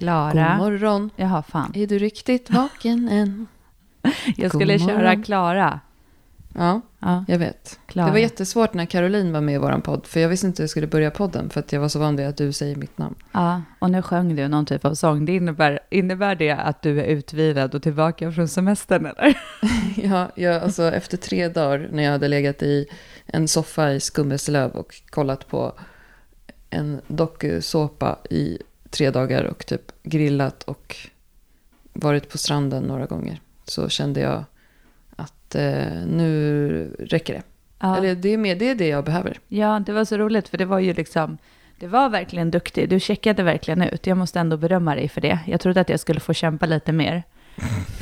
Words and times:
Klara. 0.00 0.56
God 0.58 0.58
morgon. 0.58 1.10
Jaha, 1.16 1.42
fan. 1.42 1.72
Är 1.74 1.86
du 1.86 1.98
riktigt 1.98 2.50
vaken 2.50 3.08
än? 3.12 3.46
Jag 4.36 4.50
God 4.50 4.60
skulle 4.60 4.78
köra 4.78 4.98
morgon. 4.98 5.22
Klara. 5.22 5.80
Ja, 6.54 6.80
Ja, 7.02 7.24
jag 7.28 7.38
vet. 7.38 7.78
Klara. 7.86 8.06
Det 8.06 8.12
var 8.12 8.18
jättesvårt 8.18 8.74
när 8.74 8.86
Caroline 8.86 9.32
var 9.32 9.40
med 9.40 9.54
i 9.54 9.58
vår 9.58 9.80
podd. 9.80 10.06
För 10.06 10.20
jag 10.20 10.28
visste 10.28 10.46
inte 10.46 10.62
hur 10.62 10.64
jag 10.64 10.70
skulle 10.70 10.86
börja 10.86 11.10
podden. 11.10 11.50
För 11.50 11.60
att 11.60 11.72
jag 11.72 11.80
var 11.80 11.88
så 11.88 11.98
van 11.98 12.16
vid 12.16 12.26
att 12.26 12.36
du 12.36 12.52
säger 12.52 12.76
mitt 12.76 12.98
namn. 12.98 13.14
Ja, 13.32 13.62
och 13.78 13.90
nu 13.90 14.02
sjöng 14.02 14.36
du 14.36 14.48
någon 14.48 14.66
typ 14.66 14.84
av 14.84 14.94
sång. 14.94 15.24
Det 15.24 15.36
innebär, 15.36 15.80
innebär 15.90 16.34
det 16.34 16.50
att 16.50 16.82
du 16.82 17.00
är 17.00 17.04
utvilad 17.04 17.74
och 17.74 17.82
tillbaka 17.82 18.32
från 18.32 18.48
semestern, 18.48 19.06
eller? 19.06 19.38
Ja, 19.96 20.28
jag, 20.34 20.62
alltså, 20.62 20.82
efter 20.82 21.16
tre 21.16 21.48
dagar 21.48 21.88
när 21.92 22.02
jag 22.02 22.12
hade 22.12 22.28
legat 22.28 22.62
i 22.62 22.86
en 23.26 23.48
soffa 23.48 23.92
i 23.92 24.00
Skummeslöv 24.00 24.70
och 24.70 24.94
kollat 25.10 25.48
på 25.48 25.72
en 26.70 27.00
dokusåpa 27.06 28.18
i 28.30 28.58
tre 28.90 29.10
dagar 29.10 29.44
och 29.44 29.66
typ 29.66 29.92
grillat 30.02 30.62
och 30.62 30.96
varit 31.92 32.28
på 32.28 32.38
stranden 32.38 32.82
några 32.82 33.06
gånger. 33.06 33.40
Så 33.64 33.88
kände 33.88 34.20
jag 34.20 34.44
att 35.16 35.54
eh, 35.54 36.06
nu 36.06 36.96
räcker 36.98 37.34
det. 37.34 37.42
Ja. 37.78 37.96
Eller 37.96 38.14
det 38.14 38.28
är, 38.28 38.36
mer, 38.36 38.56
det 38.56 38.68
är 38.68 38.74
det 38.74 38.88
jag 38.88 39.04
behöver. 39.04 39.38
Ja, 39.48 39.82
det 39.86 39.92
var 39.92 40.04
så 40.04 40.18
roligt 40.18 40.48
för 40.48 40.58
det 40.58 40.64
var 40.64 40.78
ju 40.78 40.94
liksom, 40.94 41.38
det 41.78 41.86
var 41.86 42.08
verkligen 42.08 42.50
duktig. 42.50 42.88
Du 42.88 43.00
checkade 43.00 43.42
verkligen 43.42 43.82
ut. 43.82 44.06
Jag 44.06 44.16
måste 44.18 44.40
ändå 44.40 44.56
berömma 44.56 44.94
dig 44.94 45.08
för 45.08 45.20
det. 45.20 45.38
Jag 45.46 45.60
trodde 45.60 45.80
att 45.80 45.88
jag 45.88 46.00
skulle 46.00 46.20
få 46.20 46.34
kämpa 46.34 46.66
lite 46.66 46.92
mer. 46.92 47.22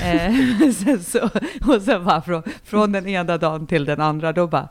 Eh, 0.03 0.71
sen 0.73 1.03
så, 1.03 1.31
och 1.67 1.83
sen 1.83 2.05
bara 2.05 2.23
från, 2.23 2.43
från 2.65 2.93
den 2.93 3.07
ena 3.07 3.39
dagen 3.39 3.67
till 3.67 3.85
den 3.85 4.01
andra, 4.01 4.33
då 4.33 4.47
bara... 4.47 4.69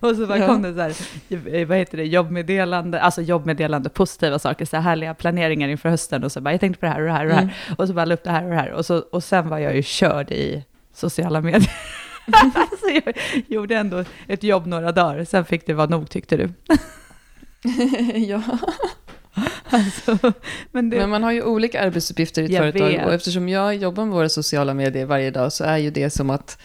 Och 0.00 0.16
så 0.16 0.26
bara 0.26 0.46
kom 0.46 0.62
det 0.62 0.74
så 0.74 0.80
här, 0.80 0.94
eh, 1.54 1.66
vad 1.66 1.78
heter 1.78 1.96
det, 1.96 2.04
jobbmeddelande, 2.04 3.00
alltså 3.00 3.22
jobbmeddelande, 3.22 3.88
positiva 3.88 4.38
saker, 4.38 4.64
så 4.64 4.76
här 4.76 4.82
härliga 4.82 5.14
planeringar 5.14 5.68
inför 5.68 5.88
hösten 5.88 6.24
och 6.24 6.32
så 6.32 6.40
bara, 6.40 6.50
jag 6.50 6.60
tänkte 6.60 6.80
på 6.80 6.86
det 6.86 6.92
här 6.92 7.00
och 7.00 7.06
det 7.06 7.12
här 7.12 7.24
och 7.24 7.28
det 7.28 7.34
här. 7.34 7.42
Mm. 7.42 7.54
Och 7.78 7.88
så 7.88 7.94
bara 7.94 8.04
la 8.04 8.14
upp 8.14 8.24
det 8.24 8.30
här 8.30 8.44
och 8.44 8.50
det 8.50 8.56
här. 8.56 8.72
Och, 8.72 8.86
så, 8.86 8.98
och 8.98 9.24
sen 9.24 9.48
var 9.48 9.58
jag 9.58 9.76
ju 9.76 9.82
körd 9.82 10.30
i 10.30 10.64
sociala 10.92 11.40
medier. 11.40 11.72
så 12.80 13.00
jag 13.04 13.14
gjorde 13.46 13.76
ändå 13.76 14.04
ett 14.26 14.42
jobb 14.42 14.66
några 14.66 14.92
dagar, 14.92 15.24
sen 15.24 15.44
fick 15.44 15.66
det 15.66 15.74
vara 15.74 15.86
nog 15.86 16.10
tyckte 16.10 16.36
du. 16.36 16.48
ja. 18.14 18.42
Alltså, 19.70 20.32
men 20.72 20.90
det, 20.90 20.96
Men 20.96 21.10
man 21.10 21.22
har 21.22 21.32
ju 21.32 21.42
olika 21.42 21.82
arbetsuppgifter 21.82 22.42
i 22.42 22.44
ett 22.44 22.50
Jag 22.50 22.60
företag. 22.60 22.88
vet. 22.88 23.06
Och 23.06 23.12
eftersom 23.14 23.48
jag 23.48 23.76
jobbar 23.76 24.04
med 24.04 24.14
våra 24.14 24.28
sociala 24.28 24.74
medier 24.74 25.06
varje 25.06 25.30
dag 25.30 25.52
så 25.52 25.64
är 25.64 25.76
ju 25.76 25.90
det 25.90 26.10
som 26.10 26.30
att 26.30 26.58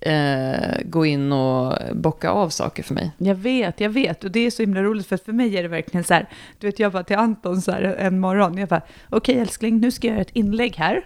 eh, 0.00 0.78
gå 0.84 1.06
in 1.06 1.32
och 1.32 1.78
bocka 1.94 2.30
av 2.30 2.48
saker 2.48 2.82
för 2.82 2.94
mig. 2.94 3.10
Jag 3.18 3.34
vet, 3.34 3.80
jag 3.80 3.90
vet. 3.90 4.24
Och 4.24 4.30
det 4.30 4.40
är 4.40 4.50
så 4.50 4.62
himla 4.62 4.82
roligt, 4.82 5.06
för 5.06 5.16
för 5.16 5.32
mig 5.32 5.56
är 5.56 5.62
det 5.62 5.68
verkligen 5.68 6.04
så 6.04 6.14
här, 6.14 6.28
du 6.58 6.66
vet 6.66 6.78
jag 6.78 6.92
bara 6.92 7.04
till 7.04 7.16
Anton 7.16 7.62
så 7.62 7.72
här 7.72 7.82
en 7.82 8.20
morgon, 8.20 8.58
jag 8.58 8.68
bara, 8.68 8.82
okej 9.08 9.38
älskling, 9.38 9.80
nu 9.80 9.90
ska 9.90 10.06
jag 10.06 10.12
göra 10.14 10.22
ett 10.22 10.36
inlägg 10.36 10.76
här. 10.76 11.04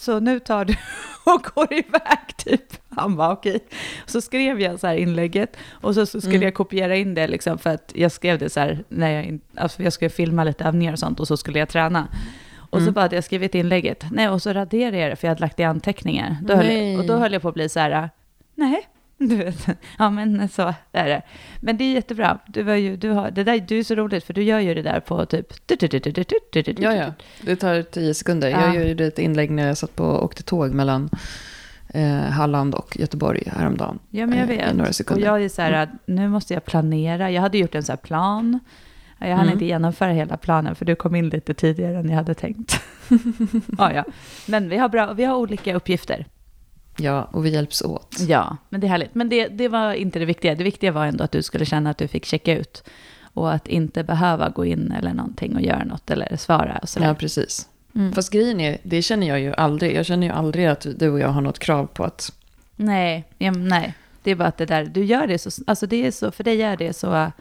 Så 0.00 0.20
nu 0.20 0.38
tar 0.40 0.64
du 0.64 0.74
och 1.24 1.42
går 1.54 1.72
iväg 1.72 2.36
typ. 2.36 2.62
Han 2.88 3.16
bara 3.16 3.32
okej. 3.32 3.60
Så 4.06 4.20
skrev 4.20 4.60
jag 4.60 4.80
så 4.80 4.86
här 4.86 4.94
inlägget 4.94 5.56
och 5.70 5.94
så, 5.94 6.06
så 6.06 6.20
skulle 6.20 6.34
Mm. 6.36 6.44
jag 6.46 6.54
kopiera 6.54 6.96
in 6.96 7.14
det 7.14 7.28
liksom 7.28 7.58
för 7.58 7.70
att 7.70 7.92
jag 7.94 8.12
skrev 8.12 8.38
det 8.38 8.50
så 8.50 8.60
här 8.60 8.84
när 8.88 9.10
jag, 9.10 9.24
in- 9.24 9.40
alltså 9.56 9.82
jag 9.82 9.92
skulle 9.92 10.10
filma 10.10 10.44
lite 10.44 10.64
övningar 10.64 10.92
och 10.92 10.98
sånt 10.98 11.20
och 11.20 11.28
så 11.28 11.36
skulle 11.36 11.58
jag 11.58 11.68
träna. 11.68 12.08
Och 12.58 12.78
så 12.78 12.82
Mm. 12.82 12.94
bara 12.94 13.00
hade 13.00 13.14
jag 13.16 13.24
skrivit 13.24 13.54
inlägget, 13.54 14.04
nej 14.12 14.28
och 14.28 14.42
så 14.42 14.52
raderade 14.52 14.98
jag 14.98 15.10
det 15.12 15.16
för 15.16 15.26
jag 15.26 15.30
hade 15.30 15.40
lagt 15.40 15.60
i 15.60 15.64
anteckningar. 15.64 16.36
Då 16.42 16.54
höll 16.54 16.98
och 17.00 17.06
då 17.06 17.16
höll 17.16 17.32
jag 17.32 17.42
på 17.42 17.48
att 17.48 17.54
bli 17.54 17.68
så 17.68 17.80
här, 17.80 18.10
nej, 18.54 18.82
du 19.28 19.36
vet, 19.36 19.66
ja 19.98 20.10
men 20.10 20.48
så 20.48 20.74
är 20.92 21.08
det. 21.08 21.22
Men 21.60 21.76
det 21.76 21.84
är 21.84 21.94
jättebra. 21.94 22.38
Du, 22.46 22.62
var 22.62 22.74
ju, 22.74 22.96
du, 22.96 23.10
har, 23.10 23.30
det 23.30 23.44
där, 23.44 23.58
du 23.68 23.78
är 23.78 23.82
så 23.84 23.94
roligt 23.94 24.24
för 24.24 24.34
du 24.34 24.42
gör 24.42 24.58
ju 24.58 24.74
det 24.74 24.82
där 24.82 25.00
på 25.00 25.26
typ... 25.26 25.46
Ja, 26.82 26.94
ja. 26.94 27.12
Det 27.42 27.56
tar 27.56 27.82
tio 27.82 28.14
sekunder. 28.14 28.48
Ja. 28.48 28.74
Jag 28.74 28.88
gjorde 28.88 29.06
ett 29.06 29.18
inlägg 29.18 29.50
när 29.50 29.66
jag 29.66 29.78
satt 29.78 29.96
på 29.96 30.04
och 30.04 30.24
åkte 30.24 30.42
tåg 30.42 30.70
mellan 30.74 31.10
eh, 31.88 32.16
Halland 32.20 32.74
och 32.74 32.96
Göteborg 33.00 33.42
häromdagen. 33.56 33.98
Ja, 34.10 34.26
men 34.26 34.38
jag 34.38 34.48
Eh, 34.50 34.54
i 34.54 34.56
vet. 34.58 34.74
några 34.76 34.88
och 34.88 34.94
sekunder. 34.94 35.26
jag 35.26 35.42
är 35.44 35.48
så 35.48 35.62
här, 35.62 35.72
att 35.72 35.88
nu 36.06 36.28
måste 36.28 36.54
jag 36.54 36.64
planera. 36.64 37.30
Jag 37.30 37.42
hade 37.42 37.58
gjort 37.58 37.74
en 37.74 37.82
så 37.82 37.92
här 37.92 37.96
plan. 37.96 38.60
Jag 39.18 39.28
hann 39.28 39.40
Mm. 39.40 39.52
inte 39.52 39.64
genomföra 39.64 40.10
hela 40.12 40.36
planen 40.36 40.74
för 40.74 40.84
du 40.84 40.94
kom 40.96 41.14
in 41.14 41.28
lite 41.28 41.54
tidigare 41.54 41.98
än 41.98 42.08
jag 42.08 42.16
hade 42.16 42.34
tänkt. 42.34 42.80
ja, 43.78 43.92
ja. 43.92 44.04
Men 44.46 44.68
vi 44.68 44.76
har, 44.76 44.88
bra, 44.88 45.12
vi 45.12 45.24
har 45.24 45.36
olika 45.36 45.74
uppgifter. 45.74 46.26
Ja, 46.96 47.28
och 47.32 47.46
vi 47.46 47.50
hjälps 47.50 47.82
åt. 47.82 48.16
Ja, 48.28 48.56
men 48.68 48.80
det 48.80 48.86
är 48.86 48.88
härligt. 48.88 49.14
Men 49.14 49.28
det, 49.28 49.48
det 49.48 49.68
var 49.68 49.92
inte 49.92 50.18
det 50.18 50.24
viktiga. 50.24 50.54
Det 50.54 50.64
viktiga 50.64 50.92
var 50.92 51.06
ändå 51.06 51.24
att 51.24 51.32
du 51.32 51.42
skulle 51.42 51.64
känna 51.64 51.90
att 51.90 51.98
du 51.98 52.08
fick 52.08 52.24
checka 52.24 52.58
ut. 52.58 52.84
Och 53.34 53.52
att 53.52 53.68
inte 53.68 54.04
behöva 54.04 54.48
gå 54.48 54.64
in 54.64 54.92
eller 54.92 55.14
någonting 55.14 55.56
och 55.56 55.62
göra 55.62 55.84
något 55.84 56.10
eller 56.10 56.36
svara 56.36 56.78
och 56.82 56.88
sådär. 56.88 57.06
Ja, 57.06 57.14
precis. 57.14 57.68
Mm. 57.94 58.12
Fast 58.12 58.32
grejen 58.32 58.60
är, 58.60 58.78
det 58.82 59.02
känner 59.02 59.28
jag 59.28 59.40
ju 59.40 59.54
aldrig. 59.54 59.96
Jag 59.96 60.06
känner 60.06 60.26
ju 60.26 60.32
aldrig 60.32 60.66
att 60.66 60.86
du 60.96 61.10
och 61.10 61.20
jag 61.20 61.28
har 61.28 61.40
något 61.40 61.58
krav 61.58 61.86
på 61.86 62.04
att... 62.04 62.32
Nej, 62.76 63.24
ja, 63.38 63.50
nej. 63.50 63.94
Det 64.22 64.30
är 64.30 64.34
bara 64.34 64.48
att 64.48 64.56
det 64.56 64.66
där, 64.66 64.84
du 64.84 65.04
gör 65.04 65.26
det 65.26 65.38
så, 65.38 65.62
alltså 65.66 65.86
det 65.86 66.06
är 66.06 66.10
så, 66.10 66.30
för 66.30 66.44
dig 66.44 66.62
är 66.62 66.76
det 66.76 66.92
så 66.92 67.32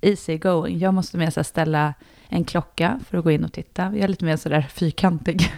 easy 0.00 0.38
going. 0.38 0.78
Jag 0.78 0.94
måste 0.94 1.16
mer 1.16 1.30
så 1.30 1.44
ställa 1.44 1.94
en 2.28 2.44
klocka 2.44 3.00
för 3.08 3.18
att 3.18 3.24
gå 3.24 3.30
in 3.30 3.44
och 3.44 3.52
titta. 3.52 3.82
Jag 3.82 3.98
är 3.98 4.08
lite 4.08 4.24
mer 4.24 4.36
sådär 4.36 4.66
fyrkantig. 4.70 5.52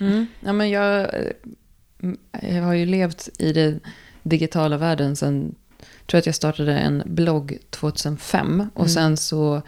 Mm. 0.00 0.26
Ja, 0.40 0.52
men 0.52 0.70
jag, 0.70 1.08
jag 2.42 2.62
har 2.62 2.72
ju 2.72 2.86
levt 2.86 3.28
i 3.38 3.52
den 3.52 3.80
digitala 4.22 4.76
världen 4.76 5.16
sen... 5.16 5.54
Tror 6.06 6.18
att 6.18 6.26
jag 6.26 6.34
startade 6.34 6.78
en 6.78 7.02
blogg 7.06 7.58
2005. 7.70 8.68
Och 8.74 8.80
Mm. 8.80 8.88
sen 8.88 9.16
så 9.16 9.62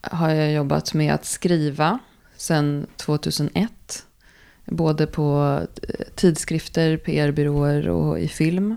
har 0.00 0.30
jag 0.30 0.52
jobbat 0.52 0.94
med 0.94 1.14
att 1.14 1.24
skriva 1.24 1.98
sen 2.36 2.86
2001. 2.96 4.04
Både 4.64 5.06
på 5.06 5.60
eh, 5.82 6.04
tidskrifter, 6.14 6.96
PR-byråer 6.96 7.88
och 7.88 8.20
i 8.20 8.28
film. 8.28 8.76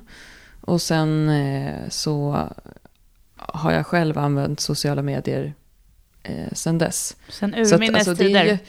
Och 0.61 0.81
sen 0.81 1.29
eh, 1.29 1.89
så 1.89 2.47
har 3.35 3.71
jag 3.71 3.85
själv 3.85 4.17
använt 4.17 4.59
sociala 4.59 5.01
medier 5.01 5.53
eh, 6.23 6.51
sen 6.53 6.77
dess. 6.77 7.15
Sen 7.29 7.53
urminnes 7.53 8.07
alltså, 8.07 8.23
tider. 8.23 8.59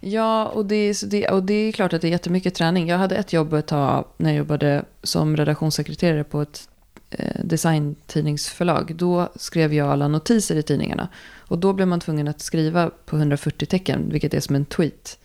Ja, 0.00 0.46
och 0.46 0.66
det, 0.66 0.76
är, 0.76 1.06
det, 1.06 1.28
och 1.28 1.42
det 1.42 1.54
är 1.54 1.72
klart 1.72 1.92
att 1.92 2.00
det 2.00 2.08
är 2.08 2.10
jättemycket 2.10 2.54
träning. 2.54 2.88
Jag 2.88 2.98
hade 2.98 3.16
ett 3.16 3.32
jobb 3.32 3.52
ett 3.52 3.66
tag 3.66 4.04
när 4.16 4.30
jag 4.30 4.38
jobbade 4.38 4.84
som 5.02 5.36
redaktionssekreterare 5.36 6.24
på 6.24 6.42
ett 6.42 6.68
eh, 7.10 7.44
designtidningsförlag. 7.44 8.94
Då 8.94 9.28
skrev 9.36 9.74
jag 9.74 9.88
alla 9.88 10.08
notiser 10.08 10.56
i 10.56 10.62
tidningarna. 10.62 11.08
Och 11.36 11.58
då 11.58 11.72
blev 11.72 11.88
man 11.88 12.00
tvungen 12.00 12.28
att 12.28 12.40
skriva 12.40 12.90
på 13.06 13.16
140 13.16 13.66
tecken, 13.66 14.08
vilket 14.10 14.34
är 14.34 14.40
som 14.40 14.56
en 14.56 14.64
tweet. 14.64 15.18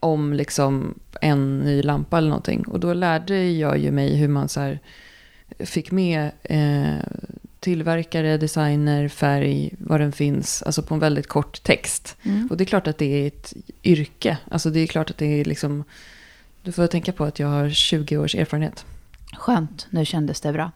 Om 0.00 0.32
liksom 0.32 0.94
en 1.20 1.58
ny 1.58 1.82
lampa 1.82 2.18
eller 2.18 2.28
någonting. 2.28 2.64
Och 2.66 2.80
då 2.80 2.94
lärde 2.94 3.50
jag 3.50 3.78
ju 3.78 3.90
mig 3.90 4.16
hur 4.16 4.28
man 4.28 4.48
så 4.48 4.60
här 4.60 4.78
fick 5.58 5.90
med 5.90 6.30
eh, 6.42 7.04
tillverkare, 7.60 8.36
designer, 8.36 9.08
färg, 9.08 9.74
var 9.78 9.98
den 9.98 10.12
finns. 10.12 10.62
Alltså 10.62 10.82
på 10.82 10.94
en 10.94 11.00
väldigt 11.00 11.26
kort 11.26 11.62
text. 11.62 12.16
Mm. 12.22 12.46
Och 12.50 12.56
det 12.56 12.64
är 12.64 12.66
klart 12.66 12.86
att 12.86 12.98
det 12.98 13.22
är 13.22 13.26
ett 13.26 13.52
yrke. 13.84 14.38
Alltså 14.50 14.70
det 14.70 14.80
är 14.80 14.86
klart 14.86 15.10
att 15.10 15.18
det 15.18 15.40
är 15.40 15.44
liksom... 15.44 15.84
Du 16.62 16.72
får 16.72 16.86
tänka 16.86 17.12
på 17.12 17.24
att 17.24 17.38
jag 17.38 17.48
har 17.48 17.70
20 17.70 18.16
års 18.16 18.34
erfarenhet. 18.34 18.84
Skönt, 19.32 19.86
nu 19.90 20.04
kändes 20.04 20.40
det 20.40 20.52
bra. 20.52 20.70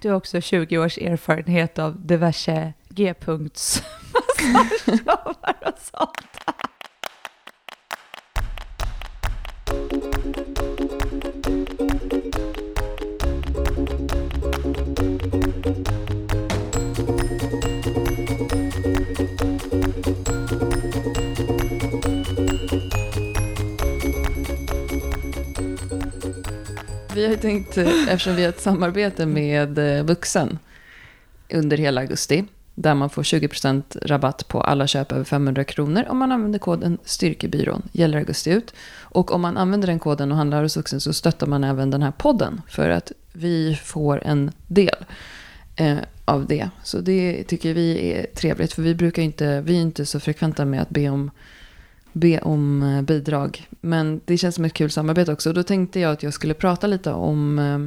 Du 0.00 0.08
har 0.08 0.16
också 0.16 0.40
20 0.40 0.78
års 0.78 0.98
erfarenhet 0.98 1.78
av 1.78 2.06
diverse 2.06 2.72
G-punkts 2.88 3.82
massagejobbare 4.52 5.72
och 5.72 5.78
sånt. 5.92 6.37
Vi 27.18 27.24
har 27.24 27.30
ju 27.30 27.36
tänkt, 27.36 27.78
eftersom 27.78 28.36
vi 28.36 28.42
har 28.42 28.48
ett 28.48 28.60
samarbete 28.60 29.26
med 29.26 29.78
eh, 29.78 30.04
Vuxen 30.04 30.58
under 31.52 31.76
hela 31.76 32.00
augusti, 32.00 32.44
där 32.74 32.94
man 32.94 33.10
får 33.10 33.22
20% 33.22 33.82
rabatt 34.02 34.48
på 34.48 34.60
alla 34.60 34.86
köp 34.86 35.12
över 35.12 35.24
500 35.24 35.64
kronor 35.64 36.04
om 36.08 36.18
man 36.18 36.32
använder 36.32 36.58
koden 36.58 36.98
Styrkebyrån, 37.04 37.82
gäller 37.92 38.18
augusti 38.18 38.50
ut. 38.50 38.74
Och 39.00 39.32
om 39.32 39.40
man 39.40 39.56
använder 39.56 39.88
den 39.88 39.98
koden 39.98 40.32
och 40.32 40.38
handlar 40.38 40.62
hos 40.62 40.76
Vuxen 40.76 41.00
så 41.00 41.12
stöttar 41.12 41.46
man 41.46 41.64
även 41.64 41.90
den 41.90 42.02
här 42.02 42.12
podden 42.18 42.62
för 42.68 42.90
att 42.90 43.12
vi 43.32 43.78
får 43.84 44.22
en 44.24 44.50
del 44.66 45.04
eh, 45.76 45.98
av 46.24 46.46
det. 46.46 46.70
Så 46.82 47.00
det 47.00 47.44
tycker 47.44 47.74
vi 47.74 48.12
är 48.12 48.26
trevligt 48.34 48.72
för 48.72 48.82
vi 48.82 48.94
brukar 48.94 49.22
inte, 49.22 49.60
vi 49.60 49.76
är 49.76 49.80
inte 49.80 50.06
så 50.06 50.20
frekventa 50.20 50.64
med 50.64 50.82
att 50.82 50.90
be 50.90 51.08
om 51.08 51.30
be 52.18 52.38
om 52.38 52.82
eh, 52.82 53.02
bidrag. 53.02 53.68
Men 53.80 54.20
det 54.24 54.38
känns 54.38 54.54
som 54.54 54.64
ett 54.64 54.74
kul 54.74 54.90
samarbete 54.90 55.32
också. 55.32 55.48
Och 55.48 55.54
då 55.54 55.62
tänkte 55.62 56.00
jag 56.00 56.12
att 56.12 56.22
jag 56.22 56.34
skulle 56.34 56.54
prata 56.54 56.86
lite 56.86 57.12
om 57.12 57.58
eh, 57.58 57.78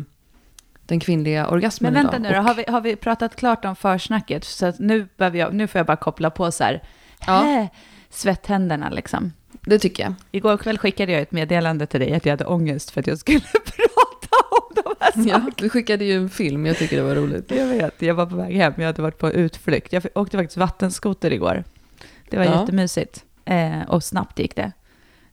den 0.85 0.99
kvinnliga 0.99 1.47
orgasmen 1.47 1.93
Men 1.93 2.03
vänta 2.03 2.17
idag. 2.17 2.31
nu 2.31 2.37
Och- 2.39 2.43
har 2.45 2.53
vi, 2.55 2.63
har 2.67 2.81
vi 2.81 2.95
pratat 2.95 3.35
klart 3.35 3.65
om 3.65 3.75
försnacket? 3.75 4.43
Så 4.43 4.73
nu, 4.79 5.07
behöver 5.17 5.37
jag, 5.39 5.53
nu 5.53 5.67
får 5.67 5.79
jag 5.79 5.85
bara 5.85 5.97
koppla 5.97 6.29
på 6.29 6.51
så 6.51 6.63
här. 6.63 6.83
Ja. 7.27 7.67
svetthänderna 8.09 8.89
liksom. 8.89 9.33
Det 9.61 9.79
tycker 9.79 10.03
jag. 10.03 10.13
Igår 10.31 10.57
kväll 10.57 10.77
skickade 10.77 11.11
jag 11.11 11.21
ett 11.21 11.31
meddelande 11.31 11.85
till 11.85 11.99
dig 11.99 12.13
att 12.13 12.25
jag 12.25 12.33
hade 12.33 12.45
ångest 12.45 12.91
för 12.91 12.99
att 13.01 13.07
jag 13.07 13.17
skulle 13.19 13.39
prata 13.65 14.37
om 14.51 14.75
de 14.75 14.95
här 14.99 15.11
sakerna. 15.11 15.45
Ja, 15.47 15.51
du 15.57 15.69
skickade 15.69 16.05
ju 16.05 16.13
en 16.17 16.29
film, 16.29 16.65
jag 16.65 16.77
tycker 16.77 16.97
det 16.97 17.03
var 17.03 17.15
roligt. 17.15 17.51
Jag 17.51 17.67
vet, 17.67 18.01
jag 18.01 18.15
var 18.15 18.25
på 18.25 18.35
väg 18.35 18.55
hem, 18.55 18.73
jag 18.77 18.85
hade 18.85 19.01
varit 19.01 19.17
på 19.17 19.31
utflykt. 19.31 19.93
Jag 19.93 20.03
åkte 20.15 20.37
faktiskt 20.37 20.57
vattenskoter 20.57 21.33
igår. 21.33 21.63
Det 22.29 22.37
var 22.37 22.45
Ja. 22.45 22.59
jättemysigt. 22.61 23.25
Eh, 23.45 23.81
och 23.87 24.03
snabbt 24.03 24.39
gick 24.39 24.55
det. 24.55 24.71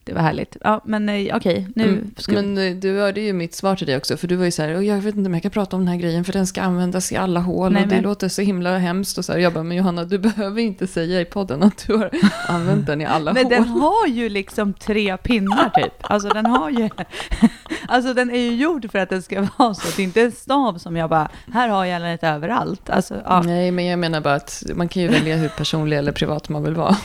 Det 0.05 0.15
var 0.15 0.23
härligt. 0.23 0.57
Ja, 0.61 0.81
men 0.85 1.09
eh, 1.09 1.37
okej, 1.37 1.69
nu 1.75 1.85
Mm, 1.85 2.11
ska 2.17 2.33
Men 2.33 2.59
eh, 2.59 2.75
du 2.75 2.99
hörde 2.99 3.21
ju 3.21 3.33
mitt 3.33 3.55
svar 3.55 3.77
till 3.77 3.87
dig 3.87 3.97
också, 3.97 4.17
för 4.17 4.29
du 4.29 4.37
var 4.37 4.45
ju 4.45 4.51
så 4.51 4.63
här, 4.63 4.77
"Åh, 4.77 4.85
jag 4.87 4.97
vet 4.97 5.17
inte 5.17 5.27
om 5.29 5.35
jag 5.35 5.43
kan 5.43 5.51
prata 5.51 5.77
om 5.77 5.83
den 5.83 5.89
här 5.89 5.97
grejen, 6.01 6.25
för 6.25 6.33
den 6.33 6.47
ska 6.47 6.63
användas 6.63 7.13
i 7.13 7.17
alla 7.17 7.41
hål, 7.41 7.73
Nej, 7.73 7.83
och 7.83 7.89
det 7.89 7.95
men- 7.95 8.05
låter 8.05 8.29
så 8.29 8.43
himla 8.43 8.79
hemskt. 8.79 9.19
Och 9.19 9.25
så 9.25 9.33
här, 9.33 9.39
jag 9.39 9.53
bara, 9.53 9.65
men 9.65 9.77
Johanna, 9.77 10.05
du 10.05 10.19
behöver 10.29 10.61
inte 10.63 10.87
säga 10.87 11.21
i 11.21 11.25
podden 11.25 11.63
att 11.63 11.85
du 11.87 11.97
har 11.97 12.11
använt 12.49 12.87
den 12.87 13.01
i 13.01 13.07
alla 13.07 13.33
Men 13.33 13.45
hål. 13.45 13.51
den 13.53 13.65
har 13.69 14.07
ju 14.07 14.29
liksom 14.29 14.73
tre 14.73 15.17
pinnar 15.17 15.71
typ. 15.71 15.95
Alltså 16.01 16.29
den 16.29 16.47
har 16.47 16.71
ju... 16.71 16.89
Alltså 17.91 18.15
den 18.15 18.31
är 18.31 18.39
ju 18.41 18.55
gjord 18.55 18.91
för 18.93 18.99
att 18.99 19.11
den 19.11 19.23
ska 19.23 19.41
vara 19.59 19.75
så. 19.75 19.89
Det 19.97 20.03
är 20.03 20.05
inte 20.05 20.23
en 20.23 20.33
stav 20.33 20.79
som 20.79 20.97
jag 20.97 21.11
bara, 21.11 21.29
här 21.53 21.69
har 21.69 21.85
jag 21.85 22.03
den 22.03 22.13
lite 22.13 22.29
överallt. 22.29 22.91
Alltså, 22.91 23.15
ja, 23.25 23.43
Nej, 23.43 23.71
men 23.71 23.85
jag 23.87 23.99
menar 23.99 24.21
bara 24.21 24.35
att 24.35 24.63
man 24.75 24.89
kan 24.89 25.03
ju 25.03 25.09
välja 25.09 25.37
hur 25.37 25.49
personlig 25.49 25.97
eller 25.99 26.13
privat 26.13 26.49
man 26.49 26.63
vill 26.65 26.75
vara. 26.75 26.97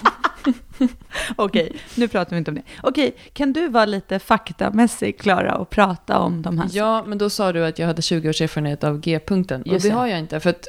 okej, 1.36 1.75
nu 1.96 2.08
pratar 2.08 2.31
vi 2.31 2.38
inte 2.38 2.52
om 2.52 2.56
det. 2.56 2.64
Okej, 2.84 3.16
kan 3.34 3.54
du 3.54 3.68
vara 3.68 3.86
lite 3.86 4.20
faktamässig, 4.20 5.20
Klara, 5.20 5.56
och 5.56 5.70
prata 5.70 6.20
om 6.20 6.42
de 6.42 6.60
här 6.60 6.70
Ja, 6.72 7.04
men 7.08 7.18
då 7.18 7.30
sa 7.30 7.52
du 7.52 7.66
att 7.66 7.80
jag 7.80 7.88
hade 7.88 8.02
20 8.02 8.30
års 8.30 8.42
erfarenhet 8.42 8.84
av 8.84 9.00
G-punkten. 9.00 9.62
Och 9.62 9.68
Just 9.68 9.84
det 9.84 9.90
det. 9.90 9.96
har 9.96 10.08
jag 10.08 10.20
inte, 10.20 10.40
för 10.40 10.50
att 10.50 10.68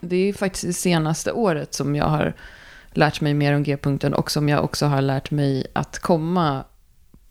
det 0.00 0.16
är 0.28 0.32
faktiskt 0.32 0.66
det 0.66 0.72
senaste 0.72 1.32
året 1.32 1.74
som 1.74 1.96
jag 1.96 2.06
har 2.06 2.34
lärt 2.92 3.20
mig 3.20 3.34
mer 3.34 3.54
om 3.54 3.62
G-punkten 3.62 4.14
och 4.14 4.30
som 4.30 4.48
jag 4.48 4.64
också 4.64 4.86
har 4.86 5.02
lärt 5.02 5.30
mig 5.30 5.66
att 5.72 5.98
komma 5.98 6.64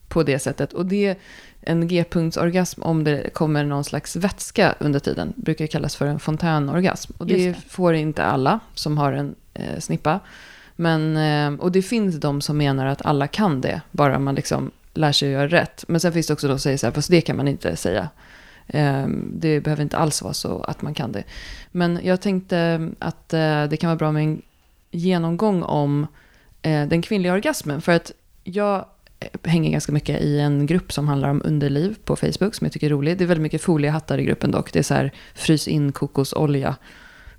på 0.08 0.24
det 0.24 0.40
sättet. 0.40 0.74
Och 0.74 0.86
det 0.86 1.18
en 1.62 1.88
G-punktsorgasm, 1.88 2.84
om 2.84 3.04
det 3.04 3.34
kommer 3.34 3.64
någon 3.64 3.84
slags 3.84 4.16
vätska 4.16 4.76
under 4.80 5.00
tiden, 5.00 5.34
brukar 5.36 5.68
kallas 5.68 5.96
för 5.96 6.08
en 6.08 6.20
fontänorgasm. 6.20 7.14
Och 7.18 7.28
det, 7.28 7.34
Just 7.34 7.72
får 7.72 7.94
inte 7.94 8.24
alla 8.24 8.60
som 8.74 8.98
har 8.98 9.14
en 9.14 9.36
eh, 9.54 9.80
snippa. 9.80 10.20
Men, 10.76 11.18
eh, 11.18 11.60
och 11.60 11.72
det 11.72 11.82
finns 11.82 12.16
de 12.16 12.42
som 12.42 12.58
menar 12.58 12.86
att 12.86 13.06
alla 13.06 13.28
kan 13.28 13.62
det, 13.62 13.82
bara 13.92 14.20
man 14.20 14.36
liksom 14.36 14.72
lär 14.94 15.12
sig 15.12 15.28
att 15.28 15.34
göra 15.34 15.48
rätt. 15.48 15.84
Men 15.88 16.00
sen 16.00 16.14
finns 16.14 16.28
det 16.28 16.34
också 16.34 16.48
de 16.48 16.54
som 16.54 16.60
säger 16.60 16.78
så 16.78 16.88
här, 16.88 16.94
fast 16.94 17.10
det 17.10 17.22
kan 17.22 17.38
man 17.38 17.48
inte 17.48 17.76
säga. 17.76 18.10
Eh, 18.68 19.08
det 19.34 19.62
behöver 19.62 19.84
inte 19.84 19.98
alls 19.98 20.22
vara 20.22 20.34
så 20.34 20.64
att 20.64 20.82
man 20.82 20.94
kan 20.94 21.12
det. 21.12 21.24
Men 21.72 22.00
jag 22.04 22.22
tänkte 22.22 22.90
att 23.00 23.34
eh, 23.34 23.64
det 23.64 23.78
kan 23.78 23.88
vara 23.88 23.98
bra 23.98 24.12
med 24.12 24.24
en 24.24 24.42
genomgång 24.92 25.64
om 25.64 26.08
den 26.62 27.02
kvinnliga 27.02 27.34
orgasmen. 27.34 27.82
För 27.82 27.92
att 27.92 28.12
jag 28.44 28.86
hänger 29.44 29.72
ganska 29.72 29.92
mycket 29.92 30.22
i 30.22 30.40
en 30.40 30.66
grupp 30.66 30.94
som 30.94 31.08
handlar 31.08 31.30
om 31.30 31.42
underliv 31.46 31.96
på 32.04 32.16
Facebook 32.16 32.56
som 32.56 32.66
jag 32.66 32.72
tycker 32.72 32.88
är 32.88 32.92
rolig. 32.92 33.18
Det 33.18 33.24
är 33.24 33.28
väldigt 33.28 33.42
mycket 33.42 33.62
foliehattar 33.62 34.18
i 34.18 34.24
gruppen 34.24 34.52
dock. 34.52 34.74
Det 34.74 34.80
är 34.80 34.84
så 34.84 34.94
här 34.94 35.12
frys 35.34 35.68
in 35.68 35.92
kokosolja 35.92 36.76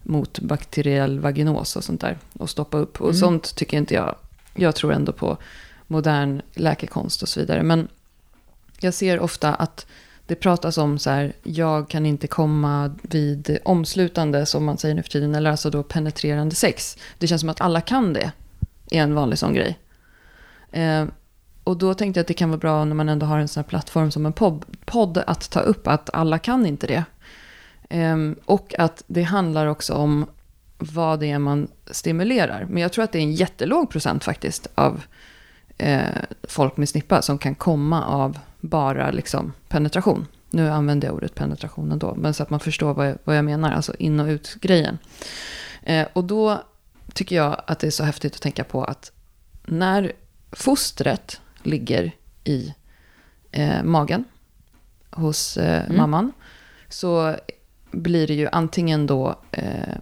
mot 0.04 0.38
bakteriell 0.40 1.18
vaginos 1.20 1.76
och 1.76 1.84
sånt 1.84 2.00
där. 2.00 2.18
Och 2.32 2.50
stoppa 2.50 2.78
upp. 2.78 3.00
Och 3.00 3.06
Mm. 3.08 3.20
sånt 3.20 3.56
tycker 3.56 3.76
inte 3.76 3.94
jag. 3.94 4.14
Jag 4.54 4.74
tror 4.74 4.92
ändå 4.92 5.12
på 5.12 5.36
modern 5.86 6.42
läkekonst 6.54 7.22
och 7.22 7.28
så 7.28 7.40
vidare. 7.40 7.62
Men 7.62 7.88
jag 8.80 8.94
ser 8.94 9.20
ofta 9.20 9.54
att 9.54 9.86
det 10.26 10.34
pratas 10.34 10.78
om 10.78 10.98
så 10.98 11.10
här, 11.10 11.32
jag 11.42 11.88
kan 11.88 12.06
inte 12.06 12.26
komma 12.26 12.94
vid 13.02 13.58
omslutande, 13.64 14.46
som 14.46 14.64
man 14.64 14.78
säger 14.78 14.94
nu 14.94 15.02
för 15.02 15.10
tiden, 15.10 15.34
eller 15.34 15.50
alltså 15.50 15.70
då 15.70 15.82
penetrerande 15.82 16.54
sex. 16.54 16.98
Det 17.18 17.26
känns 17.26 17.40
som 17.40 17.48
att 17.50 17.60
alla 17.60 17.80
kan 17.80 18.12
det, 18.12 18.32
är 18.90 19.02
en 19.02 19.14
vanlig 19.14 19.38
sån 19.38 19.54
grej. 19.54 19.78
Eh, 20.72 21.04
och 21.64 21.76
då 21.76 21.94
tänkte 21.94 22.18
jag 22.18 22.22
att 22.22 22.28
det 22.28 22.34
kan 22.34 22.48
vara 22.50 22.58
bra 22.58 22.84
när 22.84 22.94
man 22.94 23.08
ändå 23.08 23.26
har 23.26 23.38
en 23.38 23.48
sån 23.48 23.60
här 23.62 23.68
plattform 23.68 24.10
som 24.10 24.26
en 24.26 24.32
podd, 24.32 24.64
podd 24.84 25.18
att 25.18 25.50
ta 25.50 25.60
upp 25.60 25.88
att 25.88 26.10
alla 26.12 26.38
kan 26.38 26.66
inte 26.66 26.86
det. 26.86 27.04
Eh, 27.90 28.16
och 28.44 28.75
att 28.78 29.02
det 29.06 29.22
handlar 29.22 29.66
också 29.66 29.94
om 29.94 30.26
vad 30.78 31.20
det 31.20 31.31
är 31.31 31.38
man 31.38 31.69
stimulerar. 31.86 32.66
Men 32.70 32.82
jag 32.82 32.92
tror 32.92 33.04
att 33.04 33.12
det 33.12 33.19
är 33.19 33.22
en 33.22 33.34
jättelåg 33.34 33.90
procent 33.90 34.25
faktiskt 34.25 34.66
av 34.75 35.02
eh, 35.78 36.04
folk 36.42 36.76
med 36.76 36.88
snippa 36.88 37.22
som 37.22 37.38
kan 37.38 37.54
komma 37.54 38.04
av 38.04 38.38
bara 38.60 39.10
liksom 39.10 39.52
penetration. 39.69 40.26
Nu 40.50 40.70
använder 40.70 41.08
jag 41.08 41.14
ordet 41.14 41.34
penetration 41.34 41.92
ändå, 41.92 42.14
men 42.14 42.34
så 42.34 42.42
att 42.42 42.50
man 42.50 42.60
förstår 42.60 42.94
vad 42.94 43.08
jag, 43.08 43.19
vad 43.25 43.36
jag 43.36 43.44
menar, 43.44 43.72
alltså 43.72 43.94
in 43.98 44.20
och 44.20 44.26
ut-grejen. 44.28 44.98
Eh, 45.82 46.06
och 46.12 46.25
då 46.25 46.62
tycker 47.14 47.37
jag 47.37 47.62
att 47.66 47.78
det 47.78 47.87
är 47.87 47.90
så 47.90 48.04
häftigt 48.04 48.34
att 48.34 48.42
tänka 48.42 48.64
på 48.64 48.84
att 48.84 49.12
när 49.66 50.12
fostret 50.52 51.40
ligger 51.62 52.12
i 52.44 52.75
eh, 53.50 53.82
magen 53.82 54.25
hos 55.10 55.56
eh, 55.56 55.84
Mm. 55.84 55.96
mamman 55.96 56.32
så 56.88 57.37
blir 58.02 58.26
det 58.26 58.35
ju 58.35 58.49
antingen 58.52 59.06
då 59.06 59.38
eh, 59.50 59.96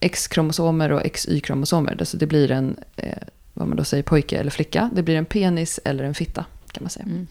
X-kromosomer 0.00 0.92
och 0.92 1.02
XY-kromosomer. 1.02 1.96
Alltså 1.98 2.16
det 2.16 2.26
blir 2.26 2.50
en, 2.50 2.76
eh, 2.96 3.18
vad 3.54 3.68
man 3.68 3.76
då 3.76 3.84
säger, 3.84 4.02
pojke 4.02 4.38
eller 4.38 4.50
flicka. 4.50 4.90
Det 4.94 5.02
blir 5.02 5.16
en 5.16 5.24
penis 5.24 5.80
eller 5.84 6.04
en 6.04 6.14
fitta 6.14 6.44
kan 6.74 6.82
man 6.82 6.90
säga. 6.90 7.06
Mm. 7.06 7.26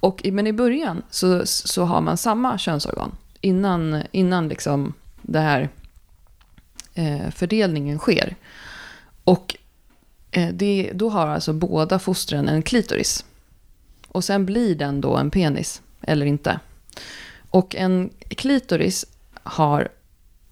Och, 0.00 0.22
men 0.32 0.46
i 0.46 0.52
början 0.52 1.02
så, 1.10 1.46
så 1.46 1.84
har 1.84 2.00
man 2.00 2.16
samma 2.16 2.58
könsorgan. 2.58 3.16
Innan, 3.40 4.02
innan 4.12 4.48
liksom 4.48 4.94
det 5.22 5.40
här 5.40 5.68
eh, 6.94 7.30
fördelningen 7.30 7.98
sker. 7.98 8.36
Och 9.24 9.56
eh, 10.30 10.48
det, 10.52 10.90
då 10.94 11.08
har 11.08 11.26
alltså 11.26 11.52
båda 11.52 11.98
fostren 11.98 12.48
en 12.48 12.62
klitoris. 12.62 13.24
Och 14.08 14.24
sen 14.24 14.46
blir 14.46 14.74
den 14.74 15.00
då 15.00 15.16
en 15.16 15.30
penis, 15.30 15.82
eller 16.02 16.26
inte. 16.26 16.60
Och 17.50 17.74
en 17.74 18.10
klitoris 18.28 19.04
har 19.46 19.88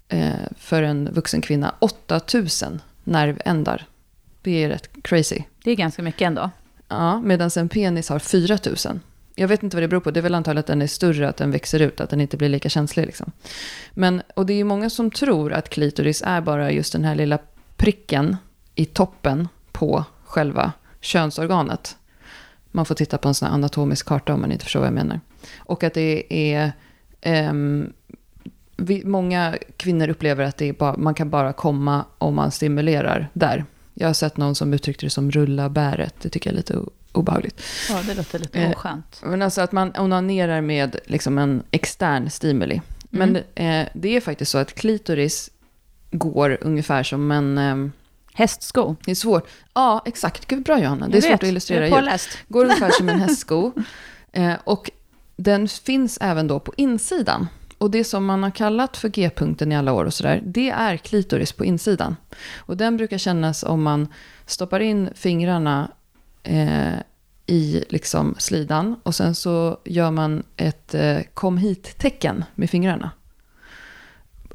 eh, 0.07 0.33
för 0.57 0.83
en 0.83 1.13
vuxen 1.13 1.41
kvinna 1.41 1.75
8000 1.79 2.81
nervändar. 3.03 3.85
Det 4.41 4.63
är 4.63 4.69
rätt 4.69 4.89
crazy. 5.03 5.43
Det 5.63 5.71
är 5.71 5.75
ganska 5.75 6.01
mycket 6.01 6.21
ändå. 6.21 6.49
Ja, 6.87 7.19
medan 7.19 7.49
en 7.57 7.69
penis 7.69 8.09
har 8.09 8.19
4000. 8.19 8.99
Jag 9.35 9.47
vet 9.47 9.63
inte 9.63 9.77
vad 9.77 9.83
det 9.83 9.87
beror 9.87 10.01
på. 10.01 10.11
Det 10.11 10.19
är 10.19 10.21
väl 10.21 10.35
antagligen 10.35 10.59
att 10.59 10.67
den 10.67 10.81
är 10.81 10.87
större, 10.87 11.29
att 11.29 11.37
den 11.37 11.51
växer 11.51 11.79
ut, 11.79 12.01
att 12.01 12.09
den 12.09 12.21
inte 12.21 12.37
blir 12.37 12.49
lika 12.49 12.69
känslig. 12.69 13.05
Liksom. 13.05 13.31
Men, 13.91 14.21
och 14.33 14.45
det 14.45 14.53
är 14.53 14.57
ju 14.57 14.63
många 14.63 14.89
som 14.89 15.11
tror 15.11 15.53
att 15.53 15.69
klitoris 15.69 16.23
är 16.25 16.41
bara 16.41 16.71
just 16.71 16.93
den 16.93 17.03
här 17.03 17.15
lilla 17.15 17.37
pricken 17.75 18.37
i 18.75 18.85
toppen 18.85 19.47
på 19.71 20.05
själva 20.25 20.71
könsorganet. 20.99 21.97
Man 22.71 22.85
får 22.85 22.95
titta 22.95 23.17
på 23.17 23.27
en 23.27 23.33
sån 23.33 23.47
här 23.47 23.55
anatomisk 23.55 24.05
karta 24.05 24.33
om 24.33 24.41
man 24.41 24.51
inte 24.51 24.63
förstår 24.63 24.79
vad 24.79 24.87
jag 24.87 24.93
menar. 24.93 25.19
Och 25.57 25.83
att 25.83 25.93
det 25.93 26.33
är... 26.53 26.71
ehm, 27.21 27.93
vi, 28.77 29.05
många 29.05 29.57
kvinnor 29.77 30.09
upplever 30.09 30.43
att 30.43 30.57
det 30.57 30.69
är 30.69 30.73
bara, 30.73 30.97
man 30.97 31.13
kan 31.13 31.29
bara 31.29 31.53
komma 31.53 32.05
om 32.17 32.35
man 32.35 32.51
stimulerar 32.51 33.29
där. 33.33 33.65
Jag 33.93 34.07
har 34.07 34.13
sett 34.13 34.37
någon 34.37 34.55
som 34.55 34.73
uttryckte 34.73 35.05
det 35.05 35.09
som 35.09 35.31
rulla 35.31 35.69
bäret. 35.69 36.15
Det 36.21 36.29
tycker 36.29 36.49
jag 36.49 36.53
är 36.53 36.57
lite 36.57 36.79
obehagligt. 37.11 37.61
Ja, 37.89 38.01
det 38.07 38.13
låter 38.13 38.39
lite 38.39 38.59
Eh, 38.59 38.71
oskönt. 38.71 39.21
Men 39.23 39.41
alltså 39.41 39.61
att 39.61 39.71
man 39.71 39.91
onanerar 39.97 40.61
med 40.61 40.95
liksom 41.05 41.37
en 41.37 41.63
extern 41.71 42.29
stimuli. 42.29 42.81
Men 43.09 43.35
eh, 43.35 43.87
det 43.93 44.15
är 44.15 44.21
faktiskt 44.21 44.51
så 44.51 44.57
att 44.57 44.75
klitoris 44.75 45.49
går 46.11 46.57
ungefär 46.61 47.03
som 47.03 47.31
en... 47.31 47.57
Eh, 47.57 47.91
Hästsko. 48.33 48.95
det 49.05 49.11
är 49.11 49.15
svårt. 49.15 49.47
Ja, 49.73 50.01
exakt. 50.05 50.45
Gud, 50.47 50.63
bra 50.63 50.79
Johanna. 50.79 51.07
Det 51.07 51.13
är 51.13 51.15
Jag 51.15 51.23
svårt 51.23 51.31
vet, 51.31 51.43
att 51.43 51.49
illustrera. 51.49 51.87
Jag 51.87 52.07
är. 52.07 52.21
Går 52.47 52.63
ungefär 52.65 52.91
som 52.91 53.09
en 53.09 53.19
hästsko. 53.21 53.71
Eh, 54.31 54.53
och 54.63 54.91
den 55.37 55.67
finns 55.67 56.17
även 56.21 56.47
då 56.47 56.59
på 56.59 56.73
insidan. 56.77 57.47
Och 57.77 57.91
det 57.91 58.03
som 58.03 58.25
man 58.25 58.43
har 58.43 58.51
kallat 58.51 58.97
för 58.97 59.09
G-punkten 59.09 59.71
i 59.71 59.75
alla 59.75 59.93
år 59.93 60.05
och 60.05 60.13
sådär, 60.13 60.41
det 60.45 60.69
är 60.69 60.97
klitoris 60.97 61.51
på 61.51 61.65
insidan. 61.65 62.15
Och 62.57 62.77
den 62.77 62.97
brukar 62.97 63.17
kännas 63.17 63.63
om 63.63 63.83
man 63.83 64.07
stoppar 64.45 64.79
in 64.79 65.09
fingrarna 65.15 65.91
eh, 66.43 66.93
i 67.45 67.83
liksom 67.89 68.35
slidan 68.37 68.95
och 69.03 69.15
sen 69.15 69.35
så 69.35 69.77
gör 69.85 70.11
man 70.11 70.43
ett 70.57 70.93
eh, 70.93 71.19
kom 71.33 71.57
hit-tecken 71.57 72.43
med 72.55 72.69
fingrarna. 72.69 73.11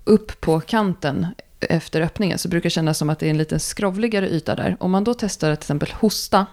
Upp 0.04 0.40
på 0.40 0.60
kanten 0.60 1.26
efter 1.60 2.00
öppningen 2.00 2.38
så 2.38 2.48
brukar 2.48 2.66
det 2.66 2.70
kännas 2.70 2.98
som 2.98 3.10
att 3.10 3.18
det 3.18 3.26
är 3.26 3.30
en 3.30 3.38
lite 3.38 3.58
skrovligare 3.58 4.28
yta 4.28 4.54
där. 4.54 4.76
Om 4.80 4.90
man 4.90 5.04
då 5.04 5.14
testar 5.14 5.50
att 5.50 5.60
till 5.60 5.64
exempel 5.64 5.92
hosta 5.92 6.46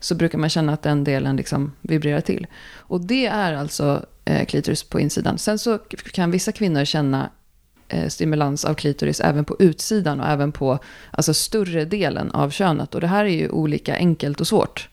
så 0.00 0.14
brukar 0.14 0.38
man 0.38 0.50
känna 0.50 0.72
att 0.72 0.82
den 0.82 1.04
delen 1.04 1.36
liksom 1.36 1.72
vibrerar 1.80 2.20
till. 2.20 2.46
Och 2.74 3.00
det 3.00 3.26
är 3.26 3.52
alltså 3.54 4.06
Eh, 4.30 4.44
klitoris 4.44 4.82
på 4.82 5.00
insidan. 5.00 5.38
Sen 5.38 5.58
så 5.58 5.78
kan 6.12 6.30
vissa 6.30 6.52
kvinnor 6.52 6.84
känna 6.84 7.30
eh, 7.88 8.08
stimulans 8.08 8.64
av 8.64 8.74
klitoris 8.74 9.20
även 9.20 9.44
på 9.44 9.56
utsidan 9.58 10.20
och 10.20 10.26
även 10.26 10.52
på 10.52 10.78
alltså, 11.10 11.34
större 11.34 11.84
delen 11.84 12.30
av 12.30 12.50
könet. 12.50 12.94
Och 12.94 13.00
det 13.00 13.06
här 13.06 13.24
är 13.24 13.28
ju 13.28 13.48
olika 13.48 13.96
enkelt 13.96 14.40
och 14.40 14.46
svårt. 14.46 14.88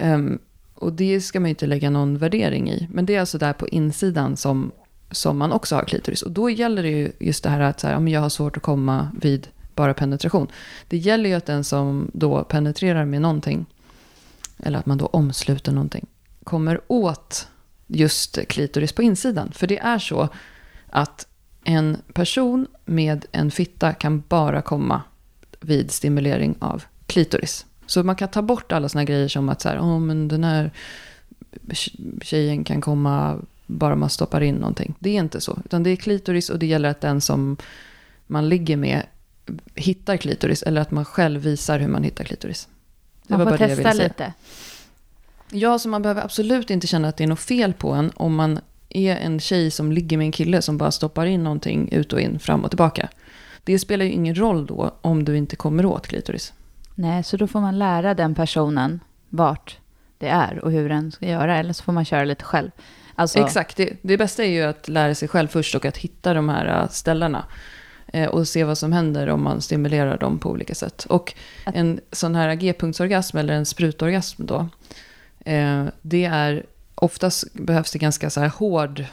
Um, 0.00 0.38
och 0.74 0.92
det 0.92 1.20
ska 1.20 1.40
man 1.40 1.48
ju 1.48 1.50
inte 1.50 1.66
lägga 1.66 1.90
någon 1.90 2.18
värdering 2.18 2.70
i. 2.70 2.88
Men 2.90 3.06
det 3.06 3.14
är 3.14 3.20
alltså 3.20 3.38
där 3.38 3.52
på 3.52 3.68
insidan 3.68 4.36
som, 4.36 4.72
som 5.10 5.38
man 5.38 5.52
också 5.52 5.74
har 5.74 5.84
klitoris. 5.84 6.22
Och 6.22 6.30
då 6.30 6.50
gäller 6.50 6.82
det 6.82 6.90
ju 6.90 7.12
just 7.20 7.44
det 7.44 7.50
här 7.50 7.60
att 7.60 7.80
så 7.80 7.86
här, 7.86 7.96
om 7.96 8.08
jag 8.08 8.20
har 8.20 8.28
svårt 8.28 8.56
att 8.56 8.62
komma 8.62 9.08
vid 9.20 9.48
bara 9.74 9.94
penetration. 9.94 10.46
Det 10.88 10.96
gäller 10.96 11.30
ju 11.30 11.34
att 11.36 11.46
den 11.46 11.64
som 11.64 12.10
då 12.14 12.44
penetrerar 12.44 13.04
med 13.04 13.22
någonting, 13.22 13.66
eller 14.58 14.78
att 14.78 14.86
man 14.86 14.98
då 14.98 15.06
omsluter 15.06 15.72
någonting, 15.72 16.06
kommer 16.44 16.80
åt 16.88 17.48
just 17.92 18.38
klitoris 18.48 18.92
på 18.92 19.02
insidan. 19.02 19.52
För 19.52 19.66
det 19.66 19.78
är 19.78 19.98
så 19.98 20.28
att 20.90 21.26
en 21.64 21.96
person 22.12 22.66
med 22.84 23.26
en 23.32 23.50
fitta 23.50 23.92
kan 23.92 24.22
bara 24.28 24.62
komma 24.62 25.02
vid 25.60 25.90
stimulering 25.90 26.56
av 26.58 26.84
klitoris. 27.06 27.66
Så 27.86 28.02
man 28.02 28.16
kan 28.16 28.28
ta 28.28 28.42
bort 28.42 28.72
alla 28.72 28.88
såna 28.88 29.04
grejer 29.04 29.28
som 29.28 29.48
att 29.48 29.60
så 29.60 29.68
här, 29.68 29.78
oh, 29.78 30.00
men 30.00 30.28
den 30.28 30.44
här 30.44 30.70
tjejen 32.22 32.64
kan 32.64 32.80
komma 32.80 33.38
bara 33.66 33.96
man 33.96 34.10
stoppar 34.10 34.40
in 34.40 34.54
någonting. 34.54 34.94
Det 34.98 35.10
är 35.10 35.18
inte 35.18 35.40
så, 35.40 35.58
utan 35.64 35.82
det 35.82 35.90
är 35.90 35.96
klitoris 35.96 36.50
och 36.50 36.58
det 36.58 36.66
gäller 36.66 36.88
att 36.88 37.00
den 37.00 37.20
som 37.20 37.56
man 38.26 38.48
ligger 38.48 38.76
med 38.76 39.02
hittar 39.74 40.16
klitoris 40.16 40.62
eller 40.62 40.80
att 40.80 40.90
man 40.90 41.04
själv 41.04 41.40
visar 41.40 41.78
hur 41.78 41.88
man 41.88 42.02
hittar 42.02 42.24
klitoris. 42.24 42.68
Det 43.26 43.38
man 43.38 43.48
får 43.48 43.56
testa 43.56 43.92
lite. 43.92 44.32
Ja, 45.52 45.78
så 45.78 45.88
man 45.88 46.02
behöver 46.02 46.22
absolut 46.22 46.70
inte 46.70 46.86
känna 46.86 47.08
att 47.08 47.16
det 47.16 47.24
är 47.24 47.28
något 47.28 47.40
fel 47.40 47.72
på 47.72 47.92
en 47.92 48.12
om 48.14 48.34
man 48.34 48.60
är 48.88 49.16
en 49.16 49.40
tjej 49.40 49.70
som 49.70 49.92
ligger 49.92 50.16
med 50.16 50.24
en 50.24 50.32
kille 50.32 50.62
som 50.62 50.78
bara 50.78 50.90
stoppar 50.90 51.26
in 51.26 51.44
någonting 51.44 51.92
ut 51.92 52.12
och 52.12 52.20
in, 52.20 52.38
fram 52.38 52.64
och 52.64 52.70
tillbaka. 52.70 53.08
Det 53.64 53.78
spelar 53.78 54.04
ju 54.04 54.10
ingen 54.10 54.34
roll 54.34 54.66
då 54.66 54.94
om 55.00 55.24
du 55.24 55.36
inte 55.36 55.56
kommer 55.56 55.86
åt 55.86 56.06
klitoris. 56.06 56.52
Nej, 56.94 57.24
så 57.24 57.36
då 57.36 57.46
får 57.46 57.60
man 57.60 57.78
lära 57.78 58.14
den 58.14 58.34
personen 58.34 59.00
vart 59.28 59.78
det 60.18 60.28
är 60.28 60.64
och 60.64 60.72
hur 60.72 60.88
den 60.88 61.12
ska 61.12 61.26
göra, 61.26 61.58
eller 61.58 61.72
så 61.72 61.84
får 61.84 61.92
man 61.92 62.04
köra 62.04 62.24
lite 62.24 62.44
själv. 62.44 62.70
Alltså... 63.14 63.38
Exakt, 63.38 63.76
det, 63.76 63.96
det 64.02 64.16
bästa 64.16 64.44
är 64.44 64.50
ju 64.50 64.62
att 64.62 64.88
lära 64.88 65.14
sig 65.14 65.28
själv 65.28 65.48
först 65.48 65.74
och 65.74 65.84
att 65.84 65.96
hitta 65.96 66.34
de 66.34 66.48
här 66.48 66.82
äh, 66.82 66.88
ställena. 66.88 67.44
Eh, 68.06 68.28
och 68.28 68.48
se 68.48 68.64
vad 68.64 68.78
som 68.78 68.92
händer 68.92 69.28
om 69.28 69.42
man 69.42 69.60
stimulerar 69.60 70.18
dem 70.18 70.38
på 70.38 70.50
olika 70.50 70.74
sätt. 70.74 71.04
Och 71.08 71.34
en 71.64 72.00
sån 72.12 72.34
här 72.34 72.54
G-punktsorgasm 72.54 73.36
eller 73.36 73.54
en 73.54 73.66
sprutorgasm 73.66 74.46
då. 74.46 74.68
Eh, 75.44 75.86
det 76.02 76.24
är, 76.24 76.66
oftast 76.94 77.54
behövs 77.54 77.92
det 77.92 77.98
ganska 77.98 78.30
så 78.30 78.40
här 78.40 78.48
hård 78.48 79.00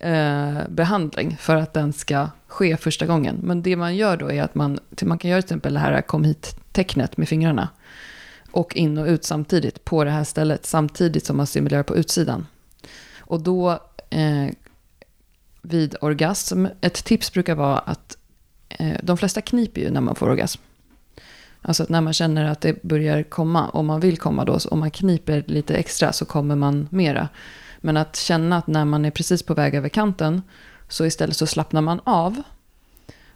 eh, 0.00 0.58
behandling 0.68 1.36
för 1.40 1.56
att 1.56 1.72
den 1.72 1.92
ska 1.92 2.28
ske 2.46 2.76
första 2.76 3.06
gången. 3.06 3.38
Men 3.42 3.62
det 3.62 3.76
man 3.76 3.96
gör 3.96 4.16
då 4.16 4.32
är 4.32 4.42
att 4.42 4.54
man, 4.54 4.78
man 5.02 5.18
kan 5.18 5.30
göra 5.30 5.42
till 5.42 5.46
exempel 5.46 5.74
det 5.74 5.80
här 5.80 6.02
kom 6.02 6.24
hit-tecknet 6.24 7.16
med 7.16 7.28
fingrarna. 7.28 7.68
Och 8.50 8.76
in 8.76 8.98
och 8.98 9.06
ut 9.06 9.24
samtidigt 9.24 9.84
på 9.84 10.04
det 10.04 10.10
här 10.10 10.24
stället 10.24 10.66
samtidigt 10.66 11.26
som 11.26 11.36
man 11.36 11.46
stimulerar 11.46 11.82
på 11.82 11.96
utsidan. 11.96 12.46
Och 13.18 13.40
då 13.40 13.70
eh, 14.10 14.48
vid 15.62 15.96
orgasm, 16.00 16.66
ett 16.80 17.04
tips 17.04 17.32
brukar 17.32 17.54
vara 17.54 17.78
att 17.78 18.16
eh, 18.68 18.96
de 19.02 19.16
flesta 19.16 19.40
kniper 19.40 19.80
ju 19.80 19.90
när 19.90 20.00
man 20.00 20.14
får 20.14 20.28
orgasm. 20.28 20.60
Alltså 21.66 21.82
att 21.82 21.88
när 21.88 22.00
man 22.00 22.12
känner 22.12 22.44
att 22.44 22.60
det 22.60 22.82
börjar 22.82 23.22
komma, 23.22 23.68
om 23.68 23.86
man 23.86 24.00
vill 24.00 24.18
komma 24.18 24.44
då, 24.44 24.58
om 24.70 24.80
man 24.80 24.90
kniper 24.90 25.44
lite 25.46 25.74
extra 25.74 26.12
så 26.12 26.24
kommer 26.24 26.56
man 26.56 26.88
mera. 26.90 27.28
Men 27.80 27.96
att 27.96 28.16
känna 28.16 28.56
att 28.56 28.66
när 28.66 28.84
man 28.84 29.04
är 29.04 29.10
precis 29.10 29.42
på 29.42 29.54
väg 29.54 29.74
över 29.74 29.88
kanten 29.88 30.42
så 30.88 31.06
istället 31.06 31.36
så 31.36 31.46
slappnar 31.46 31.80
man 31.80 32.00
av. 32.04 32.42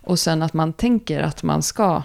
Och 0.01 0.19
sen 0.19 0.43
att 0.43 0.55
man 0.55 0.73
tänker 0.73 1.21
att 1.21 1.43
man 1.43 1.63
ska 1.63 2.03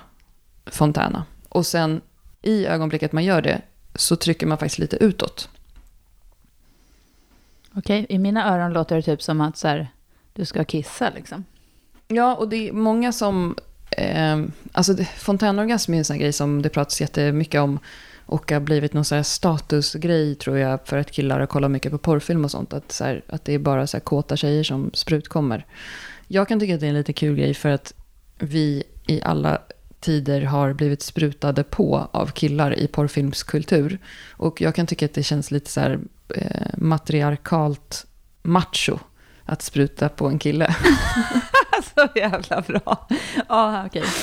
fontäna. 0.65 1.25
Och 1.49 1.65
sen 1.65 2.01
i 2.41 2.65
ögonblicket 2.65 3.11
man 3.11 3.23
gör 3.23 3.41
det 3.41 3.61
så 3.95 4.15
trycker 4.15 4.47
man 4.47 4.57
faktiskt 4.57 4.79
lite 4.79 4.97
utåt. 4.97 5.49
Okej, 7.75 8.05
i 8.09 8.17
mina 8.17 8.53
öron 8.53 8.73
låter 8.73 8.95
det 8.95 9.01
typ 9.01 9.21
som 9.21 9.41
att 9.41 9.57
så 9.57 9.67
här, 9.67 9.87
du 10.33 10.45
ska 10.45 10.63
kissa 10.63 11.09
liksom. 11.15 11.45
Ja, 12.07 12.35
och 12.35 12.49
det 12.49 12.69
är 12.69 12.73
många 12.73 13.11
som... 13.11 13.55
Eh, 13.97 14.43
alltså 14.71 14.95
fontänorgasm 15.17 15.93
är 15.93 15.97
en 15.97 16.05
sån 16.05 16.19
grej 16.19 16.33
som 16.33 16.61
det 16.61 16.69
pratas 16.69 17.01
jättemycket 17.01 17.61
om. 17.61 17.79
Och 18.27 18.51
har 18.51 18.59
blivit 18.59 18.93
någon 18.93 19.05
sån 19.05 19.15
här 19.15 19.23
statusgrej 19.23 20.35
tror 20.35 20.57
jag 20.57 20.79
för 20.85 20.97
att 20.97 21.11
killar 21.11 21.39
har 21.39 21.47
kollat 21.47 21.71
mycket 21.71 21.91
på 21.91 21.97
porrfilm 21.97 22.45
och 22.45 22.51
sånt. 22.51 22.73
Att, 22.73 22.91
så 22.91 23.03
här, 23.03 23.23
att 23.27 23.45
det 23.45 23.53
är 23.53 23.59
bara 23.59 23.87
så 23.87 23.97
här 23.97 24.01
kåta 24.01 24.37
tjejer 24.37 24.63
som 24.63 24.91
sprutkommer. 24.93 25.65
Jag 26.27 26.47
kan 26.47 26.59
tycka 26.59 26.73
att 26.73 26.79
det 26.79 26.85
är 26.85 26.89
en 26.89 26.95
lite 26.95 27.13
kul 27.13 27.35
grej 27.35 27.53
för 27.53 27.69
att 27.69 27.93
vi 28.39 28.83
i 29.07 29.21
alla 29.21 29.61
tider 29.99 30.41
har 30.41 30.73
blivit 30.73 31.01
sprutade 31.01 31.63
på 31.63 32.09
av 32.11 32.27
killar 32.27 32.79
i 32.79 32.87
porrfilmskultur. 32.87 33.97
Och 34.31 34.61
jag 34.61 34.75
kan 34.75 34.87
tycka 34.87 35.05
att 35.05 35.13
det 35.13 35.23
känns 35.23 35.51
lite 35.51 35.71
så 35.71 35.79
här 35.79 35.99
eh, 36.35 36.67
matriarkalt 36.77 38.05
macho 38.41 38.99
att 39.45 39.61
spruta 39.61 40.09
på 40.09 40.27
en 40.27 40.39
kille. 40.39 40.75
så 41.95 42.07
jävla 42.15 42.61
bra. 42.61 43.07
Ja, 43.49 43.85
okej. 43.85 44.01
Okay. 44.01 44.13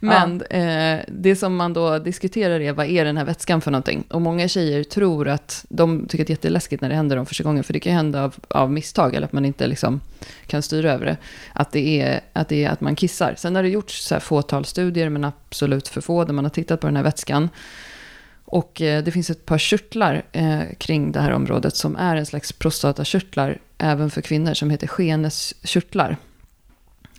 Men 0.00 0.42
ja. 0.50 0.56
eh, 0.56 1.04
det 1.08 1.36
som 1.36 1.56
man 1.56 1.72
då 1.72 1.98
diskuterar 1.98 2.60
är 2.60 2.72
vad 2.72 2.86
är 2.86 3.04
den 3.04 3.16
här 3.16 3.24
vätskan 3.24 3.60
för 3.60 3.70
någonting? 3.70 4.04
Och 4.10 4.22
många 4.22 4.48
tjejer 4.48 4.84
tror 4.84 5.28
att 5.28 5.64
de 5.68 6.06
tycker 6.08 6.24
att 6.24 6.26
det 6.26 6.30
är 6.30 6.34
jätteläskigt 6.34 6.82
när 6.82 6.88
det 6.88 6.94
händer 6.94 7.16
dem 7.16 7.26
första 7.26 7.44
gången. 7.44 7.64
För 7.64 7.72
det 7.72 7.80
kan 7.80 7.92
hända 7.92 8.24
av, 8.24 8.34
av 8.48 8.72
misstag 8.72 9.14
eller 9.14 9.26
att 9.26 9.32
man 9.32 9.44
inte 9.44 9.66
liksom 9.66 10.00
kan 10.46 10.62
styra 10.62 10.92
över 10.92 11.06
det. 11.06 11.16
Att 11.52 11.72
det 11.72 12.00
är 12.00 12.20
att, 12.32 12.48
det 12.48 12.64
är 12.64 12.70
att 12.70 12.80
man 12.80 12.96
kissar. 12.96 13.34
Sen 13.36 13.56
har 13.56 13.62
det 13.62 13.68
gjorts 13.68 14.02
så 14.02 14.14
här 14.14 14.20
fåtal 14.20 14.64
studier, 14.64 15.08
men 15.08 15.24
absolut 15.24 15.88
för 15.88 16.00
få, 16.00 16.24
där 16.24 16.32
man 16.32 16.44
har 16.44 16.50
tittat 16.50 16.80
på 16.80 16.86
den 16.86 16.96
här 16.96 17.04
vätskan. 17.04 17.48
Och 18.44 18.82
eh, 18.82 19.04
det 19.04 19.10
finns 19.10 19.30
ett 19.30 19.46
par 19.46 19.58
körtlar 19.58 20.22
eh, 20.32 20.60
kring 20.78 21.12
det 21.12 21.20
här 21.20 21.32
området 21.32 21.76
som 21.76 21.96
är 21.96 22.16
en 22.16 22.26
slags 22.26 22.52
prostatakörtlar 22.52 23.58
även 23.78 24.10
för 24.10 24.20
kvinnor 24.20 24.54
som 24.54 24.70
heter 24.70 24.86
skeneskörtlar. 24.86 26.16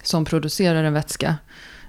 Som 0.08 0.26
producerar 0.26 0.84
en 0.84 0.94
vätska. 0.94 1.36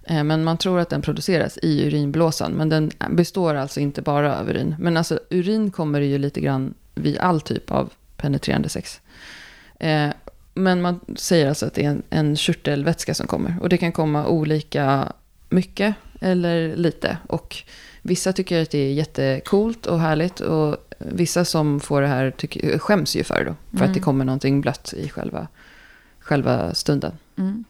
Eh, 0.04 0.24
men 0.24 0.44
man 0.44 0.58
tror 0.58 0.80
att 0.80 0.90
den 0.90 1.02
produceras 1.02 1.58
i 1.62 1.86
urinblåsan. 1.86 2.52
Men 2.52 2.68
den 2.68 2.90
består 3.10 3.54
alltså 3.54 3.80
inte 3.80 4.02
bara 4.02 4.38
av 4.38 4.50
urin. 4.50 4.76
Men 4.78 4.96
alltså 4.96 5.20
urin 5.30 5.70
kommer 5.70 6.00
ju 6.00 6.18
lite 6.18 6.40
grann 6.40 6.74
vid 6.94 7.18
all 7.18 7.40
typ 7.40 7.70
av 7.70 7.92
penetrerande 8.16 8.68
sex. 8.68 9.00
Eh, 9.80 10.08
men 10.54 10.82
man 10.82 11.00
säger 11.16 11.48
alltså 11.48 11.66
att 11.66 11.74
det 11.74 11.84
är 11.84 11.90
en, 11.90 12.02
en 12.10 12.36
körtelvätska 12.36 13.14
som 13.14 13.26
kommer. 13.26 13.56
Och 13.60 13.68
det 13.68 13.78
kan 13.78 13.92
komma 13.92 14.26
olika 14.26 15.12
mycket 15.48 15.94
eller 16.20 16.76
lite. 16.76 17.18
Och 17.26 17.56
vissa 18.02 18.32
tycker 18.32 18.62
att 18.62 18.70
det 18.70 18.78
är 18.78 18.92
jättekult 18.92 19.86
och 19.86 20.00
härligt. 20.00 20.40
Och 20.40 20.76
vissa 20.98 21.44
som 21.44 21.80
får 21.80 22.02
det 22.02 22.08
här 22.08 22.30
tycker, 22.30 22.78
skäms 22.78 23.16
ju 23.16 23.24
för 23.24 23.38
det 23.38 23.44
då. 23.44 23.54
För 23.70 23.76
mm. 23.76 23.88
att 23.88 23.94
det 23.94 23.98
mm. 23.98 24.02
kommer 24.02 24.24
någonting 24.24 24.60
blött 24.60 24.94
i 24.96 25.08
själva, 25.08 25.48
själva 26.18 26.74
stunden. 26.74 27.12
Mm. 27.36 27.64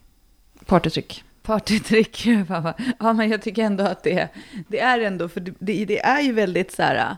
Partytrick. 0.69 1.25
Partytrick. 1.43 2.27
ja, 2.99 3.13
men 3.13 3.31
jag 3.31 3.43
tycker 3.43 3.63
ändå 3.63 3.85
att 3.85 4.03
det, 4.03 4.29
det 4.69 4.81
är 4.81 5.01
ändå, 5.01 5.29
för 5.29 5.41
det, 5.41 5.85
det, 5.85 6.05
är 6.05 6.21
ju 6.21 6.33
väldigt 6.33 6.73
så 6.73 6.83
här, 6.83 7.17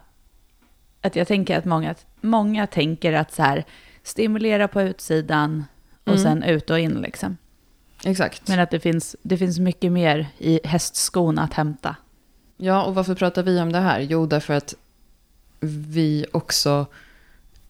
att 1.01 1.17
jag 1.17 1.29
tänker 1.29 1.59
att 1.59 1.65
många, 1.65 1.95
många 2.21 2.67
tänker 2.67 3.13
att 3.13 3.33
så 3.33 3.43
här, 3.43 3.65
stimulera 4.03 4.69
på 4.69 4.83
utsidan 4.83 5.65
och 6.05 6.17
mm. 6.17 6.23
sen 6.23 6.43
ut 6.43 6.71
och 6.71 6.79
in 6.79 7.01
liksom. 7.01 7.37
Exakt. 8.05 8.49
Men 8.49 8.61
att 8.61 8.71
det 8.71 8.81
finns, 8.81 9.17
det 9.23 9.39
finns 9.39 9.59
mycket 9.59 9.93
mer 9.93 10.29
i 10.39 10.61
hästskon 10.65 11.39
att 11.39 11.55
hämta. 11.55 11.97
Ja, 12.57 12.83
och 12.83 12.95
varför 12.95 13.15
pratar 13.15 13.43
vi 13.43 13.61
om 13.61 13.73
det 13.73 13.79
här? 13.81 14.01
Jo, 14.01 14.27
därför 14.27 14.55
att 14.55 14.75
vi 15.61 16.27
också 16.33 16.87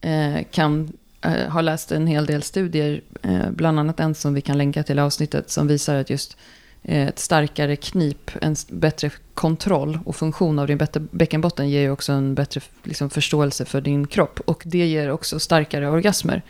eh, 0.01 0.45
kan 0.51 0.93
Eh, 1.23 1.49
har 1.49 1.62
läst 1.62 1.93
en 1.93 2.07
hel 2.07 2.27
del 2.27 2.43
studier, 2.43 3.00
eh, 3.23 3.50
bland 3.50 3.81
annat 3.81 4.00
en 4.00 4.15
som 4.15 4.35
vi 4.35 4.41
kan 4.41 4.59
länka 4.59 4.83
till 4.83 4.99
avsnittet, 4.99 5.50
som 5.50 5.67
visar 5.67 5.97
att 5.97 6.11
just 6.11 6.37
eh, 6.83 7.09
ett 7.09 7.19
starkare 7.19 7.77
knip, 7.77 8.31
en 8.41 8.57
bättre 8.69 9.11
kontroll 9.35 9.99
och 10.05 10.17
funktion 10.17 10.59
av 10.59 10.67
din 10.67 10.79
bäckenbotten 11.11 11.71
ger 11.71 11.81
ju 11.81 11.91
också 11.91 12.12
en 12.12 12.35
bättre 12.35 12.61
liksom, 12.83 13.11
förståelse 13.11 13.65
för 13.65 13.81
din 13.81 14.07
kropp. 14.07 14.41
Och 14.41 14.62
det 14.67 14.87
ger 14.87 15.11
också 15.11 15.39
starkare 15.39 15.91
orgasmer. 15.91 16.43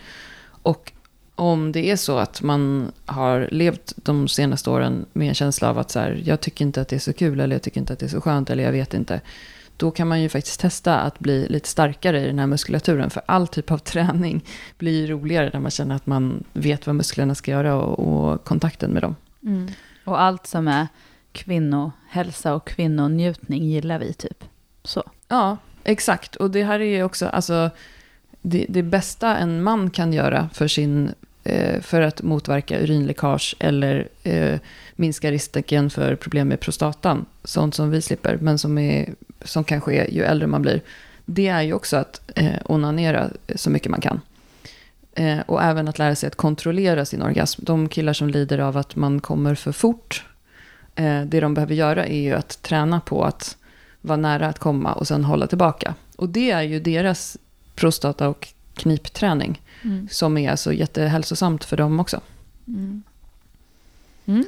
Och 0.62 0.92
om 1.34 1.72
det 1.72 1.90
är 1.90 1.96
så 1.96 2.18
att 2.18 2.42
man 2.42 2.92
har 3.06 3.48
levt 3.50 3.92
de 3.96 4.28
senaste 4.28 4.70
åren 4.70 5.06
med 5.12 5.28
en 5.28 5.34
känsla 5.34 5.70
av 5.70 5.78
att 5.78 5.90
så 5.90 5.98
här, 5.98 6.22
jag 6.24 6.40
tycker 6.40 6.64
inte 6.64 6.80
att 6.80 6.88
det 6.88 6.96
är 6.96 7.00
så 7.00 7.12
kul 7.12 7.40
eller 7.40 7.56
jag 7.56 7.62
tycker 7.62 7.80
inte 7.80 7.92
att 7.92 7.98
det 7.98 8.06
är 8.06 8.10
så 8.10 8.20
skönt 8.20 8.50
eller 8.50 8.64
jag 8.64 8.72
vet 8.72 8.94
inte. 8.94 9.20
Då 9.80 9.90
kan 9.90 10.08
man 10.08 10.22
ju 10.22 10.28
faktiskt 10.28 10.60
testa 10.60 11.00
att 11.00 11.18
bli 11.18 11.48
lite 11.48 11.68
starkare 11.68 12.24
i 12.24 12.26
den 12.26 12.38
här 12.38 12.46
muskulaturen. 12.46 13.10
För 13.10 13.22
all 13.26 13.48
typ 13.48 13.70
av 13.70 13.78
träning 13.92 14.44
blir 14.78 15.06
roligare 15.06 15.50
när 15.52 15.60
man 15.60 15.70
känner 15.70 15.94
att 15.94 16.06
man 16.06 16.44
vet 16.52 16.86
vad 16.86 16.96
musklerna 16.96 17.34
ska 17.34 17.50
göra 17.50 17.74
och, 17.74 17.98
och 17.98 18.44
kontakten 18.44 18.90
med 18.90 19.02
dem. 19.02 19.16
Mm. 19.42 19.68
Och 20.04 20.20
allt 20.20 20.46
som 20.46 20.68
är 20.68 20.86
kvinnohälsa 21.32 22.54
och 22.54 22.66
kvinnonjutning 22.66 23.64
gillar 23.64 23.98
vi 23.98 24.12
typ. 24.12 24.44
Så. 24.84 25.02
Ja, 25.28 25.56
exakt. 25.84 26.36
Och 26.36 26.50
det 26.50 26.64
här 26.64 26.80
är 26.80 26.96
ju 26.96 27.02
också, 27.02 27.26
alltså, 27.26 27.70
det, 28.42 28.66
det 28.68 28.82
bästa 28.82 29.36
en 29.36 29.62
man 29.62 29.90
kan 29.90 30.12
göra 30.12 30.48
för 30.52 30.68
sin 30.68 31.14
Eh, 31.44 31.80
för 31.80 32.00
att 32.00 32.22
motverka 32.22 32.80
urinläckage 32.80 33.56
eller 33.58 34.08
eh, 34.22 34.58
minska 34.96 35.30
risken 35.30 35.90
för 35.90 36.16
problem 36.16 36.48
med 36.48 36.60
prostatan. 36.60 37.26
Sånt 37.44 37.74
som 37.74 37.90
vi 37.90 38.02
slipper, 38.02 38.38
men 38.40 38.58
som, 38.58 38.78
är, 38.78 39.14
som 39.44 39.64
kan 39.64 39.80
ske 39.80 40.14
ju 40.14 40.22
äldre 40.22 40.46
man 40.46 40.62
blir. 40.62 40.80
Det 41.24 41.48
är 41.48 41.62
ju 41.62 41.72
också 41.72 41.96
att 41.96 42.20
eh, 42.36 42.54
onanera 42.64 43.30
så 43.54 43.70
mycket 43.70 43.90
man 43.90 44.00
kan. 44.00 44.20
Eh, 45.14 45.38
och 45.46 45.62
även 45.62 45.88
att 45.88 45.98
lära 45.98 46.14
sig 46.14 46.26
att 46.26 46.36
kontrollera 46.36 47.04
sin 47.04 47.22
orgasm. 47.22 47.64
De 47.64 47.88
killar 47.88 48.12
som 48.12 48.28
lider 48.28 48.58
av 48.58 48.76
att 48.76 48.96
man 48.96 49.20
kommer 49.20 49.54
för 49.54 49.72
fort 49.72 50.24
Eh, 50.94 51.22
det 51.22 51.40
de 51.40 51.54
behöver 51.54 51.74
göra 51.74 52.06
är 52.06 52.20
ju 52.20 52.34
att 52.34 52.62
träna 52.62 53.00
på 53.00 53.24
att 53.24 53.56
vara 54.00 54.16
nära 54.16 54.46
att 54.48 54.58
komma 54.58 54.92
och 54.92 55.06
sen 55.08 55.24
hålla 55.24 55.46
tillbaka. 55.46 55.94
Och 56.16 56.28
det 56.28 56.50
är 56.50 56.62
ju 56.62 56.80
deras 56.80 57.36
prostata 57.74 58.28
och 58.28 58.48
knipträning 58.74 59.60
Mm. 59.82 60.08
som 60.10 60.38
är 60.38 60.50
alltså 60.50 60.72
jättehälsosamt 60.72 61.64
för 61.64 61.76
dem 61.76 62.00
också. 62.00 62.20
Mm. 62.68 63.02
Mm. 64.26 64.44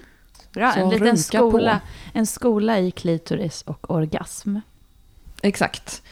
Bra, 0.53 0.73
Så 0.73 0.81
en 0.81 0.89
liten 0.91 1.19
skola, 1.19 1.81
en 2.13 2.27
skola 2.27 2.79
i 2.79 2.91
klitoris 2.91 3.63
och 3.63 3.91
orgasm. 3.91 4.57
Exakt. 5.43 6.03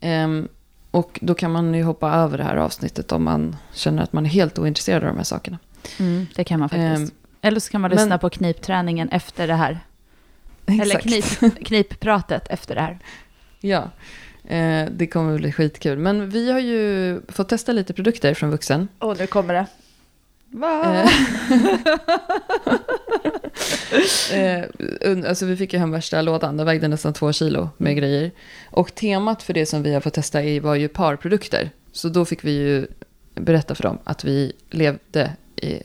Ehm, 0.00 0.48
och 0.90 1.18
då 1.22 1.34
kan 1.34 1.50
man 1.52 1.74
ju 1.74 1.82
hoppa 1.82 2.10
över 2.12 2.38
det 2.38 2.44
här 2.44 2.56
avsnittet 2.56 3.12
om 3.12 3.24
man 3.24 3.56
känner 3.72 4.02
att 4.02 4.12
man 4.12 4.26
är 4.26 4.30
helt 4.30 4.58
ointresserad 4.58 5.02
av 5.02 5.08
de 5.08 5.16
här 5.16 5.24
sakerna. 5.24 5.58
Mm, 5.98 6.26
det 6.36 6.44
kan 6.44 6.60
man 6.60 6.68
faktiskt. 6.68 7.12
Ehm, 7.12 7.18
Eller 7.42 7.60
så 7.60 7.70
kan 7.70 7.80
man 7.80 7.88
men- 7.90 7.98
lyssna 7.98 8.18
på 8.18 8.30
knipträningen 8.30 9.08
efter 9.08 9.46
det 9.46 9.54
här. 9.54 9.80
Eller 10.66 10.96
Exakt. 10.96 11.02
knip, 11.40 11.58
knippratet 11.66 12.48
efter 12.48 12.74
det 12.74 12.80
här. 12.80 12.98
Ja, 13.60 13.90
eh, 14.44 14.86
det 14.92 15.06
kommer 15.06 15.36
bli 15.38 15.52
skitkul. 15.52 15.98
Men 15.98 16.30
vi 16.30 16.52
har 16.52 16.60
ju 16.60 17.20
fått 17.28 17.48
testa 17.48 17.72
lite 17.72 17.92
produkter 17.92 18.34
från 18.34 18.50
Vuxen. 18.50 18.88
Åh, 19.00 19.14
nu 19.18 19.26
kommer 19.26 19.54
det. 19.54 19.66
Va? 20.52 21.02
Eh, 24.32 24.62
eh, 25.00 25.28
alltså 25.28 25.46
vi 25.46 25.56
fick 25.56 25.72
ju 25.72 25.78
hem 25.78 25.90
värsta 25.90 26.22
lådan, 26.22 26.56
den 26.56 26.66
vägde 26.66 26.88
nästan 26.88 27.12
två 27.12 27.32
kilo 27.32 27.68
med 27.76 27.96
grejer. 27.96 28.30
Och 28.70 28.94
temat 28.94 29.42
för 29.42 29.52
det 29.54 29.66
som 29.66 29.82
vi 29.82 29.94
har 29.94 30.00
fått 30.00 30.14
testa 30.14 30.42
i 30.42 30.60
var 30.60 30.74
ju 30.74 30.88
parprodukter. 30.88 31.70
Så 31.92 32.08
då 32.08 32.24
fick 32.24 32.44
vi 32.44 32.50
ju 32.50 32.86
berätta 33.34 33.74
för 33.74 33.82
dem 33.82 33.98
att 34.04 34.24
vi 34.24 34.52
levde 34.70 35.32
i, 35.56 35.82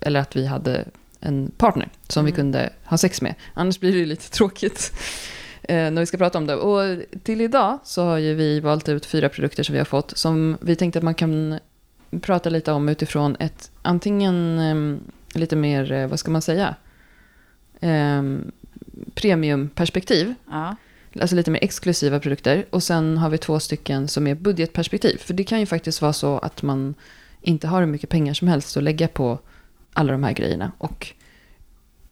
eller 0.00 0.20
att 0.20 0.36
vi 0.36 0.46
hade 0.46 0.84
en 1.20 1.50
partner 1.56 1.88
som 2.08 2.24
vi 2.24 2.30
Mm. 2.30 2.36
kunde 2.36 2.70
ha 2.84 2.98
sex 2.98 3.22
med. 3.22 3.34
Annars 3.54 3.80
blir 3.80 3.92
det 3.92 3.98
ju 3.98 4.06
lite 4.06 4.30
tråkigt 4.30 4.92
eh, 5.62 5.76
när 5.90 6.00
vi 6.00 6.06
ska 6.06 6.16
prata 6.16 6.38
om 6.38 6.46
det. 6.46 6.54
Och 6.56 7.02
till 7.22 7.40
idag 7.40 7.78
så 7.84 8.04
har 8.04 8.18
ju 8.18 8.34
vi 8.34 8.60
valt 8.60 8.88
ut 8.88 9.06
fyra 9.06 9.28
produkter 9.28 9.62
som 9.62 9.72
vi 9.72 9.78
har 9.78 9.84
fått 9.84 10.18
som 10.18 10.58
vi 10.60 10.76
tänkte 10.76 10.98
att 10.98 11.02
man 11.02 11.14
kan 11.14 11.58
prata 12.20 12.50
lite 12.50 12.72
om 12.72 12.88
utifrån 12.88 13.36
ett 13.40 13.70
antingen 13.84 14.58
em, 14.58 15.00
lite 15.34 15.56
mer, 15.56 15.92
eh, 15.92 16.06
vad 16.06 16.18
ska 16.18 16.30
man 16.30 16.42
säga, 16.42 16.74
em, 17.80 18.52
premiumperspektiv, 19.14 20.34
Ja. 20.50 20.76
alltså 21.20 21.36
lite 21.36 21.50
mer 21.50 21.64
exklusiva 21.64 22.20
produkter. 22.20 22.66
Och 22.70 22.82
sen 22.82 23.18
har 23.18 23.30
vi 23.30 23.38
två 23.38 23.60
stycken 23.60 24.08
som 24.08 24.26
är 24.26 24.34
budgetperspektiv. 24.34 25.18
För 25.18 25.34
det 25.34 25.44
kan 25.44 25.60
ju 25.60 25.66
faktiskt 25.66 26.02
vara 26.02 26.12
så 26.12 26.38
att 26.38 26.62
man 26.62 26.94
inte 27.42 27.66
har 27.68 27.80
hur 27.80 27.86
mycket 27.86 28.10
pengar 28.10 28.34
som 28.34 28.48
helst 28.48 28.76
att 28.76 28.82
lägga 28.82 29.08
på 29.08 29.38
alla 29.92 30.12
de 30.12 30.24
här 30.24 30.32
grejerna. 30.32 30.72
Och 30.78 31.12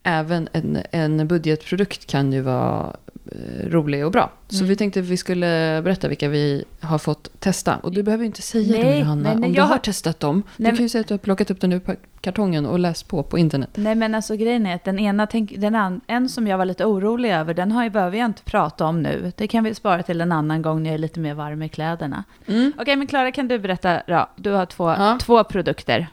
även 0.03 0.49
en, 0.53 0.79
en 0.91 1.29
budgetprodukt 1.29 2.07
kan 2.07 2.33
ju 2.33 2.41
vara 2.41 2.97
eh, 3.33 3.69
rolig 3.71 4.07
och 4.07 4.13
bra. 4.13 4.31
Så 4.49 4.57
Mm. 4.59 4.69
vi 4.69 4.77
tänkte 4.77 5.01
att 5.01 5.07
vi 5.07 5.17
skulle 5.17 5.81
berätta 5.85 6.09
vilka 6.09 6.29
vi 6.29 6.65
har 6.81 6.99
fått 6.99 7.41
testa. 7.41 7.77
Och 7.77 7.93
du 7.93 8.03
behöver 8.03 8.25
inte 8.25 8.43
säga 8.43 8.73
Nej, 8.73 8.85
dem 8.85 8.99
Johanna. 8.99 9.23
nej, 9.23 9.37
nej, 9.37 9.47
Om 9.47 9.53
du 9.53 9.57
jag 9.59 9.65
har 9.65 9.71
har- 9.71 9.79
testat 9.79 10.21
dem. 10.21 10.43
Du 10.57 10.65
kan 10.65 10.77
ju 10.77 10.89
säga 10.89 11.01
att 11.01 11.09
du 11.09 11.15
har 11.15 11.19
plockat 11.19 11.51
upp 11.51 11.61
den 11.61 11.73
ur 11.73 11.81
kartongen 12.21 12.67
och 12.67 12.79
läst 12.79 13.09
på 13.09 13.23
på 13.23 13.39
internet. 13.39 13.71
Nej 13.75 13.95
men 13.95 14.15
alltså 14.15 14.37
grejen 14.37 14.67
är 14.67 14.75
att 14.75 14.85
den 14.85 14.99
ena, 14.99 15.27
tänk, 15.27 15.53
den 15.59 15.75
an, 15.75 16.01
en 16.07 16.29
som 16.29 16.47
jag 16.47 16.59
var 16.59 16.65
lite 16.65 16.85
orolig 16.85 17.31
över, 17.33 17.55
den 17.55 17.73
har 17.73 17.85
ju, 17.85 17.91
behöver 17.91 18.19
jag 18.19 18.27
inte 18.27 18.43
prata 18.43 18.85
om 18.87 19.03
nu. 19.03 19.33
Det 19.37 19.47
kan 19.49 19.65
vi 19.65 19.75
spara 19.75 20.03
till 20.03 20.21
en 20.21 20.33
annan 20.33 20.63
gång 20.63 20.83
när 20.83 20.91
jag 20.91 20.95
är 20.95 20.99
lite 20.99 21.21
mer 21.21 21.35
varm 21.35 21.63
i 21.63 21.69
kläderna. 21.69 22.25
Mm. 22.47 22.73
Okej 22.79 22.97
men 22.97 23.07
Klara 23.07 23.33
kan 23.33 23.49
du 23.49 23.59
berätta, 23.59 24.03
ja, 24.07 24.31
du 24.37 24.51
har 24.51 24.67
två, 24.67 24.89
Ja. 24.91 25.19
två 25.23 25.45
produkter. 25.45 26.07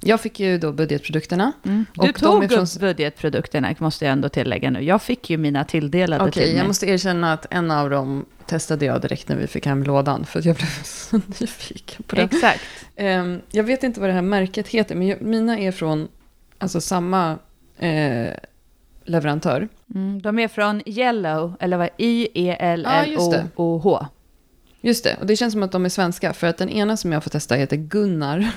Jag 0.00 0.20
fick 0.20 0.40
ju 0.40 0.58
då 0.58 0.72
budgetprodukterna. 0.72 1.52
Du 1.62 1.84
Och 1.96 2.06
de 2.06 2.12
tog 2.12 2.44
är 2.44 2.48
från- 2.48 2.62
upp 2.64 2.80
budgetprodukterna, 2.80 3.74
måste 3.78 4.04
jag 4.04 4.12
ändå 4.12 4.28
tillägga 4.28 4.70
nu. 4.70 4.80
Jag 4.80 5.02
fick 5.02 5.30
ju 5.30 5.36
mina 5.36 5.64
tilldelade 5.64 6.22
Okej, 6.24 6.32
till 6.32 6.42
mig. 6.42 6.56
jag 6.56 6.66
måste 6.66 6.86
erkänna 6.86 7.32
att 7.32 7.46
en 7.50 7.70
av 7.70 7.90
dem 7.90 8.24
testade 8.46 8.84
jag 8.84 9.00
direkt 9.02 9.28
när 9.28 9.36
vi 9.36 9.46
fick 9.46 9.66
hem 9.66 9.82
lådan. 9.84 10.24
För 10.24 10.46
jag 10.46 10.56
blev 10.56 10.66
så 10.84 11.16
nyfiken 11.40 12.02
på 12.06 12.16
den. 12.16 12.24
Exakt. 12.24 12.60
Ehm, 12.96 13.40
jag 13.50 13.64
vet 13.64 13.82
inte 13.82 14.00
vad 14.00 14.08
det 14.08 14.12
här 14.14 14.22
märket 14.22 14.68
heter, 14.68 14.94
men 14.94 15.06
jag, 15.06 15.22
mina 15.22 15.58
är 15.58 15.72
från 15.72 16.08
alltså, 16.58 16.80
samma 16.80 17.38
eh, 17.78 18.28
leverantör. 19.04 19.68
Mm, 19.94 20.22
de 20.22 20.38
är 20.38 20.48
från 20.48 20.82
Yellow, 20.86 21.54
eller 21.60 21.76
vad? 21.76 21.88
Ja, 23.56 24.06
just 24.86 25.04
det. 25.04 25.16
Och 25.20 25.26
det 25.26 25.36
känns 25.36 25.52
som 25.52 25.62
att 25.62 25.72
de 25.72 25.84
är 25.84 25.88
svenska. 25.88 26.32
För 26.32 26.46
att 26.46 26.58
den 26.58 26.68
ena 26.68 26.96
som 26.96 27.12
jag 27.12 27.22
får 27.24 27.30
testa 27.30 27.54
heter 27.54 27.76
Gunnar. 27.76 28.50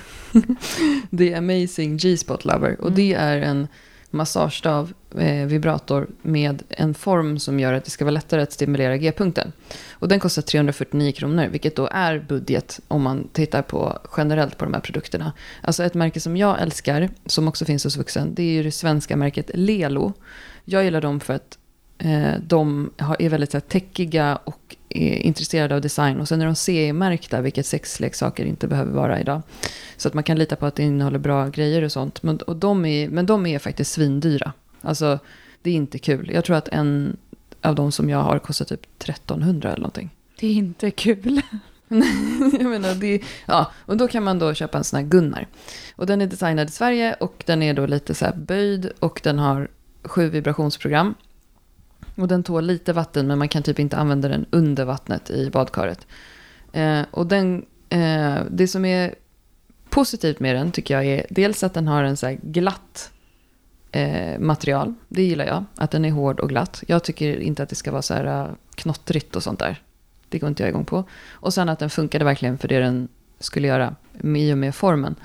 The 1.18 1.34
Amazing 1.34 1.98
G-Spot 1.98 2.46
Lover. 2.46 2.76
Och 2.82 2.88
Mm. 2.88 2.96
det 2.96 3.14
är 3.14 3.38
en 3.42 3.68
massagestav, 4.12 4.94
eh, 5.18 5.46
vibrator 5.46 6.08
med 6.22 6.64
en 6.70 6.94
form 6.94 7.40
som 7.40 7.60
gör 7.60 7.74
att 7.74 7.86
det 7.86 7.92
ska 7.92 8.06
vara 8.06 8.14
lättare 8.14 8.42
att 8.42 8.52
stimulera 8.52 8.98
G-punkten. 8.98 9.52
Och 9.92 10.08
den 10.08 10.20
kostar 10.20 10.42
349 10.42 11.12
kronor, 11.12 11.48
vilket 11.48 11.76
då 11.76 11.90
är 11.92 12.20
budget 12.20 12.80
om 12.88 13.02
man 13.02 13.28
tittar 13.34 13.62
på 13.62 14.00
generellt 14.18 14.58
på 14.58 14.66
de 14.66 14.74
här 14.74 14.82
produkterna. 14.82 15.34
Alltså 15.62 15.84
ett 15.84 15.94
märke 15.94 16.20
som 16.20 16.38
jag 16.38 16.62
älskar, 16.62 17.10
som 17.26 17.48
också 17.48 17.66
finns 17.66 17.84
hos 17.84 17.98
Vuxen, 17.98 18.34
det 18.34 18.44
är 18.44 18.54
ju 18.54 18.64
det 18.64 18.72
svenska 18.72 19.16
märket 19.16 19.52
Lelo. 19.54 20.14
Jag 20.66 20.84
gillar 20.84 21.02
dem 21.02 21.20
för 21.20 21.34
att 21.34 21.58
de 22.40 22.92
har, 22.98 23.22
är 23.22 23.30
väldigt 23.30 23.54
här, 23.54 23.60
techiga 23.60 24.36
och 24.36 24.76
är 24.90 25.16
intresserade 25.18 25.76
av 25.76 25.82
design. 25.82 26.20
Och 26.20 26.28
sen 26.28 26.42
är 26.42 26.46
de 26.46 26.56
CE-märkta, 26.56 27.42
vilket 27.42 27.66
sexleksaker 27.66 28.46
inte 28.46 28.68
behöver 28.68 28.92
vara 28.92 29.20
idag. 29.20 29.42
Så 29.98 30.08
att 30.08 30.14
man 30.14 30.24
kan 30.24 30.38
lita 30.38 30.56
på 30.56 30.66
att 30.66 30.76
det 30.76 30.84
innehåller 30.84 31.20
bra 31.20 31.48
grejer 31.48 31.82
och 31.82 31.92
sånt. 31.92 32.24
Men, 32.24 32.38
och 32.38 32.56
de 32.56 32.86
är, 32.86 33.10
men 33.10 33.26
de 33.26 33.46
är 33.46 33.60
faktiskt 33.60 33.92
svindyra. 33.92 34.54
Alltså, 34.82 35.20
det 35.62 35.70
är 35.70 35.76
inte 35.76 36.00
kul. 36.00 36.32
Jag 36.34 36.46
tror 36.46 36.56
att 36.56 36.68
en 36.68 37.18
av 37.62 37.76
de 37.76 37.92
som 37.92 38.10
jag 38.10 38.20
har 38.20 38.40
kostar 38.40 38.66
typ 38.66 38.86
1300 39.04 39.70
eller 39.70 39.82
någonting. 39.82 40.10
Det 40.40 40.48
är 40.48 40.54
inte 40.54 40.92
kul. 40.92 41.42
jag 42.60 42.70
menar, 42.70 42.96
det, 42.96 43.22
ja, 43.46 43.72
och 43.86 43.98
då 43.98 44.08
kan 44.08 44.24
man 44.24 44.40
då 44.40 44.54
köpa 44.54 44.78
en 44.78 44.84
sån 44.84 45.00
här 45.00 45.08
Gunnar. 45.08 45.48
Och 45.96 46.06
den 46.06 46.22
är 46.22 46.28
designad 46.28 46.70
i 46.70 46.72
Sverige 46.72 47.14
och 47.14 47.44
den 47.46 47.64
är 47.64 47.74
då 47.74 47.86
lite 47.86 48.16
så 48.16 48.26
böjd 48.36 48.92
och 49.00 49.20
den 49.24 49.40
har 49.40 49.68
sju 50.04 50.30
vibrationsprogram. 50.30 51.16
Och 52.20 52.28
den 52.28 52.44
tål 52.44 52.66
lite 52.66 52.94
vatten 52.94 53.28
men 53.28 53.38
man 53.38 53.50
kan 53.50 53.64
typ 53.64 53.80
inte 53.80 53.98
använda 53.98 54.28
den 54.28 54.46
under 54.50 54.86
vattnet 54.86 55.30
i 55.30 55.50
badkaret. 55.50 56.08
Eh, 56.72 57.02
och 57.12 57.28
den, 57.28 57.66
eh, 57.90 58.36
det 58.50 58.68
som 58.68 58.86
är 58.86 59.16
positivt 59.90 60.40
med 60.40 60.56
den 60.56 60.72
tycker 60.72 60.94
jag 60.94 61.06
är 61.06 61.26
dels 61.30 61.64
att 61.64 61.74
den 61.74 61.88
har 61.88 62.04
en 62.04 62.18
så 62.18 62.28
här 62.28 62.40
glatt 62.42 63.12
eh, 63.92 64.40
material. 64.40 64.94
Det 65.08 65.24
gillar 65.24 65.46
jag, 65.46 65.66
att 65.76 65.92
den 65.92 66.06
är 66.06 66.12
hård 66.12 66.40
och 66.40 66.50
glatt. 66.50 66.84
Jag 66.88 67.04
tycker 67.04 67.40
inte 67.40 67.64
att 67.64 67.70
det 67.70 67.76
ska 67.76 67.92
vara 67.92 68.02
så 68.02 68.14
här 68.14 68.26
eh, 68.26 68.52
knottrigt 68.76 69.36
och 69.36 69.44
sånt 69.44 69.60
där. 69.60 69.82
Det 70.30 70.40
går 70.40 70.50
inte 70.50 70.64
jag 70.64 70.70
igång 70.70 70.86
på. 70.86 71.04
Och 71.32 71.54
sen 71.54 71.70
att 71.70 71.80
den 71.80 71.90
funkade 71.90 72.26
verkligen 72.26 72.58
för 72.58 72.68
det 72.68 72.80
den 72.80 73.08
skulle 73.40 73.68
göra 73.68 73.96
i 74.24 74.54
och 74.54 74.58
med 74.58 74.76
formen. 74.76 75.16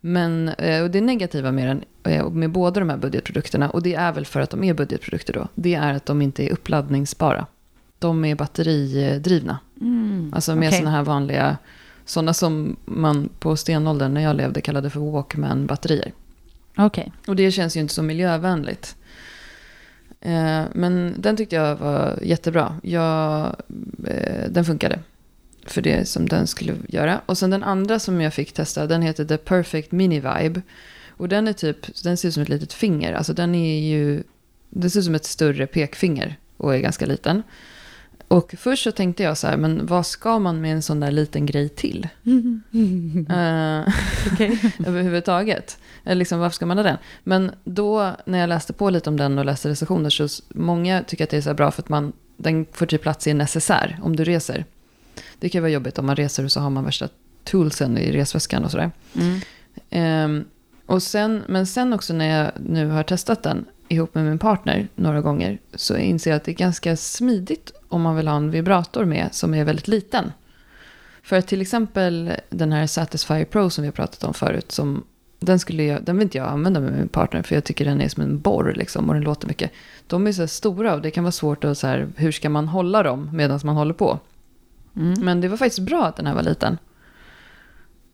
Men 0.00 0.48
eh, 0.48 0.82
och 0.82 0.90
det 0.90 1.00
negativa 1.00 1.52
med 1.52 1.68
den, 1.68 1.84
eh, 2.14 2.30
med 2.30 2.50
båda 2.50 2.80
de 2.80 2.90
här 2.90 2.96
budgetprodukterna, 2.96 3.70
och 3.70 3.82
det 3.82 3.94
är 3.94 4.12
väl 4.12 4.26
för 4.26 4.40
att 4.40 4.50
de 4.50 4.64
är 4.64 4.74
budgetprodukter 4.74 5.32
då, 5.32 5.48
det 5.54 5.74
är 5.74 5.94
att 5.94 6.06
de 6.06 6.22
inte 6.22 6.44
är 6.44 6.52
uppladdningsbara. 6.52 7.46
De 7.98 8.24
är 8.24 8.34
batteridrivna. 8.34 9.58
Mm. 9.80 10.32
Alltså 10.34 10.56
med 10.56 10.68
okej. 10.68 10.78
sådana 10.78 10.96
här 10.96 11.02
vanliga, 11.02 11.56
sådana 12.04 12.34
som 12.34 12.76
man 12.84 13.28
på 13.38 13.56
stenåldern 13.56 14.14
när 14.14 14.20
jag 14.20 14.36
levde 14.36 14.60
kallade 14.60 14.90
för 14.90 15.00
Walkman-batterier. 15.00 16.12
Okej. 16.76 17.12
Och 17.26 17.36
det 17.36 17.50
känns 17.50 17.76
ju 17.76 17.80
inte 17.80 17.94
så 17.94 18.02
miljövänligt. 18.02 18.96
Eh, 20.20 20.62
men 20.72 21.14
den 21.18 21.36
tyckte 21.36 21.56
jag 21.56 21.76
var 21.76 22.18
jättebra. 22.22 22.76
Jag, 22.82 23.56
den 24.48 24.64
funkade 24.64 24.98
för 25.70 25.82
det 25.82 26.08
som 26.08 26.28
den 26.28 26.46
skulle 26.46 26.74
göra. 26.88 27.20
Och 27.26 27.38
sen 27.38 27.50
den 27.50 27.62
andra 27.62 27.98
som 27.98 28.20
jag 28.20 28.34
fick 28.34 28.52
testa, 28.52 28.86
den 28.86 29.02
heter 29.02 29.24
The 29.24 29.36
Perfect 29.36 29.92
Mini 29.92 30.20
Vibe. 30.20 30.62
Och 31.08 31.28
den 31.28 31.48
är 31.48 31.52
typ, 31.52 32.02
den 32.02 32.16
ser 32.16 32.28
ut 32.28 32.34
som 32.34 32.42
ett 32.42 32.48
litet 32.48 32.72
finger. 32.72 33.12
Alltså 33.12 33.32
den 33.32 33.54
är 33.54 33.80
ju, 33.80 34.22
den 34.70 34.90
ser 34.90 34.98
ut 35.00 35.04
som 35.04 35.14
ett 35.14 35.24
större 35.24 35.66
pekfinger 35.66 36.36
och 36.56 36.74
är 36.74 36.78
ganska 36.78 37.06
liten. 37.06 37.42
Och 38.28 38.54
först 38.58 38.84
så 38.84 38.92
tänkte 38.92 39.22
jag 39.22 39.38
så 39.38 39.46
här, 39.46 39.56
men 39.56 39.86
vad 39.86 40.06
ska 40.06 40.38
man 40.38 40.60
med 40.60 40.72
en 40.72 40.82
sån 40.82 41.00
där 41.00 41.10
liten 41.10 41.46
grej 41.46 41.68
till? 41.68 42.08
Eh, 43.28 43.88
överhuvudtaget. 44.86 45.78
Eller 46.04 46.14
liksom, 46.14 46.38
varför 46.38 46.54
ska 46.54 46.66
man 46.66 46.76
ha 46.76 46.84
den? 46.84 46.96
Men 47.24 47.50
då 47.64 48.16
när 48.24 48.38
jag 48.38 48.48
läste 48.48 48.72
på 48.72 48.90
lite 48.90 49.10
om 49.10 49.16
den 49.16 49.38
och 49.38 49.44
läste 49.44 49.68
recensioner 49.68 50.10
så 50.10 50.42
många 50.48 51.02
tycker 51.02 51.24
att 51.24 51.30
det 51.30 51.36
är 51.36 51.40
så 51.40 51.54
bra 51.54 51.70
för 51.70 51.82
att 51.82 51.88
man, 51.88 52.12
den 52.36 52.66
får 52.72 52.86
typ 52.86 53.02
plats 53.02 53.26
i 53.26 53.30
en 53.30 53.38
necessär 53.38 53.98
om 54.02 54.16
du 54.16 54.24
reser. 54.24 54.64
Det 55.40 55.48
kan 55.48 55.62
vara 55.62 55.72
jobbigt 55.72 55.98
om 55.98 56.06
man 56.06 56.16
reser 56.16 56.44
och 56.44 56.52
så 56.52 56.60
har 56.60 56.70
man 56.70 56.84
värsta 56.84 57.08
toolsen 57.44 57.98
i 57.98 58.12
resväskan 58.12 58.64
och 58.64 58.70
sådär. 58.70 58.90
Mm. 59.14 59.40
Ehm, 59.90 60.44
och 60.86 61.02
sen, 61.02 61.42
men 61.48 61.66
sen 61.66 61.92
också 61.92 62.14
när 62.14 62.38
jag 62.38 62.52
nu 62.56 62.88
har 62.88 63.02
testat 63.02 63.42
den 63.42 63.64
ihop 63.88 64.14
med 64.14 64.24
min 64.24 64.38
partner 64.38 64.88
några 64.94 65.20
gånger 65.20 65.58
så 65.74 65.96
inser 65.96 66.30
jag 66.30 66.36
att 66.36 66.44
det 66.44 66.50
är 66.50 66.54
ganska 66.54 66.96
smidigt 66.96 67.72
om 67.88 68.02
man 68.02 68.16
vill 68.16 68.28
ha 68.28 68.36
en 68.36 68.50
vibrator 68.50 69.04
med 69.04 69.28
som 69.32 69.54
är 69.54 69.64
väldigt 69.64 69.88
liten. 69.88 70.32
För 71.22 71.36
att 71.36 71.46
till 71.46 71.60
exempel 71.60 72.32
den 72.50 72.72
här 72.72 72.86
Satisfyer 72.86 73.44
Pro 73.44 73.70
som 73.70 73.82
vi 73.82 73.88
har 73.88 73.92
pratat 73.92 74.24
om 74.24 74.34
förut 74.34 74.72
som 74.72 75.04
Den, 75.40 75.58
skulle 75.58 75.84
jag, 75.84 76.04
den 76.04 76.16
vill 76.16 76.22
inte 76.22 76.38
jag 76.38 76.48
använda 76.48 76.80
med 76.80 76.92
min 76.92 77.08
partner 77.08 77.42
för 77.42 77.54
jag 77.54 77.64
tycker 77.64 77.84
den 77.84 78.00
är 78.00 78.08
som 78.08 78.22
en 78.22 78.40
borr 78.40 78.72
liksom 78.76 79.08
och 79.08 79.14
den 79.14 79.24
låter 79.24 79.48
mycket. 79.48 79.70
De 80.06 80.26
är 80.26 80.32
så 80.32 80.42
här 80.42 80.46
stora 80.46 80.94
och 80.94 81.02
det 81.02 81.10
kan 81.10 81.24
vara 81.24 81.32
svårt 81.32 81.64
att 81.64 81.78
så 81.78 81.86
här, 81.86 82.08
hur 82.16 82.32
ska 82.32 82.50
man 82.50 82.68
hålla 82.68 83.02
dem 83.02 83.30
medan 83.32 83.60
man 83.64 83.76
håller 83.76 83.94
på. 83.94 84.18
Mm. 84.96 85.24
Men 85.24 85.40
det 85.40 85.48
var 85.48 85.56
faktiskt 85.56 85.86
bra 85.86 86.06
att 86.06 86.16
den 86.16 86.26
här 86.26 86.34
var 86.34 86.42
liten. 86.42 86.78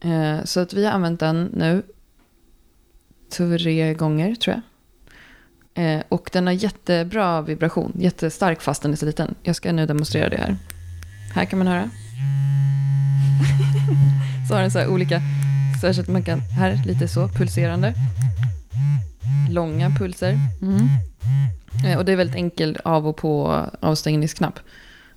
Eh, 0.01 0.45
så 0.45 0.61
att 0.61 0.73
vi 0.73 0.85
har 0.85 0.93
använt 0.93 1.21
den 1.21 1.45
nu 1.45 1.83
tre 3.37 3.95
gånger 3.95 4.35
tror 4.35 4.57
jag. 4.57 4.63
Eh, 5.75 6.03
och 6.09 6.31
den 6.33 6.47
har 6.47 6.55
jättebra 6.55 7.43
vibration, 7.43 7.93
jättestark 7.99 8.63
fast 8.63 8.83
den 8.83 8.93
är 8.93 8.97
så 8.97 9.07
liten. 9.07 9.35
Jag 9.43 9.57
ska 9.57 9.73
nu 9.73 9.87
demonstrera 9.87 10.29
det 10.29 10.37
här. 10.37 10.57
Här 11.35 11.45
kan 11.45 11.59
man 11.59 11.69
höra. 11.69 11.91
så 14.49 14.55
har 14.55 14.61
den 14.61 14.71
så 14.71 14.79
här 14.79 14.89
olika, 14.89 15.23
så 15.81 16.01
att 16.01 16.09
man 16.09 16.23
kan, 16.23 16.41
här 16.41 16.83
lite 16.87 17.09
så, 17.09 17.29
pulserande. 17.29 17.95
Långa 19.51 19.91
pulser. 19.91 20.39
Mm. 20.63 20.89
Eh, 21.87 21.99
och 21.99 22.05
det 22.05 22.13
är 22.13 22.17
väldigt 22.17 22.37
enkel 22.37 22.79
av 22.85 23.09
och 23.09 23.17
på 23.17 23.65
avstängningsknapp. 23.81 24.59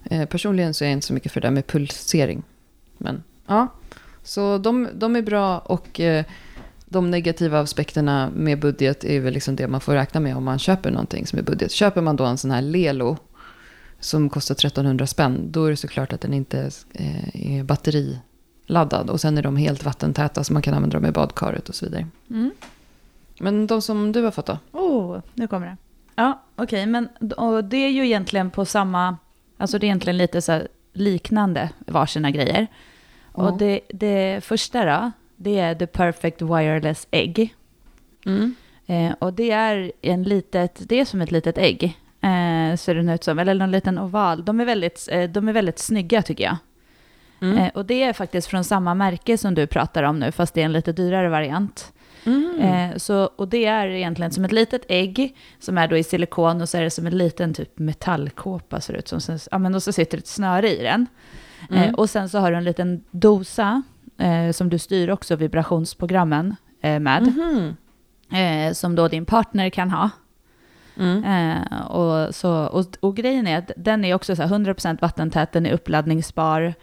Eh, 0.09 0.25
personligen 0.25 0.73
så 0.73 0.83
är 0.83 0.87
jag 0.87 0.93
inte 0.93 1.07
så 1.07 1.13
mycket 1.13 1.31
för 1.31 1.41
det 1.41 1.47
där 1.47 1.51
med 1.51 1.67
pulsering. 1.67 2.43
Men 2.97 3.23
ja, 3.47 3.67
så 4.23 4.57
de, 4.57 4.87
de 4.93 5.15
är 5.15 5.21
bra 5.21 5.59
och 5.59 5.99
eh, 5.99 6.25
de 6.85 7.11
negativa 7.11 7.59
aspekterna 7.59 8.29
med 8.35 8.59
budget 8.59 9.03
är 9.03 9.19
väl 9.19 9.33
liksom 9.33 9.55
det 9.55 9.67
man 9.67 9.81
får 9.81 9.93
räkna 9.93 10.19
med 10.19 10.37
om 10.37 10.43
man 10.43 10.59
köper 10.59 10.91
någonting 10.91 11.27
som 11.27 11.39
är 11.39 11.43
budget. 11.43 11.71
Köper 11.71 12.01
man 12.01 12.15
då 12.15 12.25
en 12.25 12.37
sån 12.37 12.51
här 12.51 12.61
Lelo 12.61 13.17
som 13.99 14.29
kostar 14.29 14.55
1300 14.55 15.07
spänn, 15.07 15.51
då 15.51 15.65
är 15.65 15.69
det 15.69 15.77
såklart 15.77 16.13
att 16.13 16.21
den 16.21 16.33
inte 16.33 16.71
eh, 16.93 17.57
är 17.57 17.63
batteriladdad. 17.63 19.09
Och 19.09 19.21
sen 19.21 19.37
är 19.37 19.41
de 19.41 19.55
helt 19.55 19.85
vattentäta 19.85 20.43
så 20.43 20.53
man 20.53 20.61
kan 20.61 20.73
använda 20.73 20.99
dem 20.99 21.09
i 21.09 21.11
badkaret 21.11 21.69
och 21.69 21.75
så 21.75 21.85
vidare. 21.85 22.07
Mm. 22.29 22.51
Men 23.39 23.67
de 23.67 23.81
som 23.81 24.11
du 24.11 24.23
har 24.23 24.31
fått 24.31 24.45
då? 24.45 24.57
Oh, 24.71 25.19
nu 25.33 25.47
kommer 25.47 25.67
det. 25.67 25.77
Ja, 26.15 26.41
okej, 26.55 26.85
men 26.85 27.09
och 27.37 27.63
det 27.63 27.77
är 27.77 27.89
ju 27.89 28.05
egentligen 28.05 28.51
på 28.51 28.65
samma, 28.65 29.17
alltså 29.57 29.79
det 29.79 29.85
är 29.85 29.87
egentligen 29.87 30.17
lite 30.17 30.41
så 30.41 30.61
liknande 30.93 31.69
varsina 31.79 32.31
grejer. 32.31 32.67
Ja. 33.35 33.43
Och 33.43 33.57
det, 33.57 33.79
det 33.89 34.43
första 34.43 34.85
då, 34.85 35.11
det 35.35 35.59
är 35.59 35.75
The 35.75 35.87
Perfect 35.87 36.41
Wireless 36.41 37.07
Egg. 37.11 37.55
Mm. 38.25 38.55
Eh, 38.85 39.15
och 39.19 39.33
det 39.33 39.51
är 39.51 39.91
en 40.01 40.23
litet, 40.23 40.81
det 40.89 40.99
är 40.99 41.05
som 41.05 41.21
ett 41.21 41.31
litet 41.31 41.57
ägg, 41.57 41.83
eh, 42.21 42.77
ser 42.77 42.95
den 42.95 43.09
ut 43.09 43.23
som, 43.23 43.39
eller 43.39 43.53
någon 43.53 43.71
liten 43.71 43.99
oval. 43.99 44.45
De 44.45 44.59
är 44.59 44.65
väldigt, 44.65 45.07
eh, 45.11 45.29
de 45.29 45.47
är 45.47 45.53
väldigt 45.53 45.79
snygga 45.79 46.21
tycker 46.21 46.43
jag. 46.43 46.57
Mm. 47.41 47.57
Eh, 47.57 47.71
och 47.73 47.85
det 47.85 48.03
är 48.03 48.13
faktiskt 48.13 48.47
från 48.47 48.63
samma 48.63 48.93
märke 48.93 49.37
som 49.37 49.55
du 49.55 49.67
pratar 49.67 50.03
om 50.03 50.19
nu, 50.19 50.31
fast 50.31 50.53
det 50.53 50.61
är 50.61 50.65
en 50.65 50.73
lite 50.73 50.91
dyrare 50.91 51.29
variant. 51.29 51.93
Mm. 52.27 52.59
Eh, 52.91 52.97
så, 52.97 53.23
och 53.35 53.47
det 53.47 53.65
är 53.65 53.87
egentligen 53.87 54.31
som 54.31 54.45
ett 54.45 54.51
litet 54.51 54.81
ägg 54.89 55.35
som 55.59 55.77
är 55.77 55.87
då 55.87 55.97
i 55.97 56.03
silikon 56.03 56.61
och 56.61 56.69
så 56.69 56.77
är 56.77 56.81
det 56.81 56.89
som 56.89 57.07
en 57.07 57.17
liten 57.17 57.53
typ 57.53 57.79
metallkåpa 57.79 58.81
ser 58.81 58.93
ut 58.93 59.07
som. 59.07 59.21
Sen, 59.21 59.39
ja, 59.51 59.57
men 59.57 59.75
och 59.75 59.83
så 59.83 59.91
sitter 59.91 60.17
ett 60.17 60.27
snöre 60.27 60.69
i 60.79 60.83
den. 60.83 61.07
Eh, 61.71 61.81
Mm. 61.81 61.95
och 61.95 62.09
sen 62.09 62.29
så 62.29 62.39
har 62.39 62.51
du 62.51 62.57
en 62.57 62.63
liten 62.63 63.03
dosa 63.11 63.83
eh, 64.17 64.51
som 64.51 64.69
du 64.69 64.79
styr 64.79 65.09
också 65.09 65.35
vibrationsprogrammen 65.35 66.55
eh, 66.81 66.99
med. 66.99 67.33
Eh, 68.31 68.73
som 68.73 68.95
då 68.95 69.07
din 69.07 69.25
partner 69.25 69.69
kan 69.69 69.91
ha. 69.91 70.09
Mm. 70.99 71.23
Eh, 71.23 71.81
och, 71.81 72.35
så, 72.35 72.51
och, 72.65 72.85
och 72.99 73.15
grejen 73.15 73.47
är 73.47 73.57
att 73.57 73.71
den 73.77 74.05
är 74.05 74.13
också 74.13 74.35
så 74.35 74.41
här 74.41 74.49
100% 74.49 74.97
vattentät, 75.01 75.51
den 75.51 75.65
är 75.65 75.71
uppladdningsbar 75.73 76.73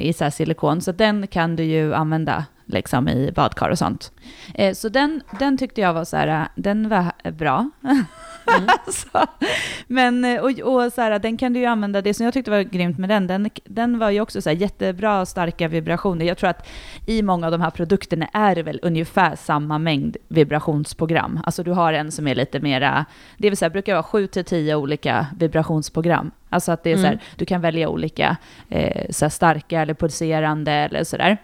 i 0.00 0.12
så 0.12 0.30
silikon, 0.30 0.80
så 0.80 0.92
den 0.92 1.26
kan 1.26 1.56
du 1.56 1.64
ju 1.64 1.94
använda 1.94 2.44
liksom 2.72 3.08
i 3.08 3.32
badkar 3.32 3.70
och 3.70 3.78
sånt. 3.78 4.12
Eh, 4.54 4.74
så 4.74 4.88
den, 4.88 5.22
den 5.38 5.58
tyckte 5.58 5.80
jag 5.80 5.94
var 5.94 6.04
så 6.04 6.16
här, 6.16 6.28
eh, 6.28 6.46
den 6.54 6.88
var 6.88 7.30
bra. 7.30 7.70
Mm. 7.84 8.04
så, 8.92 9.26
men, 9.86 10.24
eh, 10.24 10.40
och, 10.40 10.50
och 10.50 10.92
så 10.92 11.00
här, 11.00 11.18
den 11.18 11.36
kan 11.36 11.52
du 11.52 11.60
ju 11.60 11.66
använda, 11.66 12.02
det 12.02 12.14
som 12.14 12.24
jag 12.24 12.34
tyckte 12.34 12.50
var 12.50 12.60
grymt 12.60 12.98
med 12.98 13.08
den, 13.08 13.26
den, 13.26 13.50
den 13.64 13.98
var 13.98 14.10
ju 14.10 14.20
också 14.20 14.42
så 14.42 14.48
här 14.48 14.56
jättebra 14.56 15.26
starka 15.26 15.68
vibrationer. 15.68 16.24
Jag 16.26 16.38
tror 16.38 16.50
att 16.50 16.68
i 17.06 17.22
många 17.22 17.46
av 17.46 17.52
de 17.52 17.60
här 17.60 17.70
produkterna 17.70 18.26
är 18.32 18.54
det 18.54 18.62
väl 18.62 18.80
ungefär 18.82 19.36
samma 19.36 19.78
mängd 19.78 20.16
vibrationsprogram. 20.28 21.40
Alltså 21.44 21.62
du 21.62 21.70
har 21.70 21.92
en 21.92 22.12
som 22.12 22.26
är 22.26 22.34
lite 22.34 22.60
mera, 22.60 23.04
det 23.38 23.50
vill 23.50 23.56
säga 23.56 23.70
brukar 23.70 23.92
vara 23.92 24.02
7 24.02 24.26
till 24.26 24.44
10 24.44 24.74
olika 24.74 25.26
vibrationsprogram. 25.38 26.30
Alltså 26.48 26.72
att 26.72 26.84
det 26.84 26.92
är 26.92 26.96
så 26.96 27.02
här, 27.02 27.12
Mm. 27.12 27.24
du 27.36 27.44
kan 27.44 27.60
välja 27.60 27.88
olika 27.88 28.36
eh, 28.68 29.06
så 29.10 29.30
starka 29.30 29.80
eller 29.82 29.94
pulserande 29.94 30.72
eller 30.72 31.04
sådär. 31.04 31.38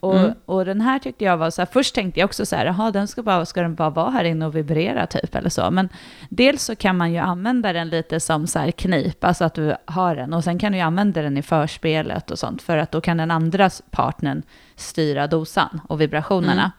Och, 0.00 0.18
Mm. 0.18 0.34
och 0.46 0.64
den 0.64 0.80
här 0.80 0.98
tyckte 0.98 1.24
jag 1.24 1.36
var 1.36 1.50
så 1.50 1.60
här, 1.60 1.68
först 1.72 1.94
tänkte 1.94 2.20
jag 2.20 2.24
också 2.24 2.46
så 2.46 2.56
här, 2.56 2.66
jaha, 2.66 2.90
den 2.90 3.08
ska, 3.08 3.22
bara, 3.22 3.46
ska 3.46 3.62
den 3.62 3.74
bara 3.74 3.90
vara 3.90 4.10
här 4.10 4.24
inne 4.24 4.46
och 4.46 4.56
vibrera 4.56 5.06
typ 5.06 5.34
eller 5.34 5.50
så. 5.50 5.70
Men 5.70 5.88
dels 6.28 6.64
så 6.64 6.76
kan 6.76 6.96
man 6.96 7.12
ju 7.12 7.18
använda 7.18 7.72
den 7.72 7.88
lite 7.88 8.20
som 8.20 8.46
så 8.46 8.58
här 8.58 8.70
knip, 8.70 9.24
alltså 9.24 9.44
att 9.44 9.54
du 9.54 9.76
har 9.84 10.16
den. 10.16 10.32
Och 10.32 10.44
sen 10.44 10.58
kan 10.58 10.72
du 10.72 10.78
ju 10.78 10.84
använda 10.84 11.22
den 11.22 11.36
i 11.36 11.42
förspelet 11.42 12.30
och 12.30 12.38
sånt, 12.38 12.62
för 12.62 12.76
att 12.76 12.92
då 12.92 13.00
kan 13.00 13.16
den 13.16 13.30
andra 13.30 13.70
partnern 13.90 14.42
styra 14.76 15.26
dosan 15.26 15.80
och 15.88 16.00
vibrationerna. 16.00 16.72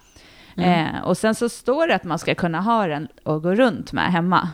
Mm. 0.58 0.96
Eh, 0.96 1.02
och 1.04 1.18
sen 1.18 1.36
så 1.36 1.50
står 1.50 1.88
det 1.88 1.96
att 1.96 2.04
man 2.04 2.20
ska 2.20 2.36
kunna 2.36 2.62
ha 2.62 2.88
den 2.88 3.08
och 3.24 3.44
gå 3.44 3.56
runt 3.56 3.94
med 3.94 4.12
hemma. 4.12 4.50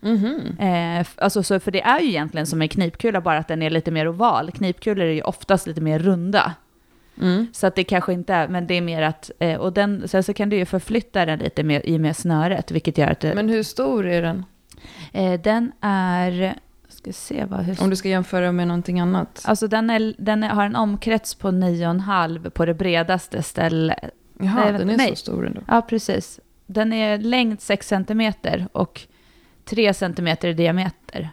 Mhm. 0.00 0.56
Eh, 0.58 1.06
alltså 1.16 1.42
så, 1.42 1.60
för 1.60 1.70
det 1.70 1.82
är 1.82 2.00
ju 2.00 2.08
egentligen 2.08 2.46
som 2.46 2.62
en 2.62 2.68
knipkula, 2.68 3.20
bara 3.20 3.38
att 3.38 3.48
den 3.48 3.62
är 3.62 3.70
lite 3.70 3.90
mer 3.90 4.08
oval. 4.08 4.50
Knipkulor 4.52 5.04
är 5.04 5.12
ju 5.12 5.22
oftast 5.22 5.66
lite 5.66 5.80
mer 5.80 5.98
runda. 5.98 6.52
Mm. 7.20 7.46
Så 7.52 7.66
att 7.66 7.74
det 7.74 7.84
kanske 7.84 8.12
inte 8.12 8.34
är, 8.34 8.48
men 8.48 8.66
det 8.66 8.74
är 8.74 8.80
mer 8.80 9.02
att, 9.02 9.30
eh, 9.38 9.60
och 9.60 9.72
den, 9.72 10.08
sen 10.08 10.22
så 10.22 10.34
kan 10.34 10.48
du 10.48 10.56
ju 10.56 10.64
förflytta 10.64 11.26
den 11.26 11.38
lite 11.38 11.62
mer 11.62 11.86
i 11.86 11.98
med 11.98 12.16
snöret, 12.16 12.70
vilket 12.70 12.98
gör 12.98 13.08
att 13.08 13.20
det, 13.20 13.34
Men 13.34 13.48
hur 13.48 13.62
stor 13.62 14.06
är 14.06 14.22
den? 14.22 14.44
eh, 15.12 15.40
den 15.40 15.72
är, 15.80 16.54
ska 16.88 17.12
se 17.12 17.44
vad, 17.44 17.60
hur, 17.60 17.82
Om 17.82 17.90
du 17.90 17.96
ska 17.96 18.08
jämföra 18.08 18.52
med 18.52 18.68
någonting 18.68 19.00
annat. 19.00 19.42
alltså 19.44 19.68
den, 19.68 19.90
är, 19.90 20.14
den 20.18 20.42
är, 20.42 20.48
har 20.48 20.64
en 20.66 20.76
omkrets 20.76 21.34
på 21.34 21.48
9,5 21.48 22.50
på 22.50 22.66
det 22.66 22.74
bredaste 22.74 23.42
stället. 23.42 23.98
Jaha, 24.38 24.64
nej, 24.64 24.72
den 24.72 24.90
är 24.90 24.96
nej. 24.96 25.08
så 25.10 25.16
stor 25.16 25.46
ändå. 25.46 25.60
Ja, 25.68 25.82
precis. 25.82 26.40
Den 26.66 26.92
är 26.92 27.18
längd 27.18 27.60
6 27.60 27.88
cm 27.88 28.32
och 28.72 29.00
3 29.64 29.94
cm 29.94 30.28
i 30.42 30.52
diameter. 30.52 31.30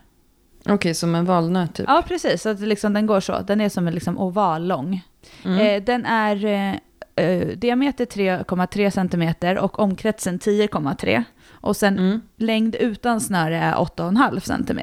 Okej, 0.69 0.93
som 0.93 1.15
en 1.15 1.25
valnöt 1.25 1.73
typ. 1.75 1.85
Ja, 1.89 2.03
precis. 2.07 2.41
Så 2.41 2.49
att 2.49 2.59
liksom, 2.59 2.93
den 2.93 3.05
går 3.05 3.19
så. 3.19 3.39
Den 3.41 3.61
är 3.61 3.69
som 3.69 3.87
en 3.87 3.93
liksom 3.93 4.17
oval 4.17 4.67
lång. 4.67 5.01
Mm. 5.45 5.59
Eh, 5.59 5.83
den 5.83 6.05
är 6.05 6.45
eh, 6.45 6.75
eh, 7.25 7.47
diameter 7.47 8.05
3,3 8.05 8.89
cm 8.89 9.57
och 9.63 9.79
omkretsen 9.79 10.39
10,3. 10.39 11.23
Och 11.49 11.75
sen 11.75 11.97
Mm. 11.99 12.21
längd 12.37 12.75
utan 12.75 13.21
snöre 13.21 13.57
är 13.57 13.75
8,5 13.75 14.39
cm. 14.39 14.79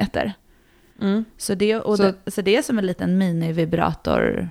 Mm. 1.01 1.25
Så 1.37 1.55
det, 1.55 1.83
Så- 1.83 1.97
det, 1.97 2.31
så 2.31 2.43
det 2.43 2.57
är 2.57 2.63
som 2.63 2.79
en 2.79 2.87
liten 2.87 3.19
minivibrator. 3.19 4.51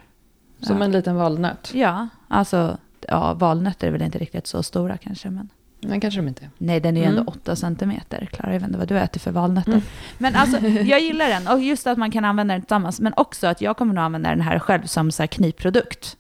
Som 0.62 0.78
ja. 0.78 0.84
en 0.86 0.92
liten 0.92 1.16
valnöt. 1.16 1.72
Ja, 1.74 2.08
alltså 2.28 2.78
ja, 3.08 3.34
valnötter 3.34 3.88
är 3.88 3.92
väl 3.92 4.02
inte 4.02 4.18
riktigt 4.18 4.48
så 4.48 4.64
stora 4.64 4.98
kanske. 4.98 5.30
Men... 5.30 5.50
Men 5.82 6.00
kanske 6.02 6.20
de 6.20 6.28
inte 6.28 6.44
är. 6.44 6.50
Nej, 6.58 6.80
den 6.80 6.98
är 6.98 7.02
ju 7.02 7.06
Mm. 7.08 7.18
ändå 7.20 7.32
8 7.32 7.56
cm. 7.56 7.92
Klara, 8.32 8.54
jag 8.54 8.60
vet 8.60 8.64
inte 8.68 8.80
vad 8.80 8.88
du 8.88 8.98
äter 9.00 9.20
för 9.20 9.32
valnötter. 9.32 9.72
Mm. 9.72 9.84
Men 10.18 10.36
alltså, 10.36 10.68
jag 10.68 11.00
gillar 11.02 11.28
den. 11.30 11.48
Och 11.48 11.60
just 11.62 11.88
att 11.88 11.98
man 11.98 12.12
kan 12.12 12.26
använda 12.26 12.54
den 12.54 12.62
tillsammans. 12.62 13.00
Men 13.00 13.14
också 13.18 13.48
att 13.48 13.62
jag 13.62 13.78
kommer 13.78 13.94
nog 13.94 14.04
använda 14.04 14.30
den 14.30 14.42
här 14.42 14.60
själv 14.60 14.86
som 14.86 15.12
så 15.12 15.22
här 15.24 15.28
knipprodukt. 15.28 16.18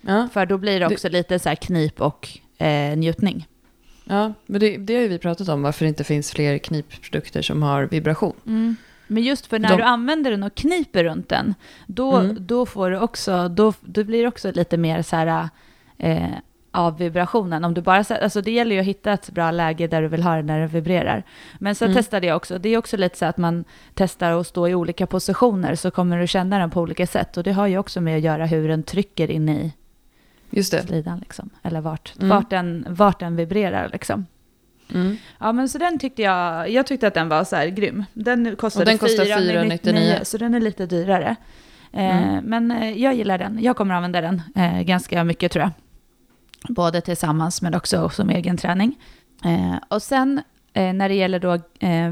Ja, 0.00 0.28
För 0.32 0.46
då 0.46 0.58
blir 0.58 0.80
det 0.80 0.86
också 0.86 1.08
lite 1.08 1.38
så 1.38 1.48
här 1.48 1.56
knip 1.56 2.00
och 2.00 2.28
eh, 2.58 2.96
njutning. 2.96 3.46
ja 4.04 4.32
men 4.46 4.60
det, 4.60 4.76
det 4.76 4.94
har 4.94 5.02
ju 5.02 5.08
vi 5.08 5.18
pratat 5.18 5.48
om, 5.48 5.62
varför 5.62 5.84
det 5.84 5.88
inte 5.88 6.04
finns 6.04 6.30
fler 6.32 6.58
knipprodukter 6.58 7.42
som 7.42 7.62
har 7.62 7.82
vibration. 7.84 8.76
Men 9.08 9.22
just 9.22 9.46
för 9.46 9.58
när 9.58 9.68
De- 9.68 9.76
du 9.76 9.82
använder 9.82 10.30
den 10.30 10.42
och 10.42 10.54
kniper 10.54 11.04
runt 11.04 11.28
den, 11.28 11.54
då, 11.86 12.16
Mm. 12.16 12.36
då 12.46 12.66
får 12.66 12.90
du 12.90 12.98
också, 12.98 13.48
då, 13.48 13.72
då 13.80 14.04
blir 14.04 14.22
det 14.22 14.28
också 14.28 14.52
lite 14.52 14.76
mer 14.76 15.02
så 15.02 15.16
här 15.16 15.48
eh, 15.98 16.28
av 16.76 16.98
vibrationen. 16.98 17.64
Om 17.64 17.74
du 17.74 17.80
bara, 17.80 18.04
så- 18.04 18.14
alltså 18.14 18.40
det 18.40 18.50
gäller 18.50 18.74
ju 18.74 18.80
att 18.80 18.86
hitta 18.86 19.12
ett 19.12 19.30
bra 19.30 19.50
läge 19.50 19.86
där 19.86 20.02
du 20.02 20.08
vill 20.08 20.22
ha 20.22 20.36
den 20.36 20.46
när 20.46 20.58
den 20.58 20.68
vibrerar. 20.68 21.22
Men 21.58 21.74
så 21.74 21.84
Mm. 21.84 21.94
testade 21.96 22.26
jag 22.26 22.36
också, 22.36 22.58
det 22.58 22.68
är 22.68 22.78
också 22.78 22.96
lite 22.96 23.18
så 23.18 23.24
att 23.24 23.36
man 23.36 23.64
testar 23.94 24.32
att 24.40 24.46
stå 24.46 24.68
i 24.68 24.74
olika 24.74 25.06
positioner 25.06 25.74
så 25.74 25.90
kommer 25.90 26.18
du 26.20 26.26
känna 26.26 26.58
den 26.58 26.70
på 26.70 26.80
olika 26.80 27.06
sätt. 27.06 27.36
Och 27.36 27.42
det 27.42 27.52
har 27.52 27.66
ju 27.66 27.78
också 27.78 28.00
med 28.00 28.16
att 28.16 28.22
göra 28.22 28.46
hur 28.46 28.68
den 28.68 28.82
trycker 28.82 29.30
in 29.30 29.48
i 29.48 29.72
Just 30.50 30.72
det. 30.72 30.82
slidan 30.82 31.18
liksom. 31.18 31.50
Eller 31.62 31.80
vart, 31.80 32.14
Mm. 32.16 32.28
vart, 32.28 32.50
den, 32.50 32.86
vart 32.88 33.20
den 33.20 33.36
vibrerar 33.36 33.88
liksom. 33.92 34.26
Mm. 34.94 35.16
Ja, 35.38 35.52
men 35.52 35.68
så 35.68 35.78
den 35.78 35.98
tyckte 35.98 36.22
jag, 36.22 36.70
jag 36.70 36.86
tyckte 36.86 37.06
att 37.06 37.14
den 37.14 37.28
var 37.28 37.44
så 37.44 37.56
här 37.56 37.66
grym. 37.68 38.04
Den 38.12 38.56
kostade, 38.56 38.82
Och 38.82 38.86
den 38.86 38.98
kostar 38.98 39.24
499, 39.24 39.52
499, 39.52 40.20
så 40.22 40.38
den 40.38 40.54
är 40.54 40.60
lite 40.60 40.86
dyrare. 40.86 41.36
Eh, 41.92 42.28
Mm. 42.28 42.44
Men 42.44 42.70
eh, 42.70 42.90
jag 43.02 43.14
gillar 43.14 43.38
den. 43.38 43.58
Jag 43.62 43.76
kommer 43.76 43.94
använda 43.94 44.20
den 44.20 44.42
eh, 44.56 44.80
ganska 44.82 45.24
mycket 45.24 45.52
tror 45.52 45.62
jag. 45.62 45.70
Både 46.68 47.00
tillsammans 47.00 47.62
men 47.62 47.74
också 47.74 48.08
som 48.08 48.30
egen 48.30 48.56
träning. 48.56 48.98
Eh, 49.44 49.76
och 49.88 50.02
sen 50.02 50.42
eh, 50.72 50.92
när 50.92 51.08
det 51.08 51.14
gäller 51.14 51.38
då 51.40 51.52
eh, 51.78 52.06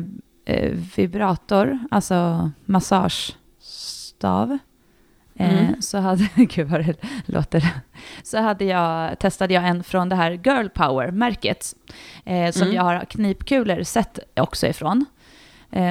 eh, 0.44 0.70
vibrator, 0.96 1.78
alltså 1.90 2.50
massagestav. 2.64 4.50
Eh, 4.50 5.58
Mm. 5.64 5.82
så 5.82 5.98
hade, 5.98 6.28
gud 6.36 6.68
vad 6.68 6.84
det 6.86 6.94
låter, 7.26 7.64
så 8.22 8.38
hade 8.40 8.64
jag, 8.64 9.18
testade 9.18 9.54
jag 9.54 9.68
en 9.68 9.84
från 9.84 10.08
det 10.08 10.16
här 10.16 10.30
Girl 10.30 10.68
Power-märket, 10.68 11.74
eh, 12.24 12.50
som 12.52 12.62
Mm. 12.62 12.74
jag 12.74 12.82
har 12.82 13.04
knipkulor 13.04 13.82
sett 13.82 14.18
också 14.36 14.66
ifrån. 14.66 15.04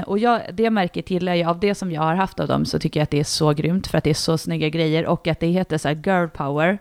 Och 0.05 0.19
jag, 0.19 0.41
det 0.53 0.69
märket 0.69 1.09
gillar 1.09 1.33
jag, 1.33 1.49
av 1.49 1.59
det 1.59 1.75
som 1.75 1.91
jag 1.91 2.01
har 2.01 2.15
haft 2.15 2.39
av 2.39 2.47
dem 2.47 2.65
så 2.65 2.79
tycker 2.79 2.99
jag 2.99 3.03
att 3.03 3.09
det 3.11 3.19
är 3.19 3.23
så 3.23 3.53
grymt 3.53 3.87
för 3.87 3.97
att 3.97 4.03
det 4.03 4.09
är 4.09 4.13
så 4.13 4.37
snygga 4.37 4.69
grejer 4.69 5.05
och 5.05 5.27
att 5.27 5.39
det 5.39 5.47
heter 5.47 5.77
så 5.77 5.89
Girl 5.89 6.27
Power 6.27 6.77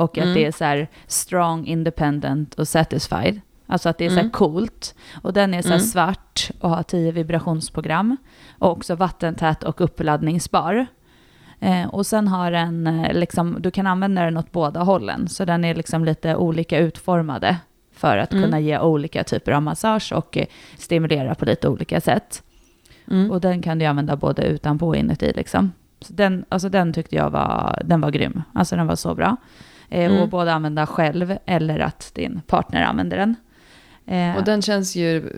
och 0.00 0.18
att 0.18 0.24
Mm. 0.24 0.34
det 0.34 0.44
är 0.44 0.52
så 0.52 0.64
här 0.64 0.88
strong, 1.06 1.66
independent 1.66 2.54
och 2.54 2.68
satisfied. 2.68 3.40
Alltså 3.66 3.88
att 3.88 3.98
det 3.98 4.04
är 4.04 4.08
så 4.08 4.14
här 4.14 4.20
Mm. 4.20 4.30
coolt. 4.30 4.94
Och 5.22 5.32
den 5.32 5.54
är 5.54 5.62
så 5.62 5.68
här 5.68 5.74
Mm. 5.74 5.86
svart 5.86 6.50
och 6.60 6.70
har 6.70 6.82
tio 6.82 7.12
vibrationsprogram. 7.12 8.16
Och 8.58 8.70
också 8.70 8.94
vattentät 8.94 9.62
och 9.64 9.80
uppladdningsbar. 9.80 10.86
Eh, 11.60 11.86
och 11.86 12.06
sen 12.06 12.28
har 12.28 12.50
den, 12.50 12.86
eh, 12.86 13.12
liksom, 13.14 13.56
du 13.60 13.70
kan 13.70 13.86
använda 13.86 14.22
den 14.24 14.36
åt 14.36 14.52
båda 14.52 14.80
hållen. 14.80 15.28
Så 15.28 15.44
den 15.44 15.64
är 15.64 15.74
liksom 15.74 16.04
lite 16.04 16.36
olika 16.36 16.78
utformade 16.78 17.56
för 17.92 18.16
att 18.16 18.32
Mm. 18.32 18.44
kunna 18.44 18.60
ge 18.60 18.78
olika 18.78 19.24
typer 19.24 19.52
av 19.52 19.62
massage 19.62 20.12
och 20.12 20.36
eh, 20.38 20.46
stimulera 20.78 21.34
på 21.34 21.44
lite 21.44 21.68
olika 21.68 22.00
sätt. 22.00 22.42
Mm. 23.10 23.30
Och 23.30 23.40
den 23.40 23.62
kan 23.62 23.78
du 23.78 23.84
använda 23.84 24.16
både 24.16 24.42
utanpå 24.42 24.86
och 24.88 24.96
inuti 24.96 25.32
liksom. 25.36 25.72
Så 26.00 26.12
den, 26.12 26.44
alltså 26.48 26.68
den 26.68 26.92
tyckte 26.92 27.16
jag 27.16 27.30
var, 27.30 27.82
den 27.84 28.00
var 28.00 28.10
grym. 28.10 28.42
Alltså 28.52 28.76
den 28.76 28.86
var 28.86 28.96
så 28.96 29.14
bra. 29.14 29.36
Eh, 29.90 30.10
Mm. 30.10 30.22
Och 30.22 30.28
både 30.28 30.52
använda 30.52 30.86
själv 30.86 31.36
eller 31.46 31.78
att 31.78 32.10
din 32.14 32.40
partner 32.46 32.82
använder 32.82 33.16
den. 33.16 33.36
Eh, 34.06 34.36
Och 34.36 34.44
den 34.44 34.62
känns 34.62 34.96
ju 34.96 35.32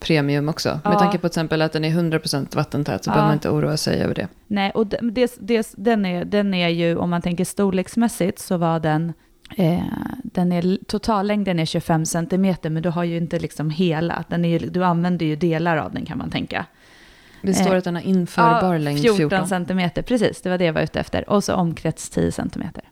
premium 0.00 0.48
också. 0.48 0.80
Ja. 0.84 0.90
Med 0.90 0.98
tanke 0.98 1.18
på 1.18 1.20
till 1.20 1.26
exempel 1.26 1.62
att 1.62 1.72
den 1.72 1.84
är 1.84 1.90
100% 1.90 2.56
vattentät 2.56 3.04
så 3.04 3.10
Ja. 3.10 3.12
behöver 3.12 3.28
man 3.28 3.34
inte 3.34 3.50
oroa 3.50 3.76
sig 3.76 4.00
över 4.02 4.14
det. 4.14 4.28
Nej, 4.46 4.70
och 4.70 4.86
det, 4.86 5.36
det, 5.40 5.72
den, 5.76 6.06
är, 6.06 6.24
den 6.24 6.54
är 6.54 6.68
ju, 6.68 6.96
om 6.96 7.10
man 7.10 7.22
tänker 7.22 7.44
storleksmässigt, 7.44 8.38
så 8.38 8.56
var 8.56 8.80
den, 8.80 9.12
eh, 9.56 9.78
den 10.24 10.52
är, 10.52 10.78
totallängden 10.86 11.58
är 11.58 11.64
25 11.64 12.04
centimeter, 12.06 12.70
men 12.70 12.82
du 12.82 12.88
har 12.88 13.04
ju 13.04 13.16
inte 13.16 13.38
liksom 13.38 13.70
hela, 13.70 14.24
den 14.28 14.44
är, 14.44 14.58
du 14.58 14.84
använder 14.84 15.26
ju 15.26 15.36
delar 15.36 15.76
av 15.76 15.92
den 15.92 16.04
kan 16.06 16.18
man 16.18 16.30
tänka. 16.30 16.66
Det 17.42 17.54
står 17.54 17.72
Eh, 17.72 17.78
att 17.78 17.84
den 17.84 17.94
har 17.94 18.02
införbar 18.02 18.72
Ja, 18.72 18.78
längd 18.78 19.00
14, 19.00 19.16
14. 19.16 19.46
centimeter, 19.48 20.02
precis, 20.02 20.40
det 20.42 20.50
var 20.50 20.58
det 20.58 20.64
jag 20.64 20.72
var 20.72 20.82
ute 20.82 21.00
efter. 21.00 21.30
Och 21.30 21.44
så 21.44 21.54
omkrets 21.54 22.10
10 22.10 22.32
centimeter. 22.32 22.84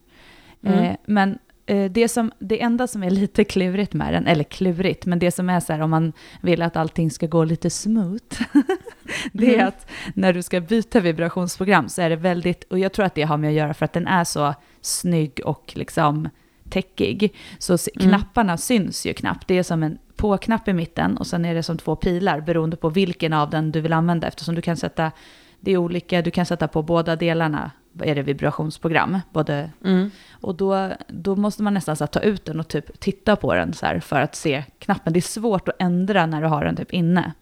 Mm. 0.63 0.79
Eh, 0.85 0.97
men 1.05 1.39
eh, 1.67 1.91
det, 1.91 2.09
som, 2.09 2.33
det 2.39 2.63
enda 2.63 2.87
som 2.87 3.03
är 3.03 3.11
lite 3.11 3.45
klurigt 3.45 3.93
med 3.93 4.15
den, 4.15 4.27
eller 4.27 4.45
klurigt, 4.45 5.07
men 5.07 5.19
det 5.19 5.31
som 5.31 5.51
är 5.51 5.61
så 5.61 5.73
här 5.73 5.81
om 5.81 5.91
man 5.91 6.13
vill 6.41 6.63
att 6.63 6.77
allting 6.77 7.11
ska 7.11 7.27
gå 7.27 7.45
lite 7.45 7.71
smooth, 7.71 8.43
det 9.33 9.47
är 9.51 9.55
Mm. 9.55 9.69
att 9.69 9.91
när 10.15 10.33
du 10.33 10.43
ska 10.43 10.61
byta 10.61 11.01
vibrationsprogram 11.01 11.89
så 11.89 12.03
är 12.03 12.11
det 12.11 12.17
väldigt, 12.17 12.65
och 12.65 12.79
jag 12.79 12.93
tror 12.93 13.07
att 13.07 13.15
det 13.15 13.23
har 13.23 13.37
med 13.37 13.49
att 13.49 13.55
göra 13.55 13.75
för 13.75 13.85
att 13.85 13.93
den 13.93 14.07
är 14.07 14.25
så 14.25 14.55
snygg 14.81 15.41
och 15.45 15.73
liksom 15.77 16.29
täckig, 16.71 17.35
så 17.59 17.73
Mm. 17.73 18.09
knapparna 18.09 18.57
syns 18.57 19.07
ju 19.07 19.15
knappt. 19.15 19.49
Det 19.49 19.59
är 19.59 19.63
som 19.63 19.83
en 19.83 19.99
på-knapp 20.17 20.69
i 20.69 20.73
mitten 20.73 21.17
och 21.17 21.27
sen 21.27 21.45
är 21.45 21.55
det 21.55 21.63
som 21.63 21.79
två 21.79 21.97
pilar 21.97 22.41
beroende 22.41 22.77
på 22.77 22.89
vilken 22.89 23.33
av 23.33 23.51
den 23.51 23.73
du 23.73 23.81
vill 23.81 23.93
använda 23.93 24.27
eftersom 24.29 24.55
du 24.55 24.63
kan 24.63 24.77
sätta, 24.77 25.13
det 25.61 25.73
är 25.73 25.77
olika, 25.77 26.23
du 26.23 26.31
kan 26.31 26.47
sätta 26.47 26.69
på 26.69 26.83
båda 26.83 27.17
delarna, 27.17 27.71
är 28.01 28.15
det 28.15 28.23
vibrationsprogram, 28.23 29.19
både 29.33 29.71
Mm. 29.85 30.11
och 30.41 30.55
då, 30.55 30.91
då 31.09 31.37
måste 31.37 31.63
man 31.63 31.75
nästan 31.75 31.97
så 31.97 32.07
ta 32.07 32.21
ut 32.21 32.45
den 32.45 32.61
och 32.61 32.69
typ 32.69 33.01
titta 33.01 33.37
på 33.37 33.55
den 33.55 33.73
så 33.73 34.01
för 34.01 34.21
att 34.21 34.35
se 34.35 34.65
knappen. 34.79 35.13
Det 35.13 35.19
är 35.19 35.21
svårt 35.21 35.69
att 35.69 35.75
ändra 35.79 36.27
när 36.27 36.43
du 36.43 36.47
har 36.49 36.65
den 36.65 36.77
typ 36.77 36.93
inne. 36.93 37.33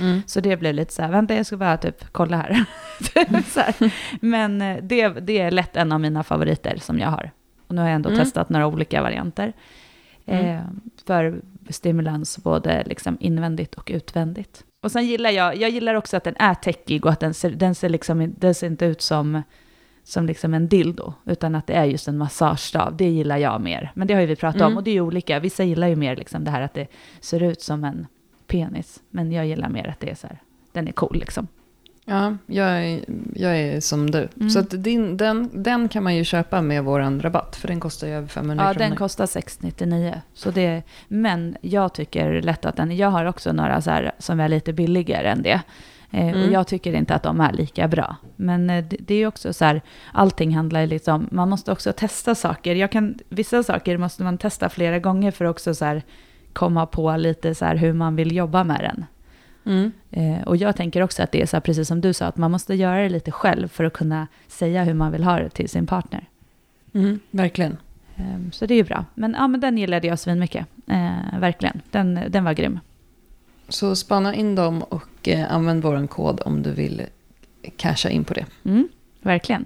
Mm. 0.00 0.22
Så 0.26 0.40
det 0.40 0.56
blev 0.56 0.74
lite 0.74 0.92
så 0.92 1.02
här, 1.02 1.10
vänta 1.10 1.34
jag 1.34 1.46
ska 1.46 1.56
bara 1.56 1.76
typ 1.76 2.04
kolla 2.12 2.36
här. 2.36 2.50
Här. 3.14 3.92
Men 4.20 4.62
eh, 4.62 4.76
det, 4.82 5.08
det 5.08 5.38
är 5.40 5.50
lätt 5.50 5.76
en 5.76 5.92
av 5.92 6.00
mina 6.00 6.22
favoriter 6.24 6.76
som 6.80 6.98
jag 6.98 7.08
har. 7.08 7.30
Och 7.66 7.74
nu 7.74 7.80
har 7.80 7.88
jag 7.88 7.94
ändå 7.94 8.08
Mm. 8.08 8.20
testat 8.24 8.48
några 8.48 8.66
olika 8.66 9.02
varianter. 9.02 9.52
Mm. 10.26 10.46
Eh, 10.56 10.62
för 11.06 11.40
stimulans 11.68 12.38
både 12.38 12.84
liksom 12.86 13.16
invändigt 13.20 13.74
och 13.74 13.90
utvändigt. 13.94 14.64
Och 14.82 14.92
sen 14.92 15.06
gillar 15.06 15.30
jag, 15.30 15.56
jag 15.56 15.70
gillar 15.70 15.94
också 15.94 16.16
att 16.16 16.24
den 16.24 16.36
är 16.38 16.54
täckig 16.54 17.06
och 17.06 17.12
att 17.12 17.20
den 17.20 17.34
ser, 17.34 17.50
den 17.50 17.74
ser, 17.74 17.88
liksom, 17.88 18.34
den 18.38 18.54
ser 18.54 18.66
inte 18.66 18.86
ut 18.86 19.02
som, 19.02 19.42
som 20.04 20.26
liksom 20.26 20.54
en 20.54 20.68
dildo, 20.68 21.12
utan 21.24 21.54
att 21.54 21.66
det 21.66 21.72
är 21.74 21.84
just 21.84 22.08
en 22.08 22.18
massagestav. 22.18 22.96
Det 22.96 23.08
gillar 23.08 23.36
jag 23.36 23.60
mer. 23.60 23.92
Men 23.94 24.06
det 24.08 24.14
har 24.14 24.20
ju 24.20 24.26
vi 24.26 24.36
pratat 24.36 24.60
om 24.62 24.66
Mm. 24.66 24.76
och 24.76 24.84
det 24.84 24.90
är 24.90 24.94
ju 24.94 25.00
olika. 25.00 25.38
Vissa 25.40 25.64
gillar 25.64 25.88
ju 25.88 25.96
mer 25.96 26.16
liksom 26.16 26.44
det 26.44 26.50
här 26.50 26.60
att 26.62 26.74
det 26.74 26.86
ser 27.20 27.42
ut 27.42 27.62
som 27.62 27.84
en 27.84 28.06
penis, 28.46 29.00
men 29.10 29.32
jag 29.32 29.46
gillar 29.46 29.68
mer 29.68 29.88
att 29.88 30.00
det 30.00 30.10
är 30.10 30.14
så 30.14 30.26
här, 30.26 30.38
den 30.72 30.88
är 30.88 30.92
cool 30.92 31.16
liksom. 31.20 31.48
Ja, 32.06 32.36
jag 32.46 32.86
är, 32.86 33.00
jag 33.34 33.58
är 33.58 33.80
som 33.80 34.10
du. 34.10 34.28
Mm. 34.36 34.50
Så 34.50 34.58
att 34.58 34.84
din, 34.84 35.16
den, 35.16 35.50
den 35.62 35.88
kan 35.88 36.02
man 36.04 36.16
ju 36.16 36.24
köpa 36.24 36.62
med 36.62 36.84
våran 36.84 37.20
rabatt, 37.20 37.56
för 37.56 37.68
den 37.68 37.80
kostar 37.80 38.06
ju 38.06 38.12
över 38.14 38.28
500 38.28 38.64
Ja, 38.64 38.72
kronor. 38.72 38.88
den 38.88 38.96
kostar 38.96 39.26
699. 39.26 40.20
Så 40.34 40.50
det, 40.50 40.82
men 41.08 41.56
jag 41.60 41.94
tycker 41.94 42.42
lätt 42.42 42.64
att 42.64 42.76
den, 42.76 42.96
jag 42.96 43.08
har 43.10 43.24
också 43.24 43.52
några 43.52 43.80
så 43.80 43.90
här 43.90 44.12
som 44.18 44.40
är 44.40 44.48
lite 44.48 44.72
billigare 44.72 45.28
än 45.28 45.42
det. 45.42 45.60
Eh, 46.14 46.28
Mm. 46.28 46.42
Och 46.46 46.52
jag 46.52 46.66
tycker 46.66 46.92
inte 46.92 47.14
att 47.14 47.22
de 47.22 47.40
är 47.40 47.52
lika 47.52 47.88
bra. 47.88 48.16
Men 48.36 48.70
eh, 48.70 48.84
det, 48.84 48.96
det 49.00 49.14
är 49.14 49.26
också 49.26 49.52
så 49.52 49.64
här, 49.64 49.82
allting 50.12 50.54
handlar 50.56 50.80
ju 50.80 50.86
liksom, 50.86 51.28
man 51.30 51.48
måste 51.48 51.72
också 51.72 51.92
testa 51.92 52.34
saker. 52.34 52.74
Jag 52.74 52.90
kan, 52.90 53.18
vissa 53.28 53.62
saker 53.62 53.98
måste 53.98 54.22
man 54.22 54.38
testa 54.38 54.68
flera 54.68 54.98
gånger 54.98 55.30
för 55.30 55.44
att 55.44 55.50
också 55.50 55.74
så 55.74 55.84
här 55.84 56.02
komma 56.52 56.86
på 56.86 57.16
lite 57.16 57.54
så 57.54 57.64
här 57.64 57.76
hur 57.76 57.92
man 57.92 58.16
vill 58.16 58.36
jobba 58.36 58.64
med 58.64 58.80
den. 58.80 59.04
Mm. 59.66 59.92
Eh, 60.10 60.46
och 60.46 60.56
jag 60.56 60.76
tänker 60.76 61.02
också 61.02 61.22
att 61.22 61.32
det 61.32 61.42
är 61.42 61.46
så 61.46 61.56
här, 61.56 61.60
precis 61.60 61.88
som 61.88 62.00
du 62.00 62.12
sa, 62.12 62.26
att 62.26 62.36
man 62.36 62.50
måste 62.50 62.74
göra 62.74 63.02
det 63.02 63.08
lite 63.08 63.30
själv 63.30 63.68
för 63.68 63.84
att 63.84 63.92
kunna 63.92 64.26
säga 64.48 64.84
hur 64.84 64.94
man 64.94 65.12
vill 65.12 65.24
ha 65.24 65.38
det 65.38 65.48
till 65.50 65.68
sin 65.68 65.86
partner. 65.86 66.28
Mm, 66.94 67.20
verkligen. 67.30 67.76
Ehm, 68.16 68.52
Så 68.52 68.66
det 68.66 68.74
är 68.74 68.76
ju 68.76 68.84
bra. 68.84 69.04
Men, 69.14 69.34
ja, 69.38 69.48
men 69.48 69.60
den 69.60 69.78
gillade 69.78 70.06
jag 70.06 70.18
svinmycket. 70.18 70.66
Eh, 70.86 71.38
verkligen. 71.40 71.80
Den, 71.90 72.20
den 72.28 72.44
var 72.44 72.52
grym. 72.52 72.80
Så 73.68 73.96
spana 73.96 74.34
in 74.34 74.54
dem 74.54 74.82
och 74.82 75.28
eh, 75.28 75.52
använd 75.52 75.82
våran 75.82 76.08
kod 76.08 76.40
om 76.44 76.62
du 76.62 76.72
vill 76.72 77.02
casha 77.76 78.10
in 78.10 78.24
på 78.24 78.34
det. 78.34 78.46
Mm, 78.64 78.88
verkligen. 79.22 79.64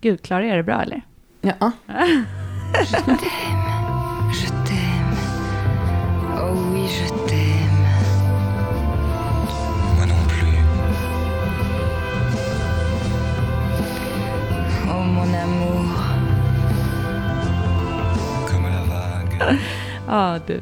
Gud, 0.00 0.22
Klara, 0.22 0.46
är 0.46 0.56
det 0.56 0.62
bra 0.62 0.82
eller? 0.82 1.02
Ja. 1.40 1.72
Ja, 20.06 20.38
du. 20.46 20.60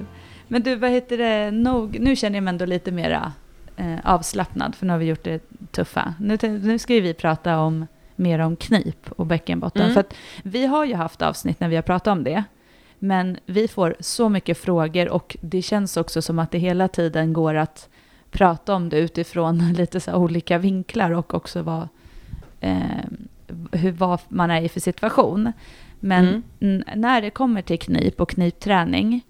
Men 0.52 0.62
du, 0.62 0.74
vad 0.74 0.90
heter 0.90 1.18
det? 1.18 1.50
Nog, 1.50 2.00
nu 2.00 2.16
känner 2.16 2.36
jag 2.36 2.42
mig 2.44 2.50
ändå 2.52 2.64
lite 2.64 2.92
mera 2.92 3.32
eh, 3.76 3.98
avslappnad, 4.04 4.74
för 4.74 4.86
nu 4.86 4.92
har 4.92 4.98
vi 4.98 5.06
gjort 5.06 5.24
det 5.24 5.42
tuffa. 5.70 6.14
Nu, 6.20 6.38
nu 6.42 6.78
ska 6.78 6.94
ju 6.94 7.00
vi 7.00 7.14
prata 7.14 7.58
om 7.58 7.86
mer 8.16 8.38
om 8.38 8.56
knip 8.56 9.12
och 9.16 9.26
bäckenbotten. 9.26 9.82
Mm. 9.82 9.94
För 9.94 10.00
att 10.00 10.14
vi 10.42 10.66
har 10.66 10.84
ju 10.84 10.94
haft 10.94 11.22
avsnitt 11.22 11.60
när 11.60 11.68
vi 11.68 11.76
har 11.76 11.82
pratat 11.82 12.06
om 12.12 12.24
det. 12.24 12.44
Men 12.98 13.38
vi 13.46 13.68
får 13.68 13.96
så 14.00 14.28
mycket 14.28 14.58
frågor 14.58 15.08
och 15.08 15.36
det 15.40 15.62
känns 15.62 15.96
också 15.96 16.22
som 16.22 16.38
att 16.38 16.50
det 16.50 16.58
hela 16.58 16.88
tiden 16.88 17.32
går 17.32 17.54
att 17.54 17.88
prata 18.30 18.74
om 18.74 18.88
det 18.88 18.98
utifrån 18.98 19.72
lite 19.76 20.00
så 20.00 20.14
olika 20.14 20.58
vinklar 20.58 21.10
och 21.10 21.34
också 21.34 21.62
vad, 21.62 21.88
eh, 22.60 22.76
hur, 23.72 23.92
vad 23.92 24.20
man 24.28 24.50
är 24.50 24.62
i 24.62 24.68
för 24.68 24.80
situation. 24.80 25.52
Men 26.00 26.42
Mm. 26.60 26.84
när 26.96 27.22
det 27.22 27.30
kommer 27.30 27.62
till 27.62 27.78
knip 27.78 28.20
och 28.20 28.30
knipträning 28.30 29.22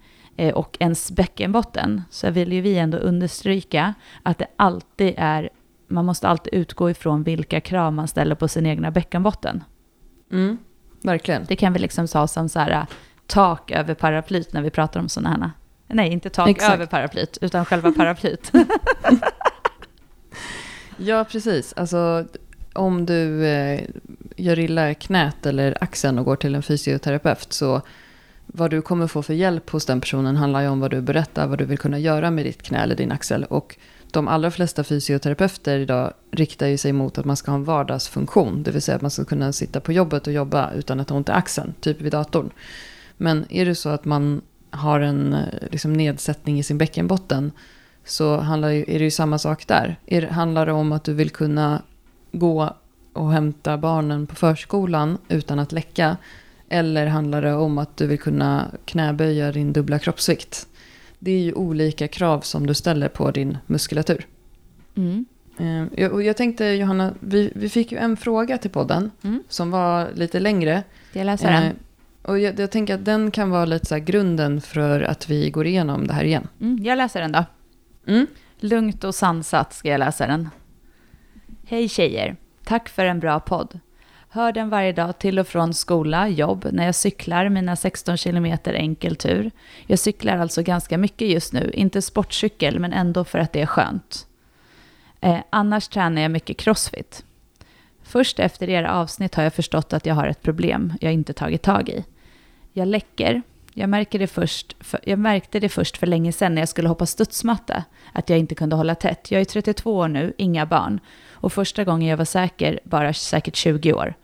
och 0.53 0.77
ens 0.79 1.11
bäckenbotten 1.11 2.01
så 2.09 2.29
vill 2.29 2.53
ju 2.53 2.61
vi 2.61 2.77
ändå 2.77 2.97
understryka 2.97 3.93
att 4.23 4.37
det 4.37 4.47
alltid 4.55 5.13
är, 5.17 5.49
man 5.87 6.05
måste 6.05 6.27
alltid 6.27 6.53
utgå 6.53 6.89
ifrån 6.89 7.23
vilka 7.23 7.61
krav 7.61 7.93
man 7.93 8.07
ställer 8.07 8.35
på 8.35 8.47
sin 8.47 8.65
egna 8.65 8.91
bäckenbotten. 8.91 9.63
mm, 10.31 10.57
verkligen. 11.01 11.45
Det 11.47 11.55
kan 11.55 11.73
vi 11.73 11.79
liksom 11.79 12.07
sa 12.07 12.27
som 12.27 12.49
så 12.49 12.59
här 12.59 12.85
tak 13.27 13.71
över 13.71 13.93
paraplyt 13.93 14.53
när 14.53 14.61
vi 14.61 14.69
pratar 14.69 14.99
om 14.99 15.09
sådana 15.09 15.29
här. 15.29 15.51
Nej, 15.87 16.11
inte 16.11 16.29
tak 16.29 16.49
Exakt. 16.49 16.73
över 16.73 16.85
paraplyt, 16.85 17.37
utan 17.41 17.65
själva 17.65 17.91
paraplyt. 17.97 18.51
Ja, 20.97 21.23
precis. 21.23 21.73
Alltså, 21.77 22.25
om 22.73 23.05
du 23.05 23.45
eh, 23.45 23.81
gör 24.35 24.59
illa 24.59 24.93
knät 24.93 25.45
eller 25.45 25.77
axeln 25.83 26.19
och 26.19 26.25
går 26.25 26.35
till 26.35 26.55
en 26.55 26.63
fysioterapeut 26.63 27.53
så 27.53 27.81
vad 28.47 28.71
du 28.71 28.81
kommer 28.81 29.07
få 29.07 29.23
för 29.23 29.33
hjälp 29.33 29.69
hos 29.69 29.85
den 29.85 30.01
personen 30.01 30.35
handlar 30.35 30.61
ju 30.61 30.67
om 30.67 30.79
vad 30.79 30.91
du 30.91 31.01
berättar, 31.01 31.47
vad 31.47 31.57
du 31.57 31.65
vill 31.65 31.77
kunna 31.77 31.99
göra 31.99 32.31
med 32.31 32.45
ditt 32.45 32.61
knä 32.63 32.83
eller 32.83 32.95
din 32.95 33.11
axel. 33.11 33.43
Och 33.43 33.77
de 34.11 34.27
allra 34.27 34.51
flesta 34.51 34.83
fysioterapeuter 34.83 35.79
idag 35.79 36.13
riktar 36.31 36.67
ju 36.67 36.77
sig 36.77 36.93
mot 36.93 37.17
att 37.17 37.25
man 37.25 37.37
ska 37.37 37.51
ha 37.51 37.57
en 37.57 37.63
vardagsfunktion. 37.63 38.63
Det 38.63 38.71
vill 38.71 38.81
säga 38.81 38.95
att 38.95 39.01
man 39.01 39.11
ska 39.11 39.25
kunna 39.25 39.53
sitta 39.53 39.79
på 39.79 39.93
jobbet 39.93 40.27
och 40.27 40.33
jobba 40.33 40.71
utan 40.71 40.99
att 40.99 41.09
ha 41.09 41.17
ont 41.17 41.29
i 41.29 41.31
axeln, 41.31 41.73
typ 41.79 42.01
vid 42.01 42.11
datorn. 42.11 42.49
Men 43.17 43.45
är 43.49 43.65
det 43.65 43.75
så 43.75 43.89
att 43.89 44.05
man 44.05 44.41
har 44.69 44.99
en 44.99 45.33
eh, 45.33 45.39
liksom, 45.71 45.93
nedsättning 45.93 46.59
i 46.59 46.63
sin 46.63 46.77
bäckenbotten 46.77 47.51
så 48.05 48.37
handlar 48.37 48.69
ju, 48.69 48.81
är 48.87 48.99
det 48.99 49.05
ju 49.05 49.11
samma 49.11 49.37
sak 49.37 49.67
där. 49.67 49.99
Är, 50.05 50.21
handlar 50.21 50.65
det 50.65 50.71
om 50.71 50.91
att 50.91 51.03
du 51.03 51.13
vill 51.13 51.29
kunna 51.29 51.81
gå 52.31 52.75
och 53.13 53.31
hämta 53.31 53.77
barnen 53.77 54.27
på 54.27 54.35
förskolan 54.35 55.17
utan 55.27 55.59
att 55.59 55.71
läcka? 55.71 56.17
Eller 56.73 57.05
handlar 57.07 57.41
det 57.41 57.53
om 57.53 57.77
att 57.77 57.97
du 57.97 58.07
vill 58.07 58.19
kunna 58.19 58.71
knäböja 58.85 59.51
din 59.51 59.73
dubbla 59.73 59.99
kroppsvikt? 59.99 60.67
Det 61.19 61.31
är 61.31 61.39
ju 61.39 61.53
olika 61.53 62.07
krav 62.07 62.41
som 62.41 62.67
du 62.67 62.73
ställer 62.73 63.07
på 63.09 63.31
din 63.31 63.57
muskulatur. 63.65 64.27
Mm. 64.95 65.25
Eh, 65.59 65.99
jag- 66.03 66.11
och 66.11 66.23
jag 66.23 66.37
tänkte, 66.37 66.65
Johanna, 66.65 67.13
vi, 67.19 67.51
vi 67.55 67.69
fick 67.69 67.91
ju 67.91 67.97
en 67.97 68.17
fråga 68.17 68.57
till 68.57 68.71
podden 68.71 69.11
Mm. 69.23 69.43
som 69.49 69.71
var 69.71 70.09
lite 70.13 70.39
längre. 70.39 70.83
Jag 71.13 71.25
läsa 71.25 71.49
den? 71.49 71.63
Eh, 71.63 71.71
och 72.21 72.39
jag, 72.39 72.59
jag 72.59 72.71
tänker 72.71 72.93
att 72.95 73.05
den 73.05 73.31
kan 73.31 73.49
vara 73.49 73.65
lite 73.65 73.85
så 73.85 73.97
grunden 73.97 74.61
för 74.61 75.01
att 75.01 75.29
vi 75.29 75.49
går 75.49 75.67
igenom 75.67 76.07
det 76.07 76.13
här 76.13 76.23
igen. 76.23 76.47
Mm, 76.61 76.83
jag 76.83 76.97
läser 76.97 77.21
den 77.21 77.31
då. 77.31 77.45
Mm. 78.07 78.27
Lugnt 78.59 79.03
och 79.03 79.15
sansat 79.15 79.73
ska 79.73 79.89
jag 79.89 79.99
läsa 79.99 80.27
den. 80.27 80.49
Hej 81.67 81.89
tjejer! 81.89 82.35
Tack 82.63 82.89
för 82.89 83.05
en 83.05 83.19
bra 83.19 83.39
podd. 83.39 83.79
Hör 84.35 84.51
den 84.51 84.69
varje 84.69 84.91
dag 84.91 85.19
till 85.19 85.39
och 85.39 85.47
från 85.47 85.73
skola, 85.73 86.27
jobb, 86.27 86.67
när 86.71 86.85
jag 86.85 86.95
cyklar 86.95 87.49
mina 87.49 87.75
16 87.75 88.17
kilometer 88.17 88.73
enkel 88.73 89.15
tur. 89.15 89.51
Jag 89.87 89.99
cyklar 89.99 90.37
alltså 90.37 90.63
ganska 90.63 90.97
mycket 90.97 91.27
just 91.27 91.53
nu, 91.53 91.71
inte 91.73 92.01
sportcykel 92.01 92.79
men 92.79 92.93
ändå 92.93 93.23
för 93.23 93.39
att 93.39 93.53
det 93.53 93.61
är 93.61 93.65
skönt. 93.65 94.27
Eh, 95.21 95.37
annars 95.49 95.87
tränar 95.87 96.21
jag 96.21 96.31
mycket 96.31 96.57
crossfit. 96.57 97.25
Först 98.03 98.39
efter 98.39 98.69
era 98.69 98.93
avsnitt 98.93 99.35
har 99.35 99.43
jag 99.43 99.53
förstått 99.53 99.93
att 99.93 100.05
jag 100.05 100.15
har 100.15 100.27
ett 100.27 100.41
problem 100.41 100.93
jag 101.01 101.13
inte 101.13 101.33
tagit 101.33 101.61
tag 101.61 101.89
i. 101.89 102.05
Jag 102.71 102.87
läcker. 102.87 103.41
Jag, 103.73 103.89
märker 103.89 104.19
det 104.19 104.27
först 104.27 104.75
för, 104.79 104.99
jag 105.03 105.19
märkte 105.19 105.59
det 105.59 105.69
först 105.69 105.97
för 105.97 106.07
länge 106.07 106.31
sedan 106.31 106.55
när 106.55 106.61
jag 106.61 106.69
skulle 106.69 106.87
hoppa 106.87 107.05
studsmatta, 107.05 107.83
att 108.13 108.29
jag 108.29 108.39
inte 108.39 108.55
kunde 108.55 108.75
hålla 108.75 108.95
tätt. 108.95 109.31
Jag 109.31 109.41
är 109.41 109.45
32 109.45 109.95
år 109.95 110.07
nu, 110.07 110.33
inga 110.37 110.65
barn. 110.65 110.99
Och 111.31 111.53
första 111.53 111.83
gången 111.83 112.09
jag 112.09 112.17
var 112.17 112.25
säker, 112.25 112.79
bara 112.83 113.13
säkert 113.13 113.55
20 113.55 113.93
år. 113.93 114.15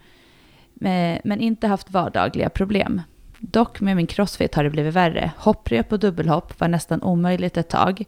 Eh, 0.81 1.19
men, 1.23 1.39
inte 1.39 1.67
haft 1.67 1.91
vardagliga 1.91 2.49
problem. 2.49 3.01
Dock 3.39 3.81
med 3.81 3.95
min 3.95 4.07
crossfit 4.07 4.55
har 4.55 4.63
det 4.63 4.69
blivit 4.69 4.93
värre. 4.93 5.31
Hopprep 5.37 5.91
och 5.91 5.99
dubbelhopp 5.99 6.59
var 6.59 6.67
nästan 6.67 7.03
omöjligt 7.03 7.57
ett 7.57 7.69
tag. 7.69 8.03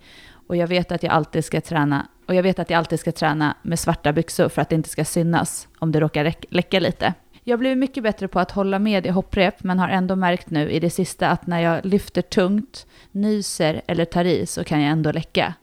Och 0.48 0.56
jag 0.56 0.68
vet 0.68 0.92
att 0.92 1.04
jag 1.04 1.12
alltid 1.14 1.46
ska 1.46 1.62
träna 1.62 2.08
och 2.26 2.36
jag 2.36 2.44
vet 2.44 2.60
att 2.60 2.70
jag 2.70 2.78
alltid 2.78 3.00
ska 3.00 3.12
träna 3.12 3.56
med 3.62 3.80
svarta 3.80 4.14
byxor 4.14 4.50
för 4.50 4.62
att 4.62 4.70
det 4.70 4.76
inte 4.76 4.90
ska 4.90 5.06
synas 5.06 5.68
om 5.80 5.92
det 5.92 6.00
råkar 6.00 6.34
läcka 6.50 6.80
lite. 6.80 7.14
Jag 7.44 7.60
blev 7.60 7.78
mycket 7.78 8.04
bättre 8.04 8.28
på 8.28 8.40
att 8.40 8.52
hålla 8.52 8.80
med 8.80 9.06
i 9.06 9.10
hopprep 9.10 9.64
men 9.64 9.80
har 9.80 9.90
ändå 9.90 10.16
märkt 10.16 10.50
nu 10.50 10.72
i 10.72 10.80
det 10.80 10.90
sista 10.90 11.30
att 11.30 11.48
när 11.48 11.60
jag 11.60 11.86
lyfter 11.86 12.22
tungt, 12.22 12.88
nyser 13.12 13.82
eller 13.88 14.06
tar 14.06 14.26
i 14.26 14.46
så 14.46 14.64
kan 14.64 14.82
jag 14.82 14.92
ändå 14.92 15.12
läcka. 15.12 15.54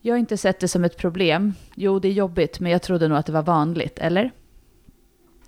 Jag 0.00 0.14
har 0.14 0.18
inte 0.18 0.36
sett 0.36 0.60
det 0.60 0.68
som 0.68 0.84
ett 0.84 0.96
problem. 0.96 1.54
Jo, 1.74 1.98
det 1.98 2.08
är 2.08 2.12
jobbigt, 2.12 2.60
men 2.60 2.72
jag 2.72 2.82
trodde 2.82 3.08
nog 3.08 3.18
att 3.18 3.26
det 3.26 3.32
var 3.32 3.42
vanligt, 3.42 3.98
eller? 3.98 4.30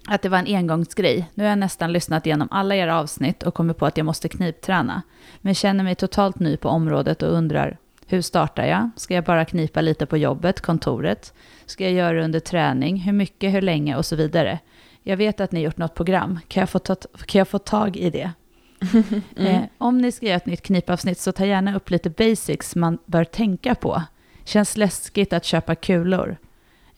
Att 0.09 0.23
det 0.23 0.29
var 0.29 0.39
en 0.39 0.57
engångsgrej. 0.57 1.31
Nu 1.35 1.43
har 1.45 1.49
jag 1.49 1.59
nästan 1.59 1.93
lyssnat 1.93 2.27
igenom 2.27 2.49
alla 2.51 2.77
era 2.77 2.99
avsnitt 2.99 3.43
och 3.43 3.55
kommit 3.55 3.79
på 3.79 3.87
att 3.87 3.97
jag 3.97 4.07
måste 4.07 4.29
knipträna. 4.29 5.03
Men 5.41 5.55
känner 5.55 5.85
mig 5.85 5.95
totalt 5.95 6.39
ny 6.39 6.57
på 6.57 6.69
området 6.69 7.23
och 7.23 7.33
undrar, 7.33 7.79
hur 8.07 8.23
startar 8.23 8.67
jag? 8.67 8.91
Ska 8.97 9.15
jag 9.15 9.25
bara 9.25 9.45
knipa 9.45 9.81
lite 9.81 10.07
på 10.07 10.17
jobbet, 10.17 10.61
kontoret? 10.61 11.35
Ska 11.67 11.85
jag 11.85 11.93
göra 11.93 12.13
det 12.19 12.25
under 12.25 12.41
träning? 12.41 12.97
Hur 12.97 13.13
mycket, 13.13 13.53
hur 13.53 13.63
länge 13.63 13.97
och 13.97 14.07
så 14.07 14.17
vidare? 14.17 14.59
Jag 15.03 15.17
vet 15.17 15.41
att 15.41 15.53
ni 15.53 15.61
gjort 15.61 15.77
något 15.77 15.95
program. 15.95 16.41
Kan 16.49 16.61
jag 16.61 16.71
få, 16.71 16.79
ta, 16.79 16.95
kan 17.27 17.39
jag 17.39 17.49
få 17.49 17.59
tag 17.59 17.97
i 17.97 18.11
det? 18.11 18.33
Eh, 19.37 19.63
om 19.79 19.99
ni 19.99 20.13
ska 20.13 20.27
göra 20.27 20.37
ett 20.37 20.47
nytt 20.47 20.63
knipavsnitt 20.63 21.19
så 21.19 21.33
ta 21.33 21.47
gärna 21.47 21.77
upp 21.77 21.91
lite 21.91 22.11
basics 22.11 22.77
man 22.77 22.99
bör 23.07 23.25
tänka 23.25 23.75
på. 23.75 24.03
Känns 24.45 24.77
läskigt 24.77 25.33
att 25.33 25.45
köpa 25.45 25.75
kulor. 25.75 26.37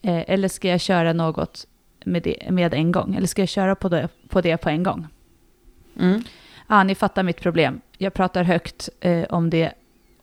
Eh, 0.01 0.23
eller 0.27 0.47
ska 0.47 0.67
jag 0.67 0.81
köra 0.81 1.13
något 1.13 1.67
med, 2.05 2.23
det, 2.23 2.51
med 2.51 2.73
en 2.73 2.91
gång? 2.91 3.15
Eller 3.15 3.27
ska 3.27 3.41
jag 3.41 3.49
köra 3.49 3.75
på 3.75 3.89
det 3.89 4.09
på, 4.27 4.41
det 4.41 4.57
på 4.57 4.69
en 4.69 4.83
gång? 4.83 5.07
Mm. 5.99 6.23
Ja, 6.67 6.83
ni 6.83 6.95
fattar 6.95 7.23
mitt 7.23 7.41
problem. 7.41 7.81
Jag 7.97 8.13
pratar 8.13 8.43
högt 8.43 8.89
eh, 8.99 9.23
om 9.29 9.49
det 9.49 9.71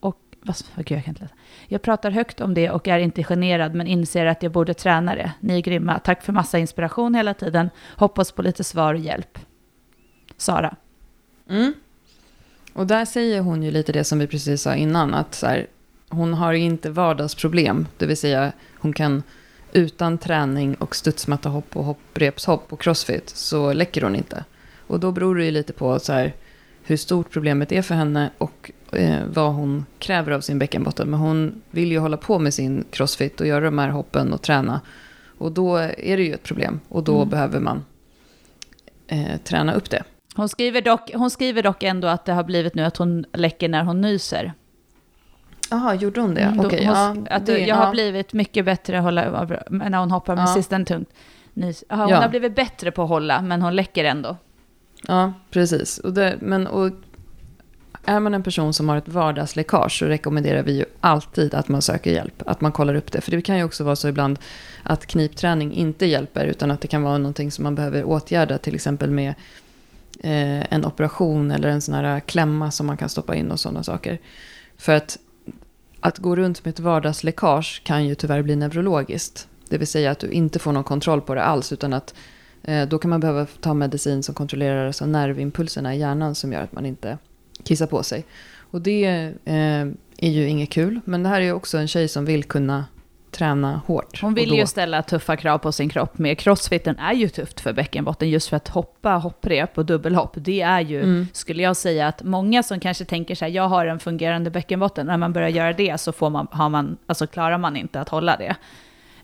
och... 0.01 0.19
Vad, 0.43 0.57
gud, 0.77 0.99
jag 0.99 1.05
kan 1.05 1.13
inte 1.13 1.23
läsa. 1.23 1.35
Jag 1.69 1.83
pratar 1.83 2.11
högt 2.11 2.41
om 2.41 2.55
det 2.55 2.71
och 2.71 2.89
är 2.89 2.99
inte 2.99 3.25
generad 3.25 3.75
men 3.75 3.87
inser 3.87 4.27
att 4.27 4.43
jag 4.43 4.53
borde 4.53 4.75
träna 4.75 5.15
det. 5.15 5.33
Ni 5.41 5.57
är 5.57 5.61
grymma. 5.61 5.99
Tack 5.99 6.23
för 6.23 6.33
massa 6.33 6.59
inspiration 6.59 7.15
hela 7.15 7.35
tiden. 7.35 7.71
Hoppas 7.97 8.33
på 8.33 8.43
lite 8.43 8.65
svar 8.65 8.95
och 8.95 9.01
hjälp. 9.01 9.39
Sara. 10.37 10.77
Mm. 11.49 11.75
Och 12.73 12.87
där 12.87 13.05
säger 13.05 13.41
hon 13.41 13.63
ju 13.63 13.71
lite 13.71 13.93
det 13.93 14.05
som 14.05 14.19
vi 14.19 14.27
precis 14.27 14.63
sa 14.63 14.75
innan, 14.75 15.15
att 15.15 15.35
så 15.35 15.47
här, 15.47 15.67
hon 16.09 16.35
har 16.35 16.53
inte 16.53 16.91
vardagsproblem, 16.91 17.87
det 17.99 18.07
vill 18.07 18.17
säga 18.17 18.53
hon 18.79 18.93
kan 18.93 19.23
utan 19.75 20.19
träning 20.19 20.75
och 20.75 20.97
studsmattahopp 20.97 21.77
och 21.77 21.85
hopprepshopp 21.85 22.73
och 22.73 22.81
crossfit 22.81 23.29
så 23.29 23.73
läcker 23.73 24.03
hon 24.03 24.17
inte. 24.17 24.45
Och 24.87 25.01
då 25.01 25.13
beror 25.13 25.35
det 25.37 25.45
ju 25.45 25.51
lite 25.51 25.73
på 25.73 25.99
så 25.99 26.13
här, 26.13 26.35
hur 26.83 26.97
stort 26.97 27.31
problemet 27.31 27.73
är 27.73 27.83
för 27.83 27.95
henne 27.95 28.31
och 28.39 28.71
eh, 28.93 29.19
vad 29.27 29.53
hon 29.53 29.87
kräver 29.99 30.33
av 30.33 30.41
sin 30.41 30.59
bäckenbotten. 30.59 31.11
Men 31.11 31.21
hon 31.21 31.63
vill 31.71 31.93
ju 31.93 31.99
hålla 31.99 32.17
på 32.17 32.39
med 32.39 32.55
sin 32.55 32.85
crossfit 32.91 33.41
och 33.41 33.47
göra 33.47 33.65
de 33.65 33.79
här 33.79 33.89
hoppen 33.89 34.33
och 34.33 34.43
träna. 34.43 34.81
Och 35.39 35.53
då 35.53 35.77
är 35.77 36.17
det 36.17 36.23
ju 36.23 36.33
ett 36.35 36.43
problem 36.43 36.81
och 36.89 37.05
då 37.05 37.17
Mm. 37.17 37.29
behöver 37.29 37.61
man 37.61 37.85
eh, 39.07 39.37
träna 39.45 39.75
upp 39.75 39.91
det. 39.91 40.03
Hon 40.37 40.49
skriver, 40.49 40.81
dock, 40.83 41.11
hon 41.15 41.31
skriver 41.31 41.63
dock 41.63 41.83
ändå 41.83 42.09
att 42.09 42.25
det 42.25 42.33
har 42.33 42.45
blivit 42.45 42.75
nu 42.75 42.83
att 42.83 42.97
hon 42.97 43.25
läcker 43.33 43.69
när 43.69 43.85
hon 43.85 44.01
nyser. 44.01 44.53
Jaha, 45.71 45.95
gjorde 45.95 46.21
hon 46.21 46.35
det? 46.35 46.41
Mm, 46.41 46.61
Okej, 46.67 46.87
hon, 46.87 46.95
ja, 46.95 47.17
att 47.37 47.47
det- 47.47 47.59
jag 47.59 47.77
har 47.77 47.85
ja. 47.85 47.91
blivit 47.91 48.33
mycket 48.33 48.65
bättre 48.65 48.99
att 48.99 49.05
hålla 49.05 49.47
när 49.71 49.99
hon 49.99 50.11
hoppar 50.11 50.37
med 50.37 50.43
Ja. 50.43 50.55
sisten 50.55 50.85
tungt. 50.85 51.09
Nys. 51.55 51.85
Aha, 51.89 52.03
hon 52.03 52.11
Ja. 52.11 52.21
har 52.21 52.29
blivit 52.29 52.57
bättre 52.57 52.91
på 52.91 53.03
att 53.03 53.09
hålla, 53.09 53.43
men 53.43 53.63
hon 53.63 53.77
läcker 53.77 54.05
ändå. 54.05 54.37
Ja, 55.09 55.33
precis. 55.51 55.99
Och 55.99 56.13
det, 56.13 56.37
men, 56.41 56.67
och 56.67 56.91
är 58.05 58.21
man 58.21 58.35
en 58.35 58.43
person 58.43 58.73
som 58.75 58.89
har 58.89 58.97
ett 58.97 59.09
vardagsläckage 59.09 59.99
så 59.99 60.07
rekommenderar 60.07 60.63
vi 60.63 60.73
ju 60.79 60.85
alltid 61.01 61.55
att 61.55 61.69
man 61.69 61.83
söker 61.83 62.11
hjälp. 62.13 62.43
Att 62.47 62.61
man 62.61 62.73
kollar 62.73 62.95
upp 62.95 63.13
det. 63.13 63.21
För 63.21 63.31
det 63.31 63.43
kan 63.43 63.57
ju 63.59 63.65
också 63.65 63.85
vara 63.85 63.97
så 63.97 64.09
ibland 64.09 64.39
att 64.83 65.07
knipträning 65.07 65.73
inte 65.73 66.07
hjälper 66.07 66.47
utan 66.47 66.71
att 66.71 66.81
det 66.81 66.89
kan 66.89 67.03
vara 67.03 67.19
någonting 67.19 67.51
som 67.51 67.63
man 67.63 67.75
behöver 67.75 68.05
åtgärda. 68.05 68.59
Till 68.59 68.75
exempel 68.75 69.11
med 69.11 69.35
eh, 70.21 70.73
en 70.75 70.85
operation 70.85 71.51
eller 71.51 71.69
en 71.69 71.81
sån 71.81 71.95
här 71.95 72.21
klämma 72.21 72.71
som 72.71 72.87
man 72.87 72.97
kan 72.97 73.09
stoppa 73.09 73.35
in 73.35 73.51
och 73.51 73.61
sådana 73.61 73.83
saker. 73.83 74.19
För 74.79 74.93
att, 74.95 75.19
att 76.05 76.19
gå 76.19 76.37
runt 76.37 76.65
med 76.65 76.73
ett 76.73 76.81
vardagsläckage 76.81 77.83
kan 77.85 78.05
ju 78.07 78.15
tyvärr 78.15 78.43
bli 78.43 78.57
neurologiskt. 78.57 79.49
Det 79.69 79.79
vill 79.79 79.87
säga 79.87 80.11
att 80.11 80.19
du 80.19 80.31
inte 80.31 80.59
får 80.59 80.73
någon 80.73 80.85
kontroll 80.85 81.21
på 81.21 81.35
det 81.35 81.43
alls 81.43 81.73
utan 81.73 81.93
att 81.93 82.15
Eh, 82.65 82.89
Då 82.89 82.99
kan 82.99 83.11
man 83.11 83.21
behöva 83.21 83.47
ta 83.61 83.75
medicin 83.75 84.23
som 84.23 84.35
kontrollerar 84.35 84.87
alltså 84.87 85.07
nervimpulserna 85.07 85.95
i 85.95 85.99
hjärnan 85.99 86.35
som 86.35 86.53
gör 86.53 86.63
att 86.63 86.73
man 86.73 86.87
inte 86.87 87.19
kissar 87.65 87.87
på 87.87 88.03
sig. 88.03 88.25
Och 88.57 88.81
det 88.81 89.05
eh, 89.45 89.87
är 90.17 90.31
ju 90.31 90.49
inget 90.49 90.71
kul. 90.71 91.01
Men 91.05 91.23
det 91.23 91.29
här 91.29 91.41
är 91.41 91.45
ju 91.45 91.53
också 91.53 91.79
en 91.79 91.89
tjej 91.89 92.09
som 92.09 92.25
vill 92.25 92.45
kunna 92.45 92.85
träna 93.35 93.81
hårt. 93.87 94.21
Hon 94.23 94.35
vill 94.35 94.53
ju 94.55 94.67
ställa 94.67 95.03
tuffa 95.03 95.37
krav 95.37 95.59
på 95.59 95.73
sin 95.73 95.89
kropp 95.89 96.19
med. 96.19 96.39
Crossfiten 96.39 96.99
är 96.99 97.13
ju 97.13 97.29
tufft 97.29 97.61
för 97.61 97.73
bäckenbotten 97.73 98.31
just 98.31 98.49
för 98.49 98.57
att 98.57 98.69
hoppa 98.69 99.11
hopprep 99.15 99.79
och 99.79 99.87
dubbelhopp. 99.87 100.33
Det 100.35 100.61
är 100.61 100.81
ju, 100.81 100.99
Mm. 101.03 101.27
skulle 101.33 101.63
jag 101.63 101.77
säga, 101.77 102.09
att 102.09 102.23
många 102.23 102.63
som 102.63 102.81
kanske 102.81 103.05
tänker 103.05 103.35
så 103.35 103.45
här, 103.45 103.53
jag 103.53 103.69
har 103.69 103.87
en 103.87 103.99
fungerande 103.99 104.51
bäckenbotten, 104.51 105.07
när 105.07 105.17
man 105.17 105.33
börjar 105.33 105.49
göra 105.49 105.73
det 105.73 106.01
så 106.01 106.13
får 106.13 106.31
man, 106.31 106.49
har 106.51 106.69
man, 106.69 106.97
alltså 107.07 107.27
klarar 107.27 107.59
man 107.59 107.77
inte 107.77 108.01
att 108.01 108.09
hålla 108.09 108.37
det. 108.37 108.57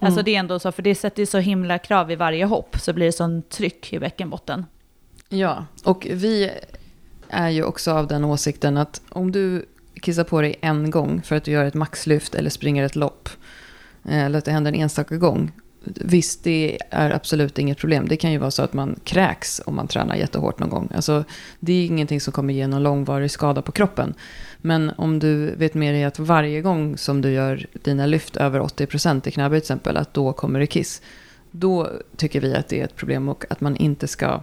Alltså 0.03 0.21
Mm. 0.21 0.25
det 0.25 0.35
är 0.35 0.39
ändå 0.39 0.59
så, 0.59 0.73
för 0.73 0.83
det 0.83 0.95
sätter 0.95 1.23
ju 1.23 1.27
så 1.27 1.39
himla 1.39 1.79
krav 1.79 2.11
i 2.11 2.17
varje 2.17 2.45
hopp, 2.45 2.77
så 2.81 2.93
blir 2.93 3.07
det 3.07 3.13
sån 3.13 3.43
tryck 3.43 3.93
i 3.93 3.99
bäckenbotten. 3.99 4.67
Ja, 5.29 5.65
och 5.85 6.07
vi 6.11 6.51
är 7.29 7.49
ju 7.49 7.63
också 7.65 7.93
av 7.93 8.07
den 8.07 8.25
åsikten 8.25 8.77
att 8.77 9.01
om 9.09 9.33
du 9.33 9.67
kissar 10.03 10.25
på 10.25 10.41
dig 10.41 10.57
en 10.61 10.91
gång 10.91 11.23
för 11.23 11.37
att 11.37 11.45
du 11.45 11.51
gör 11.51 11.65
ett 11.65 11.75
maxlyft 11.75 12.35
eller 12.35 12.51
springer 12.51 12.85
ett 12.85 12.97
lopp, 12.97 13.29
Eh, 14.05 14.25
eller 14.25 14.39
att 14.39 14.45
det 14.45 14.53
händer 14.53 14.73
en 14.73 14.81
enstaka 14.81 15.17
gång, 15.17 15.53
visst 15.85 16.45
det 16.45 16.79
är 16.91 17.11
absolut 17.11 17.59
inget 17.59 17.79
problem. 17.79 18.09
Det 18.09 18.17
kan 18.17 18.33
ju 18.33 18.39
vara 18.39 18.51
så 18.51 18.63
att 18.63 18.73
man 18.73 19.01
kräks 19.05 19.61
om 19.67 19.77
man 19.77 19.89
tränar 19.89 20.17
jättehårt 20.17 20.59
någon 20.59 20.71
gång. 20.71 20.89
Alltså, 20.95 21.25
det 21.61 21.73
är 21.73 21.87
ingenting 21.87 22.21
som 22.21 22.33
kommer 22.33 22.55
ge 22.55 22.67
någon 22.67 22.83
långvarig 22.83 23.31
skada 23.31 23.63
på 23.63 23.73
kroppen. 23.73 24.15
Men 24.59 24.91
om 24.97 25.19
du 25.19 25.55
vet 25.55 25.75
med 25.75 25.95
dig 25.95 26.05
att 26.05 26.19
varje 26.19 26.61
gång 26.61 26.97
som 26.97 27.23
du 27.23 27.31
gör 27.31 27.67
dina 27.73 28.07
lyft 28.07 28.37
över 28.37 28.61
80% 28.61 29.29
i 29.29 29.31
knäböj 29.31 29.61
till 29.61 29.65
exempel, 29.65 29.97
att 29.97 30.15
då 30.15 30.33
kommer 30.33 30.61
det 30.61 30.67
kiss. 30.67 31.03
Då 31.51 31.91
tycker 32.17 32.41
vi 32.41 32.55
att 32.55 32.69
det 32.69 32.81
är 32.81 32.85
ett 32.85 32.97
problem 32.97 33.29
och 33.29 33.45
att 33.51 33.61
man 33.61 33.77
inte 33.77 34.09
ska 34.09 34.41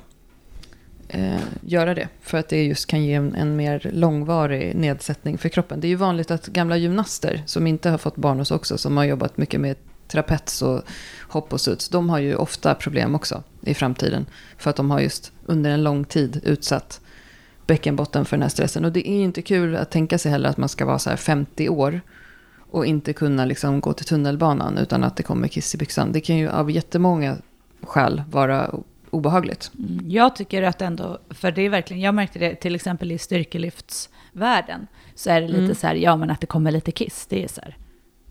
eh, 1.07 1.39
göra 1.61 1.93
det. 1.93 2.07
För 2.21 2.37
att 2.37 2.49
det 2.49 2.63
just 2.63 2.85
kan 2.85 3.03
ge 3.03 3.13
en, 3.13 3.35
en 3.35 3.55
mer 3.55 3.89
långvarig 3.93 4.75
nedsättning 4.75 5.37
för 5.37 5.49
kroppen. 5.49 5.79
Det 5.79 5.87
är 5.87 5.89
ju 5.89 5.95
vanligt 5.95 6.31
att 6.31 6.47
gamla 6.47 6.77
gymnaster 6.77 7.43
som 7.45 7.67
inte 7.67 7.89
har 7.89 7.97
fått 7.97 8.15
barn 8.15 8.39
hos 8.39 8.51
också, 8.51 8.77
som 8.77 8.97
har 8.97 9.03
jobbat 9.03 9.37
mycket 9.37 9.61
med 9.61 9.75
trapets 10.07 10.61
och 10.61 10.81
hopp 11.29 11.53
och 11.53 11.61
studs, 11.61 11.89
de 11.89 12.09
har 12.09 12.19
ju 12.19 12.35
ofta 12.35 12.75
problem 12.75 13.15
också 13.15 13.43
i 13.61 13.73
framtiden. 13.73 14.25
För 14.57 14.69
att 14.69 14.75
de 14.75 14.91
har 14.91 14.99
just 14.99 15.31
under 15.45 15.71
en 15.71 15.83
lång 15.83 16.05
tid 16.05 16.41
utsatt 16.43 17.01
bäckenbotten 17.67 18.25
för 18.25 18.37
den 18.37 18.41
här 18.41 18.49
stressen. 18.49 18.85
Och 18.85 18.91
det 18.91 19.09
är 19.09 19.17
ju 19.17 19.23
inte 19.23 19.41
kul 19.41 19.75
att 19.75 19.91
tänka 19.91 20.17
sig 20.17 20.31
heller 20.31 20.49
att 20.49 20.57
man 20.57 20.69
ska 20.69 20.85
vara 20.85 20.99
så 20.99 21.09
här 21.09 21.17
50 21.17 21.69
år 21.69 22.01
och 22.71 22.85
inte 22.85 23.13
kunna 23.13 23.45
liksom 23.45 23.81
gå 23.81 23.93
till 23.93 24.05
tunnelbanan 24.05 24.77
utan 24.77 25.03
att 25.03 25.15
det 25.15 25.23
kommer 25.23 25.47
kiss 25.47 25.75
i 25.75 25.77
byxan. 25.77 26.11
Det 26.11 26.21
kan 26.21 26.37
ju 26.37 26.49
av 26.49 26.71
jättemånga 26.71 27.37
skäl 27.83 28.23
vara 28.31 28.75
obehagligt. 29.09 29.71
Mm, 29.79 30.09
Jag 30.09 30.35
tycker 30.35 30.63
att 30.63 30.81
ändå, 30.81 31.17
för 31.29 31.51
det 31.51 31.61
är 31.61 31.69
verkligen, 31.69 32.01
jag 32.01 32.15
märkte 32.15 32.39
det 32.39 32.55
till 32.55 32.75
exempel 32.75 33.11
i 33.11 33.17
styrkelyftsvärlden, 33.17 34.87
så 35.15 35.29
är 35.29 35.41
det 35.41 35.47
lite 35.47 35.59
Mm. 35.59 35.75
så 35.75 35.87
här, 35.87 35.95
ja 35.95 36.15
men 36.15 36.29
att 36.29 36.41
det 36.41 36.47
kommer 36.47 36.71
lite 36.71 36.91
kiss, 36.91 37.25
det 37.29 37.43
är 37.43 37.47
så 37.47 37.61
här, 37.61 37.77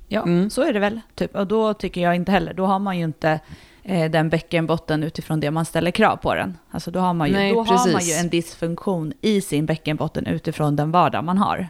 ja 0.09 0.23
Mm. 0.23 0.51
så 0.51 0.63
är 0.63 0.73
det 0.73 0.79
väl, 0.79 1.01
typ. 1.15 1.37
Och 1.37 1.47
då 1.47 1.75
tycker 1.75 2.01
jag 2.01 2.17
inte 2.17 2.33
heller, 2.33 2.55
då 2.55 2.67
har 2.67 2.79
man 2.79 2.99
ju 2.99 3.05
inte 3.05 3.41
eh, 3.83 4.11
den 4.11 4.29
bäckenbotten 4.29 5.03
utifrån 5.03 5.41
det 5.41 5.51
man 5.51 5.65
ställer 5.65 5.91
krav 5.91 6.17
på 6.17 6.35
den. 6.35 6.59
Alltså 6.71 6.91
då 6.91 7.01
har 7.01 7.15
man 7.15 7.29
ju, 7.29 7.35
Nej, 7.35 7.53
då 7.53 7.63
har 7.63 7.77
man 7.77 7.85
precis. 7.95 8.11
ju 8.17 8.21
en 8.21 8.29
dysfunktion 8.29 9.13
i 9.21 9.41
sin 9.41 9.67
bäckenbotten 9.67 10.27
utifrån 10.27 10.77
den 10.77 10.91
vardag 10.91 11.25
man 11.25 11.39
har. 11.39 11.69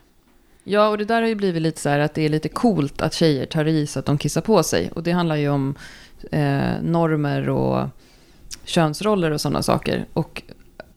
Ja, 0.64 0.88
och 0.88 0.98
det 0.98 1.04
där 1.04 1.20
har 1.22 1.28
ju 1.28 1.34
blivit 1.34 1.62
lite 1.62 1.80
så 1.80 1.88
här 1.88 1.98
att 1.98 2.14
det 2.14 2.22
är 2.22 2.28
lite 2.28 2.48
coolt 2.48 3.02
att 3.02 3.14
tjejer 3.14 3.46
tar 3.46 3.64
i 3.64 3.86
så 3.86 3.98
att 3.98 4.06
de 4.06 4.18
kissar 4.18 4.40
på 4.40 4.62
sig. 4.62 4.90
Och 4.94 5.02
det 5.02 5.12
handlar 5.12 5.36
ju 5.36 5.48
om 5.48 5.74
eh, 6.32 6.72
normer 6.82 7.48
och 7.48 7.88
könsroller 8.66 9.30
och 9.30 9.40
sådana 9.40 9.62
saker. 9.62 10.06
Och 10.12 10.42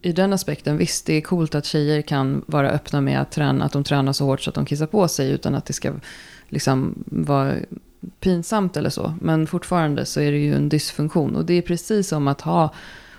i 0.01 0.11
den 0.11 0.33
aspekten, 0.33 0.77
visst 0.77 1.05
det 1.05 1.13
är 1.13 1.21
coolt 1.21 1.55
att 1.55 1.65
tjejer 1.65 2.01
kan 2.01 2.43
vara 2.47 2.69
öppna 2.69 3.01
med 3.01 3.21
att, 3.21 3.31
träna, 3.31 3.65
att 3.65 3.71
de 3.71 3.83
tränar 3.83 4.13
så 4.13 4.25
hårt 4.25 4.41
så 4.41 4.49
att 4.49 4.55
de 4.55 4.65
kissar 4.65 4.85
på 4.85 5.07
sig 5.07 5.31
utan 5.31 5.55
att 5.55 5.65
det 5.65 5.73
ska 5.73 5.93
liksom 6.49 7.03
vara 7.05 7.53
pinsamt 8.19 8.77
eller 8.77 8.89
så. 8.89 9.13
Men 9.21 9.47
fortfarande 9.47 10.05
så 10.05 10.21
är 10.21 10.31
det 10.31 10.37
ju 10.37 10.55
en 10.55 10.69
dysfunktion. 10.69 11.35
Och 11.35 11.45
det 11.45 11.53
är 11.53 11.61
precis 11.61 12.07
som 12.07 12.27
att 12.27 12.41
ha 12.41 12.73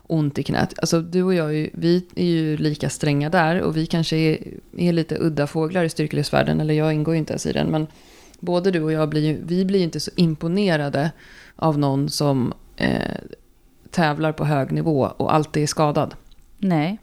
ont 0.06 0.38
i 0.38 0.42
knät. 0.42 0.74
Alltså 0.78 1.00
du 1.00 1.22
och 1.22 1.34
jag, 1.34 1.46
är 1.48 1.52
ju- 1.52 1.70
vi 1.72 2.06
är 2.14 2.24
ju 2.24 2.56
lika 2.56 2.88
stränga 2.90 3.30
där 3.30 3.60
och 3.60 3.76
vi 3.76 3.86
kanske 3.86 4.16
är, 4.16 4.38
är 4.76 4.92
lite 4.92 5.16
udda 5.20 5.46
fåglar 5.46 5.84
i 5.84 5.88
styrkelivsvärlden, 5.88 6.60
eller 6.60 6.74
jag 6.74 6.92
ingår 6.94 7.14
ju 7.14 7.18
inte 7.18 7.32
ens 7.32 7.46
i 7.46 7.52
den, 7.52 7.66
men 7.70 7.86
både 8.40 8.70
du 8.70 8.82
och 8.82 8.92
jag 8.92 9.08
blir 9.08 9.26
ju, 9.26 9.38
vi 9.44 9.64
blir 9.64 9.78
ju 9.78 9.84
inte 9.84 10.00
så 10.00 10.10
imponerade 10.16 11.10
av 11.56 11.78
någon 11.78 12.08
som 12.08 12.52
eh, 12.76 13.16
tävlar 13.90 14.32
på 14.32 14.44
hög 14.44 14.72
nivå 14.72 15.12
och 15.16 15.34
alltid 15.34 15.62
är 15.62 15.66
skadad, 15.66 16.14
Nej. 16.58 16.98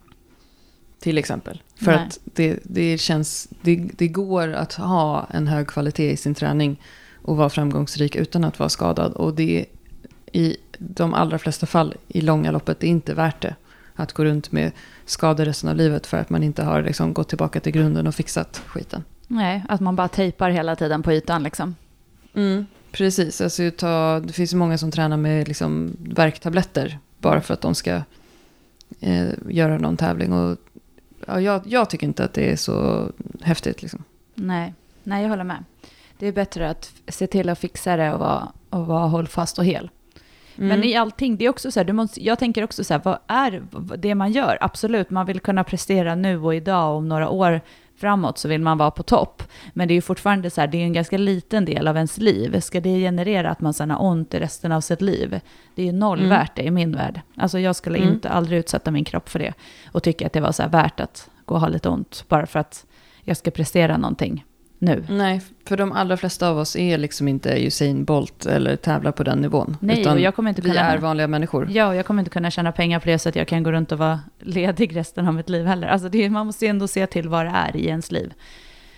till 0.99 1.17
exempel. 1.17 1.61
För 1.75 1.91
Nej. 1.91 1.95
att 1.95 2.19
det, 2.23 2.59
det 2.63 2.97
känns, 2.97 3.47
det, 3.61 3.75
det 3.75 4.07
går 4.07 4.53
att 4.53 4.73
ha 4.73 5.27
en 5.31 5.47
hög 5.47 5.67
kvalitet 5.67 6.11
i 6.11 6.17
sin 6.17 6.35
träning 6.35 6.81
och 7.21 7.37
vara 7.37 7.49
framgångsrik 7.49 8.15
utan 8.15 8.43
att 8.43 8.59
vara 8.59 8.69
skadad. 8.69 9.13
Och 9.13 9.33
det 9.33 9.65
i 10.31 10.57
de 10.77 11.13
allra 11.13 11.39
flesta 11.39 11.65
fall 11.65 11.95
i 12.07 12.21
långa 12.21 12.51
loppet 12.51 12.83
är 12.83 12.87
inte 12.87 13.13
värt 13.13 13.41
det. 13.41 13.55
Att 13.95 14.13
gå 14.13 14.25
runt 14.25 14.51
med 14.51 14.71
skador 15.05 15.45
resten 15.45 15.69
av 15.69 15.75
livet 15.75 16.07
för 16.07 16.17
att 16.17 16.29
man 16.29 16.43
inte 16.43 16.63
har 16.63 16.83
liksom 16.83 17.13
gått 17.13 17.29
tillbaka 17.29 17.59
till 17.59 17.71
grunden 17.71 18.07
och 18.07 18.15
fixat 18.15 18.61
skiten. 18.67 19.03
Nej, 19.27 19.63
att 19.69 19.81
man 19.81 19.95
bara 19.95 20.07
tejpar 20.07 20.49
hela 20.49 20.75
tiden 20.75 21.03
på 21.03 21.13
ytan 21.13 21.43
liksom. 21.43 21.75
Mm, 22.33 22.65
precis, 22.97 23.41
alltså, 23.41 23.71
ta, 23.71 24.19
det 24.19 24.33
finns 24.33 24.53
många 24.53 24.77
som 24.77 24.91
tränar 24.91 25.17
med 25.17 25.47
liksom, 25.47 25.97
värktabletter 25.99 26.99
bara 27.17 27.41
för 27.41 27.53
att 27.53 27.61
de 27.61 27.75
ska 27.75 28.01
eh, 28.99 29.27
göra 29.49 29.77
någon 29.77 29.97
tävling. 29.97 30.33
Och, 30.33 30.57
ja, 31.25 31.41
jag, 31.41 31.61
jag 31.65 31.89
tycker 31.89 32.07
inte 32.07 32.23
att 32.23 32.33
det 32.33 32.51
är 32.51 32.55
så 32.55 33.07
häftigt. 33.41 33.81
Liksom. 33.81 34.03
Nej, 34.35 34.73
nej 35.03 35.21
jag 35.23 35.29
håller 35.29 35.43
med. 35.43 35.63
Det 36.19 36.27
är 36.27 36.31
bättre 36.31 36.69
att 36.69 36.91
se 37.07 37.27
till 37.27 37.49
att 37.49 37.59
fixa 37.59 37.95
det 37.95 38.13
och 38.13 38.19
vara, 38.19 38.51
och 38.69 38.87
vara 38.87 39.07
hållfast 39.07 39.59
och 39.59 39.65
hel. 39.65 39.89
Mm. 40.57 40.67
Men 40.67 40.83
i 40.83 40.95
allting, 40.95 41.37
det 41.37 41.45
är 41.45 41.49
också 41.49 41.71
så 41.71 41.79
här, 41.79 41.85
du 41.85 41.93
måste, 41.93 42.25
jag 42.25 42.39
tänker 42.39 42.63
också 42.63 42.83
så 42.83 42.93
här, 42.93 43.01
vad 43.03 43.17
är 43.27 43.63
det 43.97 44.15
man 44.15 44.31
gör? 44.31 44.57
Absolut, 44.61 45.09
man 45.09 45.25
vill 45.25 45.39
kunna 45.39 45.63
prestera 45.63 46.15
nu 46.15 46.39
och 46.39 46.55
idag 46.55 46.91
och 46.91 46.97
om 46.97 47.07
några 47.07 47.29
år 47.29 47.61
framåt 47.97 48.37
så 48.37 48.47
vill 48.47 48.61
man 48.61 48.77
vara 48.77 48.91
på 48.91 49.03
topp. 49.03 49.43
Men 49.73 49.87
det 49.87 49.91
är 49.93 49.95
ju 49.95 50.01
fortfarande 50.01 50.49
så 50.49 50.61
här, 50.61 50.67
det 50.67 50.77
är 50.77 50.83
en 50.83 50.93
ganska 50.93 51.17
liten 51.17 51.65
del 51.65 51.87
av 51.87 51.95
ens 51.95 52.17
liv. 52.17 52.59
Ska 52.59 52.79
det 52.81 52.99
generera 52.99 53.49
att 53.49 53.61
man 53.61 53.73
sen 53.73 53.91
har 53.91 54.03
ont 54.05 54.33
i 54.33 54.39
resten 54.39 54.71
av 54.71 54.81
sitt 54.81 55.01
liv? 55.01 55.39
Det 55.75 55.81
är 55.81 55.85
ju 55.85 55.91
noll 55.91 56.17
Mm. 56.19 56.29
värt 56.29 56.55
det 56.55 56.63
i 56.63 56.71
min 56.71 56.91
värld. 56.95 57.21
Alltså 57.37 57.59
jag 57.59 57.75
skulle 57.75 57.97
Mm. 57.97 58.09
inte 58.13 58.29
aldrig 58.29 58.59
utsätta 58.59 58.91
min 58.91 59.05
kropp 59.05 59.29
för 59.29 59.39
det 59.39 59.53
och 59.91 60.03
tycka 60.03 60.25
att 60.27 60.33
det 60.33 60.41
var 60.41 60.51
så 60.51 60.61
här 60.63 60.69
värt 60.69 60.99
att 60.99 61.29
gå 61.45 61.55
och 61.55 61.61
ha 61.61 61.67
lite 61.67 61.89
ont 61.89 62.25
bara 62.27 62.45
för 62.45 62.59
att 62.59 62.85
jag 63.21 63.37
ska 63.37 63.51
prestera 63.51 63.97
någonting 63.97 64.45
nu. 64.79 65.05
Nej, 65.09 65.41
för 65.65 65.77
de 65.77 65.91
allra 65.91 66.17
flesta 66.17 66.49
av 66.49 66.57
oss 66.57 66.75
är 66.75 66.97
liksom 66.97 67.27
inte 67.27 67.65
Usain 67.65 68.05
Bolt 68.05 68.45
eller 68.45 68.75
tävlar 68.75 69.11
på 69.11 69.23
den 69.23 69.39
nivån. 69.39 69.77
Nej, 69.79 70.01
utan 70.01 70.13
och 70.13 70.19
jag 70.19 70.35
kommer 70.35 70.49
inte 70.49 70.61
vi 70.61 70.69
kunna... 70.69 70.81
är 70.81 70.97
vanliga 70.97 71.27
människor. 71.27 71.67
Ja, 71.71 71.87
och 71.87 71.95
jag 71.95 72.05
kommer 72.05 72.21
inte 72.21 72.29
kunna 72.29 72.51
tjäna 72.51 72.71
pengar 72.71 72.99
på 72.99 73.05
det 73.05 73.19
så 73.19 73.29
att 73.29 73.35
jag 73.35 73.47
kan 73.47 73.63
gå 73.63 73.71
runt 73.71 73.91
och 73.91 73.97
vara 73.97 74.19
ledig 74.39 74.95
resten 74.95 75.27
av 75.27 75.33
mitt 75.33 75.49
liv 75.49 75.65
heller. 75.65 75.87
Alltså 75.87 76.09
det, 76.09 76.29
man 76.29 76.45
måste 76.45 76.65
ju 76.65 76.69
ändå 76.69 76.87
se 76.87 77.07
till 77.07 77.29
vad 77.29 77.45
det 77.45 77.51
är 77.55 77.75
i 77.75 77.87
ens 77.87 78.11
liv. 78.11 78.33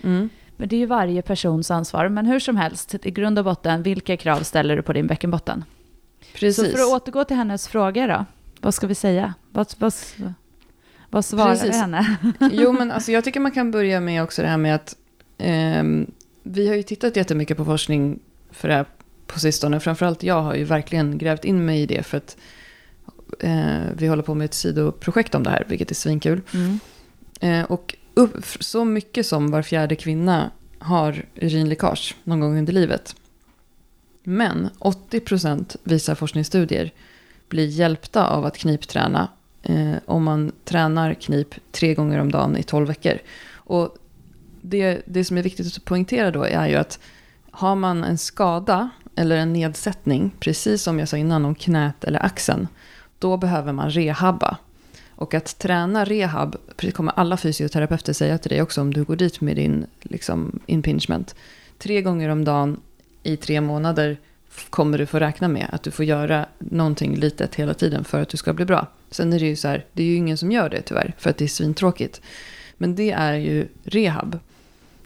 Mm. 0.02 0.28
Men 0.56 0.68
det 0.68 0.76
är 0.76 0.80
ju 0.80 0.86
varje 0.86 1.22
persons 1.22 1.70
ansvar. 1.70 2.08
Men 2.08 2.26
hur 2.26 2.38
som 2.38 2.56
helst, 2.56 2.94
i 3.02 3.10
grund 3.10 3.38
och 3.38 3.44
botten, 3.44 3.82
vilka 3.82 4.16
krav 4.16 4.40
ställer 4.40 4.76
du 4.76 4.82
på 4.82 4.92
din 4.92 5.06
bäckenbotten? 5.06 5.64
Precis. 6.34 6.56
Så 6.56 6.76
för 6.76 6.82
att 6.82 7.02
återgå 7.02 7.24
till 7.24 7.36
hennes 7.36 7.68
fråga 7.68 8.06
då, 8.06 8.24
vad 8.60 8.74
ska 8.74 8.86
vi 8.86 8.94
säga? 8.94 9.34
Vad, 9.50 9.74
vad, 9.78 9.94
vad 11.10 11.24
svarar 11.24 11.54
vi 11.54 11.60
Precis. 11.60 11.76
henne? 11.76 12.16
Jo, 12.52 12.72
men 12.72 12.90
alltså, 12.90 13.12
jag 13.12 13.24
tycker 13.24 13.40
man 13.40 13.52
kan 13.52 13.70
börja 13.70 14.00
med 14.00 14.22
också 14.22 14.42
det 14.42 14.48
här 14.48 14.56
med 14.56 14.74
att 14.74 14.96
vi 16.42 16.68
har 16.68 16.74
ju 16.74 16.82
tittat 16.82 17.16
jättemycket 17.16 17.56
på 17.56 17.64
forskning 17.64 18.18
för 18.50 18.68
det 18.68 18.74
här 18.74 18.86
på 19.26 19.40
sistone. 19.40 19.80
Framförallt 19.80 20.22
jag 20.22 20.42
har 20.42 20.54
ju 20.54 20.64
verkligen 20.64 21.18
grävt 21.18 21.44
in 21.44 21.64
mig 21.64 21.82
i 21.82 21.86
det 21.86 22.02
för 22.02 22.16
att 22.16 22.36
eh, 23.40 23.80
vi 23.96 24.06
håller 24.06 24.22
på 24.22 24.34
med 24.34 24.44
ett 24.44 24.54
sidoprojekt 24.54 25.34
om 25.34 25.42
det 25.42 25.50
här, 25.50 25.64
vilket 25.68 25.90
är 25.90 25.94
svinkul. 25.94 26.40
Mm. 26.54 26.80
Eh, 27.40 27.64
och 27.70 27.96
upp, 28.14 28.44
så 28.60 28.84
mycket 28.84 29.26
som 29.26 29.50
var 29.50 29.62
fjärde 29.62 29.96
kvinna 29.96 30.50
har 30.78 31.24
urinläckage 31.34 32.16
någon 32.24 32.40
gång 32.40 32.58
under 32.58 32.72
livet. 32.72 33.16
Men 34.22 34.68
80% 34.78 35.76
visar 35.82 36.14
forskningsstudier 36.14 36.92
blir 37.48 37.66
hjälpta 37.66 38.26
av 38.26 38.44
att 38.46 38.58
knipträna 38.58 39.28
eh, 39.62 39.94
om 40.06 40.24
man 40.24 40.52
tränar 40.64 41.14
knip 41.14 41.54
tre 41.72 41.94
gånger 41.94 42.18
om 42.18 42.32
dagen 42.32 42.56
i 42.56 42.62
12 42.62 42.88
veckor. 42.88 43.18
Och 43.54 43.96
det, 44.60 45.02
det 45.06 45.24
som 45.24 45.38
är 45.38 45.42
viktigt 45.42 45.76
att 45.76 45.84
poängtera 45.84 46.30
då 46.30 46.42
är 46.44 46.68
ju 46.68 46.76
att 46.76 46.98
har 47.50 47.74
man 47.74 48.04
en 48.04 48.18
skada 48.18 48.90
eller 49.16 49.36
en 49.36 49.52
nedsättning, 49.52 50.30
precis 50.40 50.82
som 50.82 50.98
jag 50.98 51.08
sa 51.08 51.16
innan 51.16 51.44
om 51.44 51.54
knät 51.54 52.04
eller 52.04 52.24
axeln, 52.24 52.68
då 53.18 53.36
behöver 53.36 53.72
man 53.72 53.90
rehabba. 53.90 54.56
Och 55.10 55.34
att 55.34 55.58
träna 55.58 56.04
rehab, 56.04 56.56
det 56.76 56.90
kommer 56.90 57.12
alla 57.16 57.36
fysioterapeuter 57.36 58.12
säga 58.12 58.38
till 58.38 58.48
dig 58.48 58.62
också 58.62 58.80
om 58.80 58.94
du 58.94 59.04
går 59.04 59.16
dit 59.16 59.40
med 59.40 59.56
din 59.56 59.86
liksom, 60.02 60.60
impingement. 60.66 61.34
Tre 61.78 62.02
gånger 62.02 62.28
om 62.28 62.44
dagen 62.44 62.80
i 63.22 63.36
tre 63.36 63.60
månader 63.60 64.18
kommer 64.70 64.98
du 64.98 65.06
få 65.06 65.18
räkna 65.18 65.48
med 65.48 65.66
att 65.72 65.82
du 65.82 65.90
får 65.90 66.04
göra 66.04 66.46
någonting 66.58 67.16
litet 67.16 67.54
hela 67.54 67.74
tiden 67.74 68.04
för 68.04 68.22
att 68.22 68.28
du 68.28 68.36
ska 68.36 68.52
bli 68.52 68.64
bra. 68.64 68.86
Sen 69.10 69.32
är 69.32 69.40
det 69.40 69.46
ju 69.46 69.56
så 69.56 69.68
här, 69.68 69.84
det 69.92 70.02
är 70.02 70.06
ju 70.06 70.14
ingen 70.14 70.38
som 70.38 70.52
gör 70.52 70.68
det 70.68 70.82
tyvärr, 70.82 71.14
för 71.18 71.30
att 71.30 71.36
det 71.36 71.44
är 71.44 71.48
svintråkigt. 71.48 72.20
Men 72.80 72.94
det 72.94 73.10
är 73.10 73.34
ju 73.34 73.68
rehab. 73.84 74.38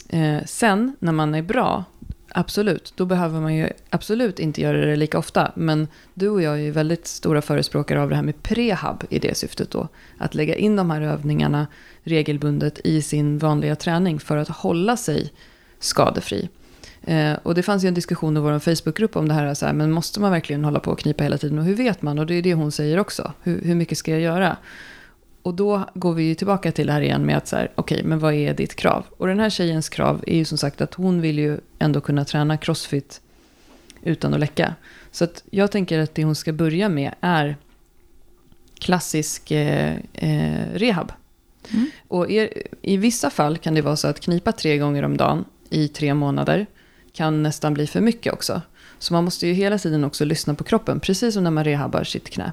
Eh, 0.08 0.44
sen 0.46 0.96
när 0.98 1.12
man 1.12 1.34
är 1.34 1.42
bra, 1.42 1.84
absolut, 2.28 2.92
då 2.96 3.04
behöver 3.04 3.40
man 3.40 3.54
ju 3.54 3.68
absolut 3.90 4.38
inte 4.38 4.60
göra 4.60 4.86
det 4.86 4.96
lika 4.96 5.18
ofta. 5.18 5.52
Men 5.54 5.88
du 6.14 6.28
och 6.28 6.42
jag 6.42 6.54
är 6.54 6.62
ju 6.62 6.70
väldigt 6.70 7.06
stora 7.06 7.42
förespråkare 7.42 8.02
av 8.02 8.08
det 8.08 8.16
här 8.16 8.22
med 8.22 8.42
prehab 8.42 9.04
i 9.10 9.18
det 9.18 9.36
syftet 9.36 9.70
då. 9.70 9.88
Att 10.18 10.34
lägga 10.34 10.54
in 10.54 10.76
de 10.76 10.90
här 10.90 11.00
övningarna 11.00 11.66
regelbundet 12.02 12.80
i 12.84 13.02
sin 13.02 13.38
vanliga 13.38 13.76
träning 13.76 14.20
för 14.20 14.36
att 14.36 14.48
hålla 14.48 14.96
sig 14.96 15.32
skadefri. 15.78 16.48
Eh, 17.02 17.32
och 17.42 17.54
det 17.54 17.62
fanns 17.62 17.84
ju 17.84 17.88
en 17.88 17.94
diskussion 17.94 18.36
i 18.36 18.40
vår 18.40 18.58
Facebookgrupp 18.58 19.16
om 19.16 19.28
det 19.28 19.34
här, 19.34 19.54
så 19.54 19.66
här, 19.66 19.72
men 19.72 19.92
måste 19.92 20.20
man 20.20 20.30
verkligen 20.30 20.64
hålla 20.64 20.80
på 20.80 20.90
och 20.90 20.98
knipa 20.98 21.24
hela 21.24 21.38
tiden? 21.38 21.58
Och 21.58 21.64
hur 21.64 21.74
vet 21.74 22.02
man? 22.02 22.18
Och 22.18 22.26
det 22.26 22.34
är 22.34 22.42
det 22.42 22.54
hon 22.54 22.72
säger 22.72 22.98
också. 22.98 23.32
Hur, 23.42 23.62
hur 23.62 23.74
mycket 23.74 23.98
ska 23.98 24.10
jag 24.10 24.20
göra? 24.20 24.56
Och 25.44 25.54
då 25.54 25.88
går 25.94 26.14
vi 26.14 26.22
ju 26.22 26.34
tillbaka 26.34 26.72
till 26.72 26.86
det 26.86 26.92
här 26.92 27.00
igen 27.00 27.26
med 27.26 27.36
att 27.36 27.48
så 27.48 27.56
här, 27.56 27.72
okej, 27.74 28.02
men 28.04 28.18
vad 28.18 28.34
är 28.34 28.54
ditt 28.54 28.74
krav? 28.74 29.04
Och 29.16 29.26
den 29.26 29.40
här 29.40 29.50
tjejens 29.50 29.88
krav 29.88 30.24
är 30.26 30.36
ju 30.36 30.44
som 30.44 30.58
sagt 30.58 30.80
att 30.80 30.94
hon 30.94 31.20
vill 31.20 31.38
ju 31.38 31.58
ändå 31.78 32.00
kunna 32.00 32.24
träna 32.24 32.56
crossfit 32.56 33.20
utan 34.02 34.34
att 34.34 34.40
läcka. 34.40 34.74
Så 35.10 35.24
att 35.24 35.44
jag 35.50 35.70
tänker 35.70 35.98
att 35.98 36.14
det 36.14 36.24
hon 36.24 36.34
ska 36.34 36.52
börja 36.52 36.88
med 36.88 37.14
är 37.20 37.56
klassisk 38.78 39.50
eh, 39.50 39.96
eh, 40.12 40.66
rehab. 40.74 41.12
Mm. 41.72 41.90
Och 42.08 42.30
er, 42.30 42.52
i 42.82 42.96
vissa 42.96 43.30
fall 43.30 43.58
kan 43.58 43.74
det 43.74 43.82
vara 43.82 43.96
så 43.96 44.08
att 44.08 44.20
knipa 44.20 44.52
tre 44.52 44.78
gånger 44.78 45.02
om 45.02 45.16
dagen 45.16 45.44
i 45.70 45.88
tre 45.88 46.14
månader 46.14 46.66
kan 47.12 47.42
nästan 47.42 47.74
bli 47.74 47.86
för 47.86 48.00
mycket 48.00 48.32
också. 48.32 48.62
Så 48.98 49.12
man 49.12 49.24
måste 49.24 49.46
ju 49.46 49.52
hela 49.52 49.78
tiden 49.78 50.04
också 50.04 50.24
lyssna 50.24 50.54
på 50.54 50.64
kroppen, 50.64 51.00
precis 51.00 51.34
som 51.34 51.44
när 51.44 51.50
man 51.50 51.64
rehabbar 51.64 52.04
sitt 52.04 52.30
knä. 52.30 52.52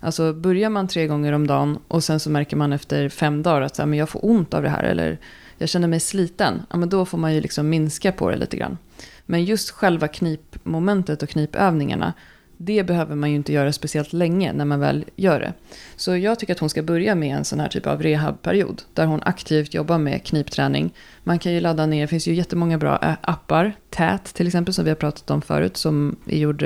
Alltså 0.00 0.32
börjar 0.32 0.70
man 0.70 0.88
tre 0.88 1.06
gånger 1.06 1.32
om 1.32 1.46
dagen 1.46 1.78
och 1.88 2.04
sen 2.04 2.20
så 2.20 2.30
märker 2.30 2.56
man 2.56 2.72
efter 2.72 3.08
fem 3.08 3.42
dagar 3.42 3.60
att 3.60 3.76
så 3.76 3.82
här, 3.82 3.86
men 3.86 3.98
jag 3.98 4.08
får 4.08 4.24
ont 4.24 4.54
av 4.54 4.62
det 4.62 4.68
här 4.68 4.82
eller 4.82 5.18
jag 5.58 5.68
känner 5.68 5.88
mig 5.88 6.00
sliten, 6.00 6.62
ja, 6.70 6.76
men 6.76 6.88
då 6.88 7.04
får 7.04 7.18
man 7.18 7.34
ju 7.34 7.40
liksom 7.40 7.68
minska 7.68 8.12
på 8.12 8.30
det 8.30 8.36
lite 8.36 8.56
grann. 8.56 8.78
Men 9.26 9.44
just 9.44 9.70
själva 9.70 10.08
knipmomentet 10.08 11.22
och 11.22 11.28
knipövningarna, 11.28 12.12
det 12.60 12.84
behöver 12.84 13.14
man 13.14 13.30
ju 13.30 13.36
inte 13.36 13.52
göra 13.52 13.72
speciellt 13.72 14.12
länge 14.12 14.52
när 14.52 14.64
man 14.64 14.80
väl 14.80 15.04
gör 15.16 15.40
det. 15.40 15.52
Så 15.96 16.16
jag 16.16 16.38
tycker 16.38 16.52
att 16.52 16.58
hon 16.58 16.70
ska 16.70 16.82
börja 16.82 17.14
med 17.14 17.36
en 17.36 17.44
sån 17.44 17.60
här 17.60 17.68
typ 17.68 17.86
av 17.86 18.02
rehabperiod. 18.02 18.82
Där 18.94 19.06
hon 19.06 19.20
aktivt 19.22 19.74
jobbar 19.74 19.98
med 19.98 20.24
knipträning. 20.24 20.94
Man 21.24 21.38
kan 21.38 21.52
ju 21.52 21.60
ladda 21.60 21.86
ner, 21.86 22.00
det 22.00 22.06
finns 22.06 22.26
ju 22.26 22.34
jättemånga 22.34 22.78
bra 22.78 22.98
eh, 23.02 23.14
appar. 23.20 23.72
TÄT 23.90 24.24
till 24.34 24.46
exempel 24.46 24.74
som 24.74 24.84
vi 24.84 24.90
har 24.90 24.96
pratat 24.96 25.30
om 25.30 25.42
förut. 25.42 25.76
Som 25.76 26.16
är 26.26 26.38
gjord 26.38 26.62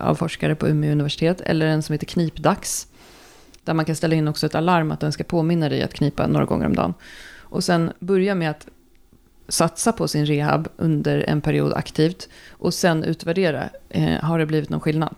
av 0.00 0.14
forskare 0.14 0.54
på 0.54 0.68
Umeå 0.68 0.92
universitet. 0.92 1.40
Eller 1.40 1.66
en 1.66 1.82
som 1.82 1.92
heter 1.92 2.06
Knipdags. 2.06 2.86
Där 3.64 3.74
man 3.74 3.84
kan 3.84 3.96
ställa 3.96 4.14
in 4.14 4.28
också 4.28 4.46
ett 4.46 4.54
alarm 4.54 4.92
att 4.92 5.00
den 5.00 5.12
ska 5.12 5.24
påminna 5.24 5.68
dig 5.68 5.82
att 5.82 5.94
knipa 5.94 6.26
några 6.26 6.46
gånger 6.46 6.66
om 6.66 6.74
dagen. 6.74 6.94
Och 7.38 7.64
sen 7.64 7.92
börja 7.98 8.34
med 8.34 8.50
att 8.50 8.66
satsa 9.48 9.92
på 9.92 10.08
sin 10.08 10.26
rehab 10.26 10.68
under 10.76 11.18
en 11.18 11.40
period 11.40 11.72
aktivt. 11.72 12.28
Och 12.50 12.74
sen 12.74 13.04
utvärdera, 13.04 13.68
eh, 13.88 14.20
har 14.22 14.38
det 14.38 14.46
blivit 14.46 14.70
någon 14.70 14.80
skillnad? 14.80 15.14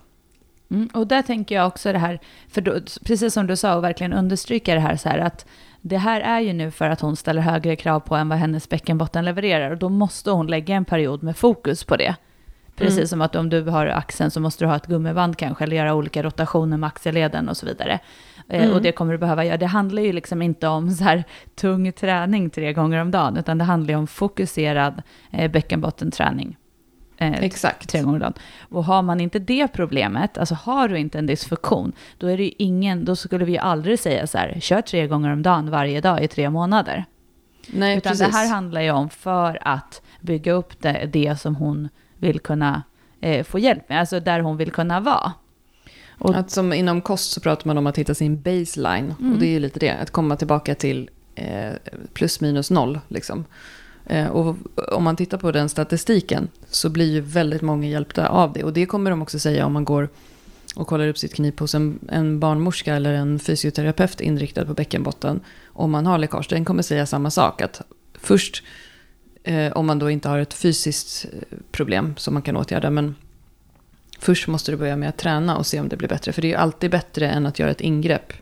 Mm, 0.71 0.89
och 0.93 1.07
där 1.07 1.21
tänker 1.21 1.55
jag 1.55 1.67
också 1.67 1.91
det 1.93 1.99
här, 1.99 2.19
för 2.49 2.61
då, 2.61 2.73
precis 3.05 3.33
som 3.33 3.47
du 3.47 3.55
sa 3.55 3.75
och 3.75 3.83
verkligen 3.83 4.13
understryka 4.13 4.73
det 4.73 4.79
här 4.79 4.95
så 4.95 5.09
här 5.09 5.19
att 5.19 5.45
det 5.81 5.97
här 5.97 6.21
är 6.21 6.39
ju 6.39 6.53
nu 6.53 6.71
för 6.71 6.89
att 6.89 7.01
hon 7.01 7.15
ställer 7.15 7.41
högre 7.41 7.75
krav 7.75 7.99
på 7.99 8.15
än 8.15 8.29
vad 8.29 8.37
hennes 8.37 8.69
bäckenbotten 8.69 9.25
levererar 9.25 9.71
och 9.71 9.77
då 9.77 9.89
måste 9.89 10.31
hon 10.31 10.47
lägga 10.47 10.75
en 10.75 10.85
period 10.85 11.23
med 11.23 11.37
fokus 11.37 11.83
på 11.83 11.95
det. 11.95 12.15
Precis 12.75 12.97
Mm. 12.97 13.07
som 13.07 13.21
att 13.21 13.35
om 13.35 13.49
du 13.49 13.61
har 13.63 13.87
axeln 13.87 14.31
så 14.31 14.39
måste 14.39 14.63
du 14.63 14.67
ha 14.67 14.75
ett 14.75 14.87
gummiband 14.87 15.37
kanske 15.37 15.63
eller 15.63 15.75
göra 15.75 15.93
olika 15.93 16.23
rotationer 16.23 16.77
med 16.77 16.87
axelleden 16.87 17.49
och 17.49 17.57
så 17.57 17.65
vidare. 17.65 17.99
Eh, 18.49 18.63
Mm. 18.63 18.75
Och 18.75 18.81
det 18.81 18.91
kommer 18.91 19.11
du 19.11 19.17
behöva 19.17 19.45
göra. 19.45 19.57
Det 19.57 19.65
handlar 19.65 20.01
ju 20.01 20.13
liksom 20.13 20.41
inte 20.41 20.67
om 20.67 20.91
så 20.91 21.03
här 21.03 21.23
tung 21.55 21.91
träning 21.91 22.49
tre 22.49 22.73
gånger 22.73 23.01
om 23.01 23.11
dagen 23.11 23.37
utan 23.37 23.57
det 23.57 23.63
handlar 23.63 23.89
ju 23.93 23.95
om 23.97 24.07
fokuserad 24.07 25.01
eh, 25.31 25.51
bäckenbottenträning. 25.51 26.57
Eh, 27.17 27.43
Exakt. 27.43 27.89
tre 27.89 28.01
gånger 28.01 28.15
om 28.15 28.19
dagen. 28.19 28.33
Och 28.69 28.85
har 28.85 29.01
man 29.01 29.21
inte 29.21 29.39
det 29.39 29.67
problemet, 29.67 30.37
alltså 30.37 30.55
har 30.55 30.87
du 30.87 30.97
inte 30.97 31.19
en 31.19 31.25
dysfunktion, 31.25 31.93
då 32.17 32.27
är 32.27 32.37
det 32.37 32.43
ju 32.43 32.51
ingen, 32.57 33.05
då 33.05 33.15
skulle 33.15 33.45
vi 33.45 33.51
ju 33.51 33.57
aldrig 33.57 33.99
säga 33.99 34.27
så 34.27 34.37
här, 34.37 34.59
kör 34.59 34.81
tre 34.81 35.07
gånger 35.07 35.29
om 35.29 35.43
dagen 35.43 35.71
varje 35.71 36.01
dag 36.01 36.23
i 36.23 36.27
tre 36.27 36.49
månader. 36.49 37.05
Nej, 37.67 37.97
Utan 37.97 38.11
precis. 38.11 38.27
det 38.27 38.33
här 38.33 38.49
handlar 38.49 38.81
ju 38.81 38.91
om 38.91 39.09
för 39.09 39.59
att 39.61 40.01
bygga 40.21 40.51
upp 40.51 40.81
det, 40.81 41.09
det 41.13 41.39
som 41.39 41.55
hon 41.55 41.89
vill 42.17 42.39
kunna 42.39 42.83
eh, 43.21 43.43
få 43.43 43.59
hjälp 43.59 43.89
med, 43.89 43.99
alltså 43.99 44.19
där 44.19 44.39
hon 44.39 44.57
vill 44.57 44.71
kunna 44.71 44.99
vara. 44.99 45.33
Och, 46.17 46.35
Att 46.35 46.51
som 46.51 46.73
inom 46.73 47.01
kost 47.01 47.31
så 47.31 47.41
pratar 47.41 47.67
man 47.67 47.77
om 47.77 47.87
att 47.87 47.97
hitta 47.97 48.13
sin 48.13 48.41
baseline. 48.41 49.15
Mm. 49.19 49.33
Och 49.33 49.39
det 49.39 49.45
är 49.45 49.51
ju 49.51 49.59
lite 49.59 49.79
det, 49.79 49.91
att 49.91 50.11
komma 50.11 50.35
tillbaka 50.35 50.75
till 50.75 51.09
eh, 51.35 51.71
plus 52.13 52.41
minus 52.41 52.71
noll. 52.71 52.99
Liksom. 53.07 53.45
Eh, 54.05 54.27
och 54.27 54.55
om 54.91 55.03
man 55.03 55.15
tittar 55.15 55.37
på 55.37 55.51
den 55.51 55.69
statistiken 55.69 56.47
så 56.69 56.89
blir 56.89 57.13
ju 57.13 57.21
väldigt 57.21 57.61
många 57.61 57.87
hjälpta 57.87 58.27
av 58.27 58.53
det. 58.53 58.63
Och 58.63 58.73
det 58.73 58.85
kommer 58.85 59.09
de 59.09 59.21
också 59.21 59.39
säga 59.39 59.65
om 59.65 59.73
man 59.73 59.85
går 59.85 60.09
och 60.75 60.87
kollar 60.87 61.07
upp 61.07 61.17
sitt 61.17 61.33
knip 61.33 61.59
hos 61.59 61.75
en, 61.75 61.99
en 62.09 62.39
barnmorska 62.39 62.95
eller 62.95 63.13
en 63.13 63.39
fysioterapeut 63.39 64.21
inriktad 64.21 64.65
på 64.65 64.73
bäckenbotten. 64.73 65.39
Om 65.65 65.91
man 65.91 66.05
har 66.05 66.17
läckage, 66.17 66.49
den 66.49 66.65
kommer 66.65 66.83
säga 66.83 67.05
samma 67.05 67.31
sak. 67.31 67.61
Att 67.61 67.81
först, 68.13 68.63
eh, 69.43 69.71
om 69.71 69.85
man 69.85 69.99
då 69.99 70.09
inte 70.09 70.29
har 70.29 70.39
ett 70.39 70.53
fysiskt 70.53 71.25
eh, 71.25 71.57
problem 71.71 72.13
som 72.17 72.33
man 72.33 72.43
kan 72.43 72.57
åtgärda, 72.57 72.89
men 72.89 73.15
först 74.19 74.47
måste 74.47 74.71
du 74.71 74.77
börja 74.77 74.95
med 74.95 75.09
att 75.09 75.17
träna 75.17 75.57
och 75.57 75.65
se 75.65 75.79
om 75.79 75.89
det 75.89 75.97
blir 75.97 76.09
bättre. 76.09 76.31
För 76.31 76.41
det 76.41 76.47
är 76.47 76.49
ju 76.49 76.55
alltid 76.55 76.91
bättre 76.91 77.29
än 77.29 77.45
att 77.45 77.59
göra 77.59 77.71
ett 77.71 77.81
ingrepp 77.81 78.33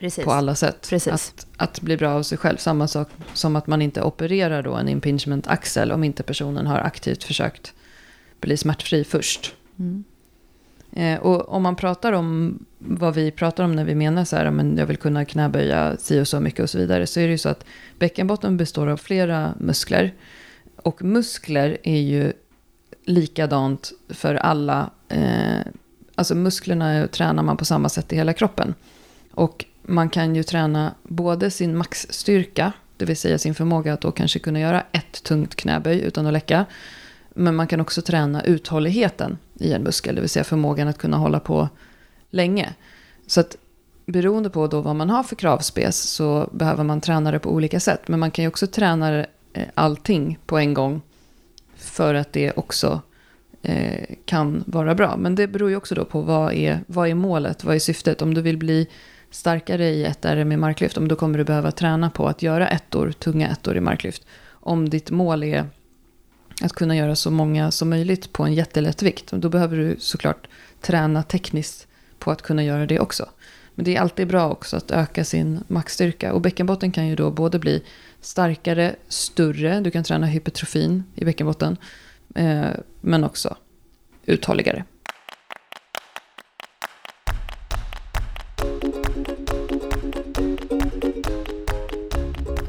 precis. 0.00 0.24
på 0.24 0.32
alla 0.32 0.54
sätt. 0.54 0.86
Precis. 0.90 1.12
Att, 1.12 1.46
att 1.56 1.80
bli 1.80 1.96
bra 1.96 2.10
av 2.10 2.22
sig 2.22 2.38
själv. 2.38 2.56
Samma 2.56 2.88
sak 2.88 3.08
som 3.34 3.56
att 3.56 3.66
man 3.66 3.82
inte 3.82 4.02
opererar 4.02 4.62
då 4.62 4.74
en 4.74 4.88
impingement 4.88 5.46
axel 5.48 5.92
om 5.92 6.04
inte 6.04 6.22
personen 6.22 6.66
har 6.66 6.78
aktivt 6.78 7.24
försökt 7.24 7.72
bli 8.40 8.56
smärtfri 8.56 9.04
först. 9.04 9.54
Mm. 9.78 10.04
Eh, 10.92 11.20
och 11.20 11.48
om 11.48 11.62
man 11.62 11.76
pratar 11.76 12.12
om 12.12 12.58
vad 12.78 13.14
vi 13.14 13.30
pratar 13.30 13.64
om 13.64 13.76
när 13.76 13.84
vi 13.84 13.94
menar 13.94 14.24
så 14.24 14.36
här, 14.36 14.50
men 14.50 14.76
jag 14.76 14.86
vill 14.86 14.96
kunna 14.96 15.24
knäböja 15.24 15.96
si 15.96 16.20
och 16.20 16.28
så 16.28 16.40
mycket 16.40 16.60
och 16.60 16.70
så 16.70 16.78
vidare, 16.78 17.06
så 17.06 17.20
är 17.20 17.24
det 17.24 17.30
ju 17.30 17.38
så 17.38 17.48
att 17.48 17.64
bäckenbotten 17.98 18.56
består 18.56 18.86
av 18.86 18.96
flera 18.96 19.54
muskler. 19.58 20.14
Och 20.76 21.02
muskler 21.02 21.78
är 21.82 22.00
ju 22.00 22.32
likadant 23.04 23.92
för 24.08 24.34
alla, 24.34 24.90
eh, 25.08 25.60
alltså 26.14 26.34
musklerna 26.34 27.06
tränar 27.06 27.42
man 27.42 27.56
på 27.56 27.64
samma 27.64 27.88
sätt 27.88 28.12
i 28.12 28.16
hela 28.16 28.32
kroppen. 28.32 28.74
Och 29.32 29.64
man 29.90 30.10
kan 30.10 30.36
ju 30.36 30.42
träna 30.42 30.94
både 31.02 31.50
sin 31.50 31.76
maxstyrka, 31.76 32.72
det 32.96 33.04
vill 33.04 33.16
säga 33.16 33.38
sin 33.38 33.54
förmåga 33.54 33.92
att 33.92 34.00
då 34.00 34.12
kanske 34.12 34.38
kunna 34.38 34.60
göra 34.60 34.84
ett 34.92 35.22
tungt 35.22 35.54
knäböj 35.54 36.00
utan 36.00 36.26
att 36.26 36.32
läcka. 36.32 36.66
Men 37.34 37.56
man 37.56 37.66
kan 37.66 37.80
också 37.80 38.02
träna 38.02 38.42
uthålligheten 38.44 39.38
i 39.54 39.72
en 39.72 39.82
muskel, 39.82 40.14
det 40.14 40.20
vill 40.20 40.30
säga 40.30 40.44
förmågan 40.44 40.88
att 40.88 40.98
kunna 40.98 41.16
hålla 41.16 41.40
på 41.40 41.68
länge. 42.30 42.74
Så 43.26 43.40
att 43.40 43.56
beroende 44.06 44.50
på 44.50 44.66
då 44.66 44.80
vad 44.80 44.96
man 44.96 45.10
har 45.10 45.22
för 45.22 45.36
kravspec 45.36 45.96
så 45.96 46.50
behöver 46.52 46.84
man 46.84 47.00
träna 47.00 47.30
det 47.30 47.38
på 47.38 47.50
olika 47.50 47.80
sätt. 47.80 48.08
Men 48.08 48.20
man 48.20 48.30
kan 48.30 48.42
ju 48.42 48.48
också 48.48 48.66
träna 48.66 49.18
eh, 49.52 49.64
allting 49.74 50.38
på 50.46 50.58
en 50.58 50.74
gång 50.74 51.02
för 51.76 52.14
att 52.14 52.32
det 52.32 52.52
också 52.52 53.00
eh, 53.62 54.16
kan 54.24 54.64
vara 54.66 54.94
bra. 54.94 55.16
Men 55.16 55.34
det 55.34 55.46
beror 55.46 55.70
ju 55.70 55.76
också 55.76 55.94
då 55.94 56.04
på 56.04 56.20
vad 56.20 56.52
är, 56.52 56.80
vad 56.86 57.08
är 57.08 57.14
målet, 57.14 57.64
vad 57.64 57.74
är 57.74 57.78
syftet. 57.78 58.22
Om 58.22 58.34
du 58.34 58.42
vill 58.42 58.56
bli 58.56 58.88
starkare 59.30 59.88
i 59.88 60.04
ett 60.04 60.24
RM 60.24 60.52
i 60.52 60.56
marklyft, 60.56 60.96
då 60.96 61.16
kommer 61.16 61.38
du 61.38 61.44
behöva 61.44 61.72
träna 61.72 62.10
på 62.10 62.28
att 62.28 62.42
göra 62.42 62.68
ettor, 62.68 63.12
tunga 63.12 63.48
ettor 63.48 63.76
i 63.76 63.80
marklyft. 63.80 64.26
Om 64.48 64.88
ditt 64.88 65.10
mål 65.10 65.42
är 65.42 65.66
att 66.62 66.72
kunna 66.72 66.96
göra 66.96 67.16
så 67.16 67.30
många 67.30 67.70
som 67.70 67.90
möjligt 67.90 68.32
på 68.32 68.44
en 68.44 68.54
jättelätt 68.54 69.02
vikt, 69.02 69.30
då 69.32 69.48
behöver 69.48 69.76
du 69.76 69.96
såklart 69.98 70.46
träna 70.80 71.22
tekniskt 71.22 71.86
på 72.18 72.30
att 72.30 72.42
kunna 72.42 72.64
göra 72.64 72.86
det 72.86 73.00
också. 73.00 73.28
Men 73.74 73.84
det 73.84 73.96
är 73.96 74.00
alltid 74.00 74.28
bra 74.28 74.50
också 74.50 74.76
att 74.76 74.90
öka 74.90 75.24
sin 75.24 75.64
maxstyrka. 75.68 76.32
Och 76.32 76.40
bäckenbotten 76.40 76.92
kan 76.92 77.06
ju 77.06 77.16
då 77.16 77.30
både 77.30 77.58
bli 77.58 77.82
starkare, 78.20 78.94
större, 79.08 79.80
du 79.80 79.90
kan 79.90 80.04
träna 80.04 80.26
hypertrofin 80.26 81.04
i 81.14 81.24
bäckenbotten, 81.24 81.76
eh, 82.34 82.68
men 83.00 83.24
också 83.24 83.56
uthålligare. 84.26 84.84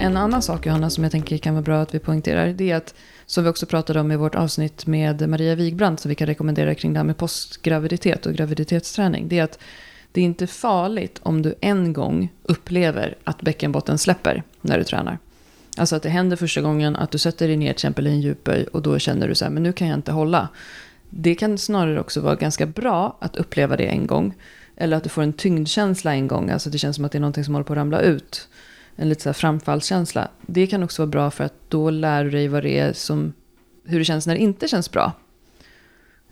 En 0.01 0.17
annan 0.17 0.41
sak 0.41 0.65
Johanna 0.65 0.89
som 0.89 1.03
jag 1.03 1.11
tänker 1.11 1.37
kan 1.37 1.53
vara 1.53 1.61
bra 1.61 1.81
att 1.81 1.95
vi 1.95 1.99
poängterar 1.99 2.47
det 2.47 2.71
är 2.71 2.75
att 2.75 2.95
som 3.25 3.43
vi 3.43 3.49
också 3.49 3.65
pratade 3.65 3.99
om 3.99 4.11
i 4.11 4.15
vårt 4.15 4.35
avsnitt 4.35 4.85
med 4.85 5.29
Maria 5.29 5.55
Wigbrandt 5.55 6.01
som 6.01 6.09
vi 6.09 6.15
kan 6.15 6.27
rekommendera 6.27 6.75
kring 6.75 6.93
det 6.93 6.99
här 6.99 7.03
med 7.03 7.17
postgraviditet 7.17 8.25
och 8.25 8.33
graviditetsträning. 8.33 9.27
Det 9.27 9.39
är 9.39 9.43
att 9.43 9.59
det 10.11 10.21
är 10.21 10.25
inte 10.25 10.47
farligt 10.47 11.19
om 11.23 11.41
du 11.41 11.55
en 11.61 11.93
gång 11.93 12.29
upplever 12.43 13.17
att 13.23 13.41
bäckenbotten 13.41 13.97
släpper 13.97 14.43
när 14.61 14.77
du 14.77 14.83
tränar. 14.83 15.17
Alltså 15.77 15.95
att 15.95 16.03
det 16.03 16.09
händer 16.09 16.37
första 16.37 16.61
gången 16.61 16.95
att 16.95 17.11
du 17.11 17.17
sätter 17.17 17.47
dig 17.47 17.57
ner 17.57 17.67
till 17.67 17.71
exempel 17.71 18.07
i 18.07 18.09
en 18.09 18.21
djupböj 18.21 18.65
och 18.73 18.81
då 18.81 18.99
känner 18.99 19.27
du 19.27 19.35
så 19.35 19.45
här, 19.45 19.51
men 19.51 19.63
nu 19.63 19.73
kan 19.73 19.87
jag 19.87 19.97
inte 19.97 20.11
hålla. 20.11 20.47
Det 21.09 21.35
kan 21.35 21.57
snarare 21.57 21.99
också 21.99 22.21
vara 22.21 22.35
ganska 22.35 22.65
bra 22.65 23.17
att 23.19 23.35
uppleva 23.35 23.77
det 23.77 23.85
en 23.87 24.07
gång. 24.07 24.33
Eller 24.75 24.97
att 24.97 25.03
du 25.03 25.09
får 25.09 25.21
en 25.21 25.33
tyngdkänsla 25.33 26.13
en 26.13 26.27
gång, 26.27 26.49
alltså 26.49 26.69
det 26.69 26.77
känns 26.77 26.95
som 26.95 27.05
att 27.05 27.11
det 27.11 27.17
är 27.17 27.19
någonting 27.19 27.45
som 27.45 27.53
håller 27.53 27.65
på 27.65 27.73
att 27.73 27.77
ramla 27.77 28.01
ut. 28.01 28.47
En 29.01 29.09
lite 29.09 29.21
så 29.21 29.29
här 29.29 29.33
framfallskänsla. 29.33 30.27
Det 30.41 30.67
kan 30.67 30.83
också 30.83 31.01
vara 31.01 31.07
bra 31.09 31.31
för 31.31 31.43
att 31.43 31.53
då 31.69 31.89
lär 31.89 32.23
du 32.23 32.29
dig 32.29 32.47
vad 32.47 32.63
det 32.63 32.79
är 32.79 32.93
som, 32.93 33.33
hur 33.85 33.99
det 33.99 34.05
känns 34.05 34.27
när 34.27 34.33
det 34.33 34.41
inte 34.41 34.67
känns 34.67 34.91
bra. 34.91 35.11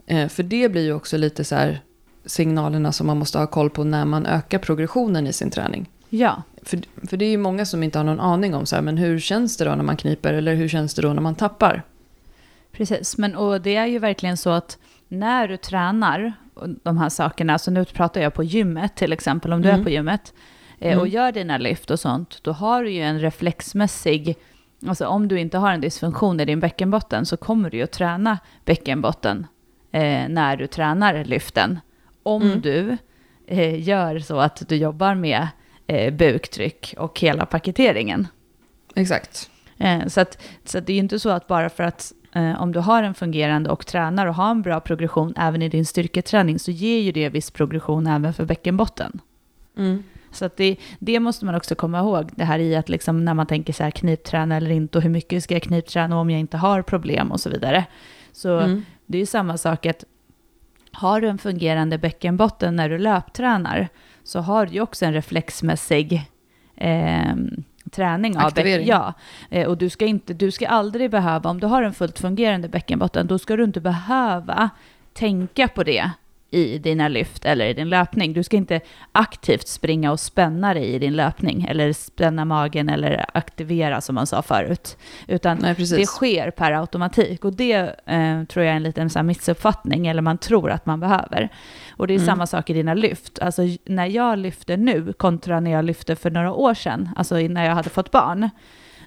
Eh, 0.06 0.28
för 0.28 0.44
det 0.44 0.70
blir 0.70 0.82
ju 0.84 0.94
också 0.94 1.18
lite 1.18 1.44
så 1.44 1.56
här 1.56 1.82
signalerna 2.26 2.92
som 2.92 3.08
man 3.08 3.18
måste 3.18 3.38
ha 3.40 3.48
koll 3.48 3.70
på 3.70 3.84
när 3.84 4.06
man 4.06 4.26
ökar 4.26 4.60
progressionen 4.60 5.28
i 5.28 5.34
sin 5.34 5.50
träning. 5.50 5.90
Ja, 6.10 6.44
För, 6.62 6.80
för 7.08 7.18
det 7.18 7.26
är 7.26 7.30
ju 7.30 7.38
många 7.38 7.66
som 7.66 7.84
inte 7.84 8.00
har 8.00 8.04
någon 8.06 8.20
aning 8.20 8.56
om 8.56 8.66
så 8.66 8.76
här, 8.76 8.82
men 8.84 8.98
hur 8.98 9.20
känns 9.20 9.58
det 9.58 9.66
då 9.66 9.76
när 9.76 9.84
man 9.84 9.98
kniper 9.98 10.34
eller 10.34 10.56
hur 10.56 10.68
känns 10.68 10.94
det 10.94 11.02
då 11.02 11.14
när 11.14 11.22
man 11.22 11.36
tappar? 11.36 11.84
Precis, 12.72 13.18
men 13.18 13.36
och 13.36 13.62
det 13.62 13.76
är 13.76 13.86
ju 13.86 14.00
verkligen 14.00 14.38
så 14.38 14.50
att 14.50 14.78
när 15.08 15.48
du 15.48 15.58
tränar 15.58 16.34
de 16.84 16.98
här 16.98 17.10
sakerna, 17.10 17.60
så 17.60 17.72
nu 17.72 17.86
pratar 17.86 18.22
jag 18.22 18.34
på 18.34 18.44
gymmet 18.44 18.96
till 18.96 19.14
exempel, 19.14 19.54
om 19.54 19.62
du 19.62 19.70
Mm. 19.70 19.80
är 19.80 19.84
på 19.84 19.90
gymmet 19.90 20.34
eh, 20.80 20.98
och 20.98 21.06
Mm. 21.08 21.14
gör 21.14 21.32
dina 21.32 21.58
lyft 21.58 21.92
och 21.92 22.00
sånt, 22.00 22.40
då 22.44 22.52
har 22.52 22.84
du 22.84 22.92
ju 22.92 23.02
en 23.02 23.20
reflexmässig, 23.20 24.36
alltså 24.88 25.08
om 25.08 25.28
du 25.28 25.40
inte 25.40 25.58
har 25.58 25.72
en 25.72 25.82
dysfunktion 25.82 26.40
i 26.40 26.46
din 26.46 26.60
bäckenbotten 26.60 27.26
så 27.26 27.38
kommer 27.38 27.70
du 27.70 27.78
ju 27.78 27.84
att 27.84 27.92
träna 27.92 28.40
bäckenbotten 28.66 29.48
eh, 29.92 30.30
när 30.30 30.58
du 30.58 30.68
tränar 30.68 31.24
lyften. 31.24 31.80
Om 32.24 32.42
Mm. 32.42 32.62
du 32.62 32.98
eh, 33.48 33.88
gör 33.88 34.20
så 34.20 34.40
att 34.40 34.70
du 34.70 34.76
jobbar 34.76 35.16
med 35.16 35.48
eh, 35.88 36.14
buktryck 36.14 36.96
och 36.98 37.20
hela 37.20 37.46
paketeringen. 37.46 38.28
Exakt. 38.96 39.50
Eh, 39.78 40.08
så, 40.08 40.22
att, 40.22 40.42
så 40.66 40.80
det 40.80 40.92
är 40.92 40.96
ju 40.96 41.00
inte 41.00 41.20
så 41.20 41.30
att 41.30 41.48
bara 41.48 41.70
för 41.70 41.84
att 41.84 42.14
eh, 42.36 42.62
om 42.62 42.72
du 42.72 42.80
har 42.80 43.04
en 43.04 43.14
fungerande 43.14 43.70
och 43.70 43.86
tränar 43.86 44.26
och 44.28 44.36
har 44.36 44.52
en 44.52 44.62
bra 44.62 44.80
progression 44.80 45.34
även 45.38 45.62
i 45.62 45.70
din 45.70 45.86
styrketräning 45.86 46.60
så 46.60 46.72
ger 46.72 47.00
ju 47.00 47.12
det 47.12 47.30
viss 47.30 47.52
progression 47.52 48.08
även 48.08 48.34
för 48.34 48.46
bäckenbotten. 48.46 49.20
Mm. 49.78 50.04
Så 50.32 50.46
att 50.46 50.58
det, 50.58 50.76
det 51.00 51.20
måste 51.20 51.46
man 51.46 51.56
också 51.56 51.76
komma 51.76 52.00
ihåg, 52.00 52.30
det 52.36 52.44
här 52.44 52.60
i 52.60 52.76
att 52.76 52.90
liksom 52.90 53.26
när 53.26 53.34
man 53.34 53.46
tänker 53.46 53.74
så 53.74 53.84
här 53.84 53.92
knipträna 53.92 54.56
eller 54.58 54.72
inte 54.72 54.98
och 54.98 55.02
hur 55.02 55.10
mycket 55.10 55.44
ska 55.44 55.54
jag 55.56 55.64
knipträna 55.64 56.20
om 56.20 56.30
jag 56.30 56.40
inte 56.40 56.58
har 56.58 56.82
problem 56.82 57.32
och 57.32 57.40
så 57.40 57.50
vidare. 57.50 57.86
Så 58.32 58.60
Mm. 58.60 58.86
det 59.06 59.18
är 59.18 59.20
ju 59.20 59.26
samma 59.26 59.58
sak 59.58 59.86
att 59.86 60.04
har 60.92 61.22
du 61.22 61.28
en 61.30 61.38
fungerande 61.38 61.98
bäckenbotten 61.98 62.76
när 62.76 62.90
du 62.90 62.98
löptränar 62.98 63.88
så 64.24 64.40
har 64.40 64.66
du 64.66 64.74
ju 64.74 64.82
också 64.82 65.06
en 65.06 65.14
reflexmässig 65.14 66.22
eh, 66.76 67.36
träning 67.92 68.38
av 68.38 68.46
Aktivering. 68.46 68.86
bäck- 68.86 68.90
Ja, 68.90 69.14
eh, 69.50 69.68
och 69.68 69.78
du 69.78 69.90
ska, 69.90 70.06
inte, 70.06 70.34
du 70.34 70.52
ska 70.52 70.68
aldrig 70.68 71.12
behöva, 71.12 71.50
om 71.50 71.60
du 71.60 71.68
har 71.68 71.84
en 71.84 71.94
fullt 71.94 72.20
fungerande 72.20 72.70
bäckenbotten, 72.70 73.28
då 73.28 73.40
ska 73.40 73.56
du 73.56 73.64
inte 73.64 73.82
behöva 73.82 74.70
tänka 75.14 75.68
på 75.68 75.84
det 75.84 76.10
i 76.52 76.78
dina 76.78 77.08
lyft 77.08 77.46
eller 77.46 77.66
i 77.66 77.74
din 77.74 77.90
löpning. 77.90 78.34
Du 78.34 78.44
ska 78.44 78.58
inte 78.58 78.82
aktivt 79.12 79.68
springa 79.68 80.12
och 80.12 80.20
spänna 80.20 80.74
dig 80.74 80.84
i 80.86 81.00
din 81.00 81.16
löpning 81.16 81.66
eller 81.70 81.94
spänna 81.94 82.46
magen 82.46 82.90
eller 82.90 83.26
aktivera 83.34 84.02
som 84.02 84.16
man 84.16 84.28
sa 84.28 84.42
förut. 84.42 84.98
Utan 85.28 85.58
Nej, 85.58 85.76
det 85.78 86.06
sker 86.06 86.52
per 86.52 86.72
automatik 86.72 87.46
och 87.46 87.54
det 87.54 87.74
eh, 88.06 88.44
tror 88.44 88.66
jag 88.66 88.72
är 88.72 88.76
en 88.78 88.84
liten 88.84 89.10
så 89.10 89.20
här 89.20 89.24
missuppfattning 89.24 90.08
eller 90.08 90.22
man 90.22 90.38
tror 90.38 90.72
att 90.72 90.86
man 90.86 91.00
behöver. 91.00 91.50
Och 91.98 92.08
det 92.08 92.14
är 92.14 92.16
Mm. 92.20 92.26
samma 92.26 92.48
sak 92.48 92.70
i 92.70 92.74
dina 92.74 92.94
lyft. 92.94 93.40
Alltså 93.40 93.62
när 93.86 94.06
jag 94.06 94.38
lyfter 94.38 94.78
nu 94.78 95.14
kontra 95.14 95.60
när 95.60 95.72
jag 95.72 95.86
lyfte 95.86 96.16
för 96.16 96.32
några 96.32 96.54
år 96.54 96.74
sedan, 96.74 97.10
alltså 97.16 97.36
när 97.36 97.66
jag 97.66 97.76
hade 97.76 97.90
fått 97.90 98.12
barn, 98.12 98.50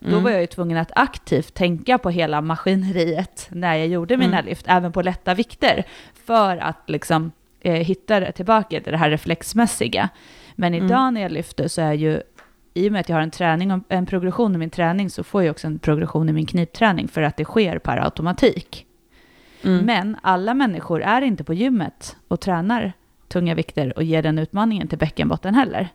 då 0.03 0.09
Mm. 0.09 0.23
var 0.23 0.31
jag 0.31 0.41
ju 0.41 0.47
tvungen 0.47 0.79
att 0.79 0.93
aktivt 0.95 1.55
tänka 1.55 1.99
på 1.99 2.11
hela 2.11 2.41
maskineriet 2.41 3.49
när 3.51 3.75
jag 3.75 3.87
gjorde 3.89 4.17
mina 4.17 4.39
Mm. 4.39 4.47
lyft, 4.47 4.67
även 4.69 4.93
på 4.93 5.03
lätta 5.03 5.35
vikter, 5.35 5.85
för 6.27 6.57
att 6.57 6.79
liksom 6.87 7.33
eh, 7.61 7.73
hitta 7.75 8.33
tillbaka 8.33 8.81
till 8.81 8.93
det 8.93 8.99
här 8.99 9.11
reflexmässiga. 9.11 10.09
Men 10.55 10.75
Mm. 10.75 10.87
idag 10.87 11.15
när 11.15 11.21
jag 11.23 11.33
lyfter 11.33 11.69
så 11.69 11.81
är 11.83 11.93
ju, 11.93 12.21
i 12.75 12.89
och 12.89 12.93
med 12.93 13.01
att 13.01 13.09
jag 13.09 13.17
har 13.17 13.23
en 13.23 13.31
träning, 13.31 13.71
och 13.73 13.81
en 13.89 14.07
progression 14.07 14.55
i 14.55 14.59
min 14.59 14.71
träning, 14.71 15.11
så 15.11 15.25
får 15.25 15.43
jag 15.43 15.51
också 15.51 15.67
en 15.67 15.79
progression 15.79 16.29
i 16.29 16.33
min 16.33 16.47
knipträning 16.47 17.09
för 17.09 17.23
att 17.23 17.37
det 17.37 17.45
sker 17.45 17.79
per 17.79 17.97
automatik. 18.05 18.87
Mm. 19.65 19.87
Men 19.87 20.17
alla 20.23 20.55
människor 20.55 21.03
är 21.03 21.23
inte 21.23 21.45
på 21.45 21.55
gymmet 21.55 22.17
och 22.29 22.41
tränar 22.41 22.93
tunga 23.29 23.55
vikter 23.55 23.93
och 23.97 24.03
ger 24.03 24.23
den 24.23 24.39
utmaningen 24.39 24.89
till 24.89 24.99
bäckenbotten 24.99 25.55
heller. 25.55 25.89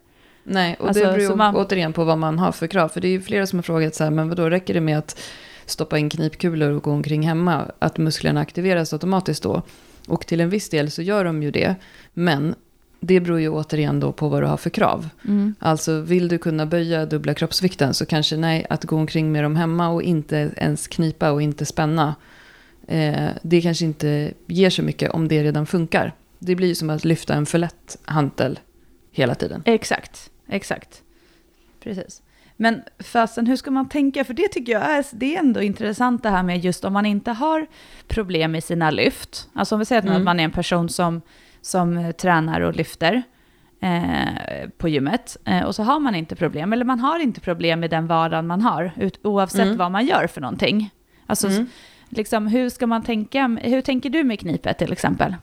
Nej, 0.50 0.76
och 0.80 0.88
Alltså, 0.88 1.04
det 1.04 1.12
beror 1.18 1.36
man- 1.36 1.56
återigen 1.56 1.94
på 1.94 2.04
vad 2.04 2.18
man 2.18 2.40
har 2.40 2.52
för 2.52 2.68
krav. 2.68 2.90
För 2.90 3.02
det 3.02 3.08
är 3.08 3.12
ju 3.12 3.22
flera 3.22 3.48
som 3.48 3.60
har 3.60 3.64
frågat 3.64 3.96
så 3.96 4.04
här, 4.04 4.12
men 4.12 4.30
vadå, 4.30 4.50
räcker 4.50 4.74
det 4.74 4.82
med 4.82 4.98
att 4.98 5.20
stoppa 5.66 5.98
in 5.98 6.10
knipkulor 6.10 6.70
och 6.72 6.84
gå 6.84 6.92
omkring 6.92 7.22
hemma? 7.28 7.72
Att 7.80 7.98
musklerna 7.98 8.42
aktiveras 8.42 8.94
automatiskt 8.94 9.44
då? 9.44 9.62
Och 10.08 10.28
till 10.28 10.42
en 10.42 10.50
viss 10.50 10.70
del 10.70 10.92
så 10.92 11.02
gör 11.02 11.26
de 11.26 11.44
ju 11.44 11.52
det. 11.52 11.76
Men 12.14 12.56
det 13.00 13.20
beror 13.20 13.40
ju 13.40 13.50
återigen 13.50 14.00
då 14.00 14.12
på 14.12 14.30
vad 14.30 14.44
du 14.44 14.48
har 14.48 14.58
för 14.58 14.70
krav. 14.70 15.10
Alltså 15.60 16.00
vill 16.02 16.28
du 16.28 16.38
kunna 16.38 16.66
böja 16.66 17.06
dubbla 17.06 17.34
kroppsvikten 17.34 17.94
så 17.94 18.06
kanske 18.06 18.38
nej, 18.38 18.66
att 18.70 18.86
gå 18.86 18.96
omkring 18.96 19.32
med 19.32 19.44
dem 19.44 19.56
hemma 19.56 19.90
och 19.90 20.04
inte 20.04 20.52
ens 20.58 20.88
knipa 20.88 21.32
och 21.32 21.42
inte 21.42 21.66
spänna. 21.66 22.16
Eh, 22.88 23.28
det 23.42 23.62
kanske 23.62 23.86
inte 23.86 24.34
ger 24.48 24.70
så 24.70 24.84
mycket 24.84 25.12
om 25.12 25.28
det 25.28 25.44
redan 25.44 25.66
funkar. 25.66 26.14
Det 26.40 26.56
blir 26.56 26.68
ju 26.68 26.76
som 26.76 26.90
att 26.90 27.06
lyfta 27.06 27.34
en 27.34 27.46
för 27.46 27.58
lätt 27.58 27.98
hantel 28.06 28.60
hela 29.12 29.36
tiden. 29.36 29.62
Exakt, 29.66 30.30
exakt. 30.50 31.04
Precis. 31.84 32.22
Men 32.60 32.82
fasen, 33.00 33.48
hur 33.48 33.56
ska 33.56 33.72
man 33.72 33.90
tänka? 33.90 34.24
För 34.24 34.34
det 34.34 34.48
tycker 34.48 34.72
jag 34.74 34.82
är, 34.82 35.06
det 35.12 35.36
är 35.36 35.40
ändå 35.40 35.62
intressant 35.62 36.24
det 36.24 36.30
här 36.30 36.44
med 36.44 36.60
just 36.66 36.86
om 36.86 36.94
man 36.94 37.06
inte 37.06 37.32
har 37.32 37.68
problem 38.08 38.56
i 38.56 38.62
sina 38.62 38.92
lyft. 38.92 39.50
Alltså 39.54 39.76
om 39.76 39.80
vi 39.80 39.86
säger 39.86 40.02
att 40.02 40.08
Mm. 40.10 40.24
man 40.24 40.40
är 40.40 40.44
en 40.44 40.52
person 40.52 40.90
som, 40.90 41.22
som 41.62 41.98
eh, 41.98 42.12
tränar 42.12 42.62
och 42.62 42.76
lyfter 42.76 43.24
eh, 43.80 44.70
på 44.78 44.90
gymmet 44.90 45.38
eh, 45.46 45.62
och 45.64 45.76
så 45.76 45.84
har 45.84 46.00
man 46.00 46.16
inte 46.16 46.36
problem, 46.36 46.74
eller 46.74 46.86
man 46.86 47.00
har 47.00 47.20
inte 47.20 47.42
problem 47.42 47.80
med 47.80 47.90
den 47.90 48.08
vardagen 48.08 48.48
man 48.48 48.62
har, 48.62 48.92
ut, 48.98 49.20
oavsett 49.24 49.62
Mm. 49.66 49.78
vad 49.78 49.92
man 49.92 50.06
gör 50.06 50.28
för 50.28 50.42
någonting. 50.42 50.90
Alltså, 51.26 51.48
Mm. 51.48 51.68
liksom, 52.10 52.48
hur 52.48 52.70
ska 52.70 52.88
man 52.88 53.04
tänka? 53.04 53.58
Hur 53.64 53.82
tänker 53.82 54.10
du 54.10 54.24
med 54.24 54.40
knipet 54.40 54.78
till 54.78 54.92
exempel? 54.92 55.36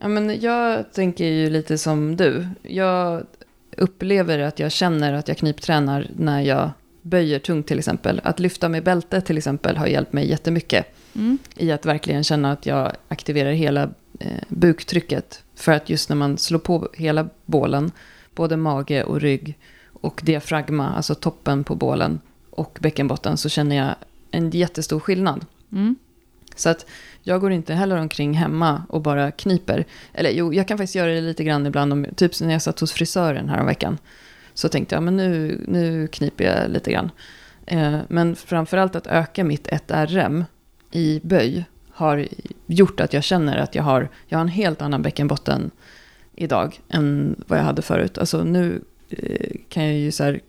Ja, 0.00 0.08
men 0.08 0.40
jag 0.40 0.92
tänker 0.92 1.24
ju 1.24 1.50
lite 1.50 1.78
som 1.78 2.16
du. 2.16 2.48
Jag 2.62 3.26
upplever 3.76 4.38
att 4.38 4.58
jag 4.58 4.72
känner 4.72 5.12
att 5.12 5.28
jag 5.28 5.36
kniptränar 5.36 6.10
när 6.16 6.40
jag 6.40 6.70
böjer 7.02 7.38
tungt 7.38 7.66
till 7.66 7.78
exempel. 7.78 8.20
Att 8.24 8.40
lyfta 8.40 8.68
med 8.68 8.84
bälte 8.84 9.20
till 9.20 9.38
exempel 9.38 9.76
har 9.76 9.86
hjälpt 9.86 10.12
mig 10.12 10.28
jättemycket. 10.28 10.86
Mm. 11.14 11.38
I 11.56 11.72
att 11.72 11.86
verkligen 11.86 12.24
känna 12.24 12.52
att 12.52 12.66
jag 12.66 12.92
aktiverar 13.08 13.52
hela 13.52 13.82
eh, 14.20 14.42
buktrycket. 14.48 15.42
För 15.54 15.72
att 15.72 15.90
just 15.90 16.08
när 16.08 16.16
man 16.16 16.38
slår 16.38 16.58
på 16.58 16.88
hela 16.94 17.28
bålen, 17.44 17.92
både 18.34 18.56
mage 18.56 19.04
och 19.04 19.20
rygg 19.20 19.58
och 19.92 20.20
diafragma, 20.24 20.88
alltså 20.88 21.14
toppen 21.14 21.64
på 21.64 21.74
bålen 21.74 22.20
och 22.50 22.78
bäckenbotten, 22.80 23.36
så 23.36 23.48
känner 23.48 23.76
jag 23.76 23.94
en 24.30 24.50
jättestor 24.50 25.00
skillnad. 25.00 25.46
Mm. 25.72 25.96
Så 26.56 26.68
att 26.68 26.86
jag 27.28 27.40
går 27.40 27.52
inte 27.52 27.74
heller 27.74 27.96
omkring 27.96 28.34
hemma 28.34 28.82
och 28.88 29.02
bara 29.02 29.30
kniper. 29.30 29.84
Eller 30.12 30.30
jo, 30.30 30.54
jag 30.54 30.68
kan 30.68 30.78
faktiskt 30.78 30.94
göra 30.94 31.10
det 31.10 31.20
lite 31.20 31.44
grann 31.44 31.66
ibland. 31.66 31.92
Om, 31.92 32.06
typ 32.16 32.40
när 32.40 32.52
jag 32.52 32.62
satt 32.62 32.80
hos 32.80 32.92
frisören 32.92 33.48
här 33.48 33.64
veckan. 33.64 33.98
Så 34.54 34.68
tänkte 34.68 34.94
jag, 34.94 35.02
men 35.02 35.16
nu, 35.16 35.64
nu 35.68 36.08
kniper 36.08 36.44
jag 36.44 36.70
lite 36.70 36.92
grann. 36.92 37.10
Eh, 37.66 37.98
men 38.08 38.36
framförallt 38.36 38.96
att 38.96 39.06
öka 39.06 39.44
mitt 39.44 39.68
1RM 39.68 40.44
i 40.90 41.20
böj 41.24 41.64
har 41.90 42.28
gjort 42.66 43.00
att 43.00 43.12
jag 43.12 43.24
känner 43.24 43.56
att 43.56 43.74
jag 43.74 43.82
har, 43.82 44.08
jag 44.26 44.38
har 44.38 44.42
en 44.42 44.48
helt 44.48 44.82
annan 44.82 45.02
bäckenbotten 45.02 45.70
idag 46.34 46.80
än 46.88 47.36
vad 47.46 47.58
jag 47.58 47.64
hade 47.64 47.82
förut. 47.82 48.18
Alltså 48.18 48.44
nu 48.44 48.82
eh, 49.10 49.56
kan 49.68 49.84
jag 49.84 49.94
ju 49.94 50.12
så 50.12 50.24
här 50.24 50.40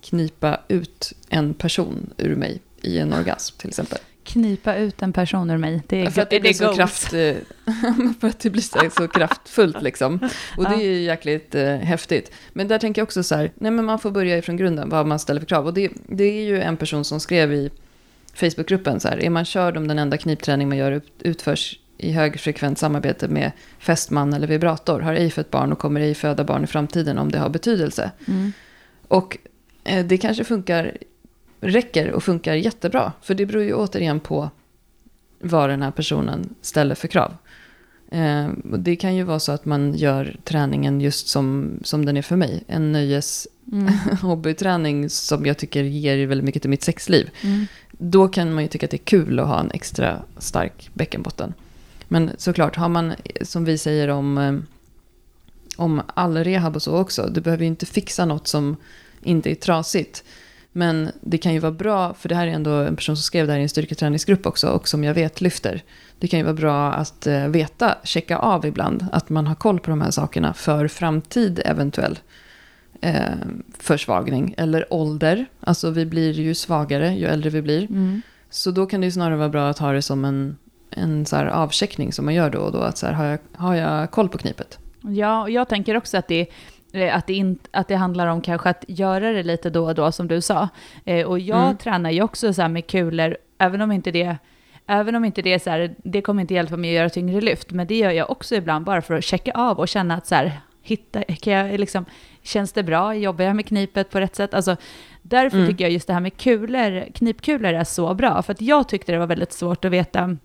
knipa 0.00 0.60
ut 0.68 1.12
en 1.28 1.54
person 1.54 2.10
ur 2.16 2.36
mig 2.36 2.60
i 2.82 2.98
en 2.98 3.12
orgasm 3.12 3.56
till 3.58 3.68
exempel. 3.68 3.98
Knipa 4.24 4.76
ut 4.76 5.02
en 5.02 5.12
person 5.12 5.50
ur 5.50 5.58
mig. 5.58 5.82
Det 5.86 6.02
är, 6.02 6.10
För 6.10 6.22
att 6.22 6.30
det 6.30 6.36
är 6.36 6.40
blir 6.40 6.52
så, 6.52 6.74
kraft, 6.74 7.12
eh, 7.12 7.34
för 8.20 8.28
att 8.28 8.38
det 8.38 8.50
blir 8.50 8.90
så, 8.90 9.08
kraftfullt 9.08 9.82
liksom. 9.82 10.28
Och 10.56 10.64
det 10.64 10.74
är 10.74 10.82
ju 10.82 11.00
jäkligt 11.00 11.54
eh, 11.54 11.76
häftigt. 11.76 12.32
Men 12.52 12.68
där 12.68 12.78
tänker 12.78 13.00
jag 13.00 13.06
också 13.06 13.22
så 13.22 13.34
här, 13.34 13.52
nej 13.54 13.70
men 13.70 13.84
man 13.84 13.98
får 13.98 14.10
börja 14.10 14.38
ifrån 14.38 14.56
grunden, 14.56 14.88
vad 14.88 15.06
man 15.06 15.18
ställer 15.18 15.40
för 15.40 15.46
krav. 15.46 15.66
Och 15.66 15.74
det, 15.74 15.90
det 16.06 16.24
är 16.24 16.44
ju 16.44 16.60
en 16.60 16.76
person 16.76 17.04
som 17.04 17.20
skrev 17.20 17.52
i 17.52 17.70
Facebookgruppen 18.34 19.00
så 19.00 19.08
här, 19.08 19.24
är 19.24 19.30
man 19.30 19.44
körd 19.44 19.76
om 19.76 19.88
den 19.88 19.98
enda 19.98 20.16
knipträning 20.16 20.68
man 20.68 20.78
gör 20.78 20.92
ut- 20.92 21.12
utförs 21.18 21.78
i 21.98 22.12
högfrekvent 22.12 22.78
samarbete 22.78 23.28
med 23.28 23.52
fästman 23.78 24.32
eller 24.32 24.46
vibrator, 24.46 25.00
har 25.00 25.14
ej 25.14 25.30
fött 25.30 25.50
barn 25.50 25.72
och 25.72 25.78
kommer 25.78 26.00
ej 26.00 26.14
föda 26.14 26.44
barn 26.44 26.64
i 26.64 26.66
framtiden 26.66 27.18
om 27.18 27.30
det 27.30 27.38
har 27.38 27.48
betydelse. 27.48 28.10
Mm. 28.28 28.52
Och 29.08 29.38
eh, 29.84 30.04
det 30.04 30.18
kanske 30.18 30.44
funkar, 30.44 30.96
räcker 31.64 32.10
och 32.10 32.24
funkar 32.24 32.54
jättebra. 32.54 33.12
För 33.22 33.34
det 33.34 33.46
beror 33.46 33.62
ju 33.62 33.74
återigen 33.74 34.20
på 34.20 34.50
vad 35.40 35.70
den 35.70 35.82
här 35.82 35.90
personen 35.90 36.54
ställer 36.60 36.94
för 36.94 37.08
krav. 37.08 37.36
Eh, 38.10 38.48
det 38.62 38.96
kan 38.96 39.16
ju 39.16 39.22
vara 39.22 39.40
så 39.40 39.52
att 39.52 39.64
man 39.64 39.94
gör 39.94 40.36
träningen 40.44 41.00
just 41.00 41.28
som, 41.28 41.78
som 41.82 42.04
den 42.04 42.16
är 42.16 42.22
för 42.22 42.36
mig. 42.36 42.64
En 42.66 42.92
nöjes 42.92 43.48
Mm. 43.72 43.94
hobbyträning 44.22 45.10
som 45.10 45.46
jag 45.46 45.58
tycker 45.58 45.82
ger 45.82 46.26
väldigt 46.26 46.44
mycket 46.44 46.62
till 46.62 46.70
mitt 46.70 46.82
sexliv. 46.82 47.30
Mm. 47.42 47.66
Då 47.90 48.28
kan 48.28 48.54
man 48.54 48.62
ju 48.62 48.68
tycka 48.68 48.86
att 48.86 48.90
det 48.90 48.96
är 48.96 49.04
kul 49.04 49.40
att 49.40 49.46
ha 49.46 49.60
en 49.60 49.70
extra 49.70 50.22
stark 50.38 50.90
bäckenbotten. 50.94 51.54
Men 52.08 52.30
såklart, 52.38 52.76
har 52.76 52.88
man, 52.88 53.12
som 53.42 53.64
vi 53.64 53.78
säger 53.78 54.08
om, 54.08 54.38
eh, 54.38 54.54
om 55.76 56.02
all 56.14 56.36
rehab 56.36 56.76
och 56.76 56.82
så 56.82 56.96
också, 56.96 57.30
du 57.32 57.40
behöver 57.40 57.62
ju 57.62 57.68
inte 57.68 57.86
fixa 57.86 58.24
något 58.24 58.48
som 58.48 58.76
inte 59.22 59.50
är 59.50 59.54
trasigt. 59.54 60.24
Men 60.76 61.10
det 61.20 61.38
kan 61.38 61.52
ju 61.52 61.58
vara 61.58 61.72
bra, 61.72 62.14
för 62.14 62.28
det 62.28 62.34
här 62.34 62.46
är 62.46 62.50
ändå 62.50 62.70
en 62.70 62.96
person 62.96 63.16
som 63.16 63.22
skrev 63.22 63.46
det 63.46 63.52
här 63.52 63.60
i 63.60 63.62
en 63.62 63.68
styrketräningsgrupp 63.68 64.46
också, 64.46 64.68
och 64.68 64.88
som 64.88 65.04
jag 65.04 65.14
vet 65.14 65.40
lyfter. 65.40 65.82
Det 66.18 66.28
kan 66.28 66.38
ju 66.38 66.44
vara 66.44 66.54
bra 66.54 66.92
att 66.92 67.26
eh, 67.26 67.48
veta, 67.48 67.94
checka 68.04 68.38
av 68.38 68.66
ibland, 68.66 69.06
att 69.12 69.28
man 69.28 69.46
har 69.46 69.54
koll 69.54 69.80
på 69.80 69.90
de 69.90 70.00
här 70.00 70.10
sakerna 70.10 70.54
för 70.54 70.88
framtid 70.88 71.62
eventuell 71.64 72.18
eh, 73.00 73.14
försvagning. 73.78 74.54
Eller 74.56 74.94
ålder, 74.94 75.46
alltså 75.60 75.90
vi 75.90 76.06
blir 76.06 76.32
ju 76.32 76.54
svagare 76.54 77.14
ju 77.14 77.26
äldre 77.26 77.50
vi 77.50 77.62
blir. 77.62 77.82
Mm. 77.82 78.22
Så 78.50 78.70
då 78.70 78.86
kan 78.86 79.00
det 79.00 79.04
ju 79.04 79.10
snarare 79.10 79.36
vara 79.36 79.48
bra 79.48 79.68
att 79.68 79.78
ha 79.78 79.92
det 79.92 80.02
som 80.02 80.24
en, 80.24 80.56
en 80.90 81.26
så 81.26 81.36
här 81.36 81.46
avcheckning 81.46 82.12
som 82.12 82.24
man 82.24 82.34
gör 82.34 82.50
då 82.50 82.58
och 82.58 82.72
då. 82.72 82.78
Att 82.78 82.98
så 82.98 83.06
här, 83.06 83.12
har, 83.12 83.24
jag, 83.24 83.38
har 83.52 83.74
jag 83.74 84.10
koll 84.10 84.28
på 84.28 84.38
knipet? 84.38 84.78
Ja, 85.00 85.42
och 85.42 85.50
jag 85.50 85.68
tänker 85.68 85.96
också 85.96 86.16
att 86.16 86.28
det, 86.28 86.40
eh, 86.40 86.46
att, 86.94 87.26
det 87.26 87.34
in, 87.34 87.58
att 87.70 87.88
det 87.88 87.94
handlar 87.96 88.26
om 88.26 88.40
kanske 88.40 88.68
att 88.70 88.84
göra 88.88 89.32
det 89.32 89.42
lite 89.42 89.70
då 89.70 89.84
och 89.86 89.94
då, 89.94 90.12
som 90.12 90.28
du 90.28 90.40
sa. 90.40 90.68
Eh, 91.04 91.26
och 91.26 91.38
jag 91.38 91.62
Mm. 91.64 91.76
tränar 91.76 92.10
ju 92.10 92.22
också 92.22 92.52
så 92.52 92.62
här 92.62 92.68
med 92.68 92.86
kulor, 92.86 93.36
även 93.58 93.80
om 93.80 93.92
inte 93.92 94.10
det 94.10 94.36
Även 94.86 95.14
om 95.14 95.24
inte 95.24 95.42
det 95.42 95.52
är 95.52 95.58
så 95.58 95.70
här, 95.70 95.94
det 96.04 96.20
kommer 96.22 96.40
inte 96.40 96.54
hjälpa 96.54 96.76
mig 96.76 96.90
att 96.90 96.94
göra 96.96 97.10
tyngre 97.10 97.40
lyft, 97.40 97.70
men 97.70 97.86
det 97.86 97.96
gör 97.96 98.10
jag 98.10 98.30
också 98.30 98.54
ibland 98.54 98.84
bara 98.84 99.02
för 99.02 99.14
att 99.14 99.24
checka 99.24 99.52
av 99.54 99.78
och 99.78 99.88
känna 99.88 100.14
att 100.14 100.26
så 100.26 100.34
här, 100.34 100.52
hitta, 100.82 101.22
kan 101.22 101.52
jag 101.52 101.80
liksom, 101.80 102.04
känns 102.42 102.72
det 102.72 102.82
bra, 102.82 103.14
jobbar 103.14 103.44
jag 103.44 103.56
med 103.56 103.66
knipet 103.66 104.10
på 104.10 104.20
rätt 104.20 104.34
sätt? 104.36 104.54
Alltså, 104.54 104.76
därför 105.22 105.56
Mm. 105.56 105.68
tycker 105.70 105.84
jag 105.84 105.92
just 105.92 106.06
det 106.06 106.12
här 106.12 106.20
med 106.20 106.36
kulor, 106.36 107.12
knipkulor 107.14 107.72
är 107.72 107.84
så 107.84 108.14
bra, 108.14 108.42
för 108.42 108.52
att 108.52 108.60
jag 108.60 108.88
tyckte 108.88 109.12
det 109.12 109.18
var 109.18 109.26
väldigt 109.26 109.52
svårt 109.52 109.84
att 109.84 109.92
veta, 109.92 110.36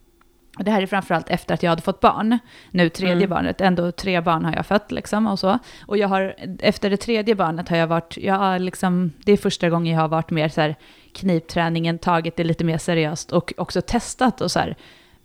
och 0.59 0.65
det 0.65 0.71
här 0.71 0.81
är 0.81 0.85
framförallt 0.85 1.29
efter 1.29 1.53
att 1.53 1.63
jag 1.63 1.69
hade 1.69 1.81
fått 1.81 1.99
barn, 1.99 2.39
nu 2.71 2.89
tredje 2.89 3.15
Mm. 3.15 3.29
barnet, 3.29 3.61
ändå 3.61 3.91
tre 3.91 4.21
barn 4.21 4.45
har 4.45 4.55
jag 4.55 4.65
fött 4.65 4.91
liksom 4.91 5.27
och 5.27 5.39
så. 5.39 5.59
Och 5.87 5.97
jag 5.97 6.07
har, 6.07 6.35
efter 6.59 6.89
det 6.89 6.97
tredje 6.97 7.35
barnet 7.35 7.69
har 7.69 7.77
jag 7.77 7.87
varit, 7.87 8.17
jag 8.17 8.35
har 8.35 8.59
liksom, 8.59 9.11
det 9.25 9.31
är 9.31 9.37
första 9.37 9.69
gången 9.69 9.93
jag 9.93 10.01
har 10.01 10.07
varit 10.07 10.31
mer 10.31 10.49
så 10.49 10.61
här, 10.61 10.75
knipträningen, 11.13 11.97
tagit 11.99 12.35
det 12.35 12.43
lite 12.43 12.63
mer 12.63 12.77
seriöst 12.77 13.31
och 13.31 13.53
också 13.57 13.81
testat 13.81 14.41
och 14.41 14.51
så 14.51 14.59
här, 14.59 14.75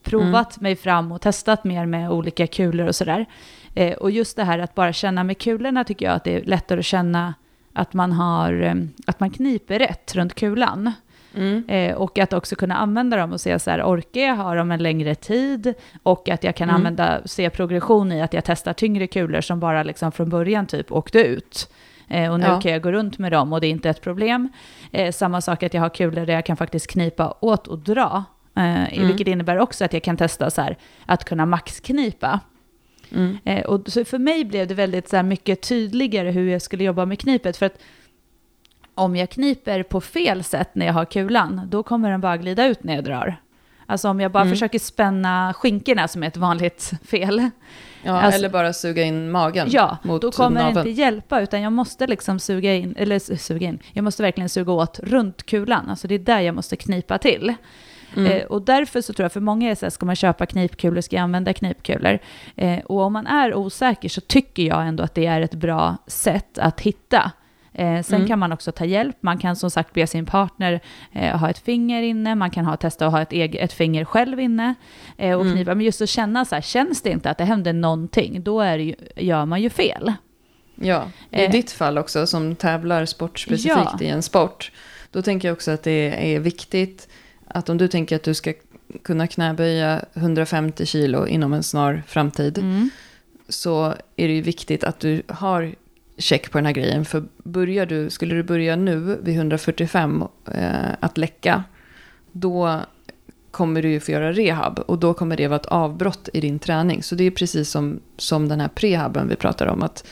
provat 0.02 0.60
mig 0.60 0.76
fram 0.76 1.12
och 1.12 1.20
testat 1.20 1.64
mer 1.64 1.86
med 1.86 2.10
olika 2.10 2.46
kulor 2.46 2.86
och 2.86 2.94
sådär. 2.94 3.26
Eh, 3.74 3.92
och 3.92 4.10
just 4.10 4.36
det 4.36 4.44
här 4.44 4.58
att 4.58 4.74
bara 4.74 4.92
känna 4.92 5.24
med 5.24 5.38
kulorna 5.38 5.84
tycker 5.84 6.06
jag 6.06 6.14
att 6.14 6.24
det 6.24 6.34
är 6.36 6.44
lättare 6.44 6.78
att 6.78 6.84
känna 6.86 7.34
att 7.72 7.92
man, 7.92 8.12
har, 8.12 8.62
eh, 8.62 8.74
att 9.06 9.20
man 9.20 9.30
kniper 9.30 9.78
rätt 9.78 10.14
runt 10.14 10.34
kulan. 10.34 10.92
Mm. 11.36 11.64
Eh, 11.68 11.94
och 11.96 12.18
att 12.18 12.32
också 12.32 12.56
kunna 12.56 12.74
använda 12.76 13.16
dem 13.16 13.32
och 13.32 13.40
se 13.40 13.58
så 13.58 13.70
här, 13.70 13.82
orkar 13.82 14.20
jag 14.20 14.36
ha 14.36 14.54
dem 14.54 14.70
en 14.70 14.82
längre 14.82 15.14
tid? 15.14 15.74
Och 16.02 16.28
att 16.28 16.44
jag 16.44 16.56
kan 16.56 16.68
Mm. 16.68 16.76
använda, 16.76 17.20
se 17.24 17.50
progression 17.50 18.12
i 18.12 18.22
att 18.22 18.32
jag 18.34 18.44
testar 18.44 18.72
tyngre 18.72 19.06
kulor 19.06 19.40
som 19.40 19.60
bara 19.60 19.82
liksom 19.82 20.12
från 20.12 20.28
början 20.30 20.66
typ 20.66 20.92
åkte 20.92 21.18
ut. 21.18 21.70
Eh, 22.08 22.32
och 22.32 22.40
nu 22.40 22.46
Ja. 22.46 22.60
kan 22.60 22.72
jag 22.72 22.82
gå 22.82 22.92
runt 22.92 23.18
med 23.18 23.32
dem 23.32 23.52
och 23.52 23.60
det 23.60 23.66
är 23.66 23.70
inte 23.70 23.90
ett 23.90 24.00
problem. 24.02 24.48
Eh, 24.92 25.12
samma 25.12 25.40
sak 25.40 25.62
att 25.62 25.74
jag 25.74 25.80
har 25.80 25.88
kulor 25.88 26.26
där 26.26 26.34
jag 26.34 26.46
kan 26.46 26.56
faktiskt 26.56 26.90
knipa 26.90 27.34
åt 27.40 27.66
och 27.68 27.78
dra. 27.78 28.24
Eh, 28.56 28.62
Mm. 28.94 29.06
Vilket 29.06 29.26
innebär 29.28 29.58
också 29.58 29.84
att 29.84 29.92
jag 29.92 30.02
kan 30.02 30.16
testa 30.16 30.50
så 30.50 30.62
här, 30.62 30.76
att 31.06 31.24
kunna 31.24 31.46
maxknipa. 31.46 32.40
Mm. 33.12 33.38
Eh, 33.44 33.64
och 33.64 33.80
så 33.86 34.04
för 34.04 34.18
mig 34.18 34.44
blev 34.44 34.66
det 34.66 34.74
väldigt 34.74 35.08
så 35.08 35.16
här, 35.16 35.22
mycket 35.22 35.60
tydligare 35.68 36.30
hur 36.30 36.48
jag 36.52 36.62
skulle 36.62 36.84
jobba 36.84 37.04
med 37.04 37.18
knipet. 37.18 37.56
För 37.56 37.66
att 37.66 37.78
om 38.94 39.16
jag 39.16 39.30
kniper 39.30 39.82
på 39.82 40.00
fel 40.00 40.44
sätt 40.44 40.70
när 40.74 40.86
jag 40.86 40.92
har 40.92 41.04
kulan, 41.04 41.60
då 41.70 41.82
kommer 41.82 42.10
den 42.10 42.20
bara 42.20 42.36
glida 42.36 42.66
ut 42.66 42.84
när 42.84 42.94
jag 42.94 43.04
drar. 43.04 43.36
Alltså 43.86 44.08
om 44.08 44.20
jag 44.20 44.30
bara 44.32 44.42
Mm. 44.42 44.52
försöker 44.54 44.78
spänna 44.78 45.54
skinkorna 45.56 46.08
som 46.08 46.22
är 46.22 46.26
ett 46.26 46.36
vanligt 46.36 46.92
fel. 47.04 47.50
Ja, 48.02 48.20
Alltså- 48.20 48.38
eller 48.38 48.48
bara 48.48 48.72
suga 48.72 49.02
in 49.02 49.30
magen 49.30 49.66
Ja, 49.70 49.96
mot 50.02 50.22
då 50.22 50.30
kommer 50.30 50.60
det 50.60 50.66
naveln. 50.66 50.88
inte 50.88 51.00
hjälpa, 51.00 51.40
utan 51.40 51.62
jag 51.62 51.72
måste 51.72 52.06
liksom 52.06 52.38
suga 52.38 52.74
in, 52.74 52.94
eller 52.98 53.36
suga 53.36 53.66
in, 53.68 53.78
jag 53.92 54.02
måste 54.04 54.22
verkligen 54.22 54.48
suga 54.48 54.72
åt 54.72 54.98
runt 55.02 55.46
kulan. 55.46 55.90
Alltså 55.90 56.08
det 56.08 56.14
är 56.14 56.18
där 56.18 56.40
jag 56.40 56.54
måste 56.54 56.76
knipa 56.76 57.18
till. 57.18 57.54
Mm. 58.16 58.32
Eh, 58.32 58.42
och 58.44 58.62
därför 58.62 59.00
så 59.00 59.12
tror 59.12 59.24
jag 59.24 59.32
för 59.32 59.40
många 59.40 59.70
är 59.70 59.74
så 59.74 59.86
här, 59.86 59.90
ska 59.90 60.06
man 60.06 60.16
köpa 60.16 60.46
knipkulor, 60.46 61.00
ska 61.00 61.16
jag 61.16 61.22
använda 61.22 61.52
knipkulor? 61.52 62.18
Eh, 62.56 62.78
och 62.78 63.00
om 63.00 63.12
man 63.12 63.26
är 63.26 63.54
osäker 63.54 64.08
så 64.08 64.20
tycker 64.20 64.62
jag 64.62 64.86
ändå 64.86 65.02
att 65.04 65.14
det 65.14 65.26
är 65.26 65.40
ett 65.40 65.54
bra 65.54 65.96
sätt 66.06 66.58
att 66.58 66.80
hitta. 66.80 67.30
Eh, 67.74 68.02
sen 68.02 68.16
Mm. 68.16 68.28
kan 68.28 68.38
man 68.38 68.52
också 68.52 68.72
ta 68.72 68.84
hjälp, 68.84 69.16
man 69.20 69.38
kan 69.38 69.56
som 69.56 69.70
sagt 69.70 69.92
be 69.92 70.06
sin 70.06 70.26
partner 70.26 70.80
eh, 71.12 71.38
ha 71.38 71.50
ett 71.50 71.58
finger 71.58 72.02
inne, 72.02 72.34
man 72.34 72.50
kan 72.50 72.64
ha, 72.64 72.76
testa 72.76 73.06
att 73.06 73.12
ha 73.12 73.22
ett, 73.22 73.32
eget, 73.32 73.60
ett 73.64 73.72
finger 73.72 74.04
själv 74.04 74.40
inne 74.40 74.74
eh, 75.16 75.34
och 75.36 75.40
Mm. 75.42 75.54
knipa. 75.54 75.74
Men 75.74 75.84
just 75.86 76.00
att 76.02 76.08
känna 76.08 76.44
så 76.44 76.54
här, 76.54 76.62
känns 76.62 77.02
det 77.02 77.10
inte 77.10 77.30
att 77.30 77.38
det 77.38 77.44
händer 77.44 77.72
någonting, 77.72 78.42
då 78.42 78.60
är 78.60 78.78
ju, 78.78 78.94
gör 79.16 79.44
man 79.44 79.62
ju 79.62 79.70
fel. 79.70 80.12
Ja, 80.74 81.04
i 81.30 81.44
Eh. 81.44 81.50
ditt 81.50 81.70
fall 81.72 81.98
också 81.98 82.26
som 82.26 82.56
tävlar 82.56 83.04
sportspecifikt 83.04 83.76
Ja. 83.76 83.98
i 84.00 84.08
en 84.08 84.22
sport. 84.22 84.72
Då 85.10 85.22
tänker 85.22 85.48
jag 85.48 85.52
också 85.52 85.70
att 85.70 85.82
det 85.82 86.34
är 86.34 86.40
viktigt 86.40 87.08
att 87.46 87.68
om 87.68 87.78
du 87.78 87.88
tänker 87.88 88.16
att 88.16 88.22
du 88.22 88.34
ska 88.34 88.52
kunna 89.02 89.26
knäböja 89.26 90.04
150 90.14 90.86
kilo 90.86 91.26
inom 91.26 91.52
en 91.52 91.62
snar 91.62 92.02
framtid 92.06 92.58
Mm. 92.58 92.90
så 93.48 93.84
är 94.16 94.28
det 94.28 94.34
ju 94.34 94.40
viktigt 94.42 94.84
att 94.84 95.00
du 95.00 95.22
har 95.28 95.74
check 96.18 96.50
på 96.50 96.58
den 96.58 96.66
här 96.66 96.72
grejen. 96.72 97.04
För 97.04 97.24
börjar 97.42 97.86
du, 97.86 98.10
skulle 98.10 98.34
du 98.34 98.42
börja 98.42 98.76
nu 98.76 99.18
vid 99.22 99.36
145 99.36 100.24
eh, 100.54 100.74
att 101.00 101.18
läcka, 101.18 101.64
då 102.32 102.80
kommer 103.50 103.82
du 103.82 103.90
ju 103.90 104.00
få 104.00 104.12
göra 104.12 104.32
rehab 104.32 104.78
och 104.78 104.98
då 104.98 105.14
kommer 105.14 105.36
det 105.36 105.48
vara 105.48 105.60
ett 105.60 105.66
avbrott 105.66 106.28
i 106.32 106.40
din 106.40 106.58
träning. 106.58 107.02
Så 107.02 107.14
det 107.14 107.24
är 107.24 107.30
precis 107.30 107.70
som, 107.70 108.00
som 108.16 108.48
den 108.48 108.60
här 108.60 108.68
prehaben 108.68 109.28
vi 109.28 109.36
pratar 109.36 109.66
om. 109.66 109.82
att 109.82 110.06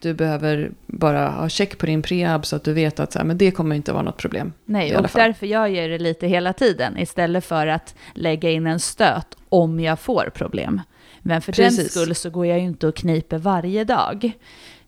du 0.00 0.14
behöver 0.14 0.70
bara 0.86 1.28
ha 1.28 1.48
check 1.48 1.78
på 1.78 1.86
din 1.86 2.02
prehab 2.02 2.46
så 2.46 2.56
att 2.56 2.64
du 2.64 2.72
vet 2.72 3.00
att 3.00 3.12
så 3.12 3.18
här, 3.18 3.26
men 3.26 3.38
det 3.38 3.50
kommer 3.50 3.76
inte 3.76 3.92
vara 3.92 4.02
något 4.02 4.16
problem. 4.16 4.52
Nej, 4.64 4.96
och 4.96 5.08
därför 5.14 5.46
gör 5.46 5.66
jag 5.66 5.90
det 5.90 5.98
lite 5.98 6.26
hela 6.26 6.52
tiden 6.52 6.98
istället 6.98 7.44
för 7.44 7.66
att 7.66 7.94
lägga 8.14 8.50
in 8.50 8.66
en 8.66 8.80
stöt 8.80 9.36
om 9.48 9.80
jag 9.80 10.00
får 10.00 10.30
problem. 10.34 10.80
Men 11.22 11.42
för 11.42 11.52
den 11.52 11.68
Precis. 11.68 11.90
skull 11.92 12.14
så 12.14 12.30
går 12.30 12.46
jag 12.46 12.58
ju 12.58 12.64
inte 12.64 12.86
och 12.86 12.96
kniper 12.96 13.38
varje 13.38 13.84
dag. 13.84 14.32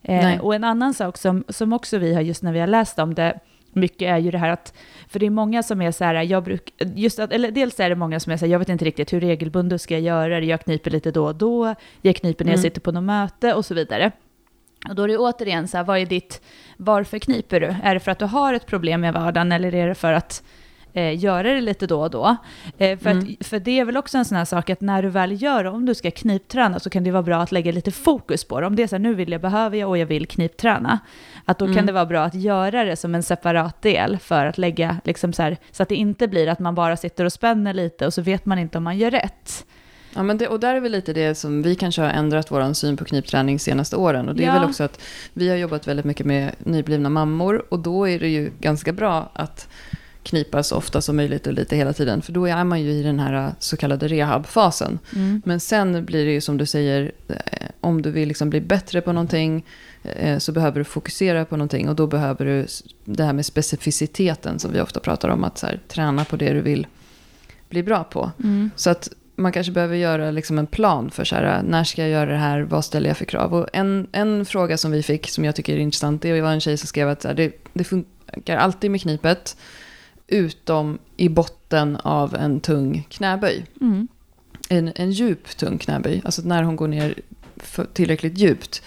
Eh, 0.03 0.41
och 0.41 0.55
en 0.55 0.63
annan 0.63 0.93
sak 0.93 1.17
som, 1.17 1.43
som 1.49 1.73
också 1.73 1.97
vi 1.97 2.13
har 2.13 2.21
just 2.21 2.43
när 2.43 2.53
vi 2.53 2.59
har 2.59 2.67
läst 2.67 2.99
om 2.99 3.13
det 3.13 3.39
mycket 3.73 4.07
är 4.07 4.17
ju 4.17 4.31
det 4.31 4.37
här 4.37 4.49
att, 4.49 4.73
för 5.07 5.19
det 5.19 5.25
är 5.25 5.29
många 5.29 5.63
som 5.63 5.81
är 5.81 5.91
så 5.91 6.03
här, 6.03 6.13
jag 6.23 6.43
bruk, 6.43 6.73
just 6.95 7.19
att, 7.19 7.31
eller 7.31 7.51
dels 7.51 7.79
är 7.79 7.89
det 7.89 7.95
många 7.95 8.19
som 8.19 8.33
är 8.33 8.37
så 8.37 8.45
här, 8.45 8.51
jag 8.51 8.59
vet 8.59 8.69
inte 8.69 8.85
riktigt 8.85 9.13
hur 9.13 9.19
regelbundet 9.19 9.81
ska 9.81 9.93
jag 9.93 10.01
göra 10.01 10.39
det, 10.39 10.45
jag 10.45 10.61
kniper 10.61 10.91
lite 10.91 11.11
då 11.11 11.25
och 11.25 11.35
då, 11.35 11.75
jag 12.01 12.15
kniper 12.15 12.45
när 12.45 12.51
jag 12.51 12.57
Mm. 12.57 12.63
sitter 12.63 12.81
på 12.81 12.91
något 12.91 13.03
möte 13.03 13.53
och 13.53 13.65
så 13.65 13.73
vidare. 13.73 14.11
Och 14.89 14.95
då 14.95 15.03
är 15.03 15.07
det 15.07 15.17
återigen 15.17 15.67
så 15.67 15.77
här, 15.77 15.83
vad 15.83 15.97
är 15.97 16.05
ditt, 16.05 16.41
varför 16.77 17.19
kniper 17.19 17.59
du? 17.59 17.75
Är 17.83 17.93
det 17.93 17.99
för 17.99 18.11
att 18.11 18.19
du 18.19 18.25
har 18.25 18.53
ett 18.53 18.65
problem 18.65 19.01
med 19.01 19.13
vardagen 19.13 19.51
eller 19.51 19.75
är 19.75 19.87
det 19.87 19.95
för 19.95 20.13
att 20.13 20.43
eh, 20.93 21.19
göra 21.23 21.43
det 21.53 21.61
lite 21.61 21.87
då 21.87 22.01
och 22.01 22.09
då? 22.11 22.35
Eh, 22.77 22.99
för, 22.99 23.09
Mm. 23.09 23.35
att, 23.39 23.47
för 23.47 23.59
det 23.59 23.79
är 23.79 23.85
väl 23.85 23.97
också 23.97 24.17
en 24.17 24.25
sån 24.25 24.37
här 24.37 24.45
sak 24.45 24.69
att 24.69 24.81
när 24.81 25.03
du 25.03 25.09
väl 25.09 25.41
gör 25.41 25.63
det, 25.63 25.69
om 25.69 25.85
du 25.85 25.95
ska 25.95 26.11
knipträna 26.11 26.79
så 26.79 26.89
kan 26.89 27.03
det 27.03 27.11
vara 27.11 27.23
bra 27.23 27.37
att 27.41 27.51
lägga 27.51 27.71
lite 27.71 27.91
fokus 27.91 28.43
på 28.43 28.59
det. 28.61 28.67
Om 28.67 28.75
det 28.75 28.83
är 28.83 28.87
så 28.87 28.95
här, 28.95 28.99
nu 28.99 29.13
vill 29.13 29.31
jag, 29.31 29.41
behöver 29.41 29.77
jag 29.77 29.89
och 29.89 29.97
jag 29.97 30.05
vill 30.05 30.27
knipträna. 30.27 30.99
Att 31.45 31.59
då 31.59 31.65
kan 31.65 31.73
Mm. 31.73 31.85
det 31.85 31.91
vara 31.91 32.05
bra 32.05 32.23
att 32.23 32.35
göra 32.35 32.83
det 32.83 32.95
som 32.95 33.15
en 33.15 33.23
separat 33.23 33.81
del 33.81 34.17
för 34.17 34.45
att 34.45 34.57
lägga, 34.57 34.97
liksom 35.03 35.33
så 35.33 35.41
här, 35.41 35.57
så 35.71 35.83
att 35.83 35.89
det 35.89 35.95
inte 35.95 36.27
blir 36.27 36.47
att 36.47 36.59
man 36.59 36.75
bara 36.75 36.97
sitter 36.97 37.25
och 37.25 37.33
spänner 37.33 37.73
lite 37.73 38.05
och 38.05 38.13
så 38.13 38.21
vet 38.21 38.45
man 38.45 38.59
inte 38.59 38.77
om 38.77 38.83
man 38.83 38.97
gör 38.97 39.11
rätt. 39.11 39.65
Ja, 40.15 40.23
men 40.23 40.37
det, 40.37 40.47
och 40.47 40.59
där 40.59 40.75
är 40.75 40.79
väl 40.79 40.91
lite 40.91 41.13
det 41.13 41.35
som 41.35 41.61
vi 41.61 41.75
kanske 41.75 42.01
har 42.01 42.09
ändrat 42.09 42.51
vår 42.51 42.73
syn 42.73 42.97
på 42.97 43.05
knipträning 43.05 43.59
senaste 43.59 43.95
åren. 43.95 44.29
Och 44.29 44.35
det 44.35 44.43
är 44.43 44.47
Ja. 44.47 44.53
väl 44.53 44.63
också 44.63 44.83
att 44.83 45.01
vi 45.33 45.49
har 45.49 45.55
jobbat 45.57 45.87
väldigt 45.87 46.05
mycket 46.05 46.25
med 46.25 46.51
nyblivna 46.59 47.09
mammor. 47.09 47.65
Och 47.69 47.79
då 47.79 48.07
är 48.09 48.19
det 48.19 48.27
ju 48.27 48.51
ganska 48.59 48.93
bra 48.93 49.29
att 49.33 49.67
knipa 50.23 50.63
så 50.63 50.75
ofta 50.75 51.01
som 51.01 51.15
möjligt 51.15 51.47
och 51.47 51.53
lite 51.53 51.75
hela 51.75 51.93
tiden. 51.93 52.21
För 52.21 52.31
då 52.31 52.45
är 52.45 52.63
man 52.63 52.81
ju 52.81 52.91
i 52.91 53.03
den 53.03 53.19
här 53.19 53.47
eh, 53.47 53.53
så 53.59 53.77
kallade 53.77 54.07
rehabfasen. 54.07 54.99
Men 55.45 55.59
sen 55.59 56.05
blir 56.05 56.25
det 56.25 56.31
ju 56.31 56.41
som 56.41 56.57
du 56.57 56.65
säger, 56.65 57.11
eh, 57.27 57.35
om 57.81 58.01
du 58.01 58.11
vill 58.11 58.27
liksom 58.27 58.49
bli 58.49 58.61
bättre 58.61 59.01
på 59.01 59.11
någonting 59.11 59.65
eh, 60.03 60.37
så 60.37 60.51
behöver 60.51 60.79
du 60.79 60.83
fokusera 60.83 61.45
på 61.45 61.57
någonting. 61.57 61.89
Och 61.89 61.95
då 61.95 62.07
behöver 62.07 62.45
du 62.45 62.67
det 63.05 63.23
här 63.23 63.33
med 63.33 63.45
specificiteten 63.45 64.59
som 64.59 64.71
vi 64.71 64.81
ofta 64.81 64.99
pratar 64.99 65.29
om. 65.29 65.43
Att 65.43 65.61
här, 65.61 65.79
träna 65.87 66.25
på 66.25 66.35
det 66.35 66.53
du 66.53 66.61
vill 66.61 66.87
bli 67.69 67.83
bra 67.83 68.03
på. 68.03 68.31
Så 68.75 68.89
att 68.89 69.09
man 69.35 69.51
kanske 69.51 69.71
behöver 69.71 69.95
göra 69.95 70.31
liksom 70.31 70.59
en 70.59 70.67
plan 70.67 71.11
för 71.11 71.23
så 71.23 71.35
här, 71.35 71.63
när 71.63 71.83
ska 71.83 72.01
jag 72.01 72.11
göra 72.11 72.31
det 72.31 72.37
här, 72.37 72.61
vad 72.61 72.85
ställer 72.85 73.07
jag 73.07 73.17
för 73.17 73.25
krav? 73.25 73.53
Och 73.53 73.67
en, 73.73 74.07
en 74.11 74.45
fråga 74.45 74.77
som 74.77 74.91
vi 74.91 75.03
fick 75.03 75.29
som 75.29 75.45
jag 75.45 75.55
tycker 75.55 75.73
är 75.73 75.77
intressant, 75.77 76.21
det 76.21 76.41
var 76.41 76.51
en 76.51 76.61
tjej 76.61 76.77
som 76.77 76.87
skrev 76.87 77.09
att 77.09 77.23
här, 77.23 77.33
det, 77.33 77.51
det 77.73 77.83
funkar 77.83 78.57
alltid 78.57 78.91
med 78.91 79.01
knipet, 79.01 79.57
utom 80.31 80.99
i 81.17 81.29
botten 81.29 81.95
av 81.95 82.35
en 82.35 82.59
tung 82.59 83.07
knäböj. 83.09 83.65
Mm. 83.81 84.07
En, 84.69 84.91
en 84.95 85.11
djup 85.11 85.57
tung 85.57 85.77
knäböj, 85.77 86.21
alltså 86.25 86.41
när 86.41 86.63
hon 86.63 86.75
går 86.75 86.87
ner 86.87 87.15
tillräckligt 87.93 88.37
djupt 88.37 88.81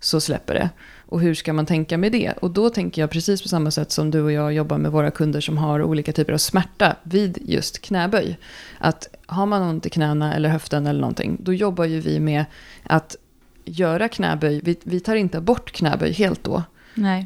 så 0.00 0.20
släpper 0.20 0.54
det. 0.54 0.70
Och 1.08 1.20
hur 1.20 1.34
ska 1.34 1.52
man 1.52 1.66
tänka 1.66 1.98
med 1.98 2.12
det? 2.12 2.32
Och 2.32 2.50
då 2.50 2.70
tänker 2.70 3.02
jag 3.02 3.10
precis 3.10 3.42
på 3.42 3.48
samma 3.48 3.70
sätt 3.70 3.92
som 3.92 4.10
du 4.10 4.20
och 4.20 4.32
jag 4.32 4.52
jobbar 4.52 4.78
med 4.78 4.92
våra 4.92 5.10
kunder 5.10 5.40
som 5.40 5.58
har 5.58 5.82
olika 5.82 6.12
typer 6.12 6.32
av 6.32 6.38
smärta 6.38 6.96
vid 7.02 7.38
just 7.40 7.82
knäböj. 7.82 8.38
Att 8.78 9.08
har 9.26 9.46
man 9.46 9.62
ont 9.62 9.86
i 9.86 9.90
knäna 9.90 10.34
eller 10.34 10.48
höften 10.48 10.86
eller 10.86 11.00
någonting, 11.00 11.36
då 11.40 11.52
jobbar 11.52 11.84
ju 11.84 12.00
vi 12.00 12.20
med 12.20 12.44
att 12.82 13.16
göra 13.64 14.08
knäböj. 14.08 14.60
Vi, 14.64 14.76
vi 14.82 15.00
tar 15.00 15.16
inte 15.16 15.40
bort 15.40 15.72
knäböj 15.72 16.12
helt 16.12 16.44
då 16.44 16.62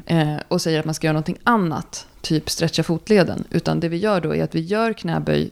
eh, 0.05 0.37
och 0.47 0.61
säger 0.61 0.79
att 0.79 0.85
man 0.85 0.93
ska 0.93 1.07
göra 1.07 1.13
någonting 1.13 1.37
annat, 1.43 2.07
typ 2.21 2.49
stretcha 2.49 2.83
fotleden. 2.83 3.43
Utan 3.49 3.79
det 3.79 3.89
vi 3.89 3.97
gör 3.97 4.21
då 4.21 4.35
är 4.35 4.43
att 4.43 4.55
vi 4.55 4.59
gör 4.59 4.93
knäböj 4.93 5.51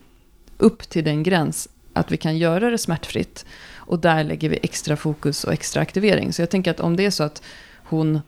upp 0.58 0.90
till 0.90 1.04
den 1.04 1.24
gräns 1.24 1.68
att 1.94 2.12
vi 2.12 2.18
kan 2.18 2.38
göra 2.38 2.70
det 2.70 2.78
smärtfritt. 2.78 3.46
Och 3.76 4.00
där 4.00 4.24
lägger 4.24 4.50
vi 4.50 4.60
extra 4.64 4.96
fokus 4.96 5.44
och 5.44 5.54
extra 5.54 5.82
aktivering. 5.82 6.34
Så 6.34 6.42
jag 6.42 6.50
tänker 6.50 6.72
att 6.72 6.80
om 6.80 6.96
det 6.96 7.06
är 7.06 7.12
så 7.12 7.24
att 7.24 7.42
hon 7.84 8.22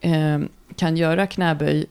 eh, 0.00 0.38
kan 0.76 0.96
göra 0.96 1.26
knäböj 1.26 1.86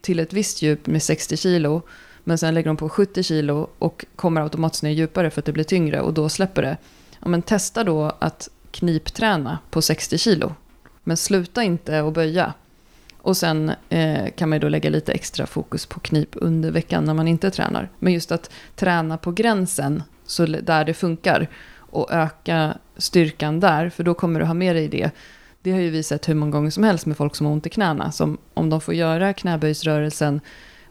till 0.00 0.18
ett 0.18 0.32
visst 0.32 0.62
djup 0.62 0.86
med 0.86 1.02
60 1.02 1.36
kilo, 1.36 1.82
men 2.24 2.38
sen 2.38 2.54
lägger 2.54 2.68
hon 2.68 2.76
på 2.76 2.88
70 2.88 3.22
kilo 3.22 3.70
och 3.78 4.04
kommer 4.16 4.40
automatiskt 4.40 4.82
ner 4.82 4.90
djupare 4.90 5.30
för 5.30 5.40
att 5.40 5.44
det 5.44 5.52
blir 5.52 5.64
tyngre 5.64 6.00
och 6.00 6.14
då 6.14 6.28
släpper 6.28 6.62
det. 6.62 6.76
Ja, 7.20 7.28
men 7.28 7.42
testa 7.42 7.84
då 7.84 8.12
att 8.18 8.48
knipträna 8.70 9.58
på 9.70 9.82
60 9.82 10.18
kilo. 10.18 10.54
Men 11.04 11.16
sluta 11.16 11.62
inte 11.62 12.00
att 12.00 12.14
böja. 12.14 12.54
Och 13.26 13.36
sen 13.36 13.72
eh, 13.88 14.30
kan 14.36 14.48
man 14.48 14.56
ju 14.56 14.60
då 14.60 14.68
lägga 14.68 14.90
lite 14.90 15.12
extra 15.12 15.46
fokus 15.46 15.86
på 15.86 16.00
knip 16.00 16.28
under 16.32 16.70
veckan 16.70 17.04
när 17.04 17.14
man 17.14 17.28
inte 17.28 17.50
tränar. 17.50 17.88
Men 17.98 18.12
just 18.12 18.32
att 18.32 18.50
träna 18.76 19.18
på 19.18 19.32
gränsen, 19.32 20.02
så 20.26 20.46
där 20.46 20.84
det 20.84 20.94
funkar, 20.94 21.48
och 21.78 22.12
öka 22.12 22.78
styrkan 22.96 23.60
där, 23.60 23.90
för 23.90 24.04
då 24.04 24.14
kommer 24.14 24.40
du 24.40 24.46
ha 24.46 24.54
med 24.54 24.76
dig 24.76 24.88
det. 24.88 25.10
Det 25.62 25.72
har 25.72 25.78
ju 25.78 25.90
vi 25.90 26.02
sett 26.02 26.28
hur 26.28 26.34
många 26.34 26.52
gånger 26.52 26.70
som 26.70 26.84
helst 26.84 27.06
med 27.06 27.16
folk 27.16 27.36
som 27.36 27.46
har 27.46 27.52
ont 27.52 27.66
i 27.66 27.70
knäna. 27.70 28.12
Som 28.12 28.38
om 28.54 28.70
de 28.70 28.80
får 28.80 28.94
göra 28.94 29.32
knäböjsrörelsen 29.32 30.40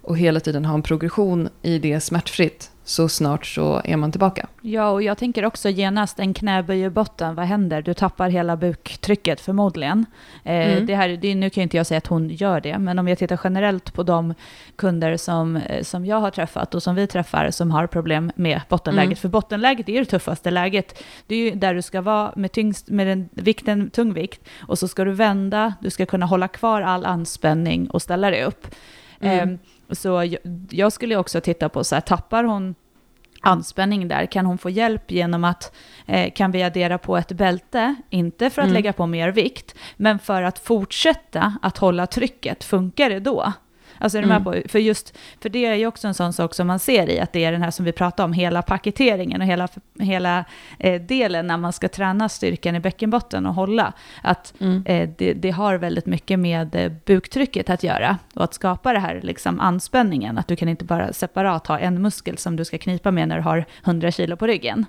och 0.02 0.18
hela 0.18 0.40
tiden 0.40 0.66
ha 0.66 0.74
en 0.74 0.82
progression 0.82 1.50
i 1.62 1.80
det 1.80 2.00
smärtfritt, 2.00 2.72
så 2.88 3.10
snart 3.10 3.46
så 3.46 3.82
är 3.84 3.98
man 3.98 4.12
tillbaka. 4.12 4.48
Ja, 4.62 4.90
och 4.90 5.04
jag 5.04 5.18
tänker 5.18 5.46
också 5.46 5.70
genast 5.70 6.20
en 6.20 6.34
knäböj 6.34 6.84
i 6.84 6.90
botten, 6.90 7.36
vad 7.36 7.46
händer? 7.46 7.82
Du 7.82 7.94
tappar 7.94 8.30
hela 8.30 8.56
buktrycket 8.58 9.42
förmodligen. 9.42 10.06
Eh, 10.44 10.56
Mm. 10.72 10.86
det 10.86 10.96
här, 10.96 11.10
det, 11.10 11.36
nu 11.36 11.50
kan 11.50 11.62
ju 11.62 11.64
inte 11.64 11.78
jag 11.78 11.86
säga 11.86 11.98
att 11.98 12.08
hon 12.08 12.30
gör 12.30 12.62
det, 12.62 12.78
men 12.78 13.00
om 13.00 13.08
jag 13.08 13.18
tittar 13.18 13.40
generellt 13.44 13.94
på 13.94 14.04
de 14.04 14.34
kunder 14.76 15.18
som, 15.18 15.56
eh, 15.56 15.84
som 15.84 16.06
jag 16.06 16.20
har 16.20 16.32
träffat 16.32 16.76
och 16.76 16.84
som 16.84 16.96
vi 16.96 17.08
träffar 17.08 17.52
som 17.52 17.72
har 17.72 17.88
problem 17.88 18.32
med 18.36 18.62
bottenläget, 18.70 19.06
Mm. 19.08 19.16
för 19.16 19.30
bottenläget 19.30 19.90
är 19.90 19.94
ju 19.94 20.00
det 20.00 20.06
tuffaste 20.06 20.52
läget. 20.52 21.04
Det 21.28 21.36
är 21.36 21.40
ju 21.40 21.52
där 21.52 21.74
du 21.74 21.82
ska 21.82 22.02
vara 22.02 22.34
med, 22.36 22.52
tyngst, 22.52 22.90
med 22.90 23.08
den 23.08 23.30
vikten, 23.32 23.90
tung 23.90 24.14
vikt 24.14 24.42
och 24.68 24.80
så 24.80 24.88
ska 24.88 25.04
du 25.04 25.12
vända, 25.12 25.74
du 25.82 25.90
ska 25.90 26.06
kunna 26.06 26.26
hålla 26.26 26.48
kvar 26.48 26.82
all 26.82 27.06
anspänning 27.06 27.90
och 27.90 28.02
ställa 28.02 28.30
dig 28.30 28.44
upp. 28.44 28.68
Mm. 29.20 29.49
Eh, 29.89 29.95
så 29.95 30.09
jag, 30.09 30.38
jag 30.70 30.93
skulle 30.93 31.16
också 31.18 31.41
titta 31.41 31.70
på 31.70 31.84
så 31.84 31.95
här, 31.95 32.01
tappar 32.01 32.43
hon 32.43 32.76
anspänning 33.41 34.07
där, 34.07 34.26
kan 34.26 34.45
hon 34.45 34.57
få 34.57 34.70
hjälp 34.70 35.11
genom 35.11 35.43
att, 35.43 35.76
eh, 36.05 36.32
kan 36.32 36.51
vi 36.51 36.63
addera 36.63 36.97
på 36.97 37.18
ett 37.18 37.32
bälte, 37.32 37.95
inte 38.09 38.49
för 38.49 38.61
att 38.61 38.66
Mm. 38.66 38.74
lägga 38.74 38.93
på 38.93 39.05
mer 39.05 39.30
vikt, 39.32 39.76
men 39.97 40.20
för 40.20 40.41
att 40.43 40.59
fortsätta 40.59 41.55
att 41.61 41.78
hålla 41.78 42.07
trycket, 42.07 42.63
funkar 42.63 43.09
det 43.09 43.20
då? 43.20 43.53
Alltså 44.00 44.18
är 44.18 44.22
du 44.22 44.28
med 44.28 44.36
Mm. 44.48 44.62
på, 44.64 44.70
för 44.70 44.80
just, 44.80 45.18
för 45.41 45.50
det 45.50 45.66
är 45.66 45.76
ju 45.76 45.88
också 45.88 46.08
en 46.08 46.14
sån 46.14 46.34
sak 46.34 46.54
som 46.54 46.68
man 46.68 46.80
ser 46.80 47.10
i, 47.10 47.20
att 47.20 47.34
det 47.34 47.43
är 47.46 47.52
den 47.52 47.62
här 47.62 47.72
som 47.72 47.86
vi 47.86 47.91
pratade 47.91 48.26
om, 48.26 48.34
hela 48.34 48.62
paketeringen 48.62 49.41
och 49.41 49.48
hela, 49.48 49.68
hela 50.00 50.46
eh, 50.80 51.02
delen 51.02 51.48
när 51.48 51.58
man 51.58 51.74
ska 51.74 51.88
träna 51.89 52.30
styrkan 52.30 52.76
i 52.76 52.80
bäckenbotten 52.80 53.46
och 53.46 53.54
hålla, 53.54 53.93
att 54.24 54.54
Mm. 54.60 54.84
eh, 54.86 55.10
det, 55.18 55.34
det 55.34 55.52
har 55.52 55.76
väldigt 55.78 56.06
mycket 56.06 56.39
med 56.39 56.76
eh, 56.76 56.91
buktrycket 57.06 57.70
att 57.70 57.84
göra 57.84 58.18
och 58.34 58.43
att 58.43 58.54
skapa 58.54 58.93
det 58.93 59.00
här 59.00 59.20
liksom 59.24 59.60
anspänningen, 59.60 60.38
att 60.38 60.48
du 60.48 60.56
kan 60.56 60.70
inte 60.70 60.86
bara 60.86 61.14
separat 61.14 61.68
ha 61.68 61.80
en 61.80 62.02
muskel 62.02 62.38
som 62.38 62.56
du 62.56 62.66
ska 62.66 62.78
knipa 62.78 63.12
med 63.12 63.28
när 63.28 63.36
du 63.36 63.41
har 63.41 63.66
100 63.86 64.12
kilo 64.12 64.36
på 64.36 64.48
ryggen. 64.48 64.86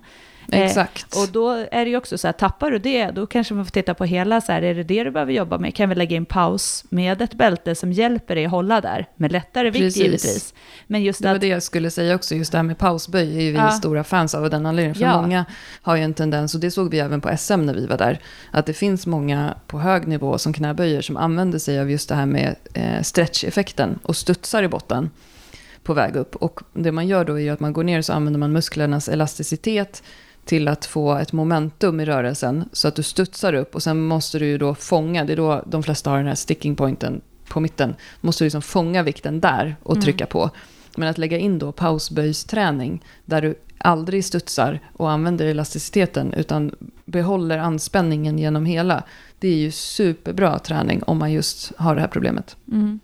Eh, 0.53 0.61
Exakt. 0.61 1.17
Och 1.17 1.29
då 1.33 1.51
är 1.51 1.85
det 1.85 1.91
ju 1.91 1.97
också 1.97 2.19
så 2.19 2.29
här, 2.29 2.33
tappar 2.33 2.71
du 2.71 2.79
det, 2.79 3.11
då 3.11 3.27
kanske 3.27 3.55
man 3.55 3.65
får 3.65 3.71
titta 3.71 3.95
på 3.95 4.05
hela, 4.05 4.41
så 4.41 4.53
här, 4.53 4.63
är 4.63 4.75
det 4.75 4.83
det 4.83 5.05
du 5.05 5.11
behöver 5.11 5.33
jobba 5.33 5.59
med? 5.59 5.75
Kan 5.75 5.89
vi 5.89 5.95
lägga 5.95 6.17
in 6.17 6.25
paus 6.27 6.85
med 6.89 7.23
ett 7.23 7.35
bälte 7.35 7.75
som 7.75 7.93
hjälper 7.93 8.35
dig 8.35 8.45
hålla 8.47 8.81
där, 8.81 9.07
med 9.17 9.33
lättare 9.33 9.71
vikt 9.71 9.83
Precis. 9.83 10.03
givetvis. 10.03 10.55
Men 10.87 11.03
just 11.03 11.23
Det 11.23 11.29
var 11.29 11.35
att, 11.35 11.41
det 11.41 11.47
jag 11.47 11.63
skulle 11.63 11.91
säga 11.91 12.15
också, 12.15 12.35
just 12.35 12.53
det 12.53 12.59
här 12.59 12.63
med 12.63 12.79
pausböj 12.79 13.37
är 13.37 13.43
ju 13.43 13.51
vi 13.53 13.57
Ja. 13.59 13.71
stora 13.71 14.05
fans 14.05 14.35
av 14.35 14.45
av 14.45 14.51
den 14.51 14.67
anledningen. 14.67 14.95
För 14.95 15.03
Ja. 15.03 15.23
många 15.23 15.45
har 15.83 15.97
ju 15.97 16.03
en 16.03 16.15
tendens, 16.15 16.55
och 16.55 16.61
det 16.61 16.71
såg 16.71 16.91
vi 16.91 16.99
även 16.99 17.21
på 17.21 17.37
SM 17.37 17.61
när 17.67 17.75
vi 17.75 17.87
var 17.87 17.99
där, 17.99 18.21
att 18.51 18.67
det 18.67 18.73
finns 18.75 19.07
många 19.07 19.55
på 19.67 19.79
hög 19.79 20.07
nivå 20.07 20.39
som 20.39 20.53
knäböjer 20.53 21.01
som 21.03 21.17
använder 21.17 21.59
sig 21.59 21.81
av 21.81 21.91
just 21.91 22.09
det 22.09 22.15
här 22.15 22.27
med 22.27 22.57
eh, 22.75 23.03
stretch-effekten 23.03 23.99
och 24.03 24.17
studsar 24.17 24.63
i 24.63 24.69
botten 24.69 25.11
på 25.83 25.95
väg 25.95 26.17
upp. 26.17 26.37
Och 26.37 26.61
det 26.73 26.93
man 26.93 27.07
gör 27.07 27.25
då 27.25 27.35
är 27.35 27.39
ju 27.43 27.51
att 27.51 27.61
man 27.61 27.73
går 27.73 27.85
ner 27.85 28.03
så 28.03 28.13
använder 28.13 28.39
man 28.41 28.53
musklernas 28.53 29.09
elasticitet 29.09 30.03
till 30.47 30.69
att 30.69 30.87
få 30.87 31.15
ett 31.15 31.33
momentum 31.33 32.01
i 32.01 32.05
rörelsen 32.05 32.69
så 32.73 32.89
att 32.89 32.97
du 32.97 33.03
studsar 33.03 33.53
upp 33.53 33.75
och 33.75 33.83
sen 33.83 34.07
måste 34.07 34.39
du 34.39 34.47
ju 34.47 34.59
då 34.59 34.75
fånga, 34.75 35.25
det 35.25 35.33
är 35.33 35.37
då 35.37 35.63
de 35.67 35.83
flesta 35.83 36.11
har 36.11 36.19
den 36.19 36.27
här 36.27 36.35
sticking 36.35 36.77
pointen 36.77 37.21
på 37.49 37.61
mitten, 37.61 37.95
måste 38.21 38.45
du 38.45 38.47
liksom 38.47 38.63
fånga 38.63 39.03
vikten 39.03 39.41
där 39.41 39.77
och 39.83 40.03
trycka 40.03 40.27
på. 40.27 40.51
Men 40.97 41.09
att 41.09 41.19
lägga 41.19 41.39
in 41.39 41.59
då 41.59 41.73
pausböjsträning 41.73 43.05
där 43.25 43.43
du 43.43 43.55
aldrig 43.79 44.25
studsar 44.25 44.81
och 44.93 45.11
använder 45.11 45.47
elasticiteten 45.47 46.33
utan 46.33 46.75
behåller 47.05 47.59
anspänningen 47.59 48.39
genom 48.39 48.67
hela, 48.67 49.03
det 49.39 49.49
är 49.49 49.57
ju 49.57 49.71
superbra 49.71 50.59
träning 50.59 51.03
om 51.03 51.19
man 51.19 51.33
just 51.33 51.73
har 51.79 51.95
det 51.95 52.01
här 52.01 52.09
problemet. 52.09 52.57
mm. 52.73 53.01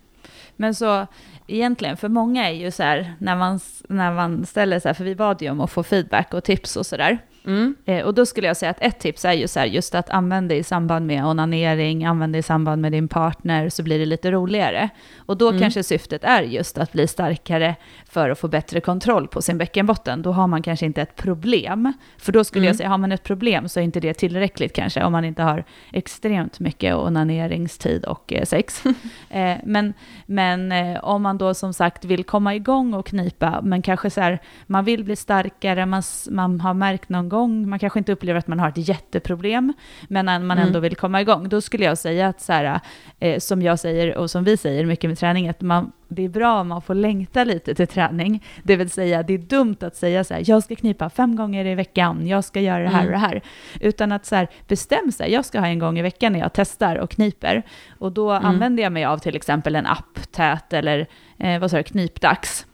Men 0.55 0.75
så 0.75 1.07
egentligen, 1.47 1.97
för 1.97 2.09
många 2.09 2.49
är 2.49 2.53
ju 2.53 2.71
så 2.71 2.83
här, 2.83 3.15
när 3.19 3.35
man, 3.35 3.59
när 3.89 4.13
man 4.13 4.45
ställer 4.45 4.79
så 4.79 4.89
här, 4.89 4.93
för 4.93 5.03
vi 5.03 5.15
bad 5.15 5.41
ju 5.41 5.49
om 5.49 5.61
att 5.61 5.71
få 5.71 5.83
feedback 5.83 6.33
och 6.33 6.43
tips 6.43 6.75
och 6.75 6.85
så 6.85 6.97
där. 6.97 7.19
Mm. 7.45 7.75
Eh, 7.85 8.05
och 8.05 8.13
då 8.13 8.25
skulle 8.25 8.47
jag 8.47 8.57
säga 8.57 8.69
att 8.71 8.81
ett 8.81 8.99
tips 8.99 9.25
är 9.25 9.33
ju 9.33 9.47
så 9.47 9.59
här, 9.59 9.65
just 9.65 9.95
att 9.95 10.09
använda 10.09 10.55
i 10.55 10.63
samband 10.63 11.05
med 11.07 11.25
onanering, 11.25 12.05
använda 12.05 12.37
i 12.37 12.43
samband 12.43 12.81
med 12.81 12.91
din 12.91 13.07
partner, 13.07 13.69
så 13.69 13.83
blir 13.83 13.99
det 13.99 14.05
lite 14.05 14.31
roligare. 14.31 14.89
Och 15.17 15.37
då 15.37 15.49
Mm. 15.49 15.61
kanske 15.61 15.83
syftet 15.83 16.23
är 16.23 16.41
just 16.43 16.77
att 16.77 16.91
bli 16.91 17.07
starkare 17.07 17.75
för 18.09 18.29
att 18.29 18.39
få 18.39 18.47
bättre 18.47 18.81
kontroll 18.81 19.27
på 19.27 19.41
sin 19.41 19.57
bäckenbotten. 19.57 20.21
Då 20.21 20.31
har 20.31 20.47
man 20.47 20.61
kanske 20.61 20.85
inte 20.85 21.01
ett 21.01 21.15
problem. 21.15 21.93
För 22.17 22.31
då 22.31 22.43
skulle 22.43 22.59
Mm. 22.61 22.67
jag 22.67 22.75
säga, 22.75 22.89
har 22.89 22.97
man 22.97 23.11
ett 23.11 23.23
problem 23.23 23.69
så 23.69 23.79
är 23.79 23.83
inte 23.83 23.99
det 23.99 24.13
tillräckligt 24.13 24.73
kanske, 24.73 25.03
om 25.03 25.11
man 25.11 25.25
inte 25.25 25.43
har 25.43 25.63
extremt 25.91 26.59
mycket 26.59 26.95
onaneringstid 26.95 28.05
och 28.05 28.33
eh, 28.33 28.43
sex. 28.45 28.83
eh, 29.29 29.57
men 29.63 29.93
men 30.25 30.71
eh, 30.71 31.03
om 31.03 31.21
man 31.21 31.37
då 31.37 31.53
som 31.53 31.73
sagt 31.73 32.05
vill 32.05 32.23
komma 32.23 32.55
igång 32.55 32.93
och 32.93 33.05
knipa, 33.07 33.61
men 33.63 33.81
kanske 33.81 34.09
så 34.09 34.21
här, 34.21 34.39
man 34.67 34.85
vill 34.85 35.03
bli 35.03 35.15
starkare, 35.15 35.85
man, 35.85 36.03
man 36.29 36.61
har 36.61 36.73
märkt 36.73 37.09
någon 37.09 37.29
gång, 37.33 37.69
man 37.69 37.79
kanske 37.79 37.99
inte 37.99 38.11
upplever 38.11 38.39
att 38.39 38.47
man 38.47 38.59
har 38.59 38.69
ett 38.69 38.87
jätteproblem, 38.87 39.73
men 40.09 40.25
man 40.25 40.51
Mm. 40.51 40.59
ändå 40.67 40.79
vill 40.79 40.95
komma 40.95 41.21
igång, 41.21 41.49
då 41.49 41.61
skulle 41.61 41.85
jag 41.85 41.97
säga 41.97 42.27
att 42.27 42.41
så 42.41 42.53
här, 42.53 42.79
eh, 43.19 43.39
som 43.39 43.61
jag 43.61 43.79
säger 43.79 44.17
och 44.17 44.31
som 44.31 44.43
vi 44.43 44.57
säger 44.57 44.85
mycket 44.85 45.09
med 45.09 45.17
träning, 45.19 45.49
att 45.49 45.61
man, 45.61 45.91
det 46.07 46.25
är 46.25 46.29
bra 46.29 46.61
om 46.61 46.67
man 46.67 46.81
får 46.81 46.95
längta 46.95 47.43
lite 47.43 47.75
till 47.75 47.87
träning. 47.87 48.43
Det 48.63 48.75
vill 48.75 48.89
säga, 48.89 49.23
det 49.23 49.33
är 49.33 49.37
dumt 49.37 49.77
att 49.81 49.95
säga 49.95 50.23
så 50.23 50.33
här, 50.33 50.43
jag 50.45 50.63
ska 50.63 50.75
knipa 50.75 51.09
fem 51.09 51.35
gånger 51.35 51.65
i 51.65 51.75
veckan, 51.75 52.27
jag 52.27 52.43
ska 52.43 52.59
göra 52.59 52.83
det 52.83 52.89
här 52.89 53.05
och 53.05 53.11
det 53.11 53.17
här. 53.17 53.41
Utan 53.81 54.11
att 54.11 54.25
så 54.25 54.35
här, 54.35 54.47
bestäm 54.67 55.11
sig, 55.11 55.31
jag 55.33 55.45
ska 55.45 55.59
ha 55.59 55.67
en 55.67 55.79
gång 55.79 55.99
i 55.99 56.01
veckan 56.01 56.33
när 56.33 56.39
jag 56.39 56.53
testar 56.53 56.95
och 56.95 57.09
kniper. 57.11 57.63
Och 57.99 58.11
då 58.11 58.31
Mm. 58.31 58.45
använder 58.45 58.83
jag 58.83 58.91
mig 58.91 59.05
av 59.05 59.17
till 59.17 59.35
exempel 59.35 59.75
en 59.75 59.85
app, 59.85 60.31
Tät 60.31 60.73
eller 60.73 61.07
eh, 61.39 61.59
vad 61.59 61.71
sa 61.71 61.77
du, 61.77 61.83
Knipdags. 61.83 62.65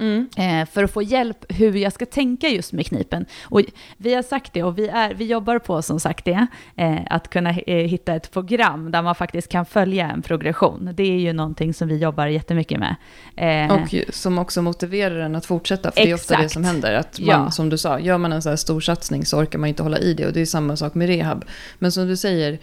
Mm. 0.00 0.28
Eh, 0.36 0.68
för 0.68 0.84
att 0.84 0.90
få 0.92 1.02
hjälp 1.02 1.44
hur 1.48 1.76
jag 1.76 1.92
ska 1.92 2.06
tänka 2.06 2.48
just 2.48 2.72
med 2.72 2.86
knipen. 2.86 3.26
Och 3.44 3.60
vi 3.96 4.14
har 4.14 4.22
sagt 4.22 4.52
det 4.52 4.62
och 4.62 4.78
vi, 4.78 4.88
är, 4.88 5.14
vi 5.14 5.24
jobbar 5.24 5.58
på 5.58 5.82
som 5.82 6.00
sagt 6.00 6.24
det, 6.24 6.46
eh, 6.76 6.98
att 7.10 7.30
kunna 7.30 7.50
eh, 7.50 7.76
hitta 7.76 8.14
ett 8.14 8.30
program 8.32 8.90
där 8.90 9.02
man 9.02 9.14
faktiskt 9.14 9.48
kan 9.48 9.66
följa 9.66 10.10
en 10.10 10.22
progression. 10.22 10.90
Det 10.94 11.02
är 11.02 11.18
ju 11.18 11.32
någonting 11.32 11.74
som 11.74 11.88
vi 11.88 11.96
jobbar 11.96 12.26
jättemycket 12.26 12.78
med. 12.80 12.96
Eh, 13.36 13.72
Och 13.74 13.94
som 14.14 14.38
också 14.38 14.62
motiverar 14.62 15.18
en 15.18 15.34
att 15.36 15.46
fortsätta. 15.46 15.90
För 15.92 16.00
det 16.00 16.10
är 16.10 16.14
ofta 16.14 16.34
det 16.34 16.38
Exakt. 16.38 16.52
som 16.52 16.64
händer. 16.64 16.94
Att 16.94 17.18
man, 17.20 17.28
Ja. 17.28 17.50
som 17.50 17.68
du 17.68 17.78
sa, 17.78 17.98
gör 18.00 18.18
man 18.18 18.32
en 18.32 18.42
så 18.42 18.48
här 18.48 18.56
stor 18.56 18.80
satsning 18.80 19.24
så 19.26 19.38
orkar 19.38 19.58
man 19.58 19.68
inte 19.68 19.82
hålla 19.82 19.98
i 19.98 20.14
det. 20.14 20.26
Och 20.26 20.32
det 20.32 20.40
är 20.40 20.46
samma 20.46 20.76
sak 20.76 20.94
med 20.94 21.08
rehab. 21.08 21.44
Men 21.78 21.92
som 21.92 22.08
du 22.08 22.16
säger, 22.16 22.58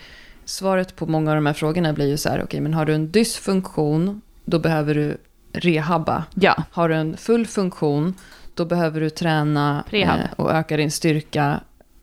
svaret 0.46 0.96
på 0.96 1.06
många 1.06 1.32
av 1.32 1.36
de 1.36 1.46
här 1.46 1.54
frågorna 1.54 1.94
blir 1.94 2.08
ju 2.08 2.18
så 2.18 2.30
här, 2.30 2.44
okej, 2.44 2.62
men 2.62 2.74
har 2.74 2.86
du 2.86 2.94
en 2.94 3.12
dysfunktion, 3.12 4.22
då 4.46 4.60
behöver 4.60 4.96
du 4.96 5.18
rehabba. 5.54 6.24
ja, 6.36 6.64
Har 6.72 6.90
du 6.90 6.96
en 6.96 7.18
full 7.18 7.48
funktion, 7.48 8.14
då 8.54 8.66
behöver 8.66 9.02
du 9.02 9.10
träna 9.10 9.84
eh, 9.92 10.16
och 10.36 10.52
öka 10.52 10.78
din 10.78 10.92
styrka. 10.92 11.60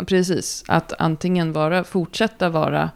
Precis, 0.07 0.65
att 0.69 0.93
antingen 0.99 1.53
vara, 1.53 1.85
fortsätta 1.85 2.49
vara 2.49 2.91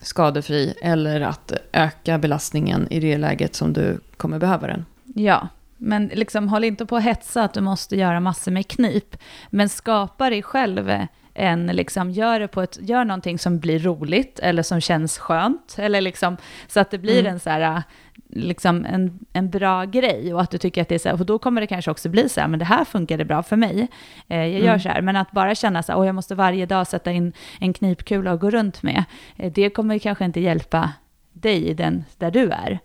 skadefri 0.00 0.74
eller 0.82 1.20
att 1.20 1.52
öka 1.72 2.18
belastningen 2.18 2.86
i 2.90 3.00
det 3.00 3.18
läget 3.18 3.54
som 3.54 3.72
du 3.72 4.00
kommer 4.16 4.38
behöva 4.38 4.66
den. 4.66 4.84
ja. 5.04 5.48
Men 5.76 6.06
liksom, 6.06 6.48
håll 6.48 6.64
inte 6.64 6.86
på 6.86 6.96
att 6.96 7.02
hetsa 7.02 7.42
att 7.42 7.54
du 7.54 7.60
måste 7.60 7.96
göra 7.96 8.20
massor 8.20 8.52
med 8.52 8.68
knip. 8.68 9.16
Men 9.50 9.68
skapa 9.68 10.30
dig 10.30 10.42
själv 10.42 10.90
en, 11.34 11.66
liksom, 11.66 12.10
gör, 12.10 12.40
det 12.40 12.48
på 12.48 12.62
ett, 12.62 12.78
gör 12.80 13.04
någonting 13.04 13.38
som 13.38 13.58
blir 13.58 13.78
roligt 13.78 14.38
eller 14.38 14.62
som 14.62 14.80
känns 14.80 15.18
skönt. 15.18 15.74
Eller 15.78 16.00
liksom, 16.00 16.36
så 16.68 16.80
att 16.80 16.90
det 16.90 16.98
blir 16.98 17.20
Mm. 17.20 17.32
en, 17.32 17.40
så 17.40 17.50
här, 17.50 17.82
liksom 18.28 18.84
en, 18.84 19.18
en 19.32 19.50
bra 19.50 19.84
grej 19.84 20.34
och 20.34 20.40
att 20.40 20.50
du 20.50 20.58
tycker 20.58 20.82
att 20.82 20.88
det 20.88 20.94
är 20.94 20.98
så 20.98 21.08
här, 21.08 21.16
för 21.16 21.24
då 21.24 21.38
kommer 21.38 21.60
det 21.60 21.66
kanske 21.66 21.90
också 21.90 22.08
bli 22.08 22.28
så 22.28 22.40
här, 22.40 22.48
men 22.48 22.58
det 22.58 22.64
här 22.64 22.84
funkade 22.84 23.24
bra 23.24 23.42
för 23.42 23.56
mig. 23.56 23.88
Eh, 24.28 24.38
jag 24.38 24.50
gör 24.50 24.68
Mm. 24.68 24.80
så 24.80 24.88
här, 24.88 25.00
men 25.02 25.16
att 25.16 25.30
bara 25.32 25.54
känna 25.54 25.82
så 25.82 25.92
här, 25.92 25.98
åh 25.98 26.06
jag 26.06 26.14
måste 26.14 26.34
varje 26.34 26.66
dag 26.66 26.86
sätta 26.86 27.12
in 27.12 27.32
en 27.60 27.72
knipkula 27.72 28.32
och 28.32 28.40
gå 28.40 28.50
runt 28.50 28.82
med, 28.82 29.04
eh, 29.36 29.52
det 29.52 29.70
kommer 29.70 29.98
kanske 29.98 30.24
inte 30.24 30.40
hjälpa 30.40 30.92
dig 31.32 31.66
i 31.68 31.74
den 31.74 32.04
där 32.18 32.30
du 32.30 32.50
är. 32.50 32.78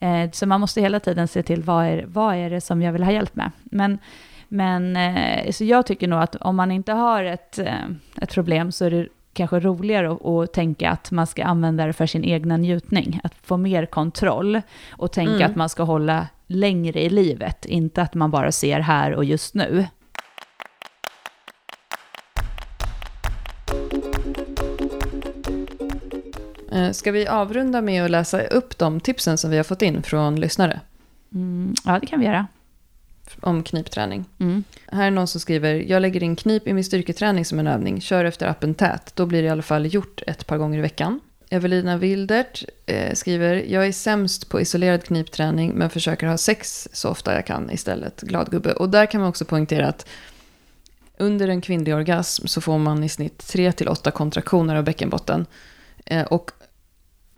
Eh, 0.00 0.30
så 0.30 0.46
man 0.46 0.60
måste 0.60 0.80
hela 0.80 1.00
tiden 1.00 1.28
se 1.28 1.42
till 1.42 1.62
vad 1.62 1.84
är, 1.86 2.04
vad 2.06 2.34
är 2.36 2.50
det 2.50 2.60
som 2.60 2.82
jag 2.82 2.92
vill 2.92 3.02
ha 3.02 3.12
hjälp 3.12 3.36
med. 3.36 3.50
Men, 3.64 3.98
men 4.52 4.96
eh, 4.96 5.50
så 5.50 5.64
jag 5.64 5.86
tycker 5.86 6.08
nog 6.08 6.20
att 6.20 6.36
om 6.36 6.56
man 6.56 6.70
inte 6.72 6.92
har 6.92 7.24
ett, 7.24 7.58
eh, 7.58 7.74
ett 8.22 8.32
problem 8.34 8.72
så 8.72 8.84
är 8.84 8.90
det 8.90 9.06
kanske 9.32 9.60
roligare 9.60 10.12
att, 10.12 10.26
att 10.26 10.52
tänka 10.52 10.90
att 10.90 11.10
man 11.10 11.26
ska 11.26 11.44
använda 11.44 11.86
det 11.86 11.92
för 11.92 12.06
sin 12.06 12.24
egna 12.24 12.56
njutning. 12.56 13.20
Att 13.24 13.34
få 13.42 13.56
mer 13.56 13.86
kontroll 13.86 14.60
och 14.90 15.12
tänka 15.12 15.32
Mm. 15.34 15.50
att 15.50 15.56
man 15.56 15.68
ska 15.68 15.82
hålla 15.82 16.26
längre 16.46 17.00
i 17.00 17.10
livet. 17.10 17.64
Inte 17.66 18.02
att 18.02 18.14
man 18.14 18.30
bara 18.30 18.52
ser 18.52 18.80
här 18.80 19.12
och 19.14 19.24
just 19.24 19.54
nu. 19.54 19.84
Eh, 26.72 26.90
Ska 26.90 27.12
vi 27.12 27.26
avrunda 27.26 27.80
med 27.82 28.04
att 28.04 28.10
läsa 28.10 28.40
upp 28.42 28.78
de 28.78 29.00
tipsen 29.00 29.38
som 29.38 29.50
vi 29.50 29.56
har 29.56 29.64
fått 29.64 29.82
in 29.82 30.02
från 30.02 30.40
lyssnare 30.40 30.80
Mm, 31.34 31.74
ja, 31.84 31.98
det 32.00 32.06
kan 32.06 32.20
vi 32.20 32.26
göra. 32.26 32.46
Om 33.40 33.62
knipträning? 33.62 34.24
Mm. 34.38 34.64
Här 34.86 35.06
är 35.06 35.10
någon 35.10 35.26
som 35.26 35.40
skriver, 35.40 35.74
jag 35.74 36.02
lägger 36.02 36.22
in 36.22 36.36
knip 36.36 36.66
i 36.66 36.72
min 36.72 36.84
styrketräning 36.84 37.44
som 37.44 37.58
en 37.58 37.66
övning, 37.66 38.00
kör 38.00 38.24
efter 38.24 38.46
appen 38.46 38.74
tät, 38.74 39.12
då 39.14 39.26
blir 39.26 39.42
det 39.42 39.46
i 39.46 39.50
alla 39.50 39.62
fall 39.62 39.94
gjort 39.94 40.22
ett 40.26 40.46
par 40.46 40.58
gånger 40.58 40.78
i 40.78 40.82
veckan. 40.82 41.20
Evelina 41.50 41.96
Wildert 41.96 42.64
eh, 42.86 43.14
skriver, 43.14 43.64
jag 43.68 43.86
är 43.86 43.92
sämst 43.92 44.48
på 44.48 44.60
isolerad 44.60 45.04
knipträning 45.04 45.72
men 45.74 45.90
försöker 45.90 46.26
ha 46.26 46.38
sex 46.38 46.88
så 46.92 47.08
ofta 47.08 47.34
jag 47.34 47.46
kan 47.46 47.70
istället. 47.70 48.20
Glad 48.20 48.50
gubbe. 48.50 48.72
Och 48.72 48.88
där 48.88 49.06
kan 49.06 49.20
man 49.20 49.30
också 49.30 49.44
poängtera 49.44 49.88
att 49.88 50.06
under 51.18 51.48
en 51.48 51.60
kvinnlig 51.60 51.94
orgasm 51.94 52.46
så 52.46 52.60
får 52.60 52.78
man 52.78 53.04
i 53.04 53.08
snitt 53.08 53.42
3-8 53.42 54.10
kontraktioner 54.10 54.76
av 54.76 54.84
bäckenbotten. 54.84 55.46
Eh, 56.06 56.26
och 56.26 56.50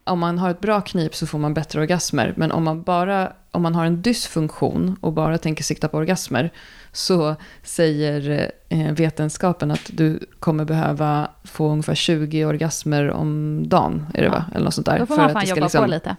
om 0.04 0.18
man 0.18 0.38
har 0.38 0.50
ett 0.50 0.60
bra 0.60 0.80
knip 0.80 1.14
så 1.14 1.26
får 1.26 1.38
man 1.38 1.54
bättre 1.54 1.80
orgasmer. 1.80 2.34
Men 2.36 2.52
om 2.52 2.64
man, 2.64 2.82
bara, 2.82 3.32
om 3.50 3.62
man 3.62 3.74
har 3.74 3.84
en 3.84 4.02
dysfunktion 4.02 4.96
och 5.00 5.12
bara 5.12 5.38
tänker 5.38 5.64
sikta 5.64 5.88
på 5.88 5.96
orgasmer 5.96 6.50
så 6.92 7.36
säger 7.62 8.50
eh, 8.68 8.92
vetenskapen 8.92 9.70
att 9.70 9.90
du 9.92 10.20
kommer 10.40 10.64
behöva 10.64 11.30
få 11.44 11.68
ungefär 11.70 11.94
20 11.94 12.44
orgasmer 12.44 13.10
om 13.10 13.62
dagen. 13.68 14.06
Är 14.14 14.18
det 14.18 14.24
Ja. 14.24 14.30
va? 14.32 14.44
Eller 14.54 14.64
något 14.64 14.74
sånt 14.74 14.86
där. 14.86 14.98
Då 14.98 15.06
får 15.06 15.14
För 15.14 15.22
man 15.22 15.26
att 15.26 15.32
fan 15.32 15.46
jobba 15.48 15.60
liksom- 15.60 15.84
på 15.84 15.90
lite. 15.90 16.16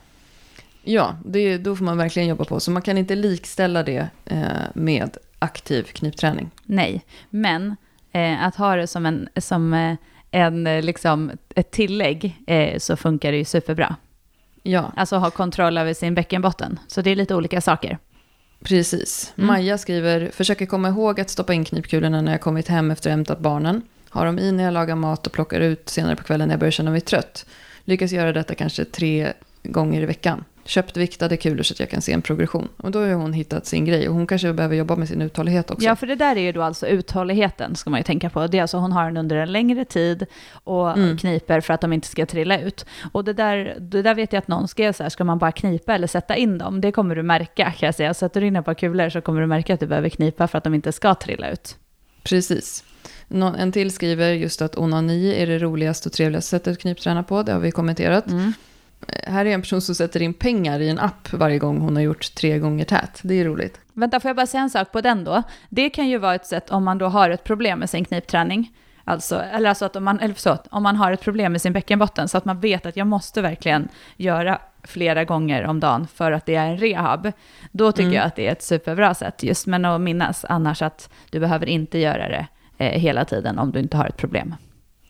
Ja, 0.84 1.16
det, 1.26 1.58
då 1.58 1.76
får 1.76 1.86
man 1.86 1.98
verkligen 1.98 2.28
jobba 2.30 2.44
på. 2.46 2.60
Så 2.60 2.72
man 2.72 2.82
kan 2.82 2.98
inte 2.98 3.16
likställa 3.16 3.84
det 3.84 4.08
eh, 4.26 4.42
med 4.74 5.18
aktiv 5.40 5.84
knipträning. 5.84 6.52
Nej, 6.64 7.06
men 7.30 7.76
eh, 8.12 8.44
att 8.46 8.56
ha 8.56 8.76
det 8.76 8.88
som, 8.88 9.06
en, 9.06 9.30
som 9.38 9.74
eh, 9.74 9.96
en, 10.34 10.68
eh, 10.68 10.82
liksom, 10.84 11.32
ett 11.56 11.72
tillägg 11.72 12.36
eh, 12.48 12.78
så 12.80 12.96
funkar 12.96 13.32
det 13.32 13.38
ju 13.38 13.46
superbra. 13.46 13.96
Ja, 14.64 14.92
Alltså 14.96 15.16
ha 15.16 15.32
kontroll 15.32 15.78
över 15.78 15.94
sin 15.94 16.16
bäckenbotten. 16.16 16.80
Så 16.88 17.02
det 17.02 17.10
är 17.12 17.16
lite 17.16 17.36
olika 17.36 17.62
saker. 17.62 17.98
precis. 18.64 19.34
Mm. 19.38 19.48
Maja 19.48 19.78
skriver, 19.78 20.30
försöker 20.34 20.66
komma 20.66 20.90
ihåg 20.90 21.20
att 21.22 21.30
stoppa 21.30 21.54
in 21.54 21.66
knipkulorna 21.66 22.22
när 22.22 22.32
jag 22.32 22.42
kommit 22.42 22.68
hem 22.68 22.92
efter 22.92 23.10
att 23.10 23.14
hämtat 23.14 23.40
barnen. 23.40 23.82
Har 24.10 24.26
dem 24.26 24.40
i 24.40 24.52
när 24.52 24.64
jag 24.64 24.74
lagar 24.74 24.96
mat 24.96 25.28
och 25.28 25.34
plockar 25.34 25.60
ut 25.60 25.90
senare 25.90 26.16
på 26.16 26.24
kvällen 26.24 26.48
när 26.48 26.54
jag 26.54 26.60
börjar 26.60 26.72
känna 26.72 26.92
mig 26.92 27.02
trött. 27.02 27.46
Lyckas 27.86 28.12
göra 28.12 28.34
detta 28.34 28.56
kanske 28.56 28.86
tre 28.86 29.34
gånger 29.64 30.02
i 30.02 30.06
veckan. 30.06 30.44
Köpt 30.66 30.98
viktade 30.98 31.38
kulor 31.38 31.64
så 31.64 31.74
att 31.74 31.80
jag 31.80 31.90
kan 31.90 32.02
se 32.02 32.12
en 32.14 32.22
progression. 32.22 32.68
Och 32.78 32.92
då 32.92 33.00
har 33.00 33.14
hon 33.14 33.34
hittat 33.34 33.66
sin 33.66 33.86
grej. 33.86 34.10
Och 34.10 34.16
hon 34.16 34.28
kanske 34.28 34.54
behöver 34.54 34.76
jobba 34.76 34.96
med 34.96 35.08
sin 35.08 35.22
uthållighet 35.22 35.72
också. 35.72 35.86
Ja, 35.86 35.96
för 35.96 36.08
det 36.08 36.16
där 36.16 36.36
är 36.36 36.42
ju 36.42 36.52
då 36.52 36.62
alltså 36.62 36.88
uthålligheten, 36.88 37.76
ska 37.76 37.90
man 37.90 38.00
ju 38.00 38.04
tänka 38.04 38.30
på. 38.30 38.48
Det 38.48 38.58
är 38.58 38.62
alltså 38.62 38.78
hon 38.78 38.92
har 38.92 39.06
den 39.06 39.18
under 39.18 39.36
en 39.36 39.52
längre 39.52 39.86
tid 39.86 40.26
och 40.64 40.98
Mm. 40.98 41.18
kniper 41.18 41.62
för 41.62 41.74
att 41.74 41.82
de 41.82 41.94
inte 41.94 42.08
ska 42.08 42.26
trilla 42.26 42.60
ut. 42.60 42.86
Och 43.12 43.24
det 43.24 43.34
där, 43.34 43.78
det 43.80 44.02
där 44.02 44.16
vet 44.16 44.34
jag 44.34 44.40
att 44.40 44.48
någon 44.48 44.68
skrev 44.68 44.94
så 44.94 45.04
här, 45.04 45.10
ska 45.10 45.24
man 45.24 45.38
bara 45.38 45.52
knipa 45.52 45.96
eller 45.96 46.08
sätta 46.08 46.36
in 46.36 46.58
dem? 46.58 46.82
Det 46.82 46.92
kommer 46.92 47.16
du 47.16 47.24
märka, 47.24 47.72
kan 47.72 47.88
jag 47.88 47.96
säga. 47.96 48.14
Sätter 48.14 48.42
du 48.42 48.48
in 48.48 48.56
ett 48.56 48.66
par 48.66 48.74
kulor 48.74 49.10
så 49.10 49.22
kommer 49.22 49.42
du 49.42 49.48
märka 49.48 49.74
att 49.74 49.80
du 49.80 49.88
behöver 49.88 50.10
knipa 50.10 50.48
för 50.48 50.58
att 50.58 50.64
de 50.64 50.74
inte 50.74 50.92
ska 50.92 51.16
trilla 51.16 51.50
ut. 51.52 51.76
Precis. 52.24 52.84
Nå- 53.28 53.56
En 53.60 53.72
till 53.72 53.92
skriver 53.92 54.32
just 54.32 54.62
att 54.62 54.78
onani 54.78 55.34
är 55.36 55.48
det 55.48 55.60
roligaste 55.60 56.10
och 56.10 56.14
trevligaste 56.14 56.50
sättet 56.50 56.74
att 56.74 56.80
knipträna 56.80 57.24
på. 57.24 57.44
Det 57.44 57.52
har 57.54 57.60
vi 57.60 57.72
kommenterat. 57.72 58.28
Mm. 58.32 58.54
Här 59.24 59.46
är 59.46 59.50
en 59.50 59.62
person 59.62 59.82
som 59.82 59.96
sätter 59.96 60.22
in 60.22 60.34
pengar 60.34 60.80
i 60.80 60.90
en 60.90 61.00
app 61.00 61.34
varje 61.34 61.60
gång 61.60 61.80
hon 61.80 61.96
har 61.96 62.04
gjort 62.04 62.36
tre 62.36 62.60
gånger 62.60 62.86
tät. 62.86 63.20
Det 63.24 63.34
är 63.34 63.46
roligt. 63.46 63.80
Vänta, 63.94 64.20
får 64.20 64.30
jag 64.30 64.36
bara 64.36 64.48
säga 64.48 64.64
en 64.64 64.70
sak 64.70 64.92
på 64.92 65.02
den 65.02 65.24
då? 65.24 65.44
Det 65.70 65.90
kan 65.90 66.08
ju 66.08 66.18
vara 66.18 66.36
ett 66.36 66.46
sätt 66.46 66.70
om 66.70 66.84
man 66.84 66.98
då 66.98 67.06
har 67.06 67.30
ett 67.30 67.44
problem 67.44 67.80
med 67.80 67.90
sin 67.90 68.06
knipträning. 68.06 68.72
Alltså, 69.06 69.40
eller 69.40 69.70
alltså 69.70 69.86
att 69.86 69.96
om 69.96 70.04
man, 70.04 70.20
eller 70.20 70.36
så, 70.36 70.58
om 70.70 70.84
man 70.84 70.96
har 70.96 71.12
ett 71.12 71.22
problem 71.22 71.52
med 71.52 71.62
sin 71.62 71.74
bäckenbotten 71.74 72.28
så 72.28 72.38
att 72.38 72.46
man 72.46 72.60
vet 72.60 72.86
att 72.86 72.98
jag 72.98 73.08
måste 73.08 73.42
verkligen 73.42 73.88
göra 74.18 74.60
flera 74.84 75.24
gånger 75.24 75.66
om 75.66 75.80
dagen 75.80 76.08
för 76.08 76.32
att 76.32 76.46
det 76.46 76.56
är 76.56 76.66
en 76.68 76.78
rehab. 76.78 77.32
Då 77.72 77.92
tycker 77.92 78.04
Mm. 78.04 78.14
jag 78.14 78.26
att 78.26 78.36
det 78.36 78.48
är 78.48 78.52
ett 78.52 78.64
superbra 78.64 79.14
sätt. 79.14 79.44
Just 79.44 79.68
men 79.68 79.86
att 79.86 80.02
minnas 80.02 80.46
annars 80.50 80.82
att 80.82 81.10
du 81.30 81.40
behöver 81.40 81.66
inte 81.70 81.98
göra 81.98 82.30
det 82.30 82.48
eh, 82.78 83.00
hela 83.00 83.26
tiden 83.26 83.60
om 83.60 83.72
du 83.72 83.80
inte 83.80 83.98
har 83.98 84.06
ett 84.06 84.18
problem. 84.18 84.56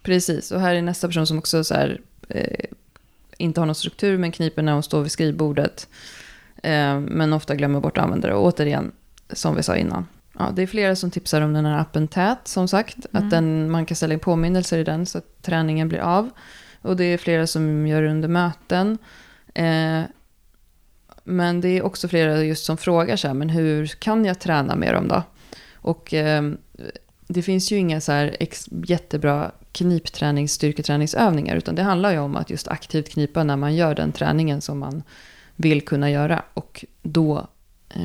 Precis, 0.03 0.51
och 0.51 0.59
här 0.61 0.75
är 0.75 0.81
nästa 0.81 1.07
person 1.07 1.27
som 1.27 1.37
också 1.37 1.63
så 1.63 1.73
här, 1.73 2.01
eh, 2.29 2.65
inte 3.37 3.61
har 3.61 3.65
någon 3.65 3.75
struktur 3.75 4.17
men 4.17 4.31
kniper 4.31 4.61
när 4.61 4.73
hon 4.73 4.83
står 4.83 5.01
vid 5.01 5.11
skrivbordet. 5.11 5.87
Eh, 6.63 6.99
men 6.99 7.33
ofta 7.33 7.55
glömmer 7.55 7.79
bort 7.79 7.97
att 7.97 8.03
använda 8.03 8.27
det. 8.27 8.33
Och 8.33 8.45
återigen, 8.45 8.91
som 9.29 9.55
vi 9.55 9.63
sa 9.63 9.75
innan. 9.75 10.05
Ja, 10.37 10.51
det 10.55 10.61
är 10.61 10.67
flera 10.67 10.95
som 10.95 11.11
tipsar 11.11 11.41
om 11.41 11.53
den 11.53 11.65
här 11.65 11.79
appen 11.79 12.07
Tät, 12.07 12.47
som 12.47 12.67
sagt. 12.67 12.97
Mm. 13.11 13.23
Att 13.23 13.31
den, 13.31 13.71
man 13.71 13.85
kan 13.85 13.95
ställa 13.95 14.13
in 14.13 14.19
påminnelser 14.19 14.77
i 14.77 14.83
den 14.83 15.05
så 15.05 15.17
att 15.17 15.41
träningen 15.41 15.89
blir 15.89 15.99
av. 15.99 16.29
Och 16.81 16.95
det 16.97 17.03
är 17.03 17.17
flera 17.17 17.47
som 17.47 17.87
gör 17.87 18.01
det 18.01 18.09
under 18.09 18.27
möten. 18.27 18.97
Eh, 19.53 20.01
men 21.23 21.61
det 21.61 21.69
är 21.69 21.81
också 21.81 22.07
flera 22.07 22.43
just 22.43 22.65
som 22.65 22.77
frågar 22.77 23.15
så 23.15 23.27
här, 23.27 23.33
men 23.33 23.49
hur 23.49 23.87
kan 23.87 24.25
jag 24.25 24.39
träna 24.39 24.75
med 24.75 24.93
dem 24.93 25.07
då? 25.07 25.23
Och 25.73 26.13
eh, 26.13 26.43
det 27.27 27.41
finns 27.41 27.71
ju 27.71 27.77
inga 27.77 28.01
så 28.01 28.11
här 28.11 28.37
jättebra 28.85 29.51
kniptränings, 29.73 30.51
styrketräningsövningar, 30.51 31.55
utan 31.55 31.75
det 31.75 31.83
handlar 31.83 32.11
ju 32.11 32.19
om 32.19 32.35
att 32.35 32.49
just 32.49 32.67
aktivt 32.67 33.09
knipa 33.09 33.43
när 33.43 33.55
man 33.57 33.75
gör 33.75 33.95
den 33.95 34.11
träningen 34.11 34.61
som 34.61 34.79
man 34.79 35.03
vill 35.55 35.81
kunna 35.85 36.09
göra. 36.09 36.43
Och 36.53 36.85
då 37.01 37.47
eh, 37.89 38.01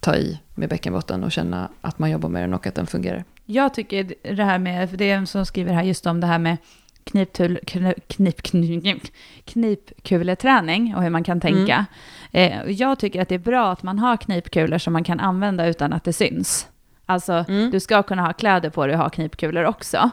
ta 0.00 0.16
i 0.16 0.38
med 0.54 0.68
bäckenbotten 0.68 1.24
och 1.24 1.32
känna 1.32 1.68
att 1.80 1.98
man 1.98 2.10
jobbar 2.10 2.28
med 2.28 2.42
den 2.42 2.54
och 2.54 2.66
att 2.66 2.74
den 2.74 2.86
fungerar. 2.86 3.24
Jag 3.46 3.74
tycker 3.74 4.14
det 4.34 4.44
här 4.44 4.58
med, 4.58 4.90
för 4.90 4.96
det 4.96 5.10
är 5.10 5.16
en 5.16 5.26
som 5.26 5.46
skriver 5.46 5.72
här 5.72 5.82
just 5.82 6.06
om 6.06 6.20
det 6.20 6.26
här 6.26 6.38
med 6.38 6.56
kniptul, 7.04 7.58
knip, 7.66 8.06
knip, 8.06 8.42
knip, 8.42 9.02
knipkuleträning 9.44 10.94
och 10.96 11.02
hur 11.02 11.10
man 11.10 11.24
kan 11.24 11.40
tänka. 11.40 11.86
Eh, 12.32 12.70
jag 12.70 12.98
tycker 12.98 13.22
att 13.22 13.28
det 13.28 13.34
är 13.34 13.38
bra 13.38 13.72
att 13.72 13.82
man 13.82 13.98
har 13.98 14.16
knipkulor 14.16 14.78
som 14.78 14.92
man 14.92 15.04
kan 15.04 15.20
använda 15.20 15.66
utan 15.66 15.92
att 15.92 16.04
det 16.04 16.12
syns. 16.12 16.66
Alltså, 17.06 17.44
Mm. 17.48 17.70
du 17.70 17.80
ska 17.80 18.02
kunna 18.02 18.22
ha 18.22 18.32
kläder 18.32 18.70
på 18.70 18.86
dig 18.86 18.96
och 18.96 19.02
ha 19.02 19.08
knipkulor 19.10 19.64
också. 19.64 20.10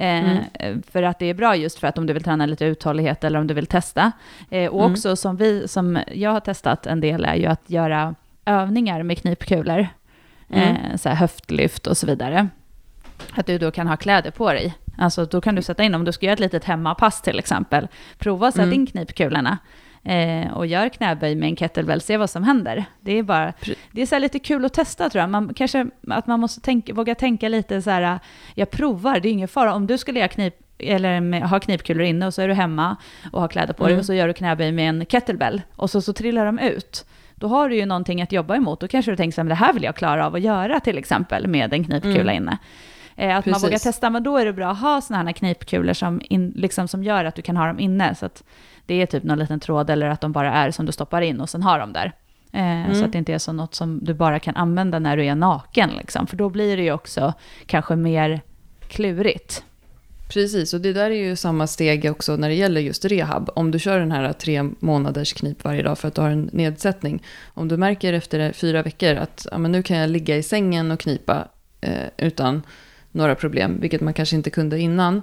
Eh, 0.00 0.38
Mm. 0.60 0.82
För 0.90 1.02
att 1.02 1.18
det 1.18 1.26
är 1.26 1.34
bra 1.34 1.56
just 1.56 1.78
för 1.78 1.86
att 1.88 1.98
om 1.98 2.06
du 2.06 2.12
vill 2.12 2.22
träna 2.22 2.46
lite 2.46 2.64
uthållighet 2.64 3.24
eller 3.24 3.38
om 3.38 3.46
du 3.46 3.54
vill 3.54 3.66
testa. 3.66 4.12
Eh, 4.50 4.70
och 4.70 4.80
Mm. 4.80 4.92
också 4.92 5.16
som, 5.16 5.36
vi, 5.36 5.68
som 5.68 5.98
jag 6.12 6.30
har 6.30 6.40
testat 6.40 6.86
en 6.86 7.00
del 7.00 7.24
är 7.24 7.34
ju 7.34 7.46
att 7.46 7.70
göra 7.70 8.14
övningar 8.44 9.02
med 9.02 9.18
knipkulor. 9.18 9.88
Mm. 10.50 10.76
Eh, 10.76 10.96
så 10.96 11.08
här 11.08 11.16
höftlyft 11.16 11.86
och 11.86 11.96
så 11.96 12.06
vidare. 12.06 12.48
Att 13.34 13.46
du 13.46 13.58
då 13.58 13.70
kan 13.70 13.86
ha 13.86 13.96
kläder 13.96 14.30
på 14.30 14.52
dig. 14.52 14.74
Alltså 14.98 15.24
då 15.24 15.40
kan 15.40 15.54
du 15.54 15.62
sätta 15.62 15.82
in, 15.82 15.94
om 15.94 16.04
du 16.04 16.12
ska 16.12 16.26
göra 16.26 16.32
ett 16.34 16.40
litet 16.40 16.64
hemmapass 16.64 17.22
till 17.22 17.38
exempel, 17.38 17.88
prova 18.18 18.48
att 18.48 18.54
sätta 18.54 18.72
in 18.74 18.86
knipkulorna. 18.86 19.58
Eh, 20.04 20.52
och 20.52 20.66
gör 20.66 20.88
knäböj 20.88 21.34
med 21.34 21.48
en 21.48 21.56
kettlebell, 21.56 22.00
se 22.00 22.16
vad 22.16 22.30
som 22.30 22.42
händer. 22.44 22.84
Det 23.00 23.18
är 23.18 23.22
bara, 23.22 23.52
det 23.92 24.02
är 24.02 24.06
så 24.06 24.18
lite 24.18 24.38
kul 24.38 24.64
att 24.64 24.72
testa 24.74 25.10
tror 25.10 25.20
jag. 25.20 25.30
Man, 25.30 25.54
kanske 25.54 25.86
att 26.08 26.26
man 26.26 26.40
måste 26.40 26.60
tänka, 26.60 26.94
våga 26.94 27.14
tänka 27.14 27.48
lite 27.48 27.82
så 27.82 27.90
här, 27.90 28.18
jag 28.54 28.70
provar, 28.70 29.20
det 29.20 29.28
är 29.28 29.32
ingen 29.32 29.48
fara. 29.48 29.74
Om 29.74 29.86
du 29.86 29.98
skulle 29.98 30.18
göra 30.18 30.28
knip, 30.28 30.54
eller 30.78 31.20
med, 31.20 31.42
ha 31.42 31.60
knipkulor 31.60 32.02
inne 32.04 32.26
och 32.26 32.34
så 32.34 32.42
är 32.42 32.48
du 32.48 32.54
hemma 32.54 32.96
och 33.32 33.40
har 33.40 33.48
kläder 33.48 33.74
på 33.74 33.84
dig 33.84 33.92
Mm. 33.92 34.00
och 34.00 34.06
så 34.06 34.14
gör 34.14 34.26
du 34.28 34.34
knäböj 34.34 34.72
med 34.72 34.88
en 34.88 35.06
kettlebell 35.06 35.62
och 35.76 35.90
så, 35.90 36.00
så 36.02 36.12
trillar 36.12 36.46
de 36.46 36.58
ut. 36.58 37.06
Då 37.34 37.48
har 37.48 37.68
du 37.68 37.76
ju 37.76 37.86
någonting 37.86 38.22
att 38.22 38.32
jobba 38.32 38.56
emot. 38.56 38.80
Då 38.80 38.88
kanske 38.88 39.10
du 39.12 39.16
tänker 39.16 39.34
så 39.34 39.40
här, 39.42 39.48
det 39.48 39.54
här 39.54 39.72
vill 39.72 39.82
jag 39.82 39.96
klara 39.96 40.26
av 40.26 40.34
att 40.34 40.40
göra 40.40 40.80
till 40.80 40.98
exempel 40.98 41.46
med 41.46 41.72
en 41.74 41.84
knipkula 41.84 42.32
Mm. 42.32 42.36
inne. 42.36 42.58
Eh, 43.16 43.36
att 43.36 43.46
man 43.46 43.52
Precis. 43.52 43.68
vågar 43.68 43.78
testa, 43.78 44.10
men 44.10 44.22
då 44.22 44.36
är 44.38 44.44
det 44.44 44.52
bra 44.52 44.70
att 44.70 44.80
ha 44.80 45.00
sådana 45.00 45.24
här 45.24 45.32
knipkulor 45.32 45.92
som, 45.92 46.20
in, 46.24 46.52
liksom, 46.56 46.88
som 46.88 47.04
gör 47.04 47.24
att 47.24 47.34
du 47.34 47.42
kan 47.42 47.56
ha 47.56 47.66
dem 47.66 47.80
inne. 47.80 48.14
Så 48.14 48.26
att 48.26 48.44
det 48.86 48.94
är 49.02 49.06
typ 49.06 49.22
någon 49.22 49.38
liten 49.38 49.60
tråd 49.60 49.90
eller 49.90 50.06
att 50.08 50.20
de 50.20 50.32
bara 50.32 50.52
är 50.52 50.70
som 50.70 50.86
du 50.86 50.92
stoppar 50.92 51.22
in 51.22 51.40
och 51.40 51.48
sen 51.50 51.62
har 51.62 51.78
dem 51.78 51.92
där. 51.92 52.12
Eh, 52.52 52.86
Så 52.86 52.92
Mm. 52.96 53.04
att 53.04 53.12
det 53.12 53.18
inte 53.18 53.32
är 53.32 53.38
så 53.38 53.52
något 53.52 53.74
som 53.74 54.04
du 54.04 54.14
bara 54.14 54.38
kan 54.38 54.56
använda 54.56 54.98
när 54.98 55.16
du 55.16 55.24
är 55.26 55.34
naken. 55.34 55.90
Liksom. 55.98 56.26
För 56.26 56.36
då 56.36 56.48
blir 56.48 56.76
det 56.76 56.82
ju 56.82 56.92
också 56.92 57.34
kanske 57.66 57.96
mer 57.96 58.40
klurigt. 58.88 59.64
Precis, 60.28 60.74
och 60.74 60.80
det 60.80 60.92
där 60.92 61.10
är 61.10 61.14
ju 61.28 61.36
samma 61.36 61.66
steg 61.66 62.10
också 62.10 62.36
när 62.36 62.48
det 62.48 62.54
gäller 62.54 62.80
just 62.80 63.04
rehab. 63.04 63.50
Om 63.54 63.70
du 63.70 63.78
kör 63.78 63.98
den 64.00 64.12
här 64.12 64.32
tre 64.32 64.62
månaders 64.62 65.32
knip 65.32 65.64
varje 65.64 65.82
dag 65.82 65.98
för 65.98 66.08
att 66.08 66.14
du 66.14 66.20
har 66.20 66.30
en 66.30 66.50
nedsättning. 66.52 67.22
Om 67.54 67.68
du 67.68 67.76
märker 67.76 68.12
efter 68.12 68.52
fyra 68.52 68.82
veckor 68.82 69.14
att 69.14 69.46
ja, 69.50 69.58
men 69.58 69.72
nu 69.72 69.82
kan 69.82 69.96
jag 69.96 70.10
ligga 70.10 70.36
i 70.36 70.42
sängen 70.42 70.90
och 70.90 71.00
knipa 71.00 71.48
eh, 71.80 72.06
utan 72.16 72.62
några 73.12 73.34
problem, 73.34 73.78
vilket 73.80 74.00
man 74.00 74.14
kanske 74.14 74.36
inte 74.36 74.50
kunde 74.50 74.78
innan. 74.80 75.22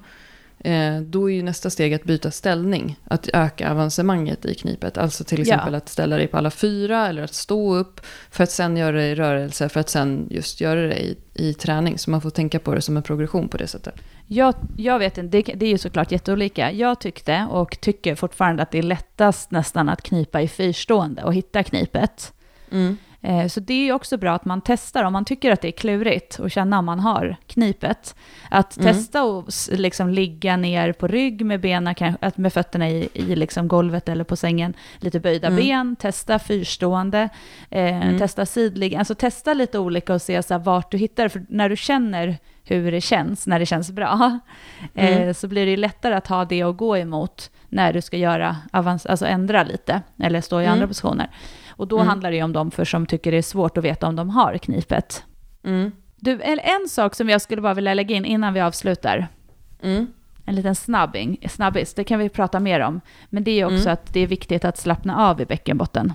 Eh, 0.68 1.02
då 1.02 1.32
är 1.32 1.36
ju 1.36 1.44
nästa 1.44 1.70
steg 1.70 1.94
att 1.94 2.04
byta 2.04 2.32
ställning, 2.32 3.00
att 3.04 3.30
öka 3.34 3.72
avancemanget 3.72 4.46
i 4.46 4.56
knipet. 4.56 4.98
Alltså 4.98 5.24
till 5.24 5.38
Ja. 5.38 5.42
exempel 5.42 5.76
att 5.76 5.90
ställa 5.90 6.18
dig 6.18 6.28
på 6.28 6.38
alla 6.38 6.52
fyra 6.52 7.08
eller 7.08 7.24
att 7.24 7.34
stå 7.34 7.76
upp 7.76 8.02
för 8.32 8.44
att 8.44 8.52
sen 8.52 8.78
göra 8.78 8.96
det 8.96 9.08
i 9.08 9.16
rörelse, 9.16 9.70
för 9.70 9.80
att 9.80 9.90
sen 9.90 10.28
just 10.32 10.62
göra 10.62 10.82
det 10.82 11.00
i, 11.00 11.18
i 11.34 11.54
träning. 11.54 11.98
Så 11.98 12.10
man 12.12 12.22
får 12.22 12.30
tänka 12.30 12.60
på 12.60 12.76
det 12.76 12.82
som 12.82 12.98
en 12.98 13.04
progression 13.04 13.48
på 13.50 13.58
det 13.58 13.68
sättet. 13.68 13.96
Jag, 14.28 14.56
jag 14.78 15.00
vet 15.00 15.18
inte, 15.18 15.38
det, 15.38 15.54
det 15.56 15.66
är 15.66 15.70
ju 15.70 15.78
såklart 15.78 16.12
jätteolika. 16.12 16.72
Jag 16.72 17.00
tyckte 17.00 17.48
och 17.52 17.82
tycker 17.82 18.16
fortfarande 18.16 18.64
att 18.64 18.72
det 18.72 18.78
är 18.78 18.84
lättast 18.84 19.52
nästan 19.52 19.90
att 19.90 20.02
knipa 20.02 20.42
i 20.42 20.48
fyrstående 20.48 21.24
och 21.24 21.34
hitta 21.34 21.64
knipet. 21.64 22.34
Mm. 22.72 22.98
Eh, 23.22 23.48
Så 23.48 23.60
det 23.60 23.74
är 23.90 23.94
också 23.94 24.18
bra 24.18 24.34
att 24.34 24.46
man 24.46 24.62
testar 24.62 25.04
om 25.04 25.14
man 25.14 25.26
tycker 25.26 25.52
att 25.52 25.62
det 25.62 25.68
är 25.68 25.72
klurigt 25.72 26.40
och 26.40 26.52
känna 26.52 26.80
om 26.80 26.86
man 26.86 27.00
har 27.00 27.36
knipet. 27.48 28.16
Att 28.52 28.78
Mm. 28.78 28.94
testa 28.94 29.24
och 29.24 29.48
s- 29.48 29.70
liksom 29.74 30.10
ligga 30.10 30.58
ner 30.58 30.94
på 30.94 31.08
rygg 31.08 31.46
med 31.46 31.60
benen, 31.62 31.96
att 32.22 32.38
med 32.38 32.54
fötterna 32.54 32.90
i, 32.90 33.10
i 33.14 33.36
liksom 33.36 33.68
golvet 33.68 34.10
eller 34.10 34.24
på 34.24 34.36
sängen, 34.36 34.74
lite 35.00 35.20
böjda 35.20 35.48
Mm. 35.48 35.60
ben, 35.60 35.96
testa 35.96 36.40
fyrstående, 36.40 37.30
eh, 37.70 38.02
Mm. 38.08 38.20
testa 38.20 38.46
sidlig, 38.46 38.96
alltså 38.96 39.16
testa 39.16 39.54
lite 39.54 39.80
olika 39.80 40.14
och 40.14 40.22
se 40.22 40.44
så 40.44 40.54
här, 40.54 40.60
vart 40.62 40.92
du 40.92 40.98
hittar, 40.98 41.28
för 41.28 41.46
när 41.50 41.70
du 41.70 41.76
känner 41.78 42.38
hur 42.64 42.92
det 42.92 43.02
känns, 43.02 43.48
när 43.48 43.60
det 43.60 43.66
känns 43.66 43.92
bra, 43.92 44.40
eh, 44.94 45.18
Mm. 45.18 45.34
så 45.34 45.48
blir 45.48 45.66
det 45.66 45.78
lättare 45.78 46.16
att 46.16 46.28
ha 46.28 46.46
det 46.46 46.62
att 46.64 46.78
gå 46.78 46.98
emot 46.98 47.52
när 47.70 47.94
du 47.94 48.02
ska 48.02 48.18
göra, 48.18 48.56
avans- 48.74 49.08
alltså 49.10 49.26
ändra 49.26 49.64
lite, 49.64 50.02
eller 50.20 50.42
stå 50.42 50.60
i 50.62 50.64
Mm. 50.64 50.74
andra 50.74 50.88
positioner. 50.88 51.30
Och 51.78 51.88
då 51.88 51.96
Mm. 51.98 52.08
handlar 52.08 52.32
det 52.32 52.38
ju 52.38 52.44
om 52.44 52.54
de 52.54 52.72
för 52.72 52.86
som 52.86 53.06
tycker 53.06 53.32
det 53.32 53.38
är 53.38 53.42
svårt 53.42 53.78
att 53.78 53.84
veta 53.84 54.08
om 54.08 54.16
de 54.16 54.30
har 54.30 54.58
knipet. 54.58 55.24
Mm. 55.64 55.92
Du, 56.16 56.42
en, 56.42 56.90
sak 56.90 57.16
som 57.16 57.30
jag 57.30 57.42
skulle 57.42 57.62
bara 57.62 57.74
vilja 57.74 57.94
lägga 57.94 58.16
in 58.16 58.26
innan 58.26 58.54
vi 58.54 58.60
avslutar, 58.62 59.28
Mm. 59.84 60.08
en 60.46 60.56
liten 60.56 60.76
snabbing, 60.76 61.38
snabbis, 61.50 61.94
det 61.94 62.04
kan 62.04 62.20
vi 62.20 62.30
prata 62.30 62.60
mer 62.60 62.80
om. 62.80 63.02
Men 63.30 63.44
det 63.44 63.52
är 63.52 63.66
också 63.66 63.78
Mm. 63.90 63.94
att 63.94 64.14
det 64.14 64.20
är 64.20 64.28
viktigt 64.28 64.66
att 64.66 64.78
slappna 64.78 65.30
av 65.30 65.42
i 65.42 65.46
bäckenbotten. 65.46 66.14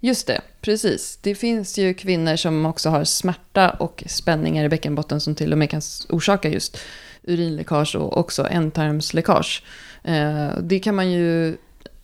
Just 0.00 0.26
det, 0.26 0.40
precis. 0.60 1.16
Det 1.22 1.34
finns 1.34 1.78
ju 1.78 1.94
kvinnor 1.94 2.36
som 2.36 2.66
också 2.66 2.90
har 2.90 3.04
smärta 3.04 3.70
och 3.70 4.04
spänningar 4.06 4.64
i 4.64 4.68
bäckenbotten 4.68 5.20
som 5.20 5.34
till 5.34 5.52
och 5.52 5.58
med 5.58 5.70
kan 5.70 5.80
orsaka 6.08 6.48
just 6.48 6.78
urinläckage 7.22 7.96
och 7.96 8.16
också 8.18 8.46
ändtarmsläckage. 8.50 9.62
Eh, 10.04 10.48
det 10.62 10.78
kan 10.78 10.94
man 10.94 11.10
ju, 11.10 11.56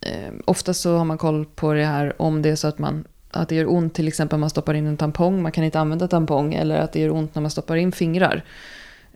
eh, 0.07 0.33
ofta 0.45 0.75
så 0.75 0.97
har 0.97 1.05
man 1.05 1.19
koll 1.19 1.45
på 1.45 1.73
det 1.73 1.85
här 1.85 2.23
om 2.23 2.43
det 2.43 2.49
är 2.49 2.57
så 2.57 2.69
att 2.69 2.79
man 2.79 3.05
att 3.31 3.49
det 3.49 3.55
gör 3.55 3.73
ont 3.73 3.95
till 3.95 4.09
exempel 4.09 4.37
om 4.37 4.41
man 4.41 4.51
stoppar 4.51 4.75
in 4.75 4.87
en 4.87 4.97
tampong, 4.97 5.43
man 5.43 5.53
kan 5.53 5.65
inte 5.65 5.81
använda 5.81 6.09
tampong, 6.09 6.55
eller 6.55 6.81
att 6.81 6.93
det 6.93 7.01
gör 7.01 7.11
ont 7.11 7.35
när 7.35 7.43
man 7.43 7.51
stoppar 7.51 7.77
in 7.77 7.93
fingrar. 7.93 8.45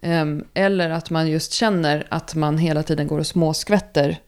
Ehm, 0.02 0.44
eller 0.54 0.90
att 0.90 1.10
man 1.10 1.28
just 1.30 1.52
känner 1.52 2.06
att 2.08 2.34
man 2.34 2.58
hela 2.58 2.82
tiden 2.82 3.06
går 3.06 3.18
och 3.18 3.26
småskvätter 3.26 4.18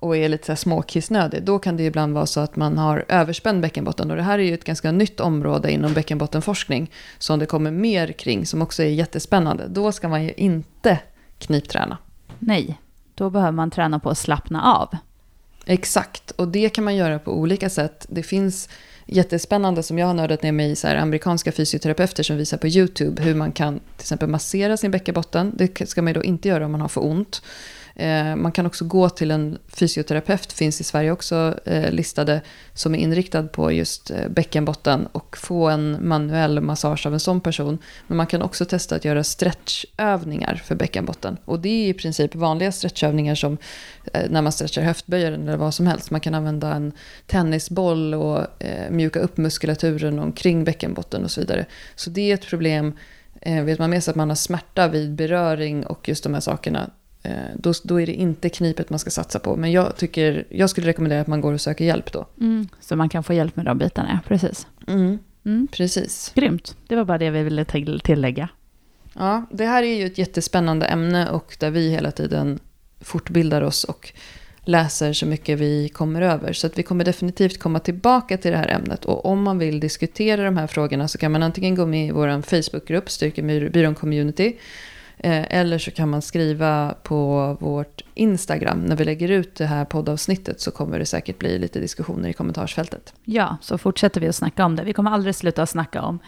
och 0.00 0.16
är 0.16 0.28
lite 0.28 0.46
så 0.46 0.52
här 0.52 0.56
småkissnödig, 0.56 1.42
då 1.42 1.58
kan 1.58 1.76
det 1.76 1.84
ibland 1.84 2.14
vara 2.14 2.26
så 2.26 2.40
att 2.40 2.56
man 2.56 2.78
har 2.78 3.04
överspänd 3.08 3.60
bäckenbotten. 3.60 4.10
Och 4.10 4.16
det 4.16 4.22
här 4.22 4.38
är 4.38 4.42
ju 4.42 4.54
ett 4.54 4.64
ganska 4.64 4.92
nytt 4.92 5.20
område 5.20 5.70
inom 5.70 5.94
bäckenbottenforskning 5.94 6.90
som 7.18 7.38
det 7.38 7.46
kommer 7.46 7.70
mer 7.70 8.12
kring, 8.12 8.46
som 8.46 8.62
också 8.62 8.82
är 8.82 8.88
jättespännande. 8.88 9.68
Då 9.68 9.92
ska 9.92 10.08
man 10.08 10.24
ju 10.24 10.32
inte 10.32 10.98
knipträna. 11.38 11.98
Nej, 12.38 12.80
då 13.14 13.30
behöver 13.30 13.52
man 13.52 13.70
träna 13.70 13.98
på 13.98 14.10
att 14.10 14.18
slappna 14.18 14.62
av. 14.62 14.96
Exakt, 15.70 16.30
och 16.30 16.48
det 16.48 16.68
kan 16.68 16.84
man 16.84 16.96
göra 16.96 17.18
på 17.18 17.32
olika 17.32 17.70
sätt. 17.70 18.06
Det 18.08 18.22
finns 18.22 18.68
jättespännande 19.06 19.82
som 19.82 19.98
jag 19.98 20.06
har 20.06 20.14
nördat 20.14 20.42
ner 20.42 20.52
mig 20.52 20.70
i, 20.70 20.76
så 20.76 20.86
här, 20.86 20.96
amerikanska 20.96 21.52
fysioterapeuter 21.52 22.22
som 22.22 22.36
visar 22.36 22.58
på 22.58 22.66
YouTube 22.66 23.22
hur 23.22 23.34
man 23.34 23.52
kan 23.52 23.78
till 23.78 24.00
exempel 24.00 24.28
massera 24.28 24.76
sin 24.76 24.90
bäckenbotten. 24.90 25.52
Det 25.56 25.88
ska 25.88 26.02
man 26.02 26.10
ju 26.10 26.14
då 26.14 26.24
inte 26.24 26.48
göra 26.48 26.64
om 26.64 26.72
man 26.72 26.80
har 26.80 26.88
för 26.88 27.04
ont. 27.04 27.42
Eh, 27.98 28.36
man 28.36 28.52
kan 28.52 28.66
också 28.66 28.84
gå 28.84 29.08
till 29.08 29.30
en 29.30 29.58
fysioterapeut, 29.68 30.52
finns 30.52 30.80
i 30.80 30.84
Sverige 30.84 31.10
också 31.10 31.54
eh, 31.64 31.90
listade, 31.90 32.40
som 32.72 32.94
är 32.94 32.98
inriktad 32.98 33.42
på 33.42 33.72
just 33.72 34.10
eh, 34.10 34.28
bäckenbotten 34.28 35.06
och 35.06 35.36
få 35.36 35.68
en 35.68 36.08
manuell 36.08 36.60
massage 36.60 37.06
av 37.06 37.12
en 37.12 37.20
sån 37.20 37.40
person. 37.40 37.78
Men 38.06 38.16
man 38.16 38.26
kan 38.26 38.42
också 38.42 38.64
testa 38.64 38.96
att 38.96 39.04
göra 39.04 39.24
stretchövningar 39.24 40.62
för 40.64 40.74
bäckenbotten. 40.74 41.36
Och 41.44 41.60
det 41.60 41.68
är 41.68 41.88
i 41.88 41.94
princip 41.94 42.34
vanliga 42.34 42.72
stretchövningar 42.72 43.34
som 43.34 43.58
eh, 44.12 44.30
när 44.30 44.42
man 44.42 44.52
stretchar 44.52 44.82
höftböjaren 44.82 45.48
eller 45.48 45.58
vad 45.58 45.74
som 45.74 45.86
helst. 45.86 46.10
Man 46.10 46.20
kan 46.20 46.34
använda 46.34 46.74
en 46.74 46.92
tennisboll 47.26 48.14
och 48.14 48.62
eh, 48.62 48.90
mjuka 48.90 49.20
upp 49.20 49.36
muskulaturen 49.36 50.18
omkring 50.18 50.64
bäckenbotten 50.64 51.24
och 51.24 51.30
så 51.30 51.40
vidare. 51.40 51.66
Så 51.94 52.10
det 52.10 52.30
är 52.30 52.34
ett 52.34 52.46
problem. 52.46 52.92
Eh, 53.40 53.64
vet 53.64 53.78
man 53.78 53.90
med 53.90 54.04
sig 54.04 54.12
att 54.12 54.16
man 54.16 54.28
har 54.28 54.36
smärta 54.36 54.88
vid 54.88 55.14
beröring 55.14 55.86
och 55.86 56.08
just 56.08 56.24
de 56.24 56.34
här 56.34 56.40
sakerna, 56.40 56.90
då, 57.56 57.72
då 57.84 58.00
är 58.00 58.06
det 58.06 58.12
inte 58.14 58.48
knipet 58.48 58.90
man 58.90 58.98
ska 58.98 59.10
satsa 59.10 59.38
på. 59.38 59.56
Men 59.56 59.72
jag, 59.72 59.96
tycker, 59.96 60.44
jag 60.48 60.70
skulle 60.70 60.86
rekommendera 60.86 61.20
att 61.20 61.26
man 61.26 61.40
går 61.40 61.52
och 61.52 61.60
söker 61.60 61.84
hjälp 61.84 62.12
då. 62.12 62.26
Så 62.80 62.96
man 62.96 63.08
kan 63.08 63.24
få 63.24 63.32
hjälp 63.32 63.56
med 63.56 63.64
de 63.64 63.78
bitarna, 63.78 64.20
precis. 64.28 64.66
Mm, 64.88 65.18
Mm. 65.44 65.68
precis. 65.72 66.32
Grymt, 66.34 66.76
det 66.86 66.96
var 66.96 67.04
bara 67.04 67.18
det 67.18 67.30
vi 67.30 67.42
ville 67.42 67.64
till- 67.64 68.00
tillägga. 68.04 68.48
Ja, 69.14 69.46
det 69.50 69.64
här 69.66 69.82
är 69.82 69.94
ju 69.94 70.06
ett 70.06 70.18
jättespännande 70.18 70.86
ämne 70.86 71.30
och 71.30 71.56
där 71.60 71.70
vi 71.70 71.90
hela 71.90 72.10
tiden 72.10 72.58
fortbildar 73.00 73.62
oss 73.62 73.84
och 73.84 74.12
läser 74.60 75.12
så 75.12 75.26
mycket 75.26 75.58
vi 75.58 75.88
kommer 75.88 76.22
över. 76.22 76.52
Så 76.52 76.66
att 76.66 76.78
vi 76.78 76.82
kommer 76.82 77.04
definitivt 77.04 77.58
komma 77.58 77.78
tillbaka 77.78 78.36
till 78.38 78.50
det 78.50 78.56
här 78.56 78.68
ämnet. 78.68 79.04
Och 79.04 79.26
om 79.26 79.42
man 79.42 79.58
vill 79.58 79.80
diskutera 79.80 80.44
de 80.44 80.56
här 80.56 80.66
frågorna 80.66 81.08
så 81.08 81.18
kan 81.18 81.32
man 81.32 81.42
antingen 81.42 81.74
gå 81.74 81.86
med 81.86 82.06
i 82.06 82.10
vår 82.10 82.42
Facebookgrupp, 82.42 83.10
Styrkebyrån 83.10 83.94
Community. 83.94 84.56
Eh, 85.18 85.44
Eller 85.50 85.78
så 85.78 85.90
kan 85.90 86.08
man 86.08 86.22
skriva 86.22 86.94
på 87.02 87.56
vårt 87.60 88.02
Instagram. 88.14 88.80
När 88.80 88.96
vi 88.96 89.04
lägger 89.04 89.30
ut 89.30 89.54
det 89.54 89.66
här 89.66 89.84
poddavsnittet 89.84 90.60
så 90.60 90.70
kommer 90.70 90.98
det 90.98 91.06
säkert 91.06 91.38
bli 91.38 91.58
lite 91.58 91.80
diskussioner 91.80 92.28
i 92.28 92.32
kommentarsfältet. 92.32 93.14
Ja, 93.24 93.56
så 93.60 93.78
fortsätter 93.78 94.20
vi 94.20 94.28
att 94.28 94.36
snacka 94.36 94.64
om 94.64 94.76
det. 94.76 94.84
Vi 94.84 94.92
kommer 94.92 95.10
aldrig 95.10 95.34
sluta 95.34 95.62
att 95.62 95.70
snacka 95.70 96.02
om 96.02 96.18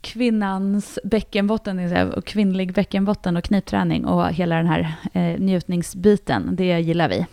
kvinnans 0.00 0.98
bäckenbotten, 1.04 2.08
och 2.12 2.24
kvinnlig 2.24 2.72
bäckenbotten 2.74 3.36
och 3.36 3.44
knipträning 3.44 4.04
och 4.04 4.28
hela 4.32 4.56
den 4.56 4.66
här 4.66 4.94
eh, 5.12 5.40
njutningsbiten. 5.40 6.56
Det 6.56 6.80
gillar 6.80 7.08
vi. 7.08 7.26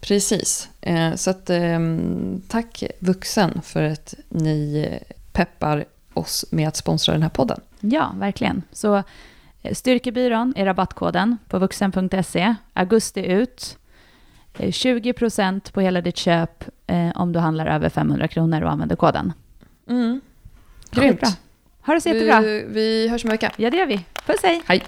Precis. 0.00 0.68
Eh, 0.80 1.14
Så 1.14 1.30
att, 1.30 1.50
ehm, 1.50 2.42
tack 2.48 2.84
vuxen 2.98 3.60
för 3.62 3.82
att 3.82 4.14
ni 4.28 4.86
eh, 4.90 5.14
peppar 5.32 5.84
oss 6.14 6.44
med 6.50 6.68
att 6.68 6.76
sponsra 6.76 7.12
den 7.12 7.22
här 7.22 7.30
podden. 7.30 7.60
Ja, 7.80 8.12
verkligen. 8.18 8.62
Så 8.72 8.96
eh, 8.96 9.02
Styrkebyrån 9.72 10.52
är 10.56 10.64
rabattkoden 10.64 11.38
på 11.48 11.58
vuxen.se. 11.58 12.54
Augusti 12.72 13.26
ut. 13.26 13.78
Eh, 14.58 14.68
20% 14.68 15.72
på 15.72 15.80
hela 15.80 16.00
ditt 16.00 16.16
köp 16.16 16.64
eh, 16.86 17.10
om 17.14 17.32
du 17.32 17.38
handlar 17.38 17.66
över 17.66 17.88
500 17.88 18.28
kronor 18.28 18.62
och 18.62 18.70
använder 18.70 18.96
koden. 18.96 19.32
Mm. 19.88 20.20
Grymt. 20.90 21.38
Ha 21.86 21.94
det 21.94 22.00
så 22.00 22.08
jättebra. 22.08 22.40
Vi, 22.40 22.64
vi 22.68 23.08
hörs 23.08 23.24
om 23.24 23.30
en 23.30 23.34
vecka. 23.34 23.52
Ja, 23.56 23.70
det 23.70 23.76
gör 23.76 23.86
vi. 23.86 24.04
Puss 24.26 24.42
hej! 24.42 24.62
Hej. 24.66 24.82